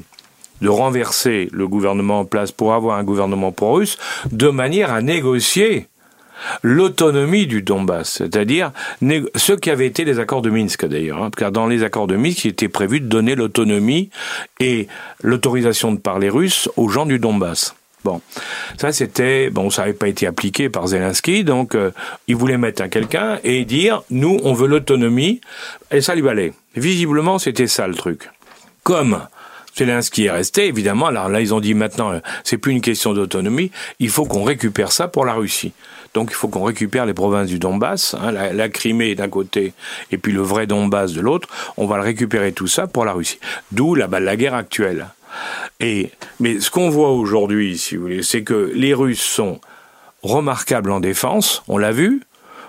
de 0.64 0.70
renverser 0.70 1.50
le 1.52 1.68
gouvernement 1.68 2.20
en 2.20 2.24
place 2.24 2.50
pour 2.50 2.72
avoir 2.72 2.96
un 2.96 3.04
gouvernement 3.04 3.52
pro-russe, 3.52 3.98
de 4.32 4.48
manière 4.48 4.94
à 4.94 5.02
négocier 5.02 5.88
l'autonomie 6.62 7.46
du 7.46 7.60
Donbass, 7.60 8.14
c'est-à-dire 8.14 8.72
ce 9.36 9.52
qui 9.52 9.70
avait 9.70 9.86
été 9.86 10.04
les 10.04 10.18
accords 10.18 10.40
de 10.40 10.48
Minsk 10.48 10.86
d'ailleurs, 10.86 11.22
hein, 11.22 11.30
car 11.36 11.52
dans 11.52 11.66
les 11.66 11.82
accords 11.82 12.06
de 12.06 12.16
Minsk, 12.16 12.46
il 12.46 12.52
était 12.52 12.68
prévu 12.68 13.00
de 13.00 13.06
donner 13.06 13.34
l'autonomie 13.34 14.08
et 14.58 14.88
l'autorisation 15.22 15.92
de 15.92 15.98
parler 15.98 16.30
russe 16.30 16.70
aux 16.76 16.88
gens 16.88 17.04
du 17.04 17.18
Donbass. 17.18 17.74
Bon, 18.02 18.22
ça 18.78 18.90
c'était 18.90 19.50
bon, 19.50 19.68
ça 19.68 19.82
n'avait 19.82 19.94
pas 19.94 20.08
été 20.08 20.26
appliqué 20.26 20.70
par 20.70 20.86
Zelensky, 20.88 21.44
donc 21.44 21.74
euh, 21.74 21.90
il 22.26 22.36
voulait 22.36 22.58
mettre 22.58 22.82
un 22.82 22.88
quelqu'un 22.88 23.38
et 23.44 23.66
dire 23.66 24.02
nous 24.10 24.40
on 24.44 24.54
veut 24.54 24.66
l'autonomie 24.66 25.42
et 25.90 26.00
ça 26.00 26.14
lui 26.14 26.28
allait. 26.28 26.54
Visiblement 26.74 27.38
c'était 27.38 27.66
ça 27.66 27.86
le 27.86 27.94
truc. 27.94 28.30
Comme 28.82 29.20
Zelensky 29.76 30.26
est 30.26 30.30
resté, 30.30 30.66
évidemment. 30.66 31.06
Alors 31.06 31.28
là, 31.28 31.40
ils 31.40 31.52
ont 31.52 31.60
dit 31.60 31.74
maintenant, 31.74 32.12
euh, 32.12 32.20
c'est 32.44 32.58
plus 32.58 32.72
une 32.72 32.80
question 32.80 33.12
d'autonomie. 33.12 33.70
Il 33.98 34.10
faut 34.10 34.24
qu'on 34.24 34.44
récupère 34.44 34.92
ça 34.92 35.08
pour 35.08 35.24
la 35.24 35.34
Russie. 35.34 35.72
Donc 36.14 36.28
il 36.30 36.34
faut 36.34 36.48
qu'on 36.48 36.62
récupère 36.62 37.06
les 37.06 37.14
provinces 37.14 37.48
du 37.48 37.58
Donbass, 37.58 38.14
hein, 38.14 38.30
la, 38.30 38.68
Crimée 38.68 39.16
d'un 39.16 39.28
côté 39.28 39.72
et 40.12 40.18
puis 40.18 40.32
le 40.32 40.42
vrai 40.42 40.66
Donbass 40.68 41.12
de 41.12 41.20
l'autre. 41.20 41.48
On 41.76 41.86
va 41.86 41.96
le 41.96 42.02
récupérer 42.02 42.52
tout 42.52 42.68
ça 42.68 42.86
pour 42.86 43.04
la 43.04 43.12
Russie. 43.12 43.40
D'où 43.72 43.96
la, 43.96 44.06
la 44.06 44.36
guerre 44.36 44.54
actuelle. 44.54 45.08
Et 45.80 46.12
mais 46.38 46.60
ce 46.60 46.70
qu'on 46.70 46.88
voit 46.88 47.10
aujourd'hui, 47.10 47.76
si 47.76 47.96
vous 47.96 48.02
voulez, 48.02 48.22
c'est 48.22 48.44
que 48.44 48.70
les 48.74 48.94
Russes 48.94 49.20
sont 49.20 49.60
remarquables 50.22 50.92
en 50.92 51.00
défense. 51.00 51.64
On 51.66 51.78
l'a 51.78 51.92
vu. 51.92 52.22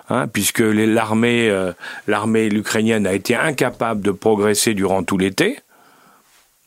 Hein, 0.08 0.28
puisque 0.28 0.60
l'armée, 0.60 1.50
euh, 1.50 1.72
l'armée 2.06 2.46
ukrainienne 2.46 3.08
a 3.08 3.14
été 3.14 3.36
incapable 3.36 4.02
de 4.02 4.12
progresser 4.12 4.76
durant 4.76 5.02
tout 5.02 5.18
l'été 5.18 5.58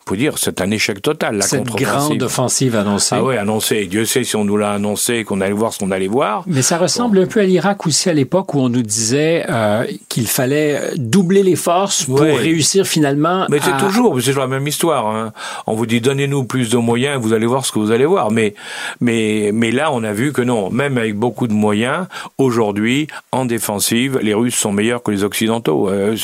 faut 0.08 0.16
dire, 0.16 0.38
c'est 0.38 0.60
un 0.60 0.70
échec 0.70 1.02
total, 1.02 1.36
la 1.36 1.42
Cette 1.42 1.64
grande 1.64 2.22
offensive 2.22 2.74
annoncée. 2.76 3.16
Ah 3.16 3.22
oui, 3.22 3.36
annoncée. 3.36 3.86
Dieu 3.86 4.04
sait 4.04 4.24
si 4.24 4.36
on 4.36 4.44
nous 4.44 4.56
l'a 4.56 4.72
annoncé, 4.72 5.24
qu'on 5.24 5.40
allait 5.40 5.52
voir 5.52 5.74
ce 5.74 5.80
qu'on 5.80 5.90
allait 5.90 6.08
voir. 6.08 6.44
Mais 6.46 6.62
ça 6.62 6.78
ressemble 6.78 7.18
un 7.18 7.26
peu 7.26 7.40
à 7.40 7.44
l'Irak 7.44 7.86
aussi 7.86 8.08
à 8.08 8.14
l'époque 8.14 8.54
où 8.54 8.60
on 8.60 8.68
nous 8.68 8.82
disait 8.82 9.44
euh, 9.48 9.84
qu'il 10.08 10.26
fallait 10.26 10.80
doubler 10.96 11.42
les 11.42 11.56
forces 11.56 12.04
pour 12.04 12.20
réussir 12.20 12.86
finalement. 12.86 13.46
Mais 13.50 13.58
c'est 13.62 13.76
toujours, 13.76 14.18
c'est 14.18 14.28
toujours 14.28 14.44
la 14.44 14.48
même 14.48 14.66
histoire. 14.66 15.06
Hein. 15.06 15.32
On 15.66 15.74
vous 15.74 15.86
dit 15.86 16.00
donnez-nous 16.00 16.44
plus 16.44 16.70
de 16.70 16.78
moyens, 16.78 17.20
vous 17.20 17.34
allez 17.34 17.46
voir 17.46 17.66
ce 17.66 17.72
que 17.72 17.78
vous 17.78 17.90
allez 17.90 18.06
voir. 18.06 18.30
Mais 18.30 18.54
mais 19.00 19.50
mais 19.52 19.70
là, 19.70 19.92
on 19.92 20.02
a 20.04 20.12
vu 20.12 20.32
que 20.32 20.42
non, 20.42 20.70
même 20.70 20.96
avec 20.96 21.16
beaucoup 21.16 21.48
de 21.48 21.52
moyens, 21.52 22.06
aujourd'hui, 22.38 23.08
en 23.32 23.44
défensive, 23.44 24.18
les 24.22 24.34
Russes 24.34 24.56
sont 24.56 24.72
meilleurs 24.72 25.02
que 25.02 25.10
les 25.10 25.24
Occidentaux. 25.24 25.90
Euh, 25.90 26.16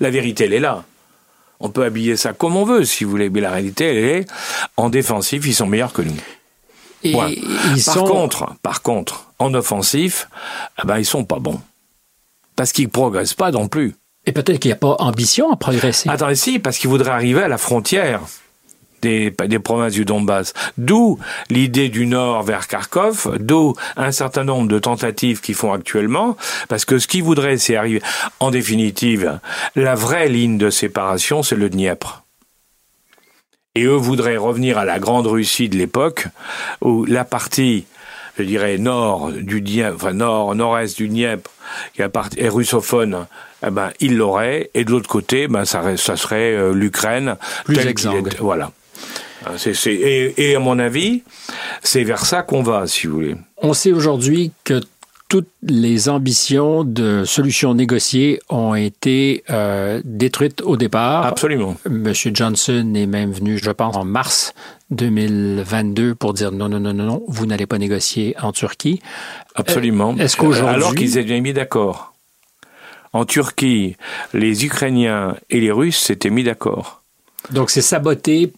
la 0.00 0.10
vérité, 0.10 0.44
elle 0.44 0.54
est 0.54 0.60
là. 0.60 0.84
On 1.60 1.70
peut 1.70 1.84
habiller 1.84 2.16
ça 2.16 2.32
comme 2.32 2.56
on 2.56 2.64
veut, 2.64 2.84
si 2.84 3.04
vous 3.04 3.10
voulez, 3.10 3.30
mais 3.30 3.40
la 3.40 3.50
réalité, 3.50 3.86
elle 3.86 3.96
est 3.96 4.26
en 4.76 4.90
défensif, 4.90 5.44
ils 5.46 5.54
sont 5.54 5.66
meilleurs 5.66 5.92
que 5.92 6.02
nous. 6.02 6.16
Et 7.02 7.12
ils 7.76 7.84
par 7.84 8.04
contre, 8.04 8.54
par 8.62 8.82
contre, 8.82 9.30
en 9.38 9.54
offensif, 9.54 10.28
eh 10.82 10.86
ben 10.86 10.98
ils 10.98 11.04
sont 11.04 11.24
pas 11.24 11.38
bons 11.38 11.60
parce 12.58 12.72
qu'ils 12.72 12.88
progressent 12.88 13.34
pas 13.34 13.52
non 13.52 13.68
plus. 13.68 13.94
Et 14.26 14.32
peut-être 14.32 14.58
qu'il 14.58 14.68
n'y 14.68 14.72
a 14.72 14.76
pas 14.76 14.96
ambition 14.98 15.52
à 15.52 15.56
progresser. 15.56 16.08
Attendez, 16.10 16.34
si, 16.34 16.58
parce 16.58 16.76
qu'ils 16.76 16.90
voudraient 16.90 17.12
arriver 17.12 17.40
à 17.40 17.48
la 17.48 17.56
frontière 17.56 18.20
des, 19.02 19.30
des 19.30 19.58
provinces 19.58 19.92
du 19.92 20.04
Donbass. 20.04 20.52
D'où 20.76 21.18
l'idée 21.50 21.88
du 21.88 22.06
Nord 22.06 22.42
vers 22.42 22.66
Kharkov, 22.68 23.36
d'où 23.38 23.74
un 23.96 24.12
certain 24.12 24.44
nombre 24.44 24.68
de 24.68 24.78
tentatives 24.78 25.40
qu'ils 25.40 25.54
font 25.54 25.72
actuellement, 25.72 26.36
parce 26.68 26.84
que 26.84 26.98
ce 26.98 27.06
qu'ils 27.06 27.22
voudraient, 27.22 27.58
c'est 27.58 27.76
arriver. 27.76 28.02
En 28.40 28.50
définitive, 28.50 29.38
la 29.76 29.94
vraie 29.94 30.28
ligne 30.28 30.58
de 30.58 30.70
séparation, 30.70 31.42
c'est 31.42 31.56
le 31.56 31.70
Dniepr. 31.70 32.22
Et 33.74 33.84
eux 33.84 33.94
voudraient 33.94 34.36
revenir 34.36 34.78
à 34.78 34.84
la 34.84 34.98
grande 34.98 35.26
Russie 35.26 35.68
de 35.68 35.76
l'époque, 35.76 36.26
où 36.80 37.04
la 37.04 37.24
partie, 37.24 37.86
je 38.36 38.42
dirais, 38.42 38.78
nord 38.78 39.30
du 39.30 39.60
Dniepr, 39.60 39.94
enfin 39.94 40.12
nord, 40.12 40.54
nord-est 40.54 40.96
du 40.96 41.08
Dniepr, 41.08 41.50
qui 41.94 42.02
est 42.02 42.48
russophone, 42.48 43.26
eh 43.66 43.70
ben, 43.70 43.90
ils 44.00 44.16
l'auraient, 44.16 44.70
et 44.74 44.84
de 44.84 44.90
l'autre 44.90 45.08
côté, 45.08 45.48
ben, 45.48 45.64
ça, 45.64 45.96
ça 45.96 46.16
serait 46.16 46.54
euh, 46.54 46.72
l'Ukraine. 46.72 47.36
Plus 47.64 47.78
exsangue. 47.86 48.34
Voilà. 48.40 48.72
Ah, 49.44 49.52
et, 49.86 50.56
à 50.56 50.58
mon 50.58 50.78
avis, 50.78 51.22
c'est 51.82 52.04
vers 52.04 52.24
ça 52.24 52.42
qu'on 52.42 52.62
va, 52.62 52.86
si 52.86 53.06
vous 53.06 53.14
voulez. 53.14 53.36
On 53.58 53.72
sait 53.72 53.92
aujourd'hui 53.92 54.52
que 54.64 54.80
toutes 55.28 55.50
les 55.62 56.08
ambitions 56.08 56.84
de 56.84 57.22
solutions 57.24 57.74
négociées 57.74 58.40
ont 58.48 58.74
été 58.74 59.44
euh, 59.50 60.00
détruites 60.04 60.62
au 60.62 60.76
départ. 60.76 61.26
Absolument. 61.26 61.76
Monsieur 61.88 62.30
Johnson 62.32 62.94
est 62.94 63.06
même 63.06 63.30
venu, 63.30 63.58
je 63.58 63.70
pense, 63.70 63.94
en 63.94 64.04
mars 64.04 64.54
2022 64.90 66.14
pour 66.14 66.32
dire 66.32 66.50
non, 66.50 66.70
non, 66.70 66.80
non, 66.80 66.94
non, 66.94 67.04
non, 67.04 67.22
vous 67.28 67.44
n'allez 67.44 67.66
pas 67.66 67.78
négocier 67.78 68.34
en 68.40 68.52
Turquie. 68.52 69.00
Absolument. 69.54 70.16
Est-ce 70.16 70.36
qu'aujourd'hui... 70.36 70.74
Alors 70.74 70.94
qu'ils 70.94 71.18
étaient 71.18 71.40
mis 71.40 71.52
d'accord. 71.52 72.14
En 73.12 73.26
Turquie, 73.26 73.96
les 74.32 74.64
Ukrainiens 74.64 75.36
et 75.50 75.60
les 75.60 75.70
Russes 75.70 75.98
s'étaient 75.98 76.30
mis 76.30 76.44
d'accord. 76.44 77.02
Donc 77.50 77.70
c'est 77.70 77.82
saboté 77.82 78.52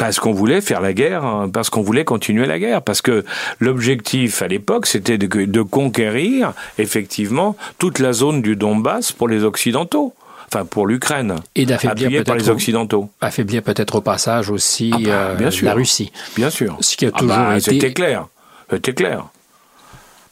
parce 0.00 0.18
qu'on 0.18 0.32
voulait 0.32 0.62
faire 0.62 0.80
la 0.80 0.94
guerre, 0.94 1.26
hein, 1.26 1.50
parce 1.52 1.68
qu'on 1.68 1.82
voulait 1.82 2.06
continuer 2.06 2.46
la 2.46 2.58
guerre, 2.58 2.80
parce 2.80 3.02
que 3.02 3.22
l'objectif 3.58 4.40
à 4.40 4.48
l'époque, 4.48 4.86
c'était 4.86 5.18
de, 5.18 5.62
conquérir 5.62 6.54
effectivement 6.78 7.54
toute 7.76 7.98
la 7.98 8.14
zone 8.14 8.40
du 8.40 8.56
Donbass 8.56 9.12
pour 9.12 9.28
les 9.28 9.44
Occidentaux 9.44 10.14
enfin 10.46 10.64
pour 10.64 10.86
l'Ukraine, 10.86 11.36
et 11.54 11.66
d'affaiblir 11.66 12.24
par 12.24 12.34
les 12.34 12.48
Occidentaux. 12.48 13.10
Affaiblir 13.20 13.62
peut-être 13.62 13.96
au 13.96 14.00
passage 14.00 14.50
aussi 14.50 14.90
ah 14.92 14.98
bah, 14.98 15.10
euh, 15.10 15.34
bien 15.36 15.50
sûr, 15.50 15.66
la 15.66 15.74
Russie. 15.74 16.10
Bien 16.34 16.50
sûr. 16.50 16.78
Ce 16.80 16.96
qui 16.96 17.04
a 17.04 17.10
ah 17.12 17.18
toujours 17.18 17.36
bah, 17.36 17.58
été. 17.58 17.70
C'était 17.70 17.92
clair. 17.92 18.26
C'était 18.70 18.94
clair. 18.94 19.26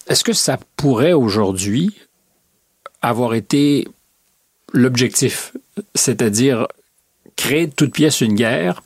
Est-ce 0.08 0.24
que 0.24 0.32
ça 0.32 0.58
pourrait 0.76 1.12
aujourd'hui 1.12 1.94
avoir 3.02 3.34
été 3.34 3.86
l'objectif, 4.72 5.52
c'est-à-dire 5.94 6.66
créer 7.36 7.66
de 7.66 7.72
toute 7.72 7.92
pièce 7.92 8.22
une 8.22 8.34
guerre 8.34 8.82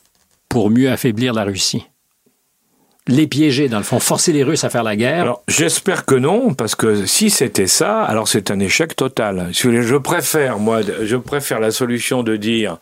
pour 0.53 0.69
mieux 0.69 0.91
affaiblir 0.91 1.33
la 1.33 1.45
Russie 1.45 1.87
les 3.07 3.27
piéger, 3.27 3.67
dans 3.67 3.79
le 3.79 3.83
fond, 3.83 3.99
forcer 3.99 4.31
les 4.31 4.43
Russes 4.43 4.63
à 4.63 4.69
faire 4.69 4.83
la 4.83 4.95
guerre 4.95 5.35
j'espère 5.49 6.05
que 6.05 6.15
non, 6.15 6.53
parce 6.53 6.73
que 6.73 7.05
si 7.05 7.29
c'était 7.31 7.67
ça, 7.67 8.01
alors 8.01 8.29
c'est 8.29 8.49
un 8.49 8.61
échec 8.61 8.95
total. 8.95 9.49
Je 9.51 9.97
préfère, 9.97 10.57
moi, 10.57 10.79
je 11.01 11.17
préfère 11.17 11.59
la 11.59 11.71
solution 11.71 12.23
de 12.23 12.37
dire 12.37 12.77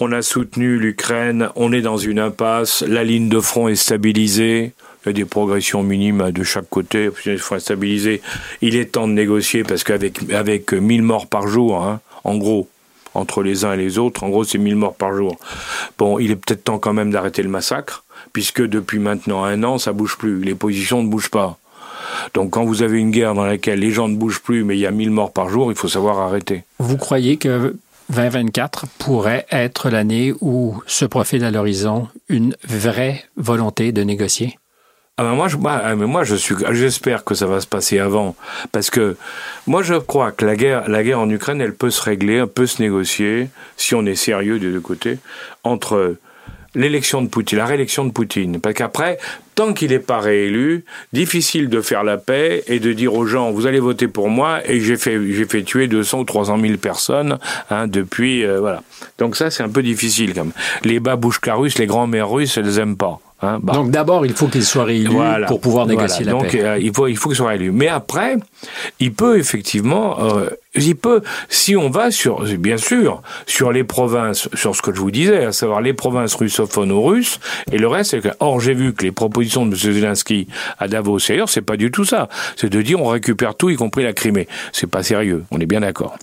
on 0.00 0.10
a 0.12 0.22
soutenu 0.22 0.78
l'Ukraine, 0.78 1.50
on 1.54 1.72
est 1.72 1.82
dans 1.82 1.98
une 1.98 2.18
impasse, 2.18 2.82
la 2.82 3.04
ligne 3.04 3.28
de 3.28 3.40
front 3.40 3.68
est 3.68 3.76
stabilisée, 3.76 4.72
il 5.04 5.08
y 5.08 5.10
a 5.10 5.12
des 5.12 5.26
progressions 5.26 5.82
minimes 5.82 6.30
de 6.30 6.44
chaque 6.44 6.70
côté, 6.70 7.10
il 7.26 7.38
faut. 7.38 7.56
Il 8.62 8.76
est 8.76 8.92
temps 8.92 9.06
de 9.06 9.12
négocier 9.12 9.64
parce 9.64 9.84
qu'avec 9.84 10.32
avec 10.32 10.72
1000 10.72 11.02
morts 11.02 11.26
par 11.26 11.46
jour, 11.46 11.82
hein, 11.82 12.00
en 12.24 12.38
gros, 12.38 12.68
entre 13.16 13.42
les 13.42 13.64
uns 13.64 13.72
et 13.72 13.76
les 13.76 13.98
autres. 13.98 14.24
En 14.24 14.28
gros, 14.28 14.44
c'est 14.44 14.58
1000 14.58 14.76
morts 14.76 14.94
par 14.94 15.12
jour. 15.14 15.36
Bon, 15.98 16.18
il 16.18 16.30
est 16.30 16.36
peut-être 16.36 16.64
temps 16.64 16.78
quand 16.78 16.92
même 16.92 17.10
d'arrêter 17.10 17.42
le 17.42 17.48
massacre, 17.48 18.04
puisque 18.32 18.62
depuis 18.62 18.98
maintenant 18.98 19.44
un 19.44 19.62
an, 19.62 19.78
ça 19.78 19.92
bouge 19.92 20.16
plus. 20.16 20.42
Les 20.42 20.54
positions 20.54 21.02
ne 21.02 21.08
bougent 21.08 21.30
pas. 21.30 21.58
Donc 22.34 22.50
quand 22.50 22.64
vous 22.64 22.82
avez 22.82 22.98
une 22.98 23.10
guerre 23.10 23.34
dans 23.34 23.44
laquelle 23.44 23.80
les 23.80 23.90
gens 23.90 24.08
ne 24.08 24.16
bougent 24.16 24.42
plus, 24.42 24.64
mais 24.64 24.76
il 24.76 24.80
y 24.80 24.86
a 24.86 24.90
1000 24.90 25.10
morts 25.10 25.32
par 25.32 25.48
jour, 25.48 25.70
il 25.72 25.76
faut 25.76 25.88
savoir 25.88 26.18
arrêter. 26.18 26.64
Vous 26.78 26.96
croyez 26.96 27.36
que 27.36 27.76
2024 28.10 28.86
pourrait 28.98 29.46
être 29.50 29.90
l'année 29.90 30.32
où 30.40 30.80
se 30.86 31.04
profile 31.04 31.44
à 31.44 31.50
l'horizon 31.50 32.08
une 32.28 32.56
vraie 32.66 33.24
volonté 33.36 33.92
de 33.92 34.02
négocier? 34.02 34.58
Ah 35.18 35.22
ben 35.22 35.34
moi, 35.34 35.48
je, 35.48 35.56
moi, 35.56 35.94
moi, 35.94 36.24
je 36.24 36.34
suis, 36.34 36.54
j'espère 36.72 37.24
que 37.24 37.34
ça 37.34 37.46
va 37.46 37.62
se 37.62 37.66
passer 37.66 37.98
avant, 37.98 38.36
parce 38.70 38.90
que 38.90 39.16
moi, 39.66 39.82
je 39.82 39.94
crois 39.94 40.30
que 40.30 40.44
la 40.44 40.56
guerre, 40.56 40.90
la 40.90 41.02
guerre 41.02 41.20
en 41.20 41.30
Ukraine, 41.30 41.62
elle 41.62 41.74
peut 41.74 41.88
se 41.88 42.02
régler, 42.02 42.34
elle 42.34 42.48
peut 42.48 42.66
se 42.66 42.82
négocier, 42.82 43.48
si 43.78 43.94
on 43.94 44.04
est 44.04 44.14
sérieux 44.14 44.58
des 44.58 44.70
deux 44.70 44.80
côtés, 44.80 45.16
entre 45.64 46.16
l'élection 46.74 47.22
de 47.22 47.28
Poutine, 47.28 47.56
la 47.56 47.64
réélection 47.64 48.04
de 48.04 48.12
Poutine. 48.12 48.60
Parce 48.60 48.74
qu'après, 48.74 49.16
tant 49.54 49.72
qu'il 49.72 49.92
n'est 49.92 50.00
pas 50.00 50.18
réélu, 50.18 50.84
difficile 51.14 51.70
de 51.70 51.80
faire 51.80 52.04
la 52.04 52.18
paix 52.18 52.62
et 52.66 52.78
de 52.78 52.92
dire 52.92 53.14
aux 53.14 53.24
gens, 53.24 53.52
vous 53.52 53.66
allez 53.66 53.80
voter 53.80 54.08
pour 54.08 54.28
moi, 54.28 54.60
et 54.68 54.80
j'ai 54.80 54.98
fait, 54.98 55.18
j'ai 55.32 55.46
fait 55.46 55.62
tuer 55.62 55.88
200 55.88 56.20
ou 56.20 56.24
300 56.24 56.58
000 56.60 56.76
personnes 56.76 57.38
hein, 57.70 57.86
depuis, 57.86 58.44
euh, 58.44 58.60
voilà. 58.60 58.82
Donc 59.16 59.34
ça, 59.34 59.50
c'est 59.50 59.62
un 59.62 59.70
peu 59.70 59.82
difficile 59.82 60.34
quand 60.34 60.44
même. 60.44 60.52
Les 60.84 61.00
babouchkas 61.00 61.54
russes, 61.54 61.78
les 61.78 61.86
grands-mères 61.86 62.28
russes, 62.28 62.58
elles 62.58 62.78
aiment 62.78 62.98
pas. 62.98 63.18
Hein, 63.46 63.60
bah. 63.62 63.74
Donc 63.74 63.90
d'abord, 63.90 64.26
il 64.26 64.32
faut 64.32 64.48
qu'il 64.48 64.64
soit 64.64 64.84
réélu 64.84 65.16
pour 65.46 65.60
pouvoir 65.60 65.86
négocier 65.86 66.24
la 66.24 66.32
Donc, 66.32 66.50
paix. 66.50 66.62
Donc 66.62 66.82
il 66.82 66.92
faut, 66.94 67.06
il 67.06 67.16
faut 67.16 67.28
qu'il 67.28 67.36
soit 67.36 67.48
réélu. 67.48 67.70
Mais 67.70 67.88
après, 67.88 68.36
il 68.98 69.12
peut 69.12 69.38
effectivement, 69.38 70.18
euh, 70.20 70.50
il 70.74 70.96
peut, 70.96 71.22
si 71.48 71.76
on 71.76 71.88
va 71.88 72.10
sur, 72.10 72.42
bien 72.58 72.76
sûr, 72.76 73.22
sur 73.46 73.72
les 73.72 73.84
provinces, 73.84 74.48
sur 74.54 74.74
ce 74.74 74.82
que 74.82 74.94
je 74.94 75.00
vous 75.00 75.10
disais, 75.10 75.46
à 75.46 75.52
savoir 75.52 75.80
les 75.80 75.92
provinces 75.92 76.34
russophones 76.34 76.92
ou 76.92 77.02
russes, 77.02 77.38
et 77.70 77.78
le 77.78 77.88
reste, 77.88 78.10
c'est 78.10 78.20
que, 78.20 78.28
or 78.40 78.60
j'ai 78.60 78.74
vu 78.74 78.92
que 78.92 79.04
les 79.04 79.12
propositions 79.12 79.64
de 79.66 79.74
M. 79.74 79.94
Zelensky 79.94 80.48
à 80.78 80.88
Davos 80.88 81.18
et 81.18 81.32
ailleurs, 81.32 81.48
c'est 81.48 81.62
pas 81.62 81.76
du 81.76 81.90
tout 81.90 82.04
ça. 82.04 82.28
C'est 82.56 82.68
de 82.68 82.82
dire 82.82 83.00
on 83.00 83.08
récupère 83.08 83.54
tout, 83.54 83.70
y 83.70 83.76
compris 83.76 84.02
la 84.02 84.12
Crimée. 84.12 84.48
C'est 84.72 84.86
pas 84.86 85.02
sérieux. 85.02 85.44
On 85.50 85.60
est 85.60 85.66
bien 85.66 85.80
d'accord. 85.80 86.16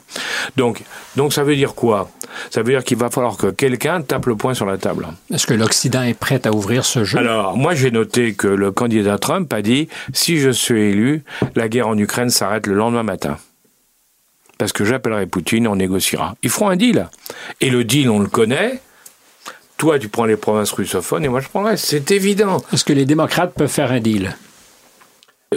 Donc, 0.58 0.82
donc 1.16 1.34
ça 1.34 1.44
veut 1.44 1.56
dire 1.56 1.74
quoi? 1.74 2.10
Ça 2.50 2.62
veut 2.62 2.72
dire 2.72 2.84
qu'il 2.84 2.98
va 2.98 3.10
falloir 3.10 3.38
que 3.38 3.48
quelqu'un 3.48 4.02
tape 4.02 4.26
le 4.26 4.36
poing 4.36 4.54
sur 4.54 4.66
la 4.66 4.78
table. 4.78 5.08
Est-ce 5.32 5.46
que 5.46 5.54
l'Occident 5.54 6.04
est 6.04 6.14
prêt 6.14 6.42
à 6.46 6.52
ouvrir 6.52 6.84
ce 6.86 7.04
jeu? 7.04 7.13
Alors, 7.16 7.58
moi, 7.58 7.76
j'ai 7.76 7.92
noté 7.92 8.34
que 8.34 8.48
le 8.48 8.72
candidat 8.72 9.18
Trump 9.18 9.52
a 9.54 9.62
dit 9.62 9.88
si 10.14 10.40
je 10.40 10.50
suis 10.50 10.82
élu, 10.82 11.24
la 11.56 11.70
guerre 11.70 11.88
en 11.88 11.98
Ukraine 11.98 12.30
s'arrête 12.30 12.68
le 12.68 12.74
lendemain 12.74 13.04
matin. 13.04 13.38
Parce 14.58 14.72
que 14.72 14.86
j'appellerai 14.86 15.26
Poutine, 15.26 15.68
on 15.68 15.76
négociera. 15.76 16.36
Ils 16.44 16.50
feront 16.50 16.70
un 16.70 16.76
deal. 16.76 17.10
Et 17.62 17.70
le 17.70 17.84
deal, 17.84 18.10
on 18.10 18.20
le 18.20 18.28
connaît. 18.28 18.80
Toi, 19.78 20.00
tu 20.00 20.08
prends 20.08 20.26
les 20.26 20.38
provinces 20.38 20.72
russophones 20.72 21.26
et 21.26 21.30
moi, 21.30 21.42
je 21.42 21.50
prendrai. 21.50 21.78
C'est 21.78 22.12
évident. 22.12 22.64
Est-ce 22.72 22.86
que 22.86 22.94
les 22.94 23.06
démocrates 23.06 23.54
peuvent 23.54 23.68
faire 23.68 23.92
un 23.92 24.00
deal? 24.00 24.36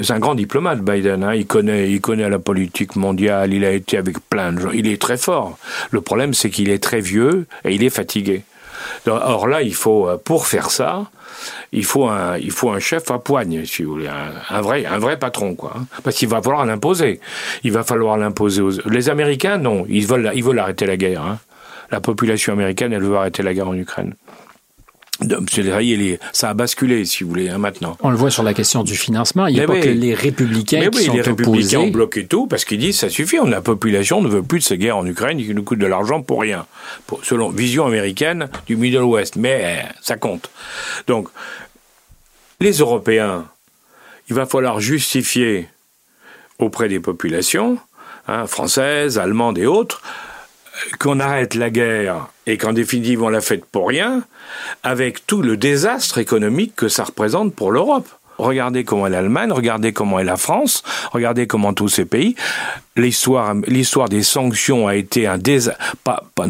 C'est 0.02 0.12
un 0.12 0.18
grand 0.18 0.34
diplomate, 0.34 0.80
Biden. 0.80 1.24
Hein. 1.24 1.34
Il 1.34 1.46
connaît, 1.46 1.90
il 1.90 2.00
connaît 2.00 2.28
la 2.28 2.38
politique 2.38 2.96
mondiale. 2.96 3.54
Il 3.54 3.64
a 3.64 3.70
été 3.70 3.96
avec 3.96 4.18
plein 4.28 4.52
de 4.52 4.60
gens. 4.60 4.70
Il 4.70 4.88
est 4.88 5.00
très 5.00 5.16
fort. 5.16 5.58
Le 5.90 6.00
problème, 6.00 6.34
c'est 6.34 6.50
qu'il 6.50 6.70
est 6.70 6.82
très 6.82 7.00
vieux 7.00 7.46
et 7.64 7.74
il 7.74 7.82
est 7.82 7.90
fatigué. 7.90 8.42
Or 9.06 9.48
là, 9.48 9.62
il 9.62 9.74
faut, 9.74 10.08
pour 10.24 10.46
faire 10.46 10.70
ça, 10.70 11.06
il 11.72 11.84
faut 11.84 12.06
un, 12.06 12.36
il 12.38 12.50
faut 12.50 12.70
un 12.70 12.78
chef 12.78 13.10
à 13.10 13.18
poigne, 13.18 13.64
si 13.64 13.82
vous 13.82 13.92
voulez, 13.92 14.08
un, 14.08 14.60
vrai, 14.60 14.86
un 14.86 14.98
vrai 14.98 15.18
patron, 15.18 15.54
quoi. 15.54 15.74
Hein. 15.76 15.86
Parce 16.02 16.16
qu'il 16.16 16.28
va 16.28 16.42
falloir 16.42 16.64
l'imposer. 16.64 17.20
Il 17.64 17.72
va 17.72 17.84
falloir 17.84 18.16
l'imposer 18.16 18.62
aux. 18.62 18.72
Les 18.88 19.10
Américains, 19.10 19.58
non, 19.58 19.84
ils 19.88 20.06
veulent, 20.06 20.32
ils 20.34 20.44
veulent 20.44 20.58
arrêter 20.58 20.86
la 20.86 20.96
guerre. 20.96 21.22
Hein. 21.22 21.38
La 21.90 22.00
population 22.00 22.52
américaine, 22.52 22.92
elle 22.92 23.02
veut 23.02 23.16
arrêter 23.16 23.42
la 23.42 23.54
guerre 23.54 23.68
en 23.68 23.76
Ukraine. 23.76 24.14
Ça 26.32 26.50
a 26.50 26.54
basculé, 26.54 27.04
si 27.04 27.24
vous 27.24 27.30
voulez, 27.30 27.48
hein, 27.48 27.58
maintenant. 27.58 27.96
On 28.00 28.10
le 28.10 28.16
voit 28.16 28.30
sur 28.30 28.42
la 28.42 28.54
question 28.54 28.82
du 28.82 28.94
financement. 28.94 29.46
Il 29.46 29.54
n'y 29.54 29.60
a 29.60 29.66
pas 29.66 29.80
que 29.80 29.88
les 29.88 30.14
républicains 30.14 30.80
mais 30.80 30.90
qui 30.90 30.98
oui, 30.98 31.04
sont 31.04 31.14
les 31.14 31.22
républicains 31.22 31.52
opposés. 31.52 31.76
ont 31.76 31.88
bloqué 31.88 32.26
tout 32.26 32.46
parce 32.46 32.64
qu'ils 32.64 32.78
disent 32.78 32.98
ça 32.98 33.08
suffit. 33.08 33.38
On, 33.38 33.46
la 33.46 33.60
population 33.60 34.20
ne 34.20 34.28
veut 34.28 34.42
plus 34.42 34.58
de 34.58 34.64
ces 34.64 34.78
guerres 34.78 34.98
en 34.98 35.06
Ukraine 35.06 35.38
qui 35.38 35.54
nous 35.54 35.62
coûtent 35.62 35.78
de 35.78 35.86
l'argent 35.86 36.22
pour 36.22 36.40
rien, 36.40 36.66
pour, 37.06 37.24
selon 37.24 37.48
vision 37.48 37.86
américaine 37.86 38.48
du 38.66 38.76
Middle 38.76 39.02
West. 39.02 39.36
Mais 39.36 39.60
euh, 39.62 39.88
ça 40.02 40.16
compte. 40.16 40.50
Donc, 41.06 41.28
les 42.60 42.72
Européens, 42.72 43.46
il 44.28 44.34
va 44.34 44.46
falloir 44.46 44.80
justifier 44.80 45.68
auprès 46.58 46.88
des 46.88 47.00
populations 47.00 47.78
hein, 48.28 48.46
françaises, 48.46 49.18
allemandes 49.18 49.58
et 49.58 49.66
autres 49.66 50.02
qu'on 50.98 51.20
arrête 51.20 51.54
la 51.54 51.70
guerre 51.70 52.28
et 52.46 52.58
qu'en 52.58 52.72
définitive 52.72 53.22
on 53.22 53.28
l'a 53.28 53.40
faite 53.40 53.64
pour 53.64 53.88
rien, 53.88 54.22
avec 54.82 55.26
tout 55.26 55.42
le 55.42 55.56
désastre 55.56 56.18
économique 56.18 56.74
que 56.76 56.88
ça 56.88 57.04
représente 57.04 57.54
pour 57.54 57.72
l'Europe. 57.72 58.08
Regardez 58.38 58.84
comment 58.84 59.06
est 59.06 59.10
l'Allemagne, 59.10 59.50
regardez 59.52 59.92
comment 59.92 60.18
est 60.18 60.24
la 60.24 60.36
France, 60.36 60.82
regardez 61.12 61.46
comment 61.46 61.72
tous 61.72 61.88
ces 61.88 62.04
pays. 62.04 62.34
L'histoire, 62.98 63.54
l'histoire 63.66 64.08
des 64.08 64.22
sanctions 64.22 64.88
a 64.88 64.94
été 64.96 65.26
un 65.26 65.36
désastre. 65.36 65.78
Pas, 66.02 66.22
pas, 66.34 66.46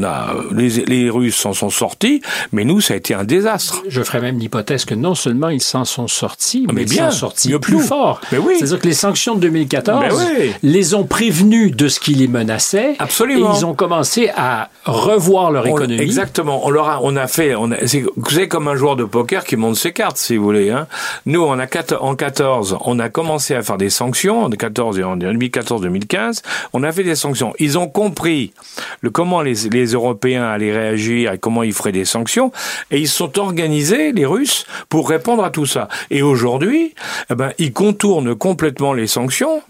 les, 0.52 0.68
les 0.86 1.10
Russes 1.10 1.34
s'en 1.34 1.52
sont 1.52 1.70
sortis, 1.70 2.22
mais 2.52 2.64
nous, 2.64 2.80
ça 2.80 2.94
a 2.94 2.96
été 2.96 3.14
un 3.14 3.24
désastre. 3.24 3.82
Je 3.88 4.00
ferais 4.04 4.20
même 4.20 4.38
l'hypothèse 4.38 4.84
que 4.84 4.94
non 4.94 5.16
seulement 5.16 5.48
ils 5.48 5.60
s'en 5.60 5.84
sont 5.84 6.06
sortis, 6.06 6.64
mais, 6.68 6.72
Mais 6.74 6.82
ils 6.82 6.88
bien, 6.90 7.06
s'en 7.06 7.10
sont 7.10 7.18
sortis 7.18 7.58
plus 7.58 7.74
nous. 7.74 7.80
fort. 7.80 8.20
Oui. 8.32 8.54
C'est-à-dire 8.58 8.78
que 8.78 8.86
les 8.86 8.94
sanctions 8.94 9.34
de 9.34 9.40
2014 9.40 10.04
Mais 10.04 10.12
oui. 10.44 10.52
les 10.62 10.94
ont 10.94 11.02
prévenus 11.04 11.74
de 11.74 11.88
ce 11.88 11.98
qui 11.98 12.14
les 12.14 12.28
menaçait. 12.28 12.94
Absolument. 13.00 13.52
Et 13.52 13.58
ils 13.58 13.66
ont 13.66 13.74
commencé 13.74 14.30
à 14.36 14.70
revoir 14.84 15.50
leur 15.50 15.64
On- 15.64 15.76
économie. 15.76 16.00
exactement. 16.00 16.64
On 16.64 16.70
leur 16.70 16.88
a, 16.88 17.00
on 17.02 17.16
a 17.16 17.26
fait, 17.26 17.56
on 17.56 17.70
c'est, 17.86 18.46
comme 18.48 18.68
un 18.68 18.76
joueur 18.76 18.94
de 18.94 19.02
poker 19.04 19.44
qui 19.44 19.56
monte 19.56 19.74
ses 19.76 19.92
cartes, 19.92 20.16
si 20.18 20.36
vous 20.36 20.44
voulez. 20.44 20.70
Hein. 20.70 20.86
Nous, 21.26 21.42
on 21.42 21.58
a 21.58 21.66
en 22.00 22.16
14, 22.16 22.78
on 22.82 22.98
a 22.98 23.08
commencé 23.08 23.54
à 23.54 23.62
faire 23.62 23.78
des 23.78 23.90
sanctions, 23.90 24.44
en 24.44 24.50
14 24.50 24.98
et 24.98 25.04
en 25.04 25.16
2014-2015, 25.16 26.42
on 26.72 26.82
a 26.82 26.92
fait 26.92 27.04
des 27.04 27.14
sanctions. 27.14 27.52
Ils 27.58 27.78
ont 27.78 27.88
compris 27.88 28.52
le 29.00 29.10
comment 29.10 29.42
les, 29.42 29.54
Européens 29.92 30.44
allaient 30.44 30.76
réagir 30.76 31.32
et 31.32 31.38
comment 31.38 31.62
ils 31.62 31.72
feraient 31.72 31.92
des 31.92 32.04
sanctions, 32.04 32.52
et 32.90 32.98
ils 32.98 33.08
sont 33.08 33.38
organisés, 33.38 34.12
les 34.12 34.26
Russes, 34.26 34.66
pour 34.88 35.08
répondre 35.08 35.44
à 35.44 35.50
tout 35.50 35.66
ça. 35.66 35.88
Et 36.10 36.22
aujourd'hui, 36.22 36.94
eh 37.30 37.34
ben, 37.34 37.52
ils 37.58 37.72
contournent 37.72 38.34
complètement 38.34 38.92
les 38.92 39.06
sanctions. 39.06 39.62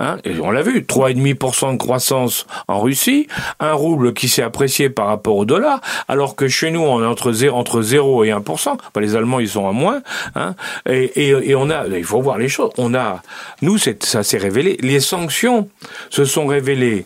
Hein, 0.00 0.16
on 0.42 0.50
l'a 0.50 0.62
vu, 0.62 0.80
3,5% 0.80 1.72
de 1.72 1.76
croissance 1.76 2.46
en 2.68 2.80
Russie, 2.80 3.28
un 3.60 3.74
rouble 3.74 4.14
qui 4.14 4.28
s'est 4.28 4.42
apprécié 4.42 4.88
par 4.88 5.06
rapport 5.06 5.36
au 5.36 5.44
dollar, 5.44 5.80
alors 6.08 6.36
que 6.36 6.48
chez 6.48 6.70
nous, 6.70 6.80
on 6.80 7.02
est 7.02 7.06
entre 7.06 7.32
0, 7.32 7.56
entre 7.56 7.82
0 7.82 8.24
et 8.24 8.30
1%. 8.30 8.42
Enfin, 8.70 8.78
les 9.00 9.14
Allemands, 9.14 9.40
ils 9.40 9.50
sont 9.50 9.68
à 9.68 9.72
moins. 9.72 10.02
Hein, 10.34 10.54
et, 10.88 11.12
et, 11.16 11.54
on 11.54 11.68
a, 11.68 11.86
il 11.86 12.04
faut 12.04 12.22
voir 12.22 12.38
les 12.38 12.48
choses. 12.48 12.70
On 12.78 12.94
a, 12.94 13.22
nous, 13.60 13.76
ça 13.78 14.22
s'est 14.22 14.38
révélé. 14.38 14.78
Les 14.80 15.00
sanctions 15.00 15.68
se 16.08 16.24
sont 16.24 16.46
révélées 16.46 17.04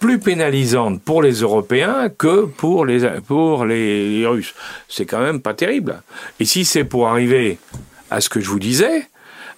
plus 0.00 0.18
pénalisantes 0.18 1.00
pour 1.02 1.22
les 1.22 1.40
Européens 1.40 2.08
que 2.08 2.44
pour 2.44 2.84
les, 2.84 3.08
pour 3.26 3.64
les 3.64 4.26
Russes. 4.26 4.54
C'est 4.88 5.06
quand 5.06 5.20
même 5.20 5.40
pas 5.40 5.54
terrible. 5.54 6.02
Et 6.40 6.44
si 6.44 6.64
c'est 6.64 6.84
pour 6.84 7.08
arriver 7.08 7.58
à 8.10 8.20
ce 8.20 8.28
que 8.28 8.40
je 8.40 8.48
vous 8.50 8.58
disais, 8.58 9.08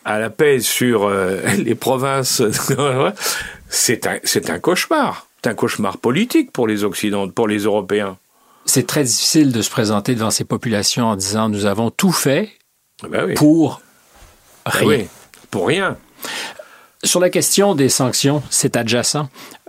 à 0.04 0.18
la 0.18 0.30
paix 0.30 0.60
sur 0.60 1.04
euh, 1.04 1.40
les 1.58 1.74
provinces, 1.74 2.42
c'est 3.68 4.06
un, 4.06 4.18
c'est 4.24 4.50
un 4.50 4.58
cauchemar. 4.58 5.26
C'est 5.42 5.50
un 5.50 5.54
cauchemar 5.54 5.98
politique 5.98 6.50
pour 6.52 6.66
les 6.66 6.84
Occidentaux, 6.84 7.32
pour 7.32 7.48
les 7.48 7.58
Européens. 7.60 8.16
C'est 8.64 8.86
très 8.86 9.04
difficile 9.04 9.52
de 9.52 9.62
se 9.62 9.70
présenter 9.70 10.14
devant 10.14 10.30
ces 10.30 10.44
populations 10.44 11.06
en 11.06 11.16
disant 11.16 11.48
nous 11.48 11.64
avons 11.66 11.90
tout 11.90 12.12
fait 12.12 12.50
Ben 13.08 13.24
oui. 13.26 13.34
pour 13.34 13.80
Ben 14.66 14.70
rien. 14.72 14.88
oui. 14.88 15.06
Pour 15.50 15.68
rien. 15.68 15.96
Sur 17.04 17.20
la 17.20 17.30
question 17.30 17.74
des 17.76 17.88
sanctions, 17.88 18.42
c'est 18.50 18.76
adjacent. 18.76 19.16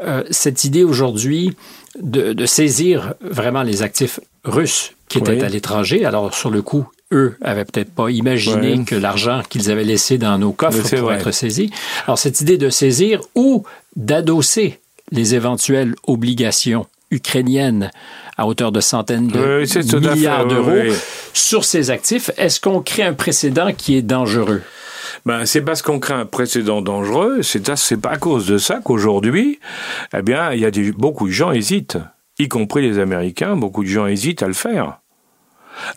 Euh, 0.01 0.23
cette 0.31 0.63
idée 0.63 0.83
aujourd'hui 0.83 1.55
de, 2.01 2.33
de 2.33 2.45
saisir 2.47 3.13
vraiment 3.21 3.61
les 3.61 3.83
actifs 3.83 4.19
russes 4.43 4.93
qui 5.07 5.19
étaient 5.19 5.33
Oui. 5.33 5.43
à 5.43 5.49
l'étranger, 5.49 6.03
alors 6.05 6.33
sur 6.33 6.49
le 6.49 6.61
coup, 6.63 6.87
eux 7.11 7.35
avaient 7.41 7.65
peut-être 7.65 7.91
pas 7.93 8.09
imaginé 8.09 8.77
Ouais. 8.77 8.83
que 8.85 8.95
l'argent 8.95 9.41
qu'ils 9.49 9.71
avaient 9.71 9.83
laissé 9.83 10.17
dans 10.17 10.37
nos 10.37 10.51
coffres 10.51 10.81
pourrait 10.89 11.01
vrai. 11.01 11.15
être 11.15 11.31
saisi. 11.31 11.71
Alors 12.05 12.19
cette 12.19 12.41
idée 12.41 12.57
de 12.57 12.69
saisir 12.69 13.21
ou 13.35 13.63
d'adosser 13.95 14.79
les 15.11 15.33
éventuelles 15.35 15.95
obligations 16.07 16.85
ukrainiennes 17.11 17.91
à 18.37 18.45
hauteur 18.47 18.71
de 18.71 18.79
centaines 18.79 19.27
de 19.27 19.63
Oui, 19.63 19.99
milliards 20.15 20.45
d'euros 20.45 20.71
oui. 20.71 20.93
sur 21.33 21.65
ces 21.65 21.89
actifs, 21.89 22.29
est-ce 22.37 22.59
qu'on 22.61 22.81
crée 22.81 23.03
un 23.03 23.13
précédent 23.13 23.73
qui 23.75 23.97
est 23.97 24.01
dangereux? 24.03 24.61
Ben, 25.25 25.45
c'est 25.45 25.61
parce 25.61 25.81
qu'on 25.81 25.99
crée 25.99 26.13
un 26.13 26.25
précédent 26.27 26.81
dangereux, 26.81 27.41
c'est 27.41 27.67
à- 27.69 27.75
à 28.09 28.17
cause 28.17 28.45
de 28.45 28.57
ça 28.59 28.79
qu'aujourd'hui, 28.83 29.59
eh 30.15 30.21
bien, 30.21 30.53
il 30.53 30.59
y 30.61 30.65
a 30.65 30.71
des, 30.71 30.91
beaucoup 30.91 31.27
de 31.27 31.33
gens 31.33 31.51
hésitent, 31.51 31.97
y 32.37 32.47
compris 32.47 32.87
les 32.87 32.99
Américains, 32.99 33.55
beaucoup 33.55 33.83
de 33.83 33.89
gens 33.89 34.05
hésitent 34.05 34.43
à 34.43 34.47
le 34.47 34.53
faire. 34.53 34.99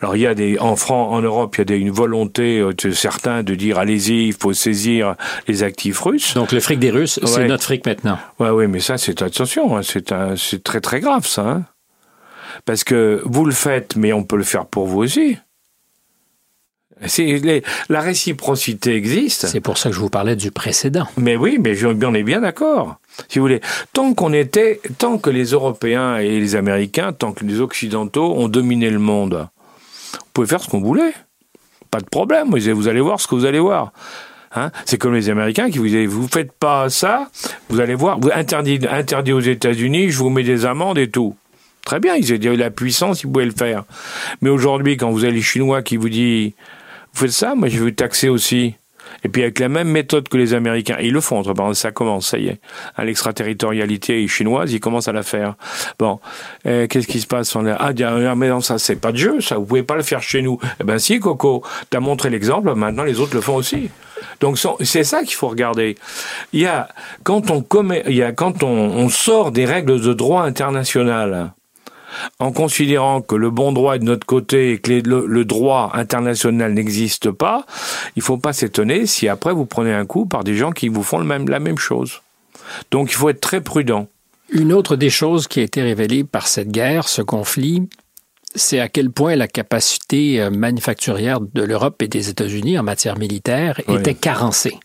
Alors 0.00 0.16
il 0.16 0.22
y 0.22 0.26
a 0.26 0.34
des 0.34 0.58
en 0.58 0.76
France, 0.76 1.12
en 1.12 1.20
Europe, 1.20 1.56
il 1.56 1.58
y 1.58 1.62
a 1.62 1.64
des, 1.64 1.76
une 1.76 1.90
volonté 1.90 2.60
euh, 2.60 2.72
de 2.72 2.90
certains 2.90 3.42
de 3.42 3.54
dire 3.54 3.78
allez-y, 3.78 4.26
il 4.26 4.32
faut 4.32 4.52
saisir 4.52 5.14
les 5.48 5.62
actifs 5.62 6.00
russes. 6.00 6.34
Donc 6.34 6.52
le 6.52 6.60
fric 6.60 6.78
des 6.78 6.90
Russes, 6.90 7.20
c'est 7.24 7.46
notre 7.46 7.64
fric 7.64 7.86
maintenant. 7.86 8.18
Ouais, 8.38 8.50
oui, 8.50 8.66
mais 8.66 8.80
ça, 8.80 8.98
c'est 8.98 9.22
attention, 9.22 9.76
hein, 9.76 9.82
c'est 9.82 10.12
un, 10.12 10.36
c'est 10.36 10.62
très 10.62 10.80
très 10.80 11.00
grave 11.00 11.26
ça, 11.26 11.42
hein. 11.42 11.64
parce 12.64 12.84
que 12.84 13.22
vous 13.24 13.44
le 13.44 13.52
faites, 13.52 13.96
mais 13.96 14.12
on 14.12 14.24
peut 14.24 14.36
le 14.36 14.44
faire 14.44 14.66
pour 14.66 14.86
vous 14.86 14.98
aussi. 14.98 15.36
la 17.88 18.00
réciprocité 18.00 18.94
existe. 18.94 19.46
C'est 19.46 19.60
pour 19.60 19.78
ça 19.78 19.90
que 19.90 19.94
je 19.94 20.00
vous 20.00 20.10
parlais 20.10 20.36
du 20.36 20.50
précédent. 20.50 21.06
Mais 21.16 21.36
oui, 21.36 21.58
mais 21.60 21.76
on 21.84 22.14
est 22.14 22.22
bien 22.22 22.40
d'accord. 22.40 22.96
Si 23.28 23.38
vous 23.38 23.44
voulez, 23.44 23.60
tant 23.92 24.14
qu'on 24.14 24.32
était, 24.32 24.80
tant 24.98 25.18
que 25.18 25.30
les 25.30 25.46
Européens 25.46 26.18
et 26.18 26.38
les 26.40 26.54
Américains, 26.56 27.12
tant 27.12 27.32
que 27.32 27.44
les 27.44 27.60
Occidentaux 27.60 28.34
ont 28.36 28.48
dominé 28.48 28.88
le 28.90 28.98
monde, 28.98 29.48
on 30.32 30.40
pouvait 30.40 30.46
faire 30.46 30.62
ce 30.62 30.68
qu'on 30.70 30.80
voulait. 30.80 31.12
Pas 31.90 32.00
de 32.00 32.06
problème. 32.06 32.48
Vous 32.50 32.88
allez 32.88 33.00
voir 33.00 33.20
ce 33.20 33.28
que 33.28 33.34
vous 33.34 33.44
allez 33.44 33.60
voir. 33.60 33.92
Hein 34.54 34.70
c'est 34.86 34.96
comme 34.96 35.14
les 35.14 35.28
Américains 35.28 35.70
qui 35.70 35.78
vous 35.78 35.88
disent 35.88 36.08
vous 36.08 36.28
faites 36.28 36.52
pas 36.52 36.90
ça, 36.90 37.30
vous 37.68 37.80
allez 37.80 37.94
voir, 37.94 38.18
vous 38.20 38.30
interdit, 38.34 39.32
aux 39.32 39.40
États-Unis, 39.40 40.10
je 40.10 40.18
vous 40.18 40.28
mets 40.28 40.42
des 40.42 40.66
amendes 40.66 40.98
et 40.98 41.10
tout. 41.10 41.36
Très 41.84 42.00
bien, 42.00 42.14
ils 42.16 42.32
ont 42.32 42.56
la 42.56 42.70
puissance, 42.70 43.22
ils 43.22 43.30
pouvaient 43.30 43.46
le 43.46 43.52
faire. 43.52 43.84
Mais 44.40 44.50
aujourd'hui, 44.50 44.96
quand 44.96 45.10
vous 45.10 45.24
avez 45.24 45.32
les 45.32 45.42
Chinois 45.42 45.82
qui 45.82 45.96
vous 45.96 46.08
disent 46.08 46.52
vous 47.14 47.20
faites 47.20 47.32
ça, 47.32 47.54
moi 47.54 47.68
je 47.68 47.78
vais 47.78 47.84
vous 47.84 47.90
taxer 47.90 48.28
aussi. 48.28 48.74
Et 49.24 49.28
puis 49.28 49.42
avec 49.42 49.58
la 49.58 49.68
même 49.68 49.88
méthode 49.88 50.28
que 50.28 50.36
les 50.36 50.54
Américains, 50.54 50.96
ils 51.00 51.12
le 51.12 51.20
font, 51.20 51.38
entre 51.38 51.52
parenthèses, 51.54 51.78
ça 51.78 51.92
commence, 51.92 52.28
ça 52.28 52.38
y 52.38 52.48
est. 52.48 52.60
Hein, 52.96 53.04
l'extraterritorialité 53.04 54.26
chinoise, 54.28 54.72
ils 54.72 54.80
commencent 54.80 55.08
à 55.08 55.12
la 55.12 55.22
faire. 55.22 55.54
Bon, 55.98 56.20
euh, 56.66 56.86
qu'est-ce 56.86 57.06
qui 57.06 57.20
se 57.20 57.26
passe? 57.26 57.56
Ah, 57.56 57.92
mais 58.34 58.48
non, 58.48 58.60
ça 58.60 58.78
c'est 58.78 58.96
pas 58.96 59.12
de 59.12 59.18
jeu, 59.18 59.40
ça, 59.40 59.56
vous 59.56 59.64
pouvez 59.64 59.82
pas 59.82 59.96
le 59.96 60.02
faire 60.02 60.22
chez 60.22 60.42
nous. 60.42 60.58
Eh 60.80 60.84
ben 60.84 60.98
si, 60.98 61.20
Coco, 61.20 61.62
t'as 61.90 62.00
montré 62.00 62.30
l'exemple, 62.30 62.74
maintenant 62.74 63.04
les 63.04 63.20
autres 63.20 63.34
le 63.34 63.40
font 63.40 63.56
aussi. 63.56 63.90
Donc 64.40 64.58
c'est 64.80 65.04
ça 65.04 65.22
qu'il 65.22 65.34
faut 65.34 65.48
regarder. 65.48 65.96
Il 66.52 66.60
y 66.60 66.66
a 66.66 66.88
quand 67.24 67.50
on 67.50 67.62
commet, 67.62 68.02
il 68.06 68.14
y 68.14 68.22
a 68.22 68.32
quand 68.32 68.62
on 68.62 69.08
sort 69.08 69.50
des 69.52 69.64
règles 69.64 70.00
de 70.00 70.12
droit 70.12 70.42
international 70.42 71.52
en 72.38 72.52
considérant 72.52 73.22
que 73.22 73.34
le 73.34 73.50
bon 73.50 73.72
droit 73.72 73.96
est 73.96 73.98
de 73.98 74.04
notre 74.04 74.26
côté 74.26 74.72
et 74.72 74.78
que 74.78 74.92
le, 74.92 75.44
droit 75.44 75.90
international 75.94 76.72
n'existe 76.72 77.30
pas, 77.30 77.66
il 78.16 78.20
ne 78.20 78.24
faut 78.24 78.38
pas 78.38 78.52
s'étonner 78.52 79.06
si 79.06 79.28
après 79.28 79.52
vous 79.52 79.66
prenez 79.66 79.92
un 79.92 80.06
coup 80.06 80.26
par 80.26 80.44
des 80.44 80.54
gens 80.54 80.72
qui 80.72 80.88
vous 80.88 81.02
font 81.02 81.18
le 81.18 81.24
même, 81.24 81.48
la 81.48 81.58
même 81.58 81.78
chose. 81.78 82.22
Donc 82.90 83.10
il 83.10 83.14
faut 83.14 83.28
être 83.28 83.40
très 83.40 83.60
prudent. 83.60 84.08
Une 84.50 84.72
autre 84.72 84.96
des 84.96 85.10
choses 85.10 85.48
qui 85.48 85.60
a 85.60 85.62
été 85.62 85.82
révélée 85.82 86.24
par 86.24 86.46
cette 86.46 86.70
guerre, 86.70 87.08
ce 87.08 87.22
conflit, 87.22 87.88
c'est 88.54 88.80
à 88.80 88.88
quel 88.88 89.10
point 89.10 89.34
la 89.36 89.48
capacité 89.48 90.40
euh, 90.40 90.50
manufacturière 90.50 91.40
de 91.40 91.62
l'Europe 91.62 92.02
et 92.02 92.08
des 92.08 92.28
États-Unis 92.28 92.78
en 92.78 92.82
matière 92.82 93.18
militaire 93.18 93.80
était 93.88 94.14
carencée. 94.14 94.78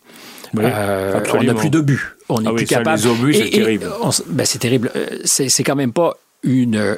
Euh, 0.56 1.20
on 1.34 1.42
n'a 1.42 1.54
plus 1.54 1.70
d'obus. 1.70 2.16
On 2.28 2.40
n'est 2.40 2.48
ah 2.48 2.54
plus 2.54 2.66
capable. 2.66 2.98
Les 2.98 3.06
obus, 3.06 3.34
c'est 3.34 3.50
terrible. 3.50 3.90
Ben, 4.28 4.46
c'est 4.46 4.58
terrible. 4.58 4.90
Euh, 4.96 5.06
c'est 5.24 5.62
quand 5.62 5.76
même 5.76 5.92
pas 5.92 6.16
une 6.42 6.96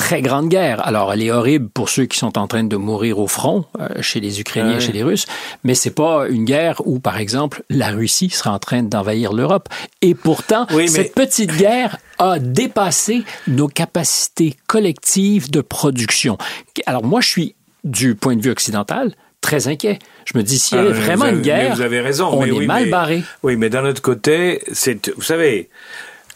très 0.00 0.22
grande 0.22 0.48
guerre. 0.48 0.84
Alors, 0.86 1.12
elle 1.12 1.22
est 1.22 1.30
horrible 1.30 1.68
pour 1.68 1.90
ceux 1.90 2.06
qui 2.06 2.18
sont 2.18 2.38
en 2.38 2.46
train 2.46 2.64
de 2.64 2.76
mourir 2.76 3.18
au 3.18 3.26
front, 3.26 3.66
euh, 3.78 4.00
chez 4.00 4.18
les 4.18 4.40
Ukrainiens, 4.40 4.78
et 4.78 4.80
chez 4.80 4.92
les 4.92 5.02
Russes, 5.02 5.26
mais 5.62 5.74
c'est 5.74 5.90
pas 5.90 6.26
une 6.26 6.46
guerre 6.46 6.80
où, 6.86 7.00
par 7.00 7.18
exemple, 7.18 7.62
la 7.68 7.90
Russie 7.90 8.30
sera 8.30 8.52
en 8.52 8.58
train 8.58 8.82
d'envahir 8.82 9.34
l'Europe. 9.34 9.68
Et 10.00 10.14
pourtant, 10.14 10.66
cette 10.86 11.14
petite 11.14 11.54
guerre 11.54 11.98
a 12.18 12.38
dépassé 12.38 13.24
nos 13.46 13.68
capacités 13.68 14.56
collectives 14.66 15.50
de 15.50 15.60
production. 15.60 16.38
Alors, 16.86 17.04
moi, 17.04 17.20
je 17.20 17.28
suis, 17.28 17.54
du 17.84 18.14
point 18.14 18.36
de 18.36 18.42
vue 18.42 18.50
occidental, 18.50 19.14
très 19.42 19.68
inquiet. 19.68 19.98
Je 20.24 20.38
me 20.38 20.42
dis, 20.42 20.58
s'il 20.58 20.78
y 20.78 20.80
avait 20.80 20.96
ah, 20.96 21.04
vraiment 21.04 21.26
une 21.26 21.42
guerre, 21.42 21.74
vous 21.74 21.82
avez 21.82 22.00
raison, 22.00 22.30
on 22.32 22.42
est 22.42 22.66
mal 22.66 22.88
barré. 22.88 23.22
Oui, 23.42 23.56
mais 23.56 23.68
d'un 23.68 23.84
autre 23.84 24.00
côté, 24.00 24.62
c'est, 24.72 25.12
vous 25.14 25.22
savez, 25.22 25.68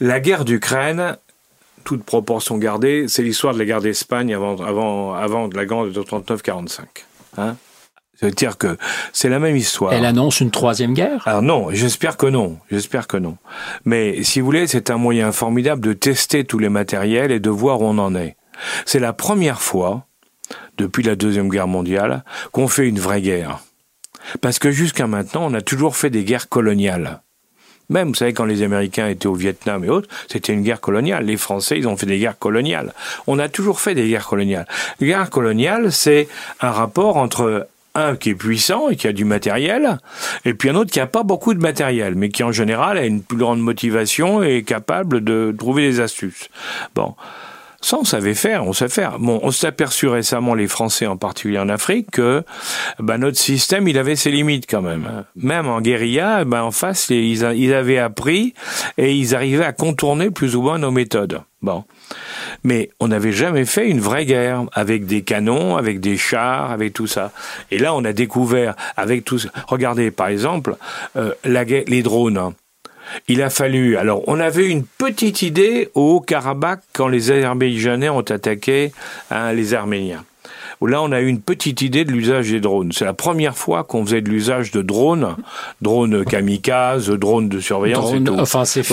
la 0.00 0.20
guerre 0.20 0.44
d'Ukraine, 0.44 1.16
toute 1.84 2.04
proportion 2.04 2.58
gardée, 2.58 3.06
c'est 3.08 3.22
l'histoire 3.22 3.54
de 3.54 3.58
la 3.58 3.64
guerre 3.64 3.80
d'Espagne 3.80 4.34
avant, 4.34 4.56
avant, 4.56 5.14
avant 5.14 5.48
la 5.54 5.66
guerre 5.66 5.84
de 5.84 6.02
39-45. 6.02 6.80
Hein 7.36 7.56
C'est-à-dire 8.16 8.58
que 8.58 8.76
c'est 9.12 9.28
la 9.28 9.38
même 9.38 9.56
histoire. 9.56 9.92
Elle 9.92 10.04
annonce 10.04 10.40
une 10.40 10.50
troisième 10.50 10.94
guerre? 10.94 11.22
Alors 11.26 11.42
non, 11.42 11.68
j'espère 11.70 12.16
que 12.16 12.26
non. 12.26 12.58
J'espère 12.70 13.06
que 13.06 13.16
non. 13.16 13.36
Mais 13.84 14.22
si 14.24 14.40
vous 14.40 14.46
voulez, 14.46 14.66
c'est 14.66 14.90
un 14.90 14.96
moyen 14.96 15.32
formidable 15.32 15.82
de 15.82 15.92
tester 15.92 16.44
tous 16.44 16.58
les 16.58 16.68
matériels 16.68 17.30
et 17.30 17.40
de 17.40 17.50
voir 17.50 17.80
où 17.80 17.84
on 17.84 17.98
en 17.98 18.14
est. 18.14 18.36
C'est 18.86 19.00
la 19.00 19.12
première 19.12 19.60
fois, 19.60 20.06
depuis 20.78 21.02
la 21.02 21.16
Deuxième 21.16 21.48
Guerre 21.48 21.68
mondiale, 21.68 22.24
qu'on 22.52 22.68
fait 22.68 22.88
une 22.88 22.98
vraie 22.98 23.22
guerre. 23.22 23.58
Parce 24.40 24.58
que 24.58 24.70
jusqu'à 24.70 25.06
maintenant, 25.06 25.44
on 25.44 25.54
a 25.54 25.60
toujours 25.60 25.96
fait 25.96 26.10
des 26.10 26.24
guerres 26.24 26.48
coloniales. 26.48 27.22
Même, 27.90 28.08
vous 28.08 28.14
savez, 28.14 28.32
quand 28.32 28.44
les 28.44 28.62
Américains 28.62 29.08
étaient 29.08 29.26
au 29.26 29.34
Vietnam 29.34 29.84
et 29.84 29.88
autres, 29.88 30.08
c'était 30.28 30.52
une 30.52 30.62
guerre 30.62 30.80
coloniale. 30.80 31.24
Les 31.24 31.36
Français, 31.36 31.78
ils 31.78 31.86
ont 31.86 31.96
fait 31.96 32.06
des 32.06 32.18
guerres 32.18 32.38
coloniales. 32.38 32.92
On 33.26 33.38
a 33.38 33.48
toujours 33.48 33.80
fait 33.80 33.94
des 33.94 34.08
guerres 34.08 34.26
coloniales. 34.26 34.66
Les 35.00 35.08
guerres 35.08 35.30
coloniales, 35.30 35.92
c'est 35.92 36.28
un 36.60 36.70
rapport 36.70 37.16
entre 37.16 37.68
un 37.94 38.16
qui 38.16 38.30
est 38.30 38.34
puissant 38.34 38.88
et 38.88 38.96
qui 38.96 39.06
a 39.06 39.12
du 39.12 39.24
matériel, 39.24 39.98
et 40.44 40.54
puis 40.54 40.68
un 40.68 40.74
autre 40.74 40.90
qui 40.90 40.98
n'a 40.98 41.06
pas 41.06 41.22
beaucoup 41.22 41.54
de 41.54 41.60
matériel, 41.60 42.14
mais 42.16 42.28
qui 42.28 42.42
en 42.42 42.50
général 42.52 42.98
a 42.98 43.04
une 43.04 43.22
plus 43.22 43.38
grande 43.38 43.60
motivation 43.60 44.42
et 44.42 44.56
est 44.56 44.62
capable 44.62 45.22
de 45.22 45.54
trouver 45.56 45.82
des 45.82 46.00
astuces. 46.00 46.48
Bon. 46.94 47.14
Ça, 47.84 47.98
on 48.00 48.04
savait 48.04 48.32
faire, 48.32 48.66
on 48.66 48.72
sait 48.72 48.88
faire. 48.88 49.18
Bon, 49.18 49.40
on 49.42 49.50
s'est 49.50 49.66
aperçu 49.66 50.08
récemment, 50.08 50.54
les 50.54 50.68
Français 50.68 51.06
en 51.06 51.18
particulier 51.18 51.58
en 51.58 51.68
Afrique, 51.68 52.12
que 52.12 52.42
bah, 52.98 53.18
notre 53.18 53.36
système, 53.36 53.86
il 53.88 53.98
avait 53.98 54.16
ses 54.16 54.30
limites 54.30 54.64
quand 54.66 54.80
même. 54.80 55.24
Même 55.36 55.68
en 55.68 55.82
guérilla, 55.82 56.46
bah, 56.46 56.64
en 56.64 56.70
face, 56.70 57.10
ils, 57.10 57.44
avaient 57.44 57.98
appris 57.98 58.54
et 58.96 59.12
ils 59.12 59.34
arrivaient 59.34 59.66
à 59.66 59.74
contourner 59.74 60.30
plus 60.30 60.56
ou 60.56 60.62
moins 60.62 60.78
nos 60.78 60.90
méthodes. 60.90 61.42
Bon. 61.60 61.84
Mais 62.62 62.88
on 63.00 63.08
n'avait 63.08 63.32
jamais 63.32 63.66
fait 63.66 63.90
une 63.90 64.00
vraie 64.00 64.24
guerre 64.24 64.64
avec 64.72 65.04
des 65.04 65.20
canons, 65.20 65.76
avec 65.76 66.00
des 66.00 66.16
chars, 66.16 66.70
avec 66.70 66.94
tout 66.94 67.06
ça. 67.06 67.32
Et 67.70 67.76
là, 67.76 67.94
on 67.94 68.02
a 68.06 68.14
découvert 68.14 68.76
avec 68.96 69.26
tout 69.26 69.38
ça. 69.38 69.50
Regardez, 69.66 70.10
par 70.10 70.28
exemple, 70.28 70.76
euh, 71.16 71.34
les 71.44 72.02
drones. 72.02 72.54
Il 73.28 73.42
a 73.42 73.50
fallu. 73.50 73.96
Alors, 73.96 74.22
on 74.26 74.40
avait 74.40 74.68
une 74.68 74.84
petite 74.84 75.42
idée 75.42 75.88
au 75.94 76.20
Karabakh 76.20 76.80
quand 76.92 77.08
les 77.08 77.30
Azerbaïdjanais 77.30 78.08
ont 78.08 78.20
attaqué 78.20 78.92
hein, 79.30 79.52
les 79.52 79.74
Arméniens 79.74 80.24
là 80.82 81.02
on 81.02 81.12
a 81.12 81.20
eu 81.20 81.26
une 81.26 81.40
petite 81.40 81.82
idée 81.82 82.04
de 82.04 82.12
l'usage 82.12 82.50
des 82.50 82.60
drones. 82.60 82.92
C'est 82.92 83.04
la 83.04 83.14
première 83.14 83.56
fois 83.56 83.84
qu'on 83.84 84.04
faisait 84.04 84.20
de 84.20 84.28
l'usage 84.28 84.70
de 84.70 84.82
drones, 84.82 85.36
drones 85.82 86.24
kamikazes, 86.24 87.10
drones 87.10 87.48
de 87.48 87.60
surveillance 87.60 88.12
et 88.12 88.22
tout. 88.22 88.34
Offensif. 88.34 88.92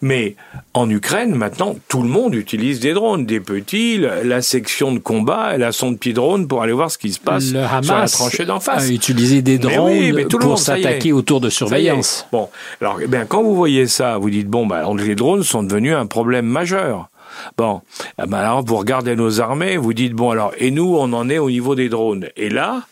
Mais 0.00 0.36
en 0.74 0.88
Ukraine, 0.88 1.34
maintenant, 1.34 1.76
tout 1.88 2.02
le 2.02 2.08
monde 2.08 2.34
utilise 2.34 2.80
des 2.80 2.92
drones, 2.92 3.26
des 3.26 3.40
petits. 3.40 3.98
La 3.98 4.42
section 4.42 4.92
de 4.92 4.98
combat, 4.98 5.50
elle 5.54 5.62
a 5.62 5.72
son 5.72 5.94
petit 5.94 6.12
drone 6.12 6.48
pour 6.48 6.62
aller 6.62 6.72
voir 6.72 6.90
ce 6.90 6.98
qui 6.98 7.12
se 7.12 7.20
passe 7.20 7.46
sur 7.46 7.94
la 7.94 8.08
tranchée 8.08 8.44
d'en 8.44 8.60
face. 8.60 8.88
A 8.88 8.92
utilisé 8.92 9.42
des 9.42 9.58
drones 9.58 10.26
pour 10.40 10.58
s'attaquer 10.58 11.12
autour 11.12 11.40
de 11.40 11.50
surveillance. 11.50 12.26
Bon, 12.32 12.48
alors, 12.80 12.98
eh 13.02 13.06
bien, 13.06 13.24
quand 13.26 13.42
vous 13.42 13.54
voyez 13.54 13.86
ça, 13.86 14.18
vous 14.18 14.30
dites 14.30 14.48
bon, 14.48 14.66
bah, 14.66 14.84
les 14.96 15.14
drones 15.14 15.42
sont 15.42 15.62
devenus 15.62 15.94
un 15.94 16.06
problème 16.06 16.46
majeur. 16.46 17.08
Bon, 17.56 17.82
eh 18.22 18.26
ben 18.26 18.38
alors 18.38 18.64
vous 18.64 18.76
regardez 18.76 19.16
nos 19.16 19.40
armées, 19.40 19.76
vous 19.76 19.92
dites 19.92 20.12
bon 20.12 20.30
alors 20.30 20.52
et 20.58 20.70
nous 20.70 20.96
on 20.96 21.12
en 21.12 21.28
est 21.28 21.38
au 21.38 21.50
niveau 21.50 21.74
des 21.74 21.88
drones. 21.88 22.28
Et 22.36 22.48
là, 22.48 22.82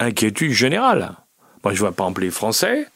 inquiétude 0.00 0.52
générale. 0.52 1.12
Moi 1.64 1.74
je 1.74 1.80
vois 1.80 1.92
pas 1.92 2.04
exemple 2.04 2.22
les 2.22 2.30
Français. 2.30 2.86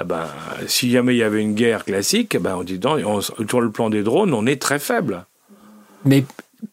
Eh 0.00 0.04
ben, 0.04 0.26
si 0.66 0.90
jamais 0.90 1.14
il 1.14 1.18
y 1.18 1.22
avait 1.22 1.42
une 1.42 1.54
guerre 1.54 1.84
classique, 1.84 2.34
eh 2.34 2.38
ben, 2.38 2.56
on 2.56 2.62
dit 2.62 2.80
non, 2.82 3.20
sur 3.20 3.60
le 3.60 3.70
plan 3.70 3.90
des 3.90 4.02
drones, 4.02 4.32
on 4.32 4.46
est 4.46 4.60
très 4.60 4.78
faible. 4.78 5.26
Mais 6.04 6.24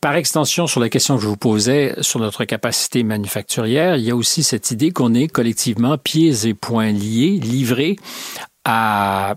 par 0.02 0.16
extension, 0.16 0.68
sur 0.68 0.80
la 0.80 0.90
question 0.90 1.18
que 1.18 1.24
je 1.24 1.28
vous 1.28 1.38
posais 1.38 1.96
sur 2.02 2.20
notre 2.20 2.46
capacité 2.46 3.04
manufacturière, 3.04 3.98
il 3.98 4.04
y 4.04 4.12
a 4.12 4.16
aussi 4.16 4.44
cette 4.44 4.72
idée 4.72 4.92
qu'on 4.92 5.14
est 5.14 5.28
collectivement 5.28 5.98
pieds 5.98 6.48
et 6.48 6.54
poings 6.54 6.92
liés, 6.92 7.40
livrés 7.42 7.98
à 8.66 9.36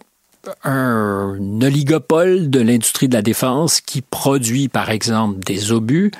un 0.65 1.39
oligopole 1.63 2.51
de 2.51 2.61
l'industrie 2.61 3.09
de 3.09 3.15
la 3.15 3.23
défense 3.23 3.81
qui 3.81 4.03
produit, 4.03 4.69
par 4.69 4.91
exemple, 4.91 5.39
des 5.41 5.71
obus 5.71 6.11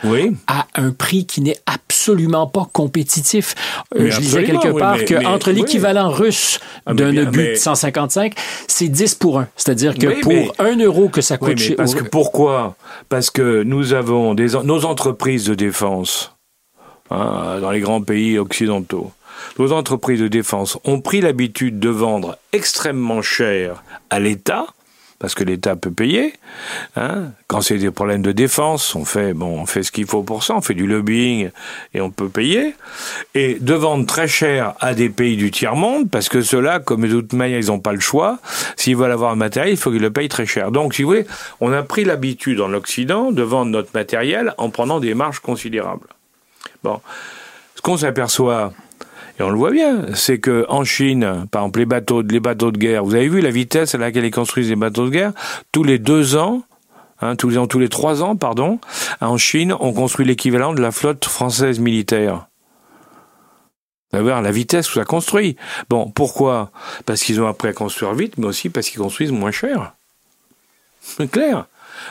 à 0.47 0.67
un 0.77 0.93
prix 0.93 1.27
qui 1.27 1.41
n'est 1.41 1.57
absolument 1.67 2.47
pas 2.47 2.69
compétitif. 2.73 3.55
Euh, 3.97 4.11
je 4.11 4.21
disais 4.21 4.45
quelque 4.45 4.79
part 4.79 5.05
qu'entre 5.05 5.51
l'équivalent 5.51 6.11
russe 6.11 6.61
ah, 6.87 6.95
d'un 6.95 7.17
obus 7.17 7.51
de 7.51 7.55
155, 7.57 8.35
c'est 8.69 8.89
10 8.89 9.17
pour 9.17 9.41
1. 9.41 9.49
C'est-à-dire 9.57 9.95
que 9.95 10.21
pour 10.21 10.55
1 10.59 10.79
euro 10.79 11.09
que 11.09 11.21
ça 11.21 11.37
coûte 11.37 11.59
chez... 11.59 11.75
Parce 11.75 11.95
que 11.95 12.05
pourquoi? 12.05 12.77
Parce 13.09 13.31
que 13.31 13.63
nous 13.65 13.93
avons 13.93 14.35
des, 14.35 14.49
nos 14.65 14.85
entreprises 14.85 15.45
de 15.47 15.55
défense 15.55 16.35
hein, 17.11 17.59
dans 17.61 17.71
les 17.71 17.81
grands 17.81 18.03
pays 18.03 18.39
occidentaux 18.39 19.11
nos 19.59 19.73
entreprises 19.73 20.21
de 20.21 20.29
défense 20.29 20.79
ont 20.85 21.01
pris 21.01 21.21
l'habitude 21.21 21.79
de 21.79 21.89
vendre 21.89 22.39
extrêmement 22.53 23.23
cher 23.23 23.83
à 24.11 24.21
l'État, 24.21 24.67
parce 25.23 25.37
que 25.37 25.45
l'État 25.45 25.77
peut 25.77 25.93
payer. 25.93 26.35
Hein. 26.97 27.31
Quand 27.47 27.61
c'est 27.61 27.79
des 27.79 27.93
problèmes 27.93 28.23
de 28.23 28.33
défense, 28.33 28.97
on 28.97 29.05
fait 29.05 29.35
bon, 29.35 29.61
on 29.61 29.67
fait 29.67 29.85
ce 29.85 29.93
qu'il 29.93 30.05
faut 30.05 30.25
pour 30.25 30.43
ça, 30.43 30.57
on 30.57 30.61
fait 30.61 30.75
du 30.75 30.89
lobbying 30.89 31.51
et 31.95 32.01
on 32.01 32.11
peut 32.11 32.29
payer. 32.29 32.75
Et 33.37 33.55
de 33.61 33.75
vendre 33.75 34.05
très 34.05 34.27
cher 34.27 34.75
à 34.81 34.95
des 34.95 35.11
pays 35.11 35.37
du 35.37 35.53
tiers 35.53 35.77
monde, 35.77 36.11
parce 36.11 36.29
que 36.29 36.43
ceux-là, 36.43 36.81
comme 36.81 37.03
de 37.03 37.21
toute 37.21 37.35
manière, 37.35 37.61
ils 37.61 37.69
n'ont 37.69 37.79
pas 37.79 37.93
le 37.93 38.01
choix. 38.01 38.41
S'ils 38.77 38.97
veulent 38.97 39.13
avoir 39.13 39.31
un 39.31 39.37
matériel, 39.37 39.73
il 39.73 39.77
faut 39.77 39.93
qu'ils 39.93 40.03
le 40.03 40.11
payent 40.11 40.29
très 40.29 40.45
cher. 40.45 40.73
Donc, 40.73 40.93
si 40.93 41.05
vous 41.05 41.11
voulez, 41.11 41.27
on 41.61 41.73
a 41.73 41.85
pris 41.85 42.03
l'habitude 42.03 42.61
en 42.61 42.73
Occident 42.73 43.31
de 43.31 43.43
vendre 43.43 43.71
notre 43.71 43.91
matériel 43.95 44.55
en 44.59 44.71
prenant 44.71 44.99
des 44.99 45.15
marges 45.15 45.39
considérables. 45.39 46.09
Bon, 46.83 47.01
ce 47.77 47.81
qu'on 47.81 47.97
s'aperçoit, 47.97 48.73
On 49.43 49.51
le 49.51 49.57
voit 49.57 49.73
bien, 49.73 50.15
c'est 50.15 50.39
que 50.39 50.65
en 50.69 50.85
Chine, 50.85 51.47
par 51.51 51.63
exemple 51.63 51.81
les 51.81 51.87
bateaux, 51.87 52.23
les 52.23 52.41
bateaux 52.41 52.71
de 52.71 52.79
guerre, 52.79 53.05
vous 53.05 53.15
avez 53.15 53.29
vu 53.29 53.41
la 53.41 53.51
vitesse 53.51 53.95
à 53.95 53.99
laquelle 53.99 54.25
ils 54.25 54.31
construisent 54.31 54.69
les 54.69 54.77
bateaux 54.77 55.07
de 55.07 55.11
guerre? 55.11 55.33
Tous 55.73 55.83
les 55.83 55.99
deux 55.99 56.37
ans, 56.37 56.63
hein, 57.21 57.35
tous, 57.37 57.49
les, 57.49 57.67
tous 57.67 57.79
les 57.79 57.89
trois 57.89 58.23
ans, 58.23 58.37
pardon, 58.37 58.79
en 59.21 59.37
Chine, 59.39 59.75
on 59.81 59.93
construit 59.93 60.25
l'équivalent 60.25 60.73
de 60.75 60.81
la 60.81 60.93
flotte 60.93 61.25
française 61.25 61.81
militaire. 61.81 62.47
Vous 64.11 64.19
allez 64.19 64.25
voir 64.25 64.43
la 64.43 64.53
vitesse 64.53 64.91
où 64.91 64.95
ça 64.95 65.05
construit. 65.05 65.57
Bon, 65.89 66.11
pourquoi? 66.11 66.71
Parce 67.07 67.23
qu'ils 67.23 67.41
ont 67.41 67.49
appris 67.49 67.69
à 67.69 67.73
construire 67.73 68.13
vite, 68.15 68.39
mais 68.39 68.47
aussi 68.47 68.69
parce 68.69 68.89
qu'ils 68.91 69.01
construisent 69.01 69.33
moins 69.33 69.51
cher. 69.51 69.95
C'est 71.01 71.31
clair. 71.31 71.67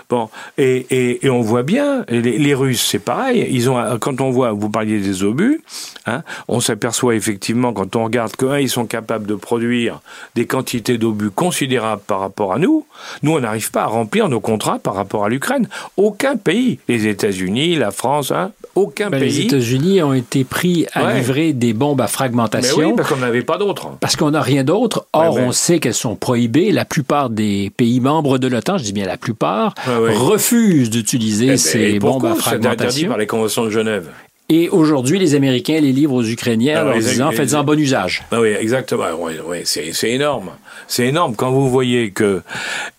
Bon, 0.10 0.30
et, 0.58 1.20
et, 1.24 1.30
on 1.30 1.42
voit 1.42 1.64
bien, 1.64 2.06
les, 2.10 2.54
Russes, 2.54 2.86
c'est 2.86 3.00
pareil. 3.00 3.48
Ils 3.50 3.70
ont, 3.70 3.98
quand 4.00 4.22
on 4.22 4.30
voit, 4.30 4.52
vous 4.52 4.70
parliez 4.70 5.00
des 5.00 5.24
obus, 5.24 5.62
hein, 6.06 6.24
on 6.48 6.60
s'aperçoit 6.60 7.16
effectivement 7.16 7.74
quand 7.74 7.96
on 7.96 8.04
regarde 8.04 8.36
que 8.36 8.62
ils 8.62 8.70
sont 8.70 8.86
capables 8.86 9.26
de 9.26 9.36
produire 9.36 10.02
des 10.36 10.46
quantités 10.46 10.98
d'obus 10.98 11.32
considérables 11.32 12.02
par 12.06 12.20
rapport 12.20 12.54
à 12.54 12.60
nous. 12.60 12.86
Nous, 13.24 13.32
on 13.32 13.40
n'arrive 13.40 13.72
pas 13.72 13.84
à 13.84 13.88
remplir 13.88 14.30
nos 14.30 14.40
contrats 14.40 14.80
par 14.80 14.96
rapport 14.96 15.26
à 15.26 15.30
l'Ukraine. 15.30 15.68
Aucun 15.98 16.36
pays, 16.36 16.80
les 16.88 17.08
États-Unis, 17.08 17.76
la 17.76 17.92
France, 17.92 18.32
hein, 18.32 18.52
aucun 18.76 19.10
ben, 19.10 19.20
pays. 19.20 19.30
Les 19.30 19.46
États-Unis 19.46 20.02
ont 20.02 20.14
été 20.14 20.44
pris 20.44 20.86
à 20.94 21.06
ouais. 21.06 21.16
livrer 21.16 21.54
des 21.54 21.74
bombes 21.74 22.02
à 22.02 22.08
fragmentation. 22.08 22.78
Mais 22.78 22.86
oui, 22.86 22.94
parce 22.96 23.10
qu'on 23.10 23.18
n'avait 23.18 23.44
pas 23.44 23.58
d'autres. 23.58 23.90
Parce 24.00 24.16
qu'on 24.16 24.32
n'a 24.32 24.42
rien 24.42 24.64
d'autre. 24.64 25.08
Or, 25.14 25.36
ouais, 25.36 25.44
on 25.44 25.52
sait 25.52 25.80
qu'elles 25.80 25.94
sont 25.94 26.16
prohibées. 26.16 26.72
La 26.72 26.86
plupart 26.86 27.30
des 27.30 27.72
pays 27.76 28.00
membres 28.00 28.38
de 28.38 28.48
l'OTAN, 28.48 28.78
je 28.78 28.84
dis 28.84 28.94
bien 28.94 29.06
la 29.06 29.18
plupart, 29.18 29.74
refusent 29.86 30.90
d'utiliser 30.90 31.46
eh 31.46 31.50
ben, 31.50 31.58
ces 31.58 32.00
bombes 32.00 32.26
à 32.26 32.36
fragmentation. 32.36 32.78
C'est 32.78 32.86
interdit 32.86 33.06
par 33.06 33.18
les 33.18 33.28
conventions 33.28 33.66
de 33.66 33.70
Genève? 33.70 34.10
Et 34.54 34.68
aujourd'hui, 34.68 35.18
les 35.18 35.34
Américains 35.34 35.80
les 35.80 35.94
livrent 35.94 36.16
aux 36.16 36.26
Ukrainiens 36.26 36.82
en 36.82 36.90
leur 36.90 36.98
disant 36.98 37.32
faites-en 37.32 37.64
bon 37.64 37.80
usage. 37.80 38.22
Ah 38.32 38.42
oui, 38.42 38.50
exactement. 38.50 39.06
Oui, 39.18 39.32
oui, 39.48 39.60
c'est 39.64 40.10
énorme. 40.10 40.50
C'est 40.90 41.08
énorme 41.08 41.36
quand 41.38 41.52
vous 41.52 41.70
voyez 41.70 42.12
que 42.12 42.42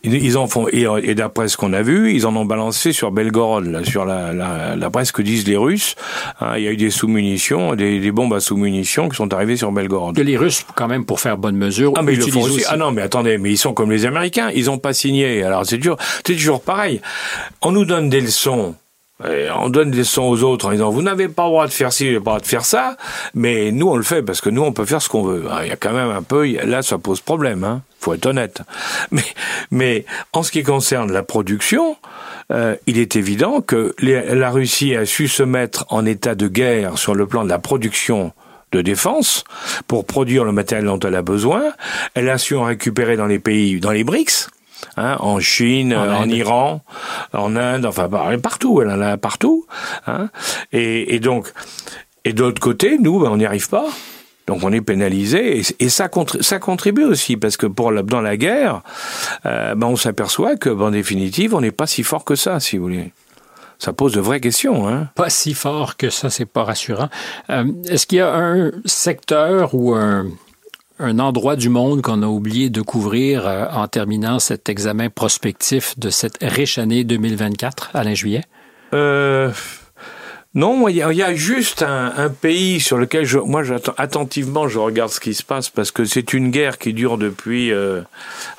ils 0.03 0.39
en 0.39 0.47
font 0.47 0.67
et, 0.73 0.87
et 1.03 1.15
d'après 1.15 1.49
ce 1.49 1.59
qu'on 1.59 1.75
a 1.75 1.83
vu, 1.83 2.15
ils 2.15 2.27
en 2.27 2.35
ont 2.37 2.47
balancé 2.47 2.93
sur 2.93 3.11
Belgorod, 3.11 3.67
là, 3.67 3.85
sur 3.85 4.07
la, 4.07 4.33
la, 4.33 4.77
la 4.77 4.91
presse 4.91 5.13
que 5.13 5.21
disent 5.21 5.47
les 5.47 5.59
Russes. 5.59 5.95
Hein, 6.41 6.55
il 6.57 6.63
y 6.63 6.69
a 6.69 6.71
eu 6.71 6.77
des 6.79 6.89
sous-munitions, 6.89 7.75
des, 7.75 8.01
des, 8.01 8.13
bombes 8.13 8.33
à 8.33 8.41
sous-munitions 8.41 9.11
qui 9.11 9.17
sont 9.17 9.35
arrivées 9.35 9.59
sur 9.59 9.73
Belgorod. 9.73 10.17
Que 10.17 10.23
les 10.23 10.39
Russes, 10.39 10.65
quand 10.75 10.89
même, 10.89 11.05
pour 11.05 11.21
faire 11.21 11.37
bonne 11.37 11.57
mesure, 11.57 11.93
ah 11.97 12.03
mais 12.03 12.15
ils 12.15 12.21
le 12.21 12.29
font 12.29 12.41
aussi. 12.41 12.57
aussi. 12.57 12.65
Ah 12.71 12.79
non, 12.79 12.93
mais 12.93 13.03
attendez, 13.03 13.37
mais 13.37 13.51
ils 13.51 13.59
sont 13.59 13.75
comme 13.75 13.91
les 13.91 14.07
Américains, 14.07 14.51
ils 14.55 14.71
ont 14.71 14.79
pas 14.79 14.95
signé. 14.95 15.43
Alors 15.43 15.67
c'est 15.67 15.77
toujours, 15.77 15.99
c'est 16.27 16.35
toujours 16.35 16.63
pareil. 16.63 17.03
On 17.61 17.73
nous 17.73 17.85
donne 17.85 18.09
des 18.09 18.23
leçons 18.23 18.75
et 19.29 19.49
on 19.51 19.69
donne 19.69 19.91
des 19.91 19.99
leçons 19.99 20.23
aux 20.23 20.43
autres 20.43 20.67
en 20.67 20.73
disant 20.73 20.91
vous 20.91 21.03
n'avez 21.03 21.29
pas 21.29 21.45
le 21.45 21.51
droit 21.51 21.67
de 21.67 21.73
faire 21.73 21.93
ci, 21.93 22.05
vous 22.05 22.13
n'avez 22.13 22.25
pas 22.25 22.31
le 22.31 22.37
droit 22.37 22.41
de 22.41 22.47
faire 22.47 22.65
ça, 22.65 22.97
mais 23.35 23.71
nous 23.73 23.89
on 23.89 23.97
le 23.97 24.03
fait 24.03 24.23
parce 24.23 24.41
que 24.41 24.51
nous 24.51 24.63
on 24.63 24.73
peut 24.73 24.85
faire 24.85 25.03
ce 25.03 25.09
qu'on 25.09 25.23
veut. 25.23 25.45
Il 25.63 25.69
y 25.69 25.73
a 25.73 25.77
quand 25.77 25.93
même 25.93 26.11
un 26.11 26.23
peu, 26.23 26.47
là 26.65 26.83
ça 26.83 26.99
pose 26.99 27.21
problème, 27.21 27.65
hein, 27.65 27.83
faut 28.01 28.15
être 28.15 28.27
honnête. 28.27 28.63
Mais, 29.11 29.23
mais 29.71 30.05
en 30.33 30.43
ce 30.43 30.51
qui 30.51 30.63
concerne 30.63 31.13
la 31.13 31.23
production, 31.23 31.97
euh, 32.51 32.77
il 32.87 32.99
est 32.99 33.17
évident 33.17 33.61
que 33.61 33.95
la 34.01 34.51
Russie 34.51 34.95
a 34.97 35.05
su 35.05 35.29
se 35.29 35.43
mettre 35.43 35.85
en 35.91 36.07
état 36.07 36.35
de 36.35 36.49
guerre 36.49 36.99
sur 36.99 37.15
le 37.15 37.27
plan 37.27 37.45
de 37.45 37.49
la 37.49 37.59
production 37.59 38.33
de 38.73 38.81
défense 38.81 39.45
pour 39.87 40.07
produire 40.07 40.45
le 40.45 40.53
matériel 40.53 40.87
dont 40.87 40.99
elle 40.99 41.15
a 41.15 41.23
besoin. 41.23 41.63
Elle 42.15 42.29
a 42.31 42.39
su 42.39 42.57
en 42.57 42.65
récupérer 42.65 43.17
dans 43.17 43.27
les 43.27 43.39
pays, 43.39 43.81
dans 43.81 43.91
les 43.93 44.05
BRICS. 44.05 44.49
Hein, 44.97 45.17
en 45.21 45.41
Chine, 45.41 45.95
en, 45.95 46.23
en 46.23 46.29
Iran, 46.29 46.83
en 47.33 47.57
Inde, 47.57 47.87
enfin 47.87 48.09
partout, 48.43 48.83
elle 48.83 48.91
en 48.91 49.01
a 49.01 49.17
partout. 49.17 49.67
Hein, 50.07 50.29
et, 50.73 51.15
et, 51.15 51.21
donc, 51.21 51.53
et 52.25 52.33
de 52.33 52.43
l'autre 52.43 52.61
côté, 52.61 52.99
nous, 52.99 53.21
ben, 53.21 53.31
on 53.31 53.37
n'y 53.37 53.47
arrive 53.47 53.69
pas. 53.69 53.87
Donc 54.47 54.65
on 54.65 54.73
est 54.73 54.81
pénalisé 54.81 55.61
et, 55.61 55.63
et 55.79 55.89
ça, 55.89 56.11
ça, 56.41 56.59
contribue 56.59 57.05
aussi 57.05 57.37
parce 57.37 57.57
que 57.57 57.67
pour 57.67 57.93
la, 57.93 58.03
dans 58.03 58.21
la 58.21 58.37
guerre, 58.37 58.83
euh, 59.47 59.75
ben, 59.75 59.87
on 59.87 59.97
s'aperçoit 59.97 60.57
que 60.57 60.69
ben, 60.69 60.87
en 60.87 60.91
définitive, 60.91 61.55
on 61.55 61.61
n'est 61.61 61.71
pas 61.71 61.87
si 61.87 62.03
fort 62.03 62.25
que 62.25 62.35
ça, 62.35 62.59
si 62.59 62.77
vous 62.77 62.85
voulez. 62.85 63.13
Ça 63.79 63.93
pose 63.93 64.13
de 64.13 64.21
vraies 64.21 64.41
questions. 64.41 64.89
Hein? 64.89 65.09
Pas 65.15 65.31
si 65.31 65.55
fort 65.55 65.97
que 65.97 66.11
ça, 66.11 66.31
c'est 66.31 66.47
pas 66.47 66.65
rassurant. 66.65 67.09
Euh, 67.51 67.65
Est-ce 67.89 68.07
qu'il 68.07 68.19
y 68.19 68.21
a 68.21 68.33
un 68.33 68.71
secteur 68.85 69.75
ou 69.75 69.95
un, 69.95 70.27
un 71.03 71.19
endroit 71.19 71.57
du 71.57 71.69
monde 71.69 72.03
qu'on 72.03 72.23
a 72.23 72.27
oublié 72.27 72.71
de 72.71 72.81
couvrir 72.81 73.47
euh, 73.47 73.67
en 73.73 73.89
terminant 73.89 74.39
cet 74.39 74.69
examen 74.69 75.11
prospectif 75.11 75.99
de 75.99 76.11
cette 76.11 76.39
riche 76.41 76.79
année 76.79 77.05
2024, 77.05 77.91
Alain 77.95 78.15
Juillet? 78.15 78.43
Euh, 78.95 79.51
non, 80.55 80.87
il 80.87 80.97
y, 80.97 81.03
a 81.23 81.35
juste 81.35 81.83
un, 81.83 82.29
pays 82.29 82.79
sur 82.79 82.99
lequel 82.99 83.25
je, 83.25 83.39
moi, 83.39 83.63
attentivement, 83.97 84.69
je 84.69 84.79
regarde 84.79 85.11
ce 85.11 85.19
qui 85.19 85.33
se 85.33 85.43
passe 85.43 85.71
parce 85.71 85.91
que 85.91 86.05
c'est 86.05 86.35
une 86.35 86.51
guerre 86.51 86.77
qui 86.77 86.93
dure 86.93 87.17
depuis, 87.17 87.73
euh, 87.73 88.03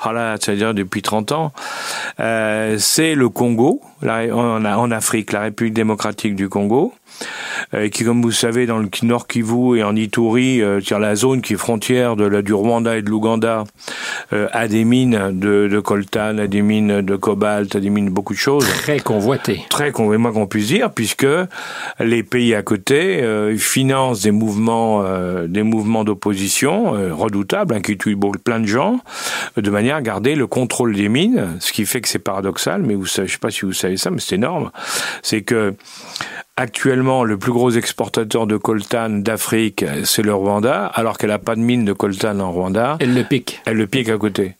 voilà, 0.02 0.36
c'est-à-dire 0.40 0.74
depuis 0.74 1.02
30 1.02 1.30
ans. 1.30 1.52
Euh, 2.18 2.78
c'est 2.80 3.14
le 3.14 3.28
Congo, 3.28 3.80
en 4.02 4.90
Afrique, 4.90 5.30
la 5.30 5.42
République 5.42 5.74
démocratique 5.74 6.34
du 6.34 6.48
Congo 6.48 6.92
euh, 7.74 7.88
qui, 7.88 8.04
comme 8.04 8.22
vous 8.22 8.32
savez, 8.32 8.66
dans 8.66 8.78
le 8.78 8.88
Nord 9.02 9.26
Kivu 9.26 9.78
et 9.78 9.82
en 9.82 9.96
Ituri, 9.96 10.60
euh, 10.60 10.80
la 10.98 11.16
zone 11.16 11.42
qui 11.42 11.54
est 11.54 11.56
frontière 11.56 12.16
de 12.16 12.24
la, 12.24 12.42
du 12.42 12.52
Rwanda 12.54 12.96
et 12.96 13.02
de 13.02 13.10
l'Ouganda, 13.10 13.64
euh, 14.32 14.48
a 14.52 14.68
des 14.68 14.84
mines 14.84 15.30
de, 15.32 15.68
de 15.68 15.80
coltan, 15.80 16.38
a 16.38 16.46
des 16.46 16.62
mines 16.62 17.00
de 17.00 17.16
cobalt, 17.16 17.74
a 17.76 17.80
des 17.80 17.90
mines 17.90 18.06
de 18.06 18.10
beaucoup 18.10 18.32
de 18.32 18.38
choses. 18.38 18.66
Très 18.66 19.00
convoitées. 19.00 19.64
Très 19.68 19.92
convoitées, 19.92 20.18
moi 20.18 20.32
qu'on 20.32 20.46
puisse 20.46 20.68
dire, 20.68 20.90
puisque 20.92 21.26
les 22.00 22.22
pays 22.22 22.54
à 22.54 22.62
côté 22.62 23.22
euh, 23.22 23.56
financent 23.56 24.22
des 24.22 24.30
mouvements, 24.30 25.02
euh, 25.04 25.46
des 25.46 25.62
mouvements 25.62 26.04
d'opposition 26.04 26.92
redoutables, 27.14 27.74
hein, 27.74 27.80
qui 27.80 27.96
tuent 27.98 28.18
plein 28.44 28.60
de 28.60 28.66
gens, 28.66 29.00
de 29.56 29.70
manière 29.70 29.96
à 29.96 30.02
garder 30.02 30.34
le 30.34 30.46
contrôle 30.46 30.94
des 30.94 31.08
mines, 31.08 31.56
ce 31.60 31.72
qui 31.72 31.86
fait 31.86 32.00
que 32.00 32.08
c'est 32.08 32.18
paradoxal, 32.18 32.82
mais 32.82 32.94
vous 32.94 33.06
savez, 33.06 33.28
je 33.28 33.32
sais 33.32 33.38
pas 33.38 33.50
si 33.50 33.62
vous 33.62 33.72
savez 33.72 33.96
ça, 33.96 34.10
mais 34.10 34.20
c'est 34.20 34.36
énorme. 34.36 34.70
C'est 35.22 35.42
que 35.42 35.74
Actuellement, 36.56 37.24
le 37.24 37.36
plus 37.36 37.50
gros 37.50 37.72
exportateur 37.72 38.46
de 38.46 38.56
coltan 38.56 39.10
d'Afrique, 39.10 39.84
c'est 40.04 40.22
le 40.22 40.32
Rwanda, 40.32 40.86
alors 40.86 41.18
qu'elle 41.18 41.30
n'a 41.30 41.40
pas 41.40 41.56
de 41.56 41.60
mine 41.60 41.84
de 41.84 41.92
coltan 41.92 42.38
en 42.38 42.52
Rwanda. 42.52 42.96
Elle 43.00 43.12
le 43.12 43.24
pique. 43.24 43.60
Elle 43.64 43.76
le 43.76 43.88
pique 43.88 44.08
à 44.08 44.16
côté. 44.18 44.54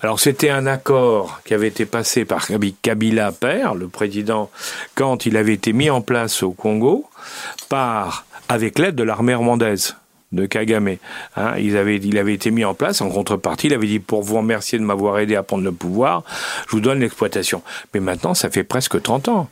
Alors 0.00 0.20
c'était 0.20 0.48
un 0.48 0.66
accord 0.66 1.42
qui 1.44 1.52
avait 1.52 1.68
été 1.68 1.84
passé 1.84 2.24
par 2.24 2.48
Kabila 2.80 3.30
père, 3.32 3.74
le 3.74 3.88
président, 3.88 4.50
quand 4.94 5.26
il 5.26 5.36
avait 5.36 5.52
été 5.52 5.74
mis 5.74 5.90
en 5.90 6.00
place 6.00 6.42
au 6.42 6.52
Congo, 6.52 7.10
par 7.68 8.24
avec 8.48 8.78
l'aide 8.78 8.94
de 8.94 9.02
l'armée 9.02 9.34
rwandaise 9.34 9.96
de 10.32 10.46
Kagame. 10.46 10.96
Hein, 11.36 11.54
ils 11.58 11.76
avaient, 11.76 11.96
il 11.96 12.16
avait 12.16 12.34
été 12.34 12.50
mis 12.52 12.64
en 12.64 12.72
place 12.72 13.02
en 13.02 13.10
contrepartie. 13.10 13.66
Il 13.66 13.74
avait 13.74 13.86
dit 13.86 14.00
pour 14.00 14.22
vous 14.22 14.36
remercier 14.36 14.78
de 14.78 14.84
m'avoir 14.84 15.18
aidé 15.18 15.36
à 15.36 15.42
prendre 15.42 15.64
le 15.64 15.72
pouvoir, 15.72 16.22
je 16.66 16.72
vous 16.72 16.80
donne 16.80 17.00
l'exploitation. 17.00 17.62
Mais 17.92 18.00
maintenant, 18.00 18.32
ça 18.32 18.48
fait 18.48 18.64
presque 18.64 19.02
30 19.02 19.28
ans. 19.28 19.50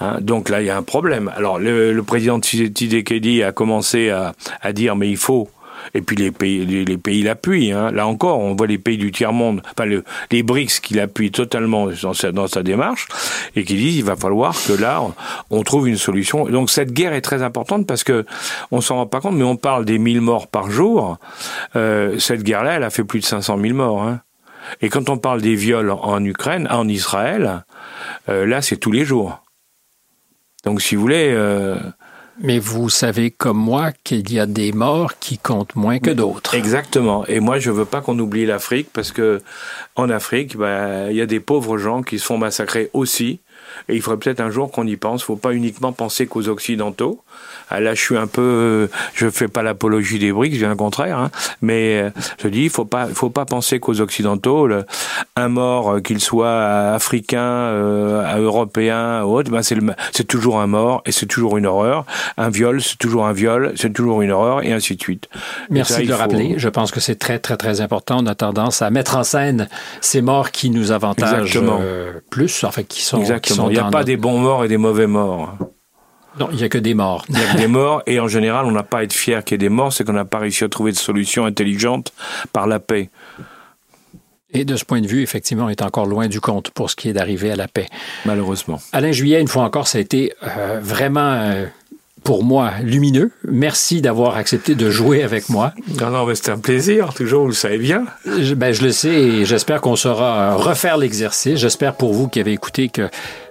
Hein, 0.00 0.18
donc 0.20 0.48
là, 0.48 0.60
il 0.60 0.66
y 0.66 0.70
a 0.70 0.76
un 0.76 0.82
problème. 0.82 1.30
Alors, 1.36 1.58
le, 1.58 1.92
le 1.92 2.02
président 2.02 2.38
Tshisekedi 2.40 3.42
a 3.42 3.52
commencé 3.52 4.10
à, 4.10 4.34
à, 4.60 4.72
dire, 4.72 4.96
mais 4.96 5.10
il 5.10 5.16
faut. 5.16 5.48
Et 5.94 6.02
puis 6.02 6.14
les 6.14 6.30
pays, 6.30 6.66
les, 6.66 6.98
pays 6.98 7.22
l'appuient. 7.22 7.72
Hein. 7.72 7.90
Là 7.90 8.06
encore, 8.06 8.38
on 8.38 8.54
voit 8.54 8.66
les 8.66 8.78
pays 8.78 8.98
du 8.98 9.12
tiers 9.12 9.32
monde, 9.32 9.62
enfin 9.72 9.86
le, 9.86 10.04
les 10.30 10.42
BRICS 10.42 10.80
qui 10.80 10.92
l'appuient 10.92 11.30
totalement 11.30 11.88
dans 12.02 12.12
sa, 12.12 12.32
dans 12.32 12.46
sa 12.46 12.62
démarche 12.62 13.08
et 13.56 13.64
qui 13.64 13.76
disent 13.76 13.96
il 13.96 14.04
va 14.04 14.14
falloir 14.14 14.54
que 14.66 14.74
là 14.74 15.00
on, 15.02 15.14
on 15.50 15.62
trouve 15.62 15.88
une 15.88 15.96
solution. 15.96 16.44
Donc 16.46 16.70
cette 16.70 16.92
guerre 16.92 17.14
est 17.14 17.22
très 17.22 17.42
importante 17.42 17.86
parce 17.86 18.04
que 18.04 18.26
on 18.70 18.82
s'en 18.82 18.96
rend 18.96 19.06
pas 19.06 19.20
compte, 19.20 19.36
mais 19.36 19.44
on 19.44 19.56
parle 19.56 19.86
des 19.86 19.98
1000 19.98 20.20
morts 20.20 20.48
par 20.48 20.70
jour. 20.70 21.16
Euh, 21.76 22.18
cette 22.18 22.42
guerre-là, 22.42 22.74
elle 22.74 22.84
a 22.84 22.90
fait 22.90 23.04
plus 23.04 23.20
de 23.20 23.24
500 23.24 23.58
000 23.58 23.74
morts. 23.74 24.02
Hein. 24.02 24.20
Et 24.82 24.90
quand 24.90 25.08
on 25.08 25.18
parle 25.18 25.40
des 25.40 25.54
viols 25.54 25.90
en 25.90 26.22
Ukraine, 26.24 26.68
en 26.70 26.86
Israël, 26.88 27.64
euh, 28.28 28.46
là 28.46 28.60
c'est 28.62 28.76
tous 28.76 28.92
les 28.92 29.06
jours. 29.06 29.42
Donc, 30.64 30.82
si 30.82 30.94
vous 30.94 31.02
voulez. 31.02 31.32
Euh... 31.32 31.76
Mais 32.42 32.58
vous 32.58 32.88
savez 32.88 33.30
comme 33.30 33.58
moi 33.58 33.92
qu'il 34.02 34.32
y 34.32 34.40
a 34.40 34.46
des 34.46 34.72
morts 34.72 35.18
qui 35.18 35.36
comptent 35.36 35.76
moins 35.76 35.98
que 35.98 36.10
d'autres. 36.10 36.54
Exactement. 36.54 37.26
Et 37.26 37.38
moi, 37.38 37.58
je 37.58 37.70
veux 37.70 37.84
pas 37.84 38.00
qu'on 38.00 38.18
oublie 38.18 38.46
l'Afrique 38.46 38.88
parce 38.94 39.12
que 39.12 39.42
en 39.94 40.08
Afrique, 40.08 40.56
bah, 40.56 41.10
il 41.10 41.16
y 41.16 41.20
a 41.20 41.26
des 41.26 41.40
pauvres 41.40 41.76
gens 41.76 42.02
qui 42.02 42.18
se 42.18 42.24
font 42.24 42.38
massacrer 42.38 42.88
aussi. 42.94 43.40
Et 43.90 43.94
il 43.94 44.00
faudrait 44.00 44.18
peut-être 44.18 44.40
un 44.40 44.50
jour 44.50 44.70
qu'on 44.72 44.86
y 44.86 44.96
pense. 44.96 45.22
Faut 45.22 45.36
pas 45.36 45.52
uniquement 45.52 45.92
penser 45.92 46.26
qu'aux 46.26 46.48
Occidentaux. 46.48 47.22
Ah, 47.72 47.80
là, 47.80 47.94
je 47.94 48.00
suis 48.00 48.16
un 48.16 48.26
peu, 48.26 48.88
je 49.14 49.30
fais 49.30 49.46
pas 49.46 49.62
l'apologie 49.62 50.18
des 50.18 50.32
BRICS, 50.32 50.58
bien 50.58 50.70
le 50.70 50.74
contraire. 50.74 51.18
Hein, 51.18 51.30
mais 51.62 52.12
je 52.42 52.48
dis, 52.48 52.64
il 52.64 52.70
faut 52.70 52.84
pas, 52.84 53.06
faut 53.06 53.30
pas 53.30 53.44
penser 53.44 53.78
qu'aux 53.78 54.00
occidentaux, 54.00 54.66
le, 54.66 54.84
un 55.36 55.48
mort, 55.48 56.02
qu'il 56.02 56.20
soit 56.20 56.92
africain, 56.92 57.40
euh, 57.40 58.36
européen 58.38 59.22
ou 59.22 59.36
autre, 59.36 59.50
ben 59.50 59.62
c'est, 59.62 59.76
c'est 60.12 60.26
toujours 60.26 60.60
un 60.60 60.66
mort 60.66 61.02
et 61.06 61.12
c'est 61.12 61.26
toujours 61.26 61.56
une 61.56 61.66
horreur. 61.66 62.04
Un 62.36 62.50
viol, 62.50 62.80
c'est 62.82 62.98
toujours 62.98 63.26
un 63.26 63.32
viol, 63.32 63.72
c'est 63.76 63.92
toujours 63.92 64.22
une 64.22 64.30
horreur 64.30 64.64
et 64.64 64.72
ainsi 64.72 64.96
de 64.96 65.02
suite. 65.02 65.28
Merci 65.70 65.92
ça, 65.92 66.02
de 66.02 66.06
le 66.06 66.14
faut... 66.14 66.18
rappeler. 66.18 66.54
Je 66.56 66.68
pense 66.68 66.90
que 66.90 67.00
c'est 67.00 67.16
très 67.16 67.38
très 67.38 67.56
très 67.56 67.80
important. 67.80 68.18
On 68.22 68.26
a 68.26 68.34
tendance 68.34 68.82
à 68.82 68.90
mettre 68.90 69.16
en 69.16 69.24
scène 69.24 69.68
ces 70.00 70.22
morts 70.22 70.50
qui 70.50 70.70
nous 70.70 70.92
avantagent 70.92 71.58
euh, 71.62 72.20
plus, 72.30 72.64
en 72.64 72.70
fait, 72.70 72.84
qui 72.84 73.02
sont. 73.02 73.20
Exactement. 73.20 73.40
Qui 73.40 73.52
sont 73.52 73.70
il 73.70 73.74
n'y 73.74 73.78
a 73.78 73.90
pas 73.90 74.04
des 74.04 74.16
bons 74.16 74.38
morts 74.38 74.64
et 74.64 74.68
des 74.68 74.76
mauvais 74.76 75.06
morts. 75.06 75.56
Non, 76.40 76.48
il 76.52 76.56
n'y 76.56 76.64
a 76.64 76.70
que 76.70 76.78
des 76.78 76.94
morts. 76.94 77.26
Il 77.28 77.38
y 77.38 77.42
a 77.42 77.52
que 77.52 77.58
des 77.58 77.66
morts, 77.66 78.02
et 78.06 78.18
en 78.18 78.26
général, 78.26 78.64
on 78.64 78.70
n'a 78.70 78.82
pas 78.82 79.00
à 79.00 79.02
être 79.02 79.12
fier 79.12 79.44
qu'il 79.44 79.54
y 79.54 79.56
ait 79.56 79.58
des 79.58 79.68
morts, 79.68 79.92
c'est 79.92 80.04
qu'on 80.04 80.14
n'a 80.14 80.24
pas 80.24 80.38
réussi 80.38 80.64
à 80.64 80.70
trouver 80.70 80.90
de 80.90 80.96
solution 80.96 81.44
intelligente 81.44 82.14
par 82.54 82.66
la 82.66 82.80
paix. 82.80 83.10
Et 84.52 84.64
de 84.64 84.74
ce 84.74 84.84
point 84.86 85.02
de 85.02 85.06
vue, 85.06 85.22
effectivement, 85.22 85.66
on 85.66 85.68
est 85.68 85.82
encore 85.82 86.06
loin 86.06 86.28
du 86.28 86.40
compte 86.40 86.70
pour 86.70 86.90
ce 86.90 86.96
qui 86.96 87.10
est 87.10 87.12
d'arriver 87.12 87.52
à 87.52 87.56
la 87.56 87.68
paix. 87.68 87.86
Malheureusement. 88.24 88.80
Alain 88.92 89.12
Juillet, 89.12 89.40
une 89.40 89.48
fois 89.48 89.62
encore, 89.64 89.86
ça 89.86 89.98
a 89.98 90.00
été 90.00 90.32
euh, 90.42 90.80
vraiment, 90.82 91.34
euh, 91.34 91.66
pour 92.24 92.42
moi, 92.42 92.72
lumineux. 92.82 93.30
Merci 93.46 94.00
d'avoir 94.00 94.36
accepté 94.36 94.74
de 94.74 94.90
jouer 94.90 95.22
avec 95.22 95.50
moi. 95.50 95.74
Non, 96.00 96.08
non, 96.08 96.24
mais 96.24 96.34
c'est 96.34 96.50
un 96.50 96.58
plaisir, 96.58 97.12
toujours, 97.12 97.42
vous 97.42 97.48
le 97.48 97.54
savez 97.54 97.78
bien. 97.78 98.06
Je, 98.24 98.54
ben, 98.54 98.72
je 98.72 98.82
le 98.82 98.92
sais 98.92 99.14
et 99.14 99.44
j'espère 99.44 99.82
qu'on 99.82 99.94
saura 99.94 100.54
refaire 100.54 100.96
l'exercice. 100.96 101.58
J'espère 101.58 101.94
pour 101.94 102.14
vous 102.14 102.28
qui 102.28 102.40
avez 102.40 102.52
écouté 102.52 102.88
que 102.88 103.08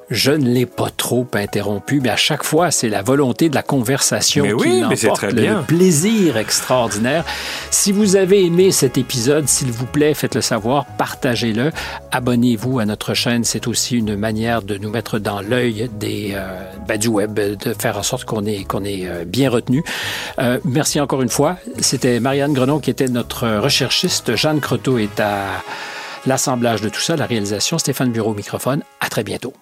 je 0.10 0.32
ne 0.32 0.46
l'ai 0.50 0.66
pas 0.66 0.90
trop 0.90 1.28
interrompu, 1.34 2.00
mais 2.02 2.10
à 2.10 2.16
chaque 2.16 2.44
fois, 2.44 2.72
c'est 2.72 2.90
la 2.90 3.02
volonté 3.02 3.50
de 3.50 3.56
la 3.56 3.62
conversation 3.62 4.44
mais 4.44 4.50
qui 4.50 4.70
oui, 4.70 4.84
mais 4.90 4.96
très 4.96 5.32
le 5.32 5.42
bien. 5.42 5.64
plaisir 5.64 6.38
extraordinaire. 6.38 7.24
Si 7.70 7.92
vous 7.92 8.16
avez 8.16 8.44
aimé 8.46 8.72
cet 8.72 8.98
épisode, 8.98 9.48
s'il 9.48 9.72
vous 9.72 9.86
plaît, 9.86 10.14
faites-le 10.14 10.42
savoir, 10.42 10.86
partagez-le, 10.98 11.72
abonnez-vous 12.12 12.80
à 12.80 12.86
notre 12.86 13.14
chaîne. 13.14 13.44
C'est 13.44 13.68
aussi 13.68 13.98
une 13.98 14.16
manière 14.16 14.62
de 14.62 14.78
nous 14.78 14.90
mettre 14.90 15.20
dans 15.20 15.42
l'œil 15.42 15.90
des 16.00 16.32
euh, 16.34 16.60
ben, 16.88 16.98
du 16.98 17.08
web, 17.08 17.34
de 17.34 17.74
faire 17.74 17.98
en 17.98 18.04
sorte 18.04 18.26
qu'on 18.26 18.46
est 18.46 18.64
qu'on 18.64 18.84
est 18.84 19.08
euh, 19.08 19.26
bien 19.26 19.50
retenu. 19.50 19.84
Euh, 20.40 20.60
merci 20.66 21.00
encore 21.00 21.22
une 21.22 21.30
fois. 21.30 21.58
C'était 21.80 22.20
Marianne 22.20 22.54
Grenon 22.54 22.80
qui 22.80 22.90
était 22.90 23.08
notre 23.08 23.48
recherchiste. 23.60 24.36
Jeanne 24.36 24.60
Croteau 24.60 24.98
est 24.98 25.20
à 25.20 25.64
l'assemblage 26.26 26.82
de 26.82 26.90
tout 26.90 27.02
ça, 27.02 27.16
la 27.16 27.26
réalisation. 27.26 27.78
Stéphane 27.78 28.12
Bureau 28.12 28.32
au 28.32 28.36
microphone. 28.36 28.84
À 29.00 29.10
très 29.10 29.24
bientôt. 29.24 29.54